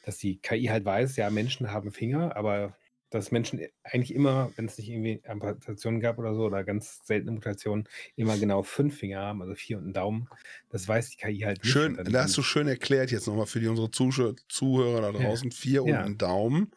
dass 0.05 0.17
die 0.17 0.38
KI 0.39 0.65
halt 0.65 0.86
weiß, 0.86 1.17
ja, 1.17 1.30
Menschen 1.30 1.71
haben 1.71 1.91
Finger, 1.91 2.36
aber 2.38 2.78
dass 3.16 3.32
Menschen 3.32 3.59
eigentlich 3.84 4.13
immer, 4.13 4.51
wenn 4.55 4.66
es 4.66 4.78
nicht 4.78 4.89
irgendwie 4.89 5.22
Amputationen 5.28 5.99
gab 5.99 6.18
oder 6.20 6.36
so, 6.36 6.43
oder 6.45 6.63
ganz 6.63 6.99
seltene 7.05 7.32
Mutationen, 7.32 7.88
immer 8.16 8.38
genau 8.38 8.63
fünf 8.63 8.97
Finger 8.97 9.20
haben, 9.22 9.41
also 9.41 9.55
vier 9.55 9.78
und 9.78 9.86
einen 9.86 9.93
Daumen. 9.93 10.30
Das 10.70 10.88
weiß 10.88 11.09
die 11.09 11.18
KI 11.18 11.39
halt 11.39 11.63
nicht. 11.63 11.72
Schön, 11.72 11.97
da 12.03 12.24
hast 12.24 12.38
du 12.38 12.43
schön 12.43 12.68
erklärt 12.68 13.11
jetzt 13.11 13.28
nochmal 13.28 13.45
für 13.47 13.59
die 13.59 13.68
unsere 13.68 13.89
Zuschauer, 13.91 14.36
Zuhörer 14.49 15.11
da 15.11 15.18
Ja. 15.20 15.26
draußen. 15.26 15.51
Vier 15.51 15.84
und 15.84 15.89
Ja. 15.89 16.03
ein 16.03 16.18
Daumen. 16.18 16.72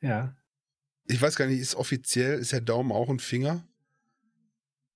Ja, 0.00 0.34
Ich 1.08 1.22
weiß 1.22 1.36
gar 1.36 1.46
nicht, 1.46 1.60
ist 1.60 1.76
offiziell, 1.76 2.38
ist 2.38 2.50
der 2.52 2.60
Daumen 2.60 2.90
auch 2.92 3.08
ein 3.08 3.20
Finger? 3.20 3.64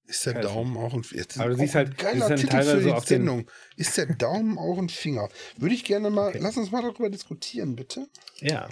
Ist 0.07 0.27
der. 0.27 0.41
Daumen 0.41 0.77
auch 0.77 0.93
ein 0.93 1.05
Finger? 1.05 1.25
Aber 1.39 1.51
du 1.51 1.57
siehst 1.57 1.77
halt- 1.77 1.97
geiler 1.97 2.35
Titel 2.35 2.61
für 2.63 2.79
die 2.79 2.83
den- 2.91 3.01
Sendung. 3.01 3.51
Ist 3.77 3.97
der 3.97 4.07
Daumen 4.07 4.59
auch 4.59 4.77
ein 4.79 4.89
Finger? 4.89 5.29
Würde 5.57 5.73
ich 5.75 5.85
gerne 5.85 6.11
mal, 6.11 6.31
Okay. 6.31 6.39
lass 6.43 6.57
uns 6.57 6.73
mal 6.73 6.83
darüber 6.83 7.11
diskutieren, 7.11 7.77
bitte. 7.77 8.09
Ja. 8.41 8.69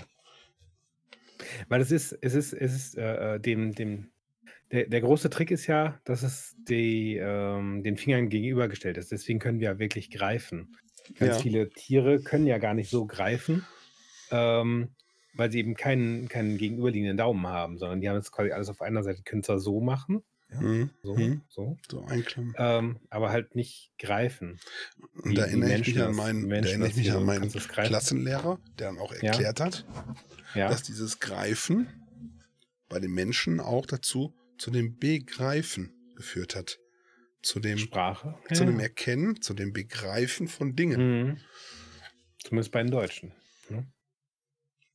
Weil 1.69 1.81
es 1.81 1.91
ist, 1.93 2.13
es 2.21 2.35
ist, 2.35 2.53
es 2.53 2.75
ist 2.75 2.99
äh, 2.99 3.37
äh, 3.37 3.41
dem, 3.41 3.75
dem, 3.75 4.11
der, 4.73 4.87
der 4.89 5.01
große 5.01 5.31
Trick 5.31 5.51
ist 5.51 5.67
ja, 5.67 6.01
dass 6.05 6.23
es 6.23 6.57
die, 6.69 7.17
ähm, 7.17 7.83
den 7.83 7.97
Fingern 7.97 8.29
gegenübergestellt 8.29 8.99
ist. 8.99 9.13
Deswegen 9.13 9.39
können 9.39 9.61
wir 9.61 9.71
ja 9.73 9.79
wirklich 9.79 10.11
greifen. 10.11 10.77
Ganz 11.19 11.37
Ja. 11.37 11.43
viele 11.43 11.71
Tiere 11.71 12.21
können 12.21 12.47
ja 12.47 12.59
gar 12.59 12.75
nicht 12.75 12.91
so 12.91 13.07
greifen, 13.07 13.67
ähm, 14.31 14.91
weil 15.35 15.51
sie 15.51 15.61
eben 15.61 15.75
keinen, 15.75 16.29
keinen 16.29 16.59
gegenüberliegenden 16.59 17.17
Daumen 17.17 17.47
haben, 17.47 17.79
sondern 17.79 18.01
die 18.01 18.09
haben 18.09 18.17
jetzt 18.17 18.33
quasi 18.33 18.51
alles 18.51 18.69
auf 18.69 18.83
einer 18.83 19.03
Seite, 19.03 19.19
die 19.19 19.25
können 19.25 19.43
zwar 19.43 19.59
so 19.59 19.81
machen, 19.81 20.23
Ja. 20.51 20.61
Mhm. 20.61 20.91
so, 21.03 21.15
Mhm. 21.15 21.43
so, 21.49 21.77
So 21.91 22.05
einklemmen. 22.07 22.55
ähm, 22.57 22.99
aber 23.11 23.31
halt 23.31 23.55
nicht 23.55 23.93
greifen. 23.99 24.59
Und 25.23 25.37
da 25.37 25.45
erinnere 25.45 25.75
ich 25.79 25.87
mich 25.89 26.01
an 26.03 26.15
meinen, 26.15 26.43
da 26.43 26.47
Menschen 26.49 26.69
erinnere 26.71 26.89
ich 26.89 26.97
mich 26.97 27.13
an 27.13 27.25
meinen? 27.25 27.51
Klassenlehrer, 27.51 28.59
der 28.79 28.87
dann 28.89 28.99
auch 28.99 29.13
Ja. 29.15 29.21
erklärt 29.31 29.61
hat, 29.61 29.85
Ja, 30.55 30.69
dass 30.71 30.83
dieses 30.83 31.21
Greifen 31.21 31.87
bei 32.89 32.99
den 32.99 33.13
Menschen 33.13 33.61
auch 33.61 33.85
dazu 33.85 34.35
zu 34.57 34.71
dem 34.71 34.97
Begreifen 34.99 35.93
geführt 36.17 36.57
hat. 36.57 36.79
Zu 37.43 37.61
dem, 37.61 37.79
Sprache. 37.79 38.35
zu 38.53 38.65
ja. 38.65 38.71
dem 38.71 38.81
Erkennen, 38.81 39.41
zu 39.43 39.55
dem 39.55 39.73
Begreifen 39.73 40.49
von 40.49 40.75
Dingen. 40.75 41.01
Mhm. 41.29 41.37
Zumindest 42.43 42.73
bei 42.73 42.83
den 42.83 42.91
Deutschen. 42.91 43.33
Ne? 43.69 43.87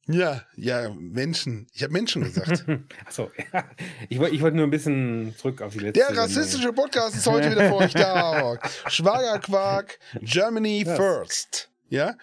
Ja, 0.08 0.42
ja, 0.58 0.94
Menschen. 1.00 1.68
Ich 1.74 1.82
habe 1.84 1.94
Menschen 1.94 2.24
gesagt. 2.24 2.66
Achso, 3.06 3.32
ja. 3.54 3.64
Ich, 4.10 4.20
woll- 4.20 4.34
ich 4.34 4.42
wollte 4.42 4.58
nur 4.58 4.66
ein 4.68 4.70
bisschen 4.72 5.34
zurück 5.38 5.62
auf 5.62 5.74
die 5.74 5.80
letzte 5.80 5.94
Der 6.00 6.08
Sendung. 6.08 6.24
rassistische 6.26 6.74
Podcast 6.74 7.16
ist 7.16 7.26
heute 7.26 7.52
wieder 7.52 7.70
für 7.70 7.76
euch 7.76 7.94
da. 7.94 8.60
Schwagerquark, 8.88 9.98
Germany 10.22 10.84
Ja. 10.86 10.96
first. 10.96 11.70
Ja, 11.90 12.16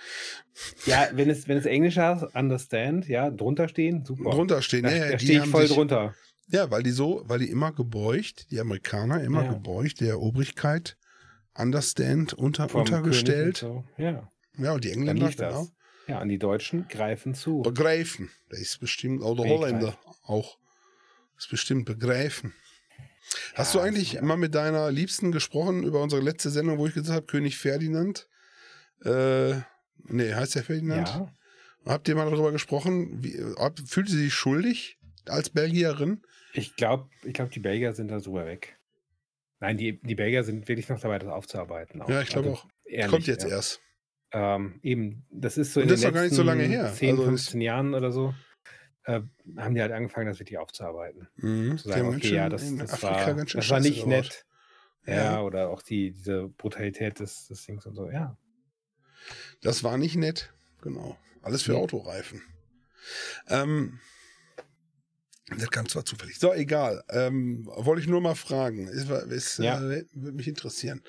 Ja, 0.85 1.09
wenn 1.13 1.31
es, 1.31 1.49
wenn 1.49 1.57
es 1.57 1.65
Englisch 1.65 1.97
heißt, 1.97 2.25
understand, 2.35 3.09
ja, 3.09 3.31
drunter 3.31 3.69
stehen, 3.69 4.05
super. 4.05 4.31
drunter 4.31 4.61
stehen. 4.63 4.83
Da, 4.83 4.91
ja, 4.91 4.97
ja, 4.97 5.11
da 5.13 5.17
die 5.17 5.25
stehe 5.25 5.39
ich 5.45 5.49
voll 5.51 5.67
sich, 5.67 5.75
drunter. 5.77 6.15
Ja, 6.49 6.71
weil 6.71 6.83
die 6.83 6.91
so, 6.91 7.23
weil 7.27 7.39
die 7.39 7.49
immer 7.49 7.73
gebeugt, 7.73 8.51
die 8.51 8.61
Amerikaner 8.61 9.23
immer 9.23 9.45
Ja. 9.45 9.53
gebeugt, 9.53 10.01
der 10.01 10.21
Obrigkeit, 10.21 10.97
understand, 11.57 12.35
unter, 12.35 12.69
Vom 12.69 12.81
untergestellt. 12.83 13.59
So. 13.59 13.85
Ja, 13.97 14.29
Ja, 14.59 14.73
und 14.73 14.85
die 14.85 14.91
Engländer, 14.91 15.27
lief 15.29 15.37
das. 15.37 15.73
Ja, 16.11 16.21
und 16.21 16.29
die 16.29 16.39
Deutschen 16.39 16.89
greifen 16.89 17.35
zu. 17.35 17.63
Begreifen. 17.63 18.31
Der 18.51 18.59
ist 18.59 18.79
bestimmt, 18.81 19.23
oder 19.23 19.43
Begreifen. 19.43 19.61
Holländer 19.61 19.99
auch. 20.25 20.59
Ist 21.39 21.51
bestimmt 21.51 21.87
begreifen. 21.87 22.53
Hast 23.55 23.75
du 23.75 23.79
Ja, 23.79 23.85
eigentlich 23.85 24.13
ja. 24.15 24.23
mal 24.23 24.37
mit 24.37 24.55
deiner 24.55 24.91
Liebsten 24.91 25.31
gesprochen 25.33 25.85
über 25.85 26.03
unsere 26.03 26.21
letzte 26.21 26.51
Sendung, 26.51 26.79
wo 26.79 26.87
ich 26.87 26.95
gesagt 26.95 27.15
habe, 27.17 27.27
König 27.27 27.57
Ferdinand? 27.59 28.29
Äh, 29.05 29.55
nee, 30.05 30.35
heißt 30.35 30.55
der 30.57 30.65
Ferdinand? 30.65 31.09
Ja, 31.09 31.33
Habt 31.87 32.09
ihr 32.09 32.15
mal 32.17 32.29
darüber 32.31 32.53
gesprochen? 32.53 33.23
Wie, 33.23 33.41
ab, 33.57 33.79
fühlt 33.87 34.09
sie 34.09 34.19
sich 34.19 34.35
schuldig 34.35 34.99
als 35.27 35.51
Belgierin? 35.51 36.23
ich 36.53 36.75
glaube, 36.75 37.09
ich 37.23 37.33
glaub, 37.35 37.51
die 37.53 37.61
Belgier 37.61 37.93
sind 37.95 38.09
da 38.09 38.19
drüber 38.19 38.45
weg. 38.45 38.77
Nein, 39.61 39.77
die, 39.77 40.01
die 40.01 40.17
Belgier 40.17 40.43
sind 40.43 40.67
wirklich 40.69 40.89
noch 40.89 40.99
dabei, 41.01 41.19
das 41.21 41.29
aufzuarbeiten. 41.29 42.03
Ja, 42.09 42.21
ich 42.23 42.29
glaube 42.31 42.49
Also, 42.49 42.61
auch. 42.63 42.67
ehrlich, 42.85 43.11
Kommt 43.11 43.27
jetzt 43.29 43.45
ja. 43.45 43.51
erst. 43.51 43.81
Ähm, 44.33 44.79
eben, 44.83 45.27
das 45.31 45.59
ist 45.59 45.73
so 45.73 45.81
Und 45.81 45.85
in 45.85 45.89
das 45.91 46.01
den 46.01 46.07
ist 46.09 46.11
doch 46.11 46.15
gar 46.15 46.23
nicht 46.25 46.35
so 46.35 46.43
lange 46.43 46.63
letzten 46.67 46.83
her. 46.85 46.93
10, 46.93 47.11
Also 47.11 47.23
das- 47.23 47.29
15 47.31 47.61
Jahren 47.61 47.95
oder 47.95 48.13
so, 48.13 48.35
äh, 49.05 49.21
haben 49.57 49.75
die 49.75 49.81
halt 49.81 49.93
angefangen, 49.93 50.27
das 50.29 50.39
wirklich 50.39 50.59
aufzuarbeiten. 50.59 51.29
Mhm. 51.37 51.79
Zu 51.79 51.89
sagen, 51.89 52.09
okay, 52.15 52.35
ja, 52.35 52.49
das, 52.49 52.63
das, 52.77 53.03
war, 53.03 53.35
das 53.35 53.71
war 53.71 53.81
nicht 53.81 54.07
nett. 54.07 54.45
Ja, 55.07 55.15
Ja. 55.15 55.43
oder 55.43 55.71
auch 55.71 55.83
die, 55.83 56.13
diese 56.13 56.49
Brutalität 56.49 57.19
des, 57.21 57.49
des 57.49 57.65
Dings 57.65 57.87
und 57.87 57.95
so, 57.95 58.11
ja. 58.11 58.37
Das 59.63 59.83
war 59.83 59.97
nicht 59.99 60.17
nett. 60.17 60.53
Genau. 60.83 61.17
Alles 61.43 61.63
für 61.63 61.73
Nee. 61.73 61.79
Autoreifen. 61.79 62.43
Ähm, 63.49 63.99
das 65.49 65.71
kam 65.71 65.89
zwar 65.89 66.05
zufällig. 66.05 66.39
So, 66.39 66.53
egal. 66.53 67.03
Ähm, 67.11 67.67
wollte 67.75 68.03
ich 68.03 68.09
nur 68.09 68.21
mal 68.21 68.35
fragen. 68.37 68.87
Ist, 68.87 69.11
ist, 69.11 69.59
Ja. 69.59 69.79
äh, 69.81 70.05
würde 70.13 70.37
mich 70.37 70.47
interessieren, 70.49 71.03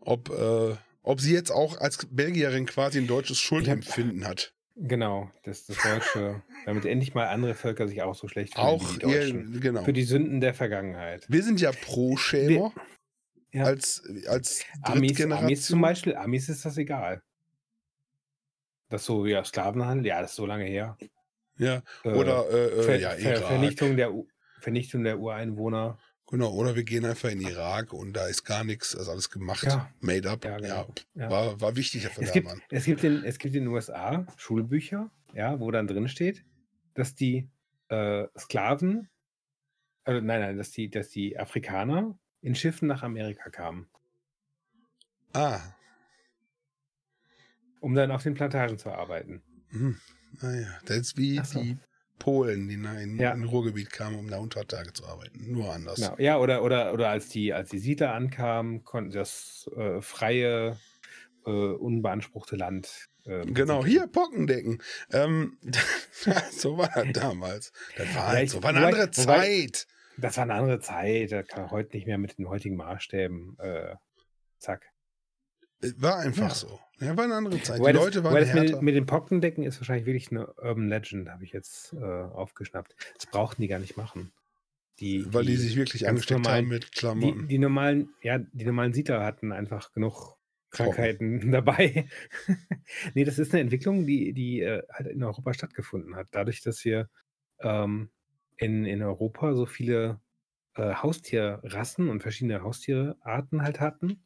ob, 0.00 0.28
äh, 0.30 0.76
ob 1.02 1.20
sie 1.20 1.32
jetzt 1.34 1.50
auch 1.50 1.78
als 1.78 2.06
Belgierin 2.10 2.66
quasi 2.66 2.98
ein 2.98 3.06
deutsches 3.06 3.38
Schuldempfinden 3.38 4.26
hat. 4.26 4.54
Genau, 4.74 5.30
das, 5.44 5.66
das 5.66 5.76
Deutsche, 5.82 6.42
damit 6.64 6.86
endlich 6.86 7.12
mal 7.14 7.26
andere 7.28 7.54
Völker 7.54 7.86
sich 7.86 8.00
auch 8.02 8.14
so 8.14 8.26
schlecht 8.26 8.54
fühlen 8.54 8.66
Auch 8.66 8.92
die 8.94 8.98
Deutschen. 9.00 9.60
genau. 9.60 9.84
Für 9.84 9.92
die 9.92 10.04
Sünden 10.04 10.40
der 10.40 10.54
Vergangenheit. 10.54 11.26
Wir 11.28 11.42
sind 11.42 11.60
ja 11.60 11.72
Pro-Schämer 11.72 12.72
Ja. 13.52 13.64
als, 13.64 14.02
als 14.28 14.64
Amis. 14.82 15.20
Amis 15.20 15.66
zum 15.66 15.80
Beispiel, 15.82 16.16
Amis 16.16 16.48
ist 16.48 16.64
das 16.64 16.78
egal. 16.78 17.22
Das 18.88 19.04
so, 19.04 19.26
ja, 19.26 19.44
Sklavenhandel, 19.44 20.06
ja, 20.06 20.20
das 20.22 20.30
ist 20.30 20.36
so 20.36 20.46
lange 20.46 20.64
her. 20.64 20.96
Ja, 21.58 21.82
Äh, 22.04 22.08
oder 22.08 22.48
äh, 22.50 22.82
Ver, 22.82 22.94
äh, 22.96 23.00
ja, 23.00 23.10
Ver. 23.10 23.42
Vernichtung, 23.42 23.96
der, 23.96 24.12
U- 24.14 24.26
Vernichtung 24.58 25.04
der 25.04 25.18
Ureinwohner. 25.18 25.98
Genau, 26.32 26.50
oder 26.52 26.74
wir 26.74 26.82
gehen 26.82 27.04
einfach 27.04 27.28
in 27.28 27.40
den 27.40 27.48
Irak 27.48 27.92
und 27.92 28.14
da 28.14 28.26
ist 28.26 28.44
gar 28.44 28.64
nichts, 28.64 28.94
ist 28.94 29.06
alles 29.08 29.28
gemacht, 29.30 29.64
Ja. 29.64 29.92
made 30.00 30.28
up. 30.30 30.44
Ja, 30.46 30.56
genau. 30.58 30.92
Ja. 31.14 31.30
War, 31.30 31.60
war 31.60 31.76
wichtiger 31.76 32.08
für 32.08 32.22
Es 32.22 32.32
gibt, 32.32 32.46
Mann. 32.48 32.62
es, 32.70 32.84
gibt 32.86 33.04
in, 33.04 33.22
es 33.22 33.38
gibt 33.38 33.54
in 33.54 33.64
den 33.64 33.68
USA 33.68 34.26
Schulbücher, 34.38 35.10
ja, 35.34 35.60
wo 35.60 35.70
dann 35.70 35.86
drin 35.86 36.08
steht, 36.08 36.42
dass 36.94 37.14
die 37.14 37.48
äh, 37.88 38.26
Sklaven 38.38 39.08
Also 40.04 40.20
nein, 40.22 40.40
nein, 40.40 40.56
dass 40.56 40.70
die, 40.70 40.88
dass 40.88 41.10
die 41.10 41.38
Afrikaner 41.38 42.18
in 42.40 42.54
Schiffen 42.54 42.88
nach 42.88 43.02
Amerika 43.02 43.50
kamen, 43.50 43.88
Ah. 45.34 45.60
um 47.80 47.94
dann 47.94 48.10
auf 48.10 48.22
den 48.22 48.34
Plantagen 48.34 48.78
zu 48.78 48.90
arbeiten. 48.90 49.42
Hm. 49.68 49.96
Naja, 50.40 50.78
das 50.86 50.96
ist 50.98 51.16
wie 51.18 51.38
so. 51.44 51.60
die 51.60 51.76
Polen, 52.18 52.68
die 52.68 52.74
in, 52.74 53.18
Ja. 53.18 53.32
in 53.32 53.44
Ruhrgebiet 53.44 53.90
kamen, 53.90 54.18
um 54.18 54.28
da 54.30 54.38
unter 54.38 54.66
Tage 54.66 54.92
zu 54.92 55.04
arbeiten. 55.06 55.50
Nur 55.52 55.72
anders. 55.72 55.96
Genau. 55.96 56.14
Ja, 56.18 56.38
oder, 56.38 56.62
oder, 56.62 56.92
oder 56.92 57.08
als 57.08 57.28
die, 57.28 57.52
als 57.52 57.70
die 57.70 57.78
Siedler 57.78 58.14
ankamen, 58.14 58.84
konnten 58.84 59.10
sie 59.10 59.18
das 59.18 59.68
äh, 59.76 60.00
freie, 60.00 60.78
äh, 61.46 61.50
unbeanspruchte 61.50 62.54
Land. 62.56 63.08
ähm, 63.26 63.54
Genau, 63.54 63.80
besiedeln. 63.82 64.02
hier 64.04 64.06
Pockendecken. 64.12 64.82
Ähm, 65.12 65.58
so 66.52 66.78
war 66.78 66.90
das 66.94 67.06
damals. 67.12 67.72
Das 67.96 68.14
war 68.14 68.28
halt 68.28 68.50
so, 68.50 68.62
war 68.62 68.70
eine 68.70 68.86
andere 68.86 69.10
Zeit. 69.10 69.86
Das 70.18 70.36
war 70.36 70.44
eine 70.44 70.54
andere 70.54 70.78
Zeit. 70.80 71.32
Da 71.32 71.42
kann 71.42 71.62
man 71.62 71.70
heute 71.72 71.96
nicht 71.96 72.06
mehr 72.06 72.18
mit 72.18 72.38
den 72.38 72.48
heutigen 72.48 72.76
Maßstäben. 72.76 73.56
Äh, 73.58 73.96
zack. 74.58 74.86
War 75.96 76.18
einfach 76.18 76.48
Ja. 76.48 76.54
so. 76.54 76.80
Ja, 77.00 77.16
war 77.16 77.24
eine 77.24 77.34
andere 77.34 77.60
Zeit. 77.62 77.80
Die 77.80 77.84
das, 77.84 77.94
Leute 77.94 78.22
waren 78.22 78.34
mit, 78.34 78.46
härter. 78.46 78.64
den- 78.76 78.84
mit 78.84 78.94
den 78.94 79.06
Pockendecken 79.06 79.64
ist 79.64 79.80
wahrscheinlich 79.80 80.06
wirklich 80.06 80.30
eine 80.30 80.46
Urban 80.54 80.88
Legend, 80.88 81.28
habe 81.28 81.44
ich 81.44 81.52
jetzt 81.52 81.92
äh, 81.94 81.96
aufgeschnappt. 82.04 82.94
Das 83.16 83.26
brauchten 83.26 83.60
die 83.62 83.68
gar 83.68 83.80
nicht 83.80 83.96
machen. 83.96 84.32
Die, 85.00 85.24
weil 85.34 85.44
die 85.46 85.56
sich 85.56 85.74
wirklich 85.76 86.06
angesteckt 86.08 86.38
normalen- 86.40 86.66
haben 86.66 86.68
mit 86.68 86.84
die, 86.84 86.90
Klamotten. 86.98 87.48
die 87.48 87.58
normalen, 87.58 88.10
ja, 88.22 88.38
die 88.38 88.64
normalen 88.64 88.92
Siedler 88.92 89.24
hatten 89.24 89.50
einfach 89.50 89.90
genug 89.92 90.36
Krankheiten 90.70 91.50
dabei. 91.50 92.06
nee, 93.14 93.24
das 93.24 93.38
ist 93.40 93.52
eine 93.52 93.62
Entwicklung, 93.62 94.06
die, 94.06 94.32
die 94.32 94.60
äh, 94.60 94.82
halt 94.92 95.08
in 95.08 95.24
Europa 95.24 95.54
stattgefunden 95.54 96.14
hat. 96.14 96.28
Dadurch, 96.30 96.62
dass 96.62 96.84
wir 96.84 97.08
ähm, 97.60 98.10
in, 98.58 98.84
in 98.84 99.02
Europa 99.02 99.54
so 99.54 99.66
viele 99.66 100.20
äh, 100.76 100.94
Haustierrassen 100.94 102.08
und 102.08 102.20
verschiedene 102.22 102.62
Haustierarten 102.62 103.62
halt 103.62 103.80
hatten 103.80 104.22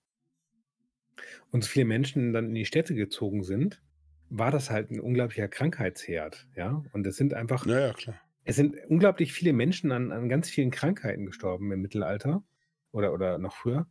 und 1.50 1.64
so 1.64 1.70
viele 1.70 1.86
Menschen 1.86 2.32
dann 2.32 2.46
in 2.46 2.54
die 2.54 2.66
Städte 2.66 2.94
gezogen 2.94 3.42
sind, 3.42 3.82
war 4.28 4.50
das 4.50 4.70
halt 4.70 4.90
ein 4.90 5.00
unglaublicher 5.00 5.48
Krankheitsherd, 5.48 6.46
ja. 6.56 6.82
Und 6.92 7.06
es 7.06 7.16
sind 7.16 7.34
einfach 7.34 7.64
naja, 7.64 7.92
klar. 7.92 8.20
es 8.44 8.56
sind 8.56 8.76
unglaublich 8.88 9.32
viele 9.32 9.52
Menschen 9.52 9.92
an, 9.92 10.12
an 10.12 10.28
ganz 10.28 10.50
vielen 10.50 10.70
Krankheiten 10.70 11.26
gestorben 11.26 11.70
im 11.70 11.80
Mittelalter 11.80 12.42
oder, 12.92 13.12
oder 13.12 13.38
noch 13.38 13.54
früher. 13.56 13.86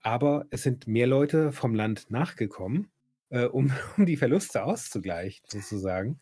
Aber 0.00 0.46
es 0.50 0.62
sind 0.62 0.86
mehr 0.86 1.06
Leute 1.06 1.50
vom 1.50 1.74
Land 1.74 2.10
nachgekommen, 2.10 2.90
äh, 3.30 3.44
um, 3.44 3.72
um 3.96 4.06
die 4.06 4.16
Verluste 4.16 4.62
auszugleichen, 4.62 5.44
sozusagen, 5.48 6.20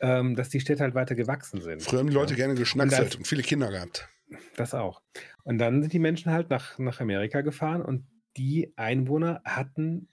ähm, 0.00 0.36
dass 0.36 0.50
die 0.50 0.60
Städte 0.60 0.82
halt 0.82 0.94
weiter 0.94 1.14
gewachsen 1.14 1.60
sind. 1.60 1.82
Früher 1.82 2.00
haben 2.00 2.08
die 2.08 2.14
Leute 2.14 2.34
ja. 2.34 2.38
gerne 2.38 2.52
Und 2.52 2.58
geschnackselt 2.58 3.08
das- 3.08 3.16
und 3.16 3.26
viele 3.26 3.42
Kinder 3.42 3.70
gehabt. 3.70 4.08
Das 4.56 4.74
auch. 4.74 5.02
Und 5.44 5.58
dann 5.58 5.82
sind 5.82 5.92
die 5.92 5.98
Menschen 5.98 6.32
halt 6.32 6.50
nach, 6.50 6.78
nach 6.78 7.00
Amerika 7.00 7.42
gefahren 7.42 7.82
und 7.82 8.06
die 8.36 8.72
Einwohner 8.76 9.40
hatten 9.44 10.08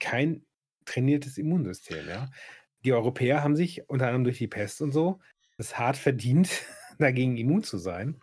kein 0.00 0.44
trainiertes 0.84 1.38
Immunsystem. 1.38 2.06
Ja? 2.08 2.30
Die 2.84 2.92
Europäer 2.92 3.42
haben 3.42 3.56
sich 3.56 3.88
unter 3.88 4.06
anderem 4.06 4.24
durch 4.24 4.38
die 4.38 4.48
Pest 4.48 4.82
und 4.82 4.92
so 4.92 5.20
es 5.56 5.78
hart 5.78 5.96
verdient, 5.96 6.50
dagegen 6.98 7.36
immun 7.36 7.62
zu 7.62 7.78
sein. 7.78 8.20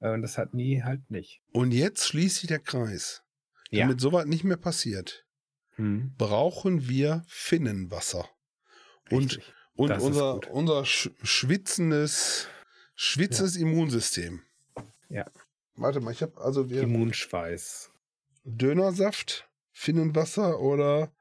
Äh, 0.00 0.10
Und 0.10 0.22
das 0.22 0.38
hatten 0.38 0.58
die 0.58 0.82
halt 0.82 1.10
nicht. 1.10 1.40
Und 1.52 1.72
jetzt 1.72 2.06
schließt 2.06 2.38
sich 2.38 2.48
der 2.48 2.58
Kreis. 2.58 3.22
Ja. 3.70 3.82
Damit 3.84 4.00
sowas 4.00 4.26
nicht 4.26 4.44
mehr 4.44 4.56
passiert, 4.56 5.24
Hm, 5.76 6.12
brauchen 6.18 6.88
wir 6.88 7.22
Finnenwasser. 7.28 8.28
Und, 9.10 9.36
richtig. 9.36 9.52
und 9.76 9.90
ist 9.90 10.02
unser, 10.02 10.50
unser 10.50 10.84
sch 10.84 11.10
schwitzendes, 11.22 12.48
schwitzendes 12.96 13.56
Immunsystem. 13.56 14.42
Ja. 15.08 15.30
Warte 15.76 16.00
mal, 16.00 16.10
ich 16.10 16.22
habe 16.22 16.38
also 16.40 16.68
wir 16.68 16.82
Immunschweiß. 16.82 17.89
Dönersaft, 18.44 19.48
Finnenwasser 19.72 20.60
oder 20.60 21.12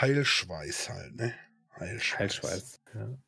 Heilschweiß 0.00 0.88
halt, 0.90 1.14
ne? 1.16 1.34
Heilschweiß. 1.78 2.18
Heilschweiß. 2.18 2.80
Ja. 2.94 3.18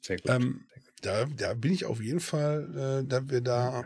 Sehr 0.00 0.16
gut. 0.16 0.30
Ähm, 0.30 0.66
Sehr 0.72 0.82
gut. 0.82 0.90
Da, 1.02 1.24
da 1.26 1.54
bin 1.54 1.72
ich 1.72 1.84
auf 1.86 2.00
jeden 2.00 2.20
Fall, 2.20 3.02
äh, 3.04 3.08
da 3.08 3.28
wir 3.30 3.40
da 3.40 3.84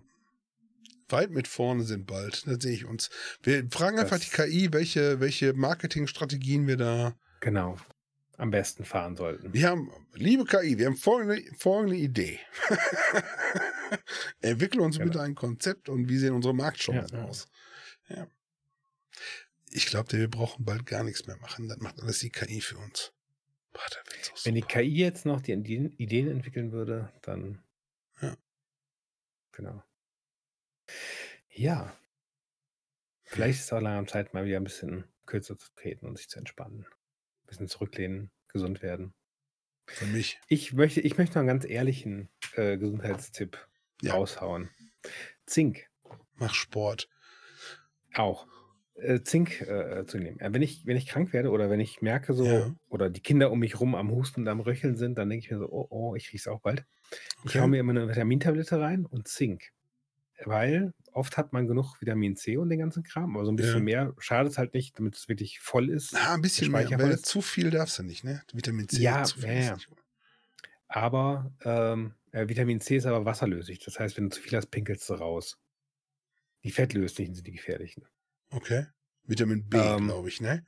weit 1.08 1.30
mit 1.30 1.46
vorne 1.46 1.84
sind 1.84 2.06
bald. 2.06 2.46
Da 2.46 2.58
sehe 2.60 2.72
ich 2.72 2.84
uns. 2.86 3.10
Wir 3.42 3.68
fragen 3.70 3.98
einfach 3.98 4.18
Das- 4.18 4.28
die 4.30 4.34
KI, 4.34 4.72
welche, 4.72 5.20
welche 5.20 5.52
Marketingstrategien 5.52 6.66
wir 6.66 6.76
da. 6.76 7.14
Genau. 7.40 7.76
Am 8.36 8.50
besten 8.50 8.84
fahren 8.84 9.16
sollten. 9.16 9.52
Wir 9.52 9.68
haben, 9.68 9.90
liebe 10.14 10.44
KI, 10.44 10.76
wir 10.78 10.86
haben 10.86 10.96
folgende, 10.96 11.42
folgende 11.56 11.96
Idee. 11.96 12.40
Entwickle 14.40 14.82
uns 14.82 14.98
Genau. 14.98 15.10
bitte 15.10 15.22
ein 15.22 15.34
Konzept 15.34 15.88
und 15.88 16.08
wie 16.08 16.18
sehen 16.18 16.34
unsere 16.34 16.54
Marktchancen 16.54 17.18
Ja, 17.18 17.24
aus? 17.24 17.46
Ja. 18.08 18.26
Ich 19.70 19.86
glaube, 19.86 20.12
wir 20.12 20.28
brauchen 20.28 20.64
bald 20.64 20.86
gar 20.86 21.04
nichts 21.04 21.26
mehr 21.26 21.36
machen. 21.36 21.68
Das 21.68 21.78
macht 21.78 22.00
alles 22.00 22.18
die 22.18 22.30
KI 22.30 22.60
für 22.60 22.76
uns. 22.78 23.12
Boah, 23.72 23.82
Wenn 24.44 24.54
die. 24.54 24.62
KI 24.62 24.82
jetzt 24.82 25.26
noch 25.26 25.40
die 25.40 25.52
Ideen 25.52 25.92
Ideen 25.92 26.28
entwickeln 26.30 26.72
würde, 26.72 27.12
dann. 27.22 27.62
Ja. 28.20 28.36
Genau. 29.52 29.82
Ja. 31.50 31.96
Vielleicht 33.24 33.58
ist 33.60 33.64
es 33.66 33.72
auch 33.72 33.80
langsam 33.80 34.06
Zeit, 34.08 34.34
mal 34.34 34.44
wieder 34.44 34.58
ein 34.58 34.64
bisschen 34.64 35.04
kürzer 35.26 35.56
zu 35.56 35.68
treten 35.74 36.06
und 36.06 36.16
sich 36.18 36.28
zu 36.28 36.38
entspannen. 36.38 36.86
Ein 37.44 37.48
bisschen 37.48 37.68
zurücklehnen, 37.68 38.30
gesund 38.48 38.82
werden. 38.82 39.14
Für 39.86 40.06
mich. 40.06 40.40
Ich 40.48 40.72
möchte, 40.72 41.00
ich 41.00 41.18
möchte 41.18 41.34
noch 41.34 41.40
einen 41.40 41.48
ganz 41.48 41.64
ehrlichen 41.66 42.30
äh, 42.56 42.78
Gesundheitstipp 42.78 43.58
Ja. 44.00 44.14
raushauen. 44.14 44.70
Zink 45.46 45.86
Mach 46.36 46.54
Sport. 46.54 47.08
auch. 48.14 48.46
Äh, 48.94 49.20
Zink 49.22 49.60
äh, 49.62 50.06
zu 50.06 50.18
nehmen. 50.18 50.38
Äh, 50.40 50.52
wenn, 50.54 50.62
ich, 50.62 50.86
wenn 50.86 50.96
ich 50.96 51.06
krank 51.06 51.32
werde 51.32 51.50
oder 51.50 51.68
wenn 51.68 51.80
ich 51.80 52.00
merke 52.00 52.32
so, 52.32 52.44
Ja. 52.46 52.74
oder 52.88 53.10
die 53.10 53.20
Kinder 53.20 53.50
um 53.50 53.58
mich 53.58 53.78
rum 53.80 53.94
am 53.94 54.10
Husten 54.10 54.42
und 54.42 54.48
am 54.48 54.60
Röcheln 54.60 54.96
sind, 54.96 55.18
dann 55.18 55.28
denke 55.28 55.44
ich 55.44 55.50
mir 55.50 55.58
so, 55.58 55.68
oh, 55.70 55.86
oh, 55.90 56.14
ich 56.14 56.32
riech's 56.32 56.46
auch 56.48 56.60
bald. 56.60 56.84
Ich 57.44 57.50
Okay. 57.50 57.60
hau 57.60 57.66
mir 57.66 57.80
immer 57.80 57.90
eine 57.92 58.08
Vitamintablette 58.08 58.80
rein 58.80 59.04
und 59.04 59.28
Zink. 59.28 59.70
Weil 60.44 60.94
oft 61.14 61.36
hat 61.38 61.52
man 61.52 61.66
genug 61.66 62.00
Vitamin 62.00 62.36
C 62.36 62.56
und 62.56 62.68
den 62.68 62.78
ganzen 62.80 63.02
Kram, 63.02 63.34
aber 63.36 63.44
so 63.46 63.52
ein 63.52 63.56
bisschen 63.56 63.78
Ja. 63.88 64.04
mehr 64.04 64.14
schadet 64.18 64.52
es 64.52 64.58
halt 64.58 64.74
nicht, 64.74 64.98
damit 64.98 65.16
es 65.16 65.28
wirklich 65.28 65.60
voll 65.60 65.88
ist. 65.88 66.14
Ah, 66.14 66.34
ein 66.34 66.42
bisschen 66.42 66.70
mehr, 66.70 66.90
weil 66.98 67.18
zu 67.20 67.40
viel 67.40 67.70
darfst 67.70 67.98
du 67.98 68.02
nicht, 68.02 68.24
ne? 68.24 68.42
Vitamin 68.52 68.88
C. 68.88 69.00
Ja, 69.00 69.22
zu 69.24 69.38
viel 69.40 69.48
ja, 69.48 69.54
ja. 69.60 69.76
Aber 70.88 71.52
ähm, 71.62 72.14
äh, 72.32 72.48
Vitamin 72.48 72.80
C 72.80 72.96
ist 72.96 73.06
aber 73.06 73.24
wasserlöslich. 73.24 73.78
Das 73.80 73.98
heißt, 73.98 74.16
wenn 74.16 74.24
du 74.24 74.30
zu 74.36 74.40
viel 74.42 74.56
hast, 74.56 74.70
pinkelst 74.70 75.08
du 75.08 75.14
raus. 75.14 75.58
Die 76.62 76.70
fettlöslichen 76.70 77.34
sind 77.34 77.46
die 77.46 77.52
gefährlichen. 77.52 78.04
Okay. 78.50 78.86
Vitamin 79.24 79.68
B, 79.68 79.76
Ähm, 79.78 80.06
glaube 80.06 80.28
ich, 80.28 80.40
ne? 80.40 80.64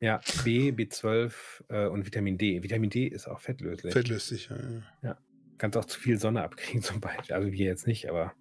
Ja, 0.00 0.20
B, 0.44 0.70
B12 0.70 1.32
äh, 1.68 1.86
und 1.86 2.04
Vitamin 2.06 2.36
D. 2.36 2.62
Vitamin 2.62 2.90
D 2.90 3.06
ist 3.06 3.26
auch 3.26 3.40
fettlöslich. 3.40 3.92
Fettlöslich, 3.92 4.48
ja, 4.50 4.56
ja. 5.02 5.18
Kannst 5.56 5.76
auch 5.76 5.84
zu 5.84 6.00
viel 6.00 6.18
Sonne 6.18 6.42
abkriegen 6.42 6.82
zum 6.82 7.00
Beispiel. 7.00 7.34
Also 7.34 7.50
wir 7.52 7.64
jetzt 7.66 7.86
nicht, 7.86 8.08
aber 8.08 8.34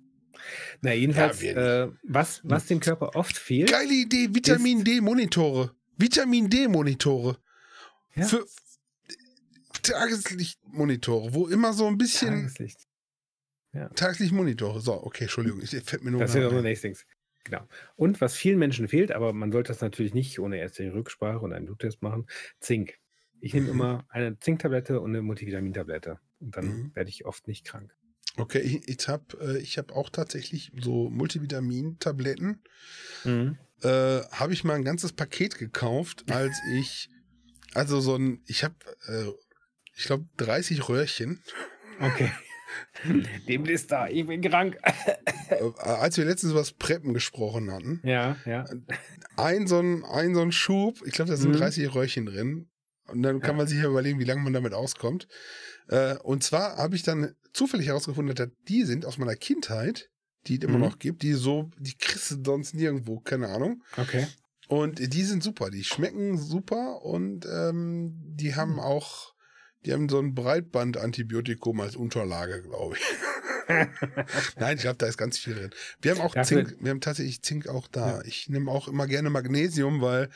na 0.81 0.93
jedenfalls, 0.93 1.41
wir 1.41 1.55
äh, 1.57 1.91
was, 2.03 2.41
was 2.43 2.65
dem 2.67 2.79
Körper 2.79 3.15
oft 3.15 3.37
fehlt, 3.37 3.69
Geile 3.71 3.93
Idee, 3.93 4.29
Vitamin 4.33 4.83
D-Monitore. 4.83 5.75
Vitamin 5.97 6.49
D-Monitore. 6.49 7.37
Ja. 8.15 8.25
Für 8.25 8.45
Tageslichtmonitore, 9.81 11.33
wo 11.33 11.47
immer 11.47 11.73
so 11.73 11.87
ein 11.87 11.97
bisschen 11.97 12.29
Tageslicht. 12.35 12.87
Tageslichtmonitore. 13.95 14.81
So, 14.81 15.03
okay, 15.03 15.23
Entschuldigung, 15.23 15.61
ich 15.61 15.71
fällt 15.71 16.03
mir 16.03 16.11
nur 16.11 16.21
Das 16.21 16.33
so 16.33 16.39
ein. 16.39 16.63
nächstes. 16.63 17.05
Genau. 17.43 17.67
Und 17.95 18.21
was 18.21 18.35
vielen 18.35 18.59
Menschen 18.59 18.87
fehlt, 18.87 19.11
aber 19.11 19.33
man 19.33 19.51
sollte 19.51 19.69
das 19.69 19.81
natürlich 19.81 20.13
nicht 20.13 20.39
ohne 20.39 20.57
erste 20.57 20.93
Rücksprache 20.93 21.39
und 21.39 21.51
einen 21.53 21.65
Bluttest 21.65 22.01
machen, 22.01 22.27
Zink. 22.59 22.99
Ich 23.41 23.53
nehme 23.53 23.69
immer 23.71 24.05
eine 24.09 24.39
Zinktablette 24.39 25.01
und 25.01 25.09
eine 25.11 25.21
Multivitamintablette. 25.21 26.19
Und 26.39 26.55
dann 26.55 26.65
Mhm. 26.65 26.91
werde 26.95 27.09
ich 27.09 27.25
oft 27.25 27.47
nicht 27.47 27.65
krank. 27.65 27.93
Okay, 28.37 28.59
ich, 28.59 28.87
ich 28.87 29.07
habe 29.07 29.23
äh, 29.41 29.57
ich 29.59 29.77
hab 29.77 29.91
auch 29.91 30.09
tatsächlich 30.09 30.71
so 30.79 31.09
Multivitamin-Tabletten. 31.09 32.61
Mhm. 33.25 33.57
Äh, 33.81 34.21
habe 34.31 34.53
ich 34.53 34.63
mal 34.63 34.73
ein 34.75 34.83
ganzes 34.83 35.13
Paket 35.13 35.57
gekauft, 35.59 36.25
als 36.31 36.55
ich, 36.75 37.09
also 37.73 37.99
so 38.01 38.15
ein, 38.15 38.41
ich 38.47 38.63
habe, 38.63 38.75
äh, 39.07 39.25
ich 39.95 40.05
glaube, 40.05 40.25
30 40.37 40.89
Röhrchen. 40.89 41.41
Okay. 41.99 42.31
Dem 43.47 43.65
ist 43.65 43.91
da, 43.91 44.07
ich 44.07 44.25
bin 44.25 44.41
krank. 44.41 44.77
Äh, 45.49 45.61
als 45.77 46.17
wir 46.17 46.25
letztens 46.25 46.51
über 46.53 46.61
das 46.61 46.71
Preppen 46.71 47.13
gesprochen 47.13 47.71
hatten, 47.71 48.01
Ja, 48.03 48.37
ja. 48.45 48.65
ein 49.37 49.67
so 49.67 49.79
ein, 49.79 50.03
ein, 50.05 50.33
so 50.33 50.41
ein 50.41 50.51
Schub, 50.51 50.99
ich 51.05 51.13
glaube, 51.13 51.29
da 51.29 51.37
sind 51.37 51.51
Mhm. 51.51 51.57
30 51.59 51.93
Röhrchen 51.93 52.25
drin. 52.25 52.69
Und 53.07 53.21
dann 53.21 53.41
kann 53.41 53.51
Ja. 53.51 53.57
man 53.57 53.67
sich 53.67 53.77
ja 53.79 53.89
überlegen, 53.89 54.17
wie 54.19 54.23
lange 54.23 54.41
man 54.41 54.53
damit 54.53 54.73
auskommt. 54.73 55.27
Äh, 55.89 56.15
und 56.19 56.41
zwar 56.43 56.77
habe 56.77 56.95
ich 56.95 57.03
dann 57.03 57.35
zufällig 57.53 57.87
herausgefunden, 57.87 58.35
dass 58.35 58.49
die 58.67 58.83
sind 58.83 59.05
aus 59.05 59.17
meiner 59.17 59.35
Kindheit, 59.35 60.09
die 60.47 60.57
es 60.57 60.63
immer 60.63 60.77
Mhm. 60.77 60.83
noch 60.83 60.99
gibt, 60.99 61.21
die 61.21 61.33
so, 61.33 61.69
die 61.79 61.95
kriegst 61.97 62.31
du 62.31 62.37
sonst 62.43 62.73
nirgendwo, 62.73 63.19
keine 63.19 63.47
Ahnung. 63.49 63.83
Okay. 63.97 64.27
Und 64.67 65.13
die 65.13 65.23
sind 65.23 65.43
super, 65.43 65.69
die 65.69 65.83
schmecken 65.83 66.37
super 66.37 67.01
und 67.03 67.45
ähm, 67.45 68.13
die 68.25 68.55
haben 68.55 68.73
Mhm. 68.73 68.79
auch, 68.79 69.33
die 69.85 69.93
haben 69.93 70.09
so 70.09 70.19
ein 70.19 70.33
Breitband-Antibiotikum 70.33 71.79
als 71.81 71.95
Unterlage, 71.95 72.61
glaube 72.63 72.95
ich. 72.97 73.03
Nein, 74.57 74.75
ich 74.75 74.81
glaube, 74.81 74.97
da 74.97 75.05
ist 75.07 75.17
ganz 75.17 75.37
viel 75.37 75.55
drin. 75.55 75.69
Wir 76.01 76.11
haben 76.11 76.21
auch 76.21 76.33
Dafür- 76.33 76.65
Zink, 76.65 76.77
wir 76.83 76.89
haben 76.91 77.01
tatsächlich 77.01 77.41
Zink 77.43 77.67
auch 77.67 77.87
da. 77.87 78.17
Ja. 78.17 78.25
Ich 78.25 78.49
nehme 78.49 78.69
auch 78.71 78.87
immer 78.87 79.07
gerne 79.07 79.29
Magnesium, 79.29 80.01
weil 80.01 80.29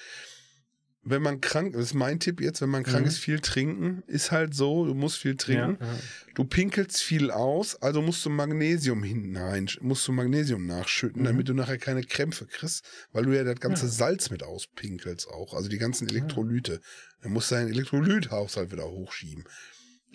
wenn 1.10 1.22
man 1.22 1.40
krank, 1.42 1.74
das 1.74 1.84
ist 1.86 1.94
mein 1.94 2.20
Tipp 2.20 2.42
jetzt, 2.42 2.62
wenn 2.62 2.70
man 2.70 2.84
krank 2.84 3.04
Mhm. 3.04 3.08
ist, 3.08 3.18
viel 3.20 3.40
trinken. 3.40 4.04
Ist 4.08 4.32
halt 4.32 4.54
so, 4.54 4.86
du 4.86 4.94
musst 4.94 5.18
viel 5.18 5.36
trinken. 5.36 5.78
Ja, 5.80 5.86
ja. 5.88 6.00
Du 6.36 6.44
pinkelst 6.44 7.02
viel 7.02 7.32
aus, 7.32 7.76
also 7.82 8.02
musst 8.02 8.26
du 8.26 8.30
Magnesium 8.30 9.04
hinten 9.04 9.38
rein, 9.38 9.70
musst 9.82 10.08
du 10.08 10.12
Magnesium 10.12 10.66
nachschütten, 10.66 11.22
Mhm. 11.22 11.26
damit 11.26 11.48
du 11.50 11.54
nachher 11.54 11.78
keine 11.78 12.04
Krämpfe 12.04 12.46
kriegst, 12.46 12.84
weil 13.12 13.24
du 13.26 13.36
ja 13.36 13.44
das 13.44 13.60
ganze 13.60 13.86
Ja. 13.86 13.92
Salz 13.92 14.30
mit 14.30 14.44
auspinkelst 14.44 15.28
auch, 15.30 15.54
also 15.54 15.70
die 15.70 15.78
ganzen. 15.78 16.08
Elektrolyte. 16.10 16.82
Dann 17.22 17.32
musst 17.32 17.50
du 17.52 17.56
deinen 17.56 17.70
Elektrolythaushalt 17.70 18.72
wieder 18.72 18.90
hochschieben. 18.90 19.44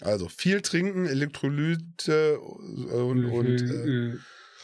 Also 0.03 0.29
viel 0.29 0.61
trinken, 0.63 1.07
Elektrolyte 1.07 2.39
und, 2.41 3.25
und, 3.27 3.61
äh, 3.63 4.17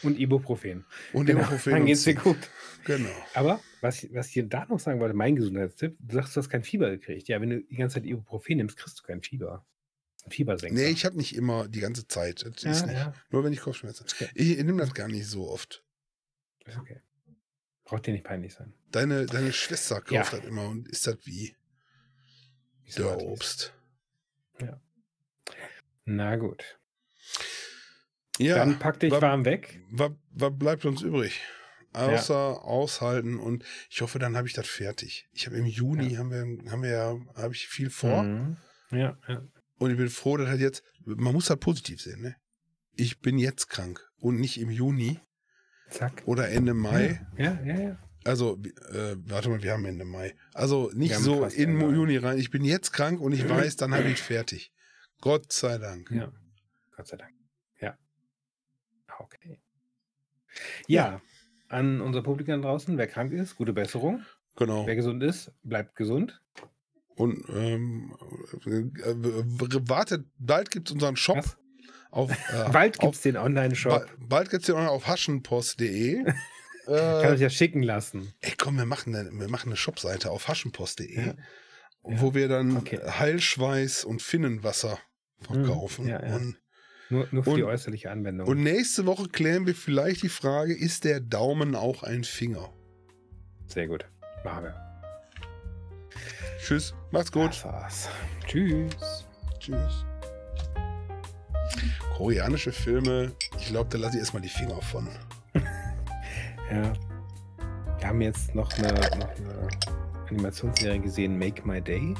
und 0.03 0.17
Ibuprofen. 0.19 0.85
und 1.13 1.25
Genau, 1.25 1.39
Ibuprofen 1.41 1.73
dann 1.73 1.85
geht's 1.85 2.03
dir 2.03 2.15
gut. 2.15 2.37
Genau. 2.85 3.09
Aber 3.33 3.59
was, 3.81 4.07
was 4.13 4.27
ich 4.27 4.33
dir 4.33 4.47
da 4.47 4.65
noch 4.65 4.79
sagen 4.79 4.99
wollte, 4.99 5.15
mein 5.15 5.35
Gesundheitstipp, 5.35 5.97
du 5.99 6.15
sagst, 6.15 6.35
du 6.35 6.39
hast 6.41 6.49
kein 6.49 6.63
Fieber 6.63 6.89
gekriegt. 6.89 7.27
Ja, 7.27 7.39
wenn 7.41 7.49
du 7.49 7.61
die 7.61 7.75
ganze 7.75 7.95
Zeit 7.95 8.05
Ibuprofen 8.05 8.57
nimmst, 8.57 8.77
kriegst 8.77 8.99
du 8.99 9.03
kein 9.03 9.21
Fieber. 9.21 9.65
Fiebersenker. 10.27 10.75
Nee, 10.75 10.89
ich 10.89 11.05
habe 11.05 11.15
nicht 11.17 11.35
immer 11.35 11.67
die 11.67 11.79
ganze 11.79 12.07
Zeit. 12.07 12.41
Ist 12.43 12.63
ja, 12.63 12.91
ja, 12.91 13.13
Nur 13.29 13.43
wenn 13.43 13.53
ich 13.53 13.61
Kopfschmerzen 13.61 14.05
habe. 14.05 14.13
Okay. 14.13 14.29
Ich, 14.35 14.57
ich 14.57 14.63
nehme 14.63 14.79
das 14.81 14.93
gar 14.93 15.07
nicht 15.07 15.25
so 15.27 15.49
oft. 15.49 15.83
ist 16.65 16.77
okay. 16.77 17.01
Braucht 17.85 18.05
dir 18.05 18.11
nicht 18.11 18.25
peinlich 18.25 18.53
sein. 18.53 18.73
Deine, 18.91 19.25
deine 19.25 19.51
Schwester 19.53 20.01
kauft 20.01 20.11
Ja. 20.33 20.37
das 20.39 20.45
immer 20.47 20.67
und 20.67 20.87
isst 20.89 21.07
das 21.07 21.17
wie 21.25 21.55
ist. 22.85 22.99
Obst. 22.99 23.73
Na 26.05 26.35
gut. 26.37 26.79
Ja, 28.39 28.55
Dann 28.55 28.79
pack 28.79 28.99
dich 28.99 29.11
wa- 29.11 29.21
warm 29.21 29.45
weg. 29.45 29.81
was, 29.91 30.11
was 30.31 30.51
bleibt 30.57 30.85
uns 30.85 31.01
übrig? 31.01 31.39
Außer 31.93 32.63
aushalten 32.63 33.39
und 33.39 33.63
ich 33.89 34.01
hoffe, 34.01 34.19
dann 34.19 34.37
habe 34.37 34.47
ich 34.47 34.53
das 34.53 34.67
fertig. 34.67 35.27
Ich 35.33 35.47
habe 35.47 35.57
im 35.57 35.65
Juni 35.65 36.15
haben 36.15 36.29
wir, 36.31 36.71
haben 36.71 36.83
wir 36.83 36.89
ja, 36.91 37.17
habe 37.35 37.53
ich 37.53 37.67
viel 37.67 37.89
vor 37.89 38.23
Mhm. 38.23 38.57
Ja, 38.91 39.17
ja. 39.27 39.41
und 39.77 39.91
ich 39.91 39.97
bin 39.97 40.09
froh, 40.09 40.37
dass 40.37 40.47
halt 40.47 40.61
jetzt, 40.61 40.83
man 41.05 41.33
muss 41.33 41.49
halt 41.49 41.59
positiv 41.59 42.01
sehen, 42.01 42.21
ne? 42.21 42.35
Ich 42.95 43.19
bin 43.21 43.37
jetzt 43.37 43.69
krank 43.69 44.07
und 44.17 44.39
nicht 44.39 44.59
im 44.59 44.69
Juni 44.69 45.19
Zack. 45.89 46.23
oder 46.25 46.49
Ende 46.49 46.73
Mai. 46.73 47.25
Ja, 47.37 47.59
ja, 47.63 47.79
ja. 47.79 47.99
Also, 48.25 48.57
äh, 48.91 49.15
warte 49.25 49.49
mal, 49.49 49.63
wir 49.63 49.71
haben 49.73 49.85
Ende 49.85 50.05
Mai. 50.05 50.35
Also 50.53 50.91
nicht 50.93 51.15
so 51.15 51.45
in 51.45 51.79
Ende. 51.79 51.95
Juni 51.95 52.17
rein. 52.17 52.37
Ich 52.37 52.51
bin 52.51 52.65
jetzt 52.65 52.91
krank 52.91 53.21
und 53.21 53.31
ich 53.31 53.47
weiß, 53.49 53.77
dann 53.77 53.93
habe 53.93 54.09
ich 54.09 54.21
fertig. 54.21 54.71
Gott 55.21 55.51
sei 55.51 55.77
Dank. 55.77 56.11
Ja. 56.11 56.31
Gott 56.95 57.07
sei 57.07 57.17
Dank. 57.17 57.33
Ja. 57.79 57.97
Okay. 59.19 59.59
Ja, 60.87 61.21
an 61.69 62.01
unser 62.01 62.21
Publikum 62.21 62.61
draußen, 62.61 62.97
wer 62.97 63.07
krank 63.07 63.31
ist, 63.31 63.55
gute 63.55 63.73
Besserung. 63.73 64.23
Genau. 64.55 64.85
Wer 64.85 64.95
gesund 64.95 65.23
ist, 65.23 65.51
bleibt 65.63 65.95
gesund. 65.95 66.41
Und 67.15 67.43
ähm, 67.49 68.15
äh, 68.65 68.69
äh, 68.79 69.89
wartet, 69.89 70.25
bald 70.37 70.71
gibt 70.71 70.89
es 70.89 70.93
unseren 70.93 71.15
Shop 71.15 71.37
Was? 71.37 71.57
auf. 72.11 72.31
Äh, 72.51 72.69
Bald 72.71 72.97
gibt 72.99 73.15
es 73.15 73.21
den 73.21 73.37
Online-Shop. 73.37 73.91
ba 73.91 74.05
bald 74.17 74.49
gibt 74.49 74.63
es 74.63 74.67
den 74.67 74.75
auch 74.75 74.87
auf 74.91 75.07
haschenpost.de. 75.07 76.23
Kann 76.85 76.95
äh, 76.95 77.27
euch 77.27 77.39
ja 77.39 77.49
schicken 77.51 77.83
lassen. 77.83 78.33
ey, 78.41 78.53
komm, 78.57 78.77
wir 78.77 78.85
machen 78.85 79.15
eine, 79.15 79.29
wir 79.31 79.47
machen 79.47 79.69
eine 79.69 79.75
Shopseite 79.75 80.31
auf 80.31 80.47
haschenpost.de, 80.47 81.27
Ja. 81.27 81.33
wo 82.01 82.33
wir 82.33 82.47
dann 82.47 82.77
Okay. 82.77 82.99
Heilschweiß 83.05 84.05
und 84.05 84.21
Finnenwasser 84.23 84.97
verkaufen. 85.41 86.05
Mhm. 86.05 86.09
Ja, 86.09 86.25
ja. 86.25 86.35
Und, 86.35 86.57
Nur, 87.09 87.27
nur 87.31 87.43
für 87.43 87.55
die 87.55 87.63
Und- 87.63 87.69
äußerliche 87.69 88.11
Anwendung. 88.11 88.47
und 88.47 88.61
nächste 88.61 89.05
Woche 89.05 89.27
klären 89.29 89.65
wir 89.65 89.73
vielleicht 89.75 90.21
die 90.23 90.29
Frage, 90.29 90.75
ist 90.77 91.03
der 91.05 91.19
Daumen 91.19 91.75
auch 91.75 92.03
ein 92.03 92.23
Finger? 92.23 92.69
Sehr 93.67 93.87
gut. 93.87 94.05
Machen 94.43 94.65
wir. 94.65 94.75
Tschüss, 96.59 96.93
macht's 97.11 97.31
gut. 97.31 97.49
Das 97.49 97.65
war's. 97.65 98.09
Tschüss. 98.45 99.25
Tschüss. 99.59 100.05
Koreanische 102.15 102.71
Filme, 102.71 103.31
ich 103.57 103.67
glaube, 103.67 103.89
da 103.89 103.97
lasse 103.97 104.15
ich 104.15 104.19
erstmal 104.19 104.41
die 104.41 104.49
Finger 104.49 104.81
von. 104.81 105.07
Ja. 106.71 106.93
Wir 107.97 108.07
haben 108.07 108.21
jetzt 108.21 108.53
noch 108.53 108.71
eine, 108.77 108.93
noch 108.93 109.01
eine 109.01 109.69
Animationsserie 110.29 110.99
gesehen, 110.99 111.39
Make 111.39 111.67
My 111.67 111.81
Day. 111.81 112.13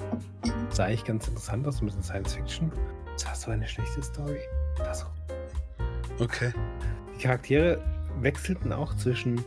Sah 0.72 0.86
eigentlich 0.86 1.04
ganz 1.06 1.28
interessant 1.28 1.68
aus, 1.68 1.82
ein 1.82 1.86
bisschen 1.86 2.02
Science 2.02 2.34
Fiction. 2.34 2.72
Das 3.14 3.26
war 3.28 3.36
so 3.36 3.52
eine 3.52 3.68
schlechte 3.68 4.02
Story. 4.02 4.40
Okay. 6.20 6.52
Die 7.16 7.24
Charaktere 7.24 7.82
wechselten 8.24 8.72
auch 8.74 8.96
zwischen 8.96 9.44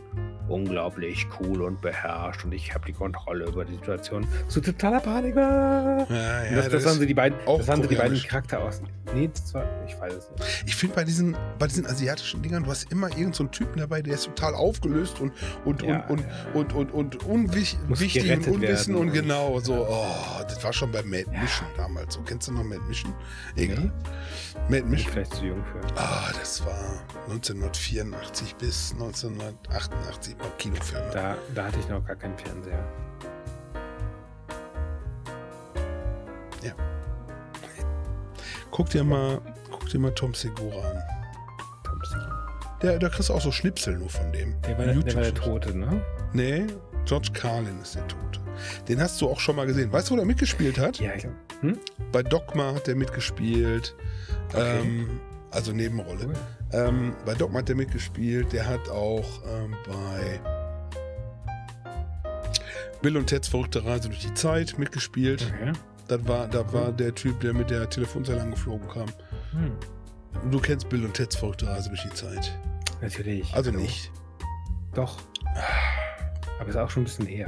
unglaublich 0.49 1.25
cool 1.39 1.61
und 1.61 1.79
beherrscht 1.81 2.43
und 2.43 2.51
ich 2.51 2.73
habe 2.73 2.85
die 2.85 2.91
Kontrolle 2.91 3.45
über 3.45 3.63
die 3.63 3.75
Situation 3.75 4.27
zu 4.49 4.59
totaler 4.59 4.99
Panik. 4.99 5.37
Ah! 5.37 6.05
Ja, 6.09 6.49
Und 6.49 6.55
das, 6.57 6.69
das, 6.69 6.85
waren 6.85 6.99
so 6.99 7.05
die 7.05 7.13
beiden, 7.13 7.37
das 7.45 7.67
waren 7.67 7.81
so 7.81 7.87
die 7.87 7.95
beiden. 7.95 8.21
Charakter 8.23 8.61
aus. 8.61 8.81
Nee, 9.13 9.29
das 9.33 9.53
war, 9.53 9.63
ich 9.87 9.97
weiß 9.99 10.13
es 10.13 10.29
nicht. 10.31 10.63
Ich 10.65 10.75
finde 10.75 10.95
bei 10.95 11.03
diesen, 11.05 11.37
bei 11.59 11.67
diesen 11.67 11.85
asiatischen 11.85 12.41
Dingern, 12.41 12.63
du 12.63 12.71
hast 12.71 12.91
immer 12.91 13.07
irgendeinen 13.07 13.33
so 13.33 13.43
einen 13.43 13.51
Typen 13.51 13.79
dabei, 13.79 14.01
der 14.01 14.15
ist 14.15 14.25
total 14.25 14.53
aufgelöst 14.55 15.19
und, 15.21 15.31
und, 15.63 15.81
Ja, 15.81 16.05
und, 16.07 16.19
ja. 16.19 16.25
und, 16.53 16.73
und, 16.73 16.91
und 16.91 17.23
unwich, 17.25 17.77
Muss 17.87 18.01
wichtig 18.01 18.29
und 18.31 18.47
unwissen 18.47 18.93
werden 18.95 19.01
und 19.01 19.07
und- 19.09 19.13
genau 19.13 19.59
so. 19.61 19.87
Oh, 19.89 20.43
das 20.43 20.61
war 20.63 20.73
schon 20.73 20.91
bei 20.91 21.03
Mad 21.03 21.25
Ja. 21.31 21.41
Mission 21.41 21.67
damals. 21.77 22.15
So, 22.15 22.21
kennst 22.21 22.47
du 22.49 22.51
noch 22.53 22.63
Mad 22.63 22.81
Mission? 22.87 23.13
Egal. 23.55 23.79
Nee? 23.79 23.91
Mad 24.77 24.89
Mission. 24.89 25.11
vielleicht 25.13 25.33
zu 25.35 25.45
jung 25.45 25.63
für. 25.63 25.79
Ah, 25.97 26.31
das 26.37 26.65
war 26.65 27.01
1984 27.29 28.55
bis 28.63 28.93
1988 28.93 30.37
mal 30.37 30.49
Kinofilme. 30.57 31.09
Da, 31.11 31.37
da 31.53 31.65
hatte 31.65 31.79
ich 31.79 31.89
noch 31.89 32.05
gar 32.05 32.15
keinen 32.15 32.37
Fernseher. 32.37 32.87
Guck 38.71 38.89
dir 38.89 39.03
mal, 39.03 39.39
guck 39.69 39.87
dir 39.89 39.99
mal 39.99 40.11
Tom 40.15 40.33
Segura 40.33 40.89
an. 40.89 41.03
Tom 41.83 41.99
Segura. 42.05 42.79
Der, 42.81 42.97
da 42.97 43.09
kriegst 43.09 43.29
du 43.29 43.33
auch 43.33 43.41
so 43.41 43.51
Schnipsel 43.51 43.97
nur 43.97 44.09
von 44.09 44.31
dem. 44.31 44.59
Der 44.61 44.77
war, 44.77 44.85
der, 44.85 44.95
der 44.95 45.15
war 45.15 45.21
der. 45.21 45.33
Tote, 45.35 45.77
ne? 45.77 46.01
Nee, 46.31 46.65
George 47.05 47.29
Carlin 47.33 47.79
ist 47.81 47.95
der 47.95 48.07
Tote. 48.07 48.39
Den 48.87 48.99
hast 48.99 49.21
du 49.21 49.29
auch 49.29 49.39
schon 49.39 49.57
mal 49.57 49.67
gesehen. 49.67 49.91
Weißt 49.91 50.09
du, 50.09 50.13
wo 50.13 50.15
der 50.15 50.25
mitgespielt 50.25 50.79
hat? 50.79 50.99
Ja, 50.99 51.13
ich 51.13 51.27
hm? 51.59 51.77
Bei 52.11 52.23
Dogma 52.23 52.73
hat 52.73 52.87
der 52.87 52.95
mitgespielt. 52.95 53.93
Okay. 54.53 54.79
Ähm, 54.79 55.19
also 55.53 55.71
Nebenrolle. 55.71 56.25
Cool. 56.27 56.33
Ähm, 56.71 57.15
bei 57.25 57.33
Dogma 57.35 57.59
hat 57.59 57.69
der 57.69 57.75
mitgespielt. 57.75 58.51
Der 58.53 58.67
hat 58.67 58.89
auch 58.89 59.25
ähm, 59.47 59.75
bei 59.87 60.39
Bill 63.01 63.17
und 63.17 63.27
Ted's 63.27 63.47
verrückte 63.47 63.83
Reise 63.85 64.07
durch 64.09 64.21
die 64.21 64.33
Zeit 64.33 64.77
mitgespielt. 64.77 65.51
Okay. 65.55 65.73
Das 66.07 66.27
war, 66.27 66.47
da 66.47 66.59
Cool. 66.61 66.73
war 66.73 66.91
der 66.91 67.13
Typ, 67.15 67.39
der 67.41 67.53
mit 67.53 67.69
der 67.69 67.89
Telefonzelle 67.89 68.41
angeflogen 68.41 68.87
kam. 68.89 69.07
Hm. 69.51 70.51
Du 70.51 70.59
kennst 70.59 70.89
Bill 70.89 71.05
und 71.05 71.13
Ted's 71.13 71.35
verrückte 71.35 71.67
Reise 71.67 71.89
durch 71.89 72.01
die 72.03 72.09
Zeit. 72.13 72.57
Natürlich. 73.01 73.53
Also 73.53 73.71
Hallo. 73.71 73.81
nicht. 73.81 74.11
Doch. 74.93 75.17
Aber 76.59 76.69
ist 76.69 76.75
auch 76.77 76.89
schon 76.89 77.03
ein 77.03 77.05
bisschen 77.05 77.25
her. 77.25 77.47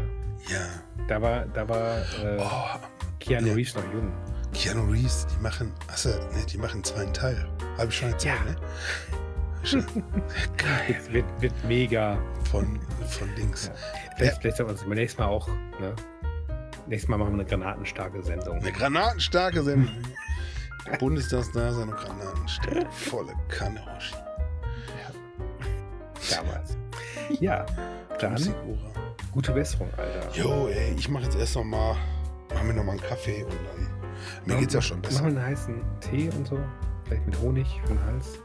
Ja. 0.51 0.59
Da 1.07 1.21
war, 1.21 1.45
da 1.45 1.67
war 1.67 1.97
äh, 2.23 2.37
Oh, 2.39 2.79
Keanu 3.19 3.47
ja. 3.47 3.53
Reeves 3.53 3.75
noch 3.75 3.83
jung. 3.93 4.11
Keanu 4.53 4.89
Reeves, 4.91 5.27
die 5.27 5.41
machen, 5.41 5.71
achso, 5.87 6.09
ne, 6.09 6.45
die 6.49 6.57
machen 6.57 6.75
einen 6.75 6.83
zweiten 6.83 7.13
Teil. 7.13 7.47
Habe 7.77 7.87
ich 7.89 7.97
schon 7.97 8.11
erzählt, 8.11 8.35
Ja. 9.63 9.79
ne? 9.79 9.85
Geil. 10.57 10.99
Wird, 11.09 11.13
wird, 11.13 11.41
wird 11.41 11.53
mega. 11.65 12.17
Von, 12.51 12.79
von 13.07 13.33
Dings. 13.35 13.67
Ja. 13.67 13.73
Vielleicht, 14.17 14.37
vielleicht 14.41 14.57
sollten 14.57 14.69
wir 14.69 14.73
uns 14.73 14.83
beim 14.83 14.91
nächsten 14.93 15.21
Mal 15.21 15.27
auch. 15.27 15.47
Ne? 15.47 15.95
Nächstes 16.87 17.09
Mal 17.09 17.17
machen 17.17 17.31
wir 17.33 17.39
eine 17.39 17.45
granatenstarke 17.45 18.21
Sendung. 18.21 18.59
Eine 18.59 18.71
granatenstarke 18.71 19.63
Sendung. 19.63 19.91
Bundestagsnase 20.99 21.81
und 21.81 21.91
Granatenstark. 21.95 22.93
Volle 22.93 23.33
Kanne, 23.49 23.81
Hoshi. 23.85 24.13
Damals. 26.29 26.77
Ja, 27.39 27.65
dann 28.19 28.37
gute 29.31 29.51
Besserung, 29.51 29.89
Alter. 29.97 30.31
Jo, 30.33 30.67
ey, 30.67 30.93
ich 30.97 31.09
mache 31.09 31.23
jetzt 31.23 31.35
erst 31.37 31.55
noch 31.55 31.63
mal, 31.63 31.95
mach 32.53 32.61
mir 32.63 32.73
noch 32.73 32.83
mal 32.83 32.91
einen 32.93 33.01
Kaffee 33.01 33.43
und 33.43 33.51
dann, 33.51 33.89
mir 34.45 34.59
geht's 34.59 34.73
ja 34.75 34.81
schon 34.81 35.01
besser. 35.01 35.23
Machen 35.23 35.35
wir 35.35 35.41
einen 35.41 35.51
heißen 35.51 35.81
Tee 36.01 36.29
und 36.37 36.47
so. 36.47 36.59
Vielleicht 37.05 37.25
mit 37.25 37.39
Honig 37.39 37.79
für 37.81 37.89
den 37.89 38.03
Hals. 38.03 38.39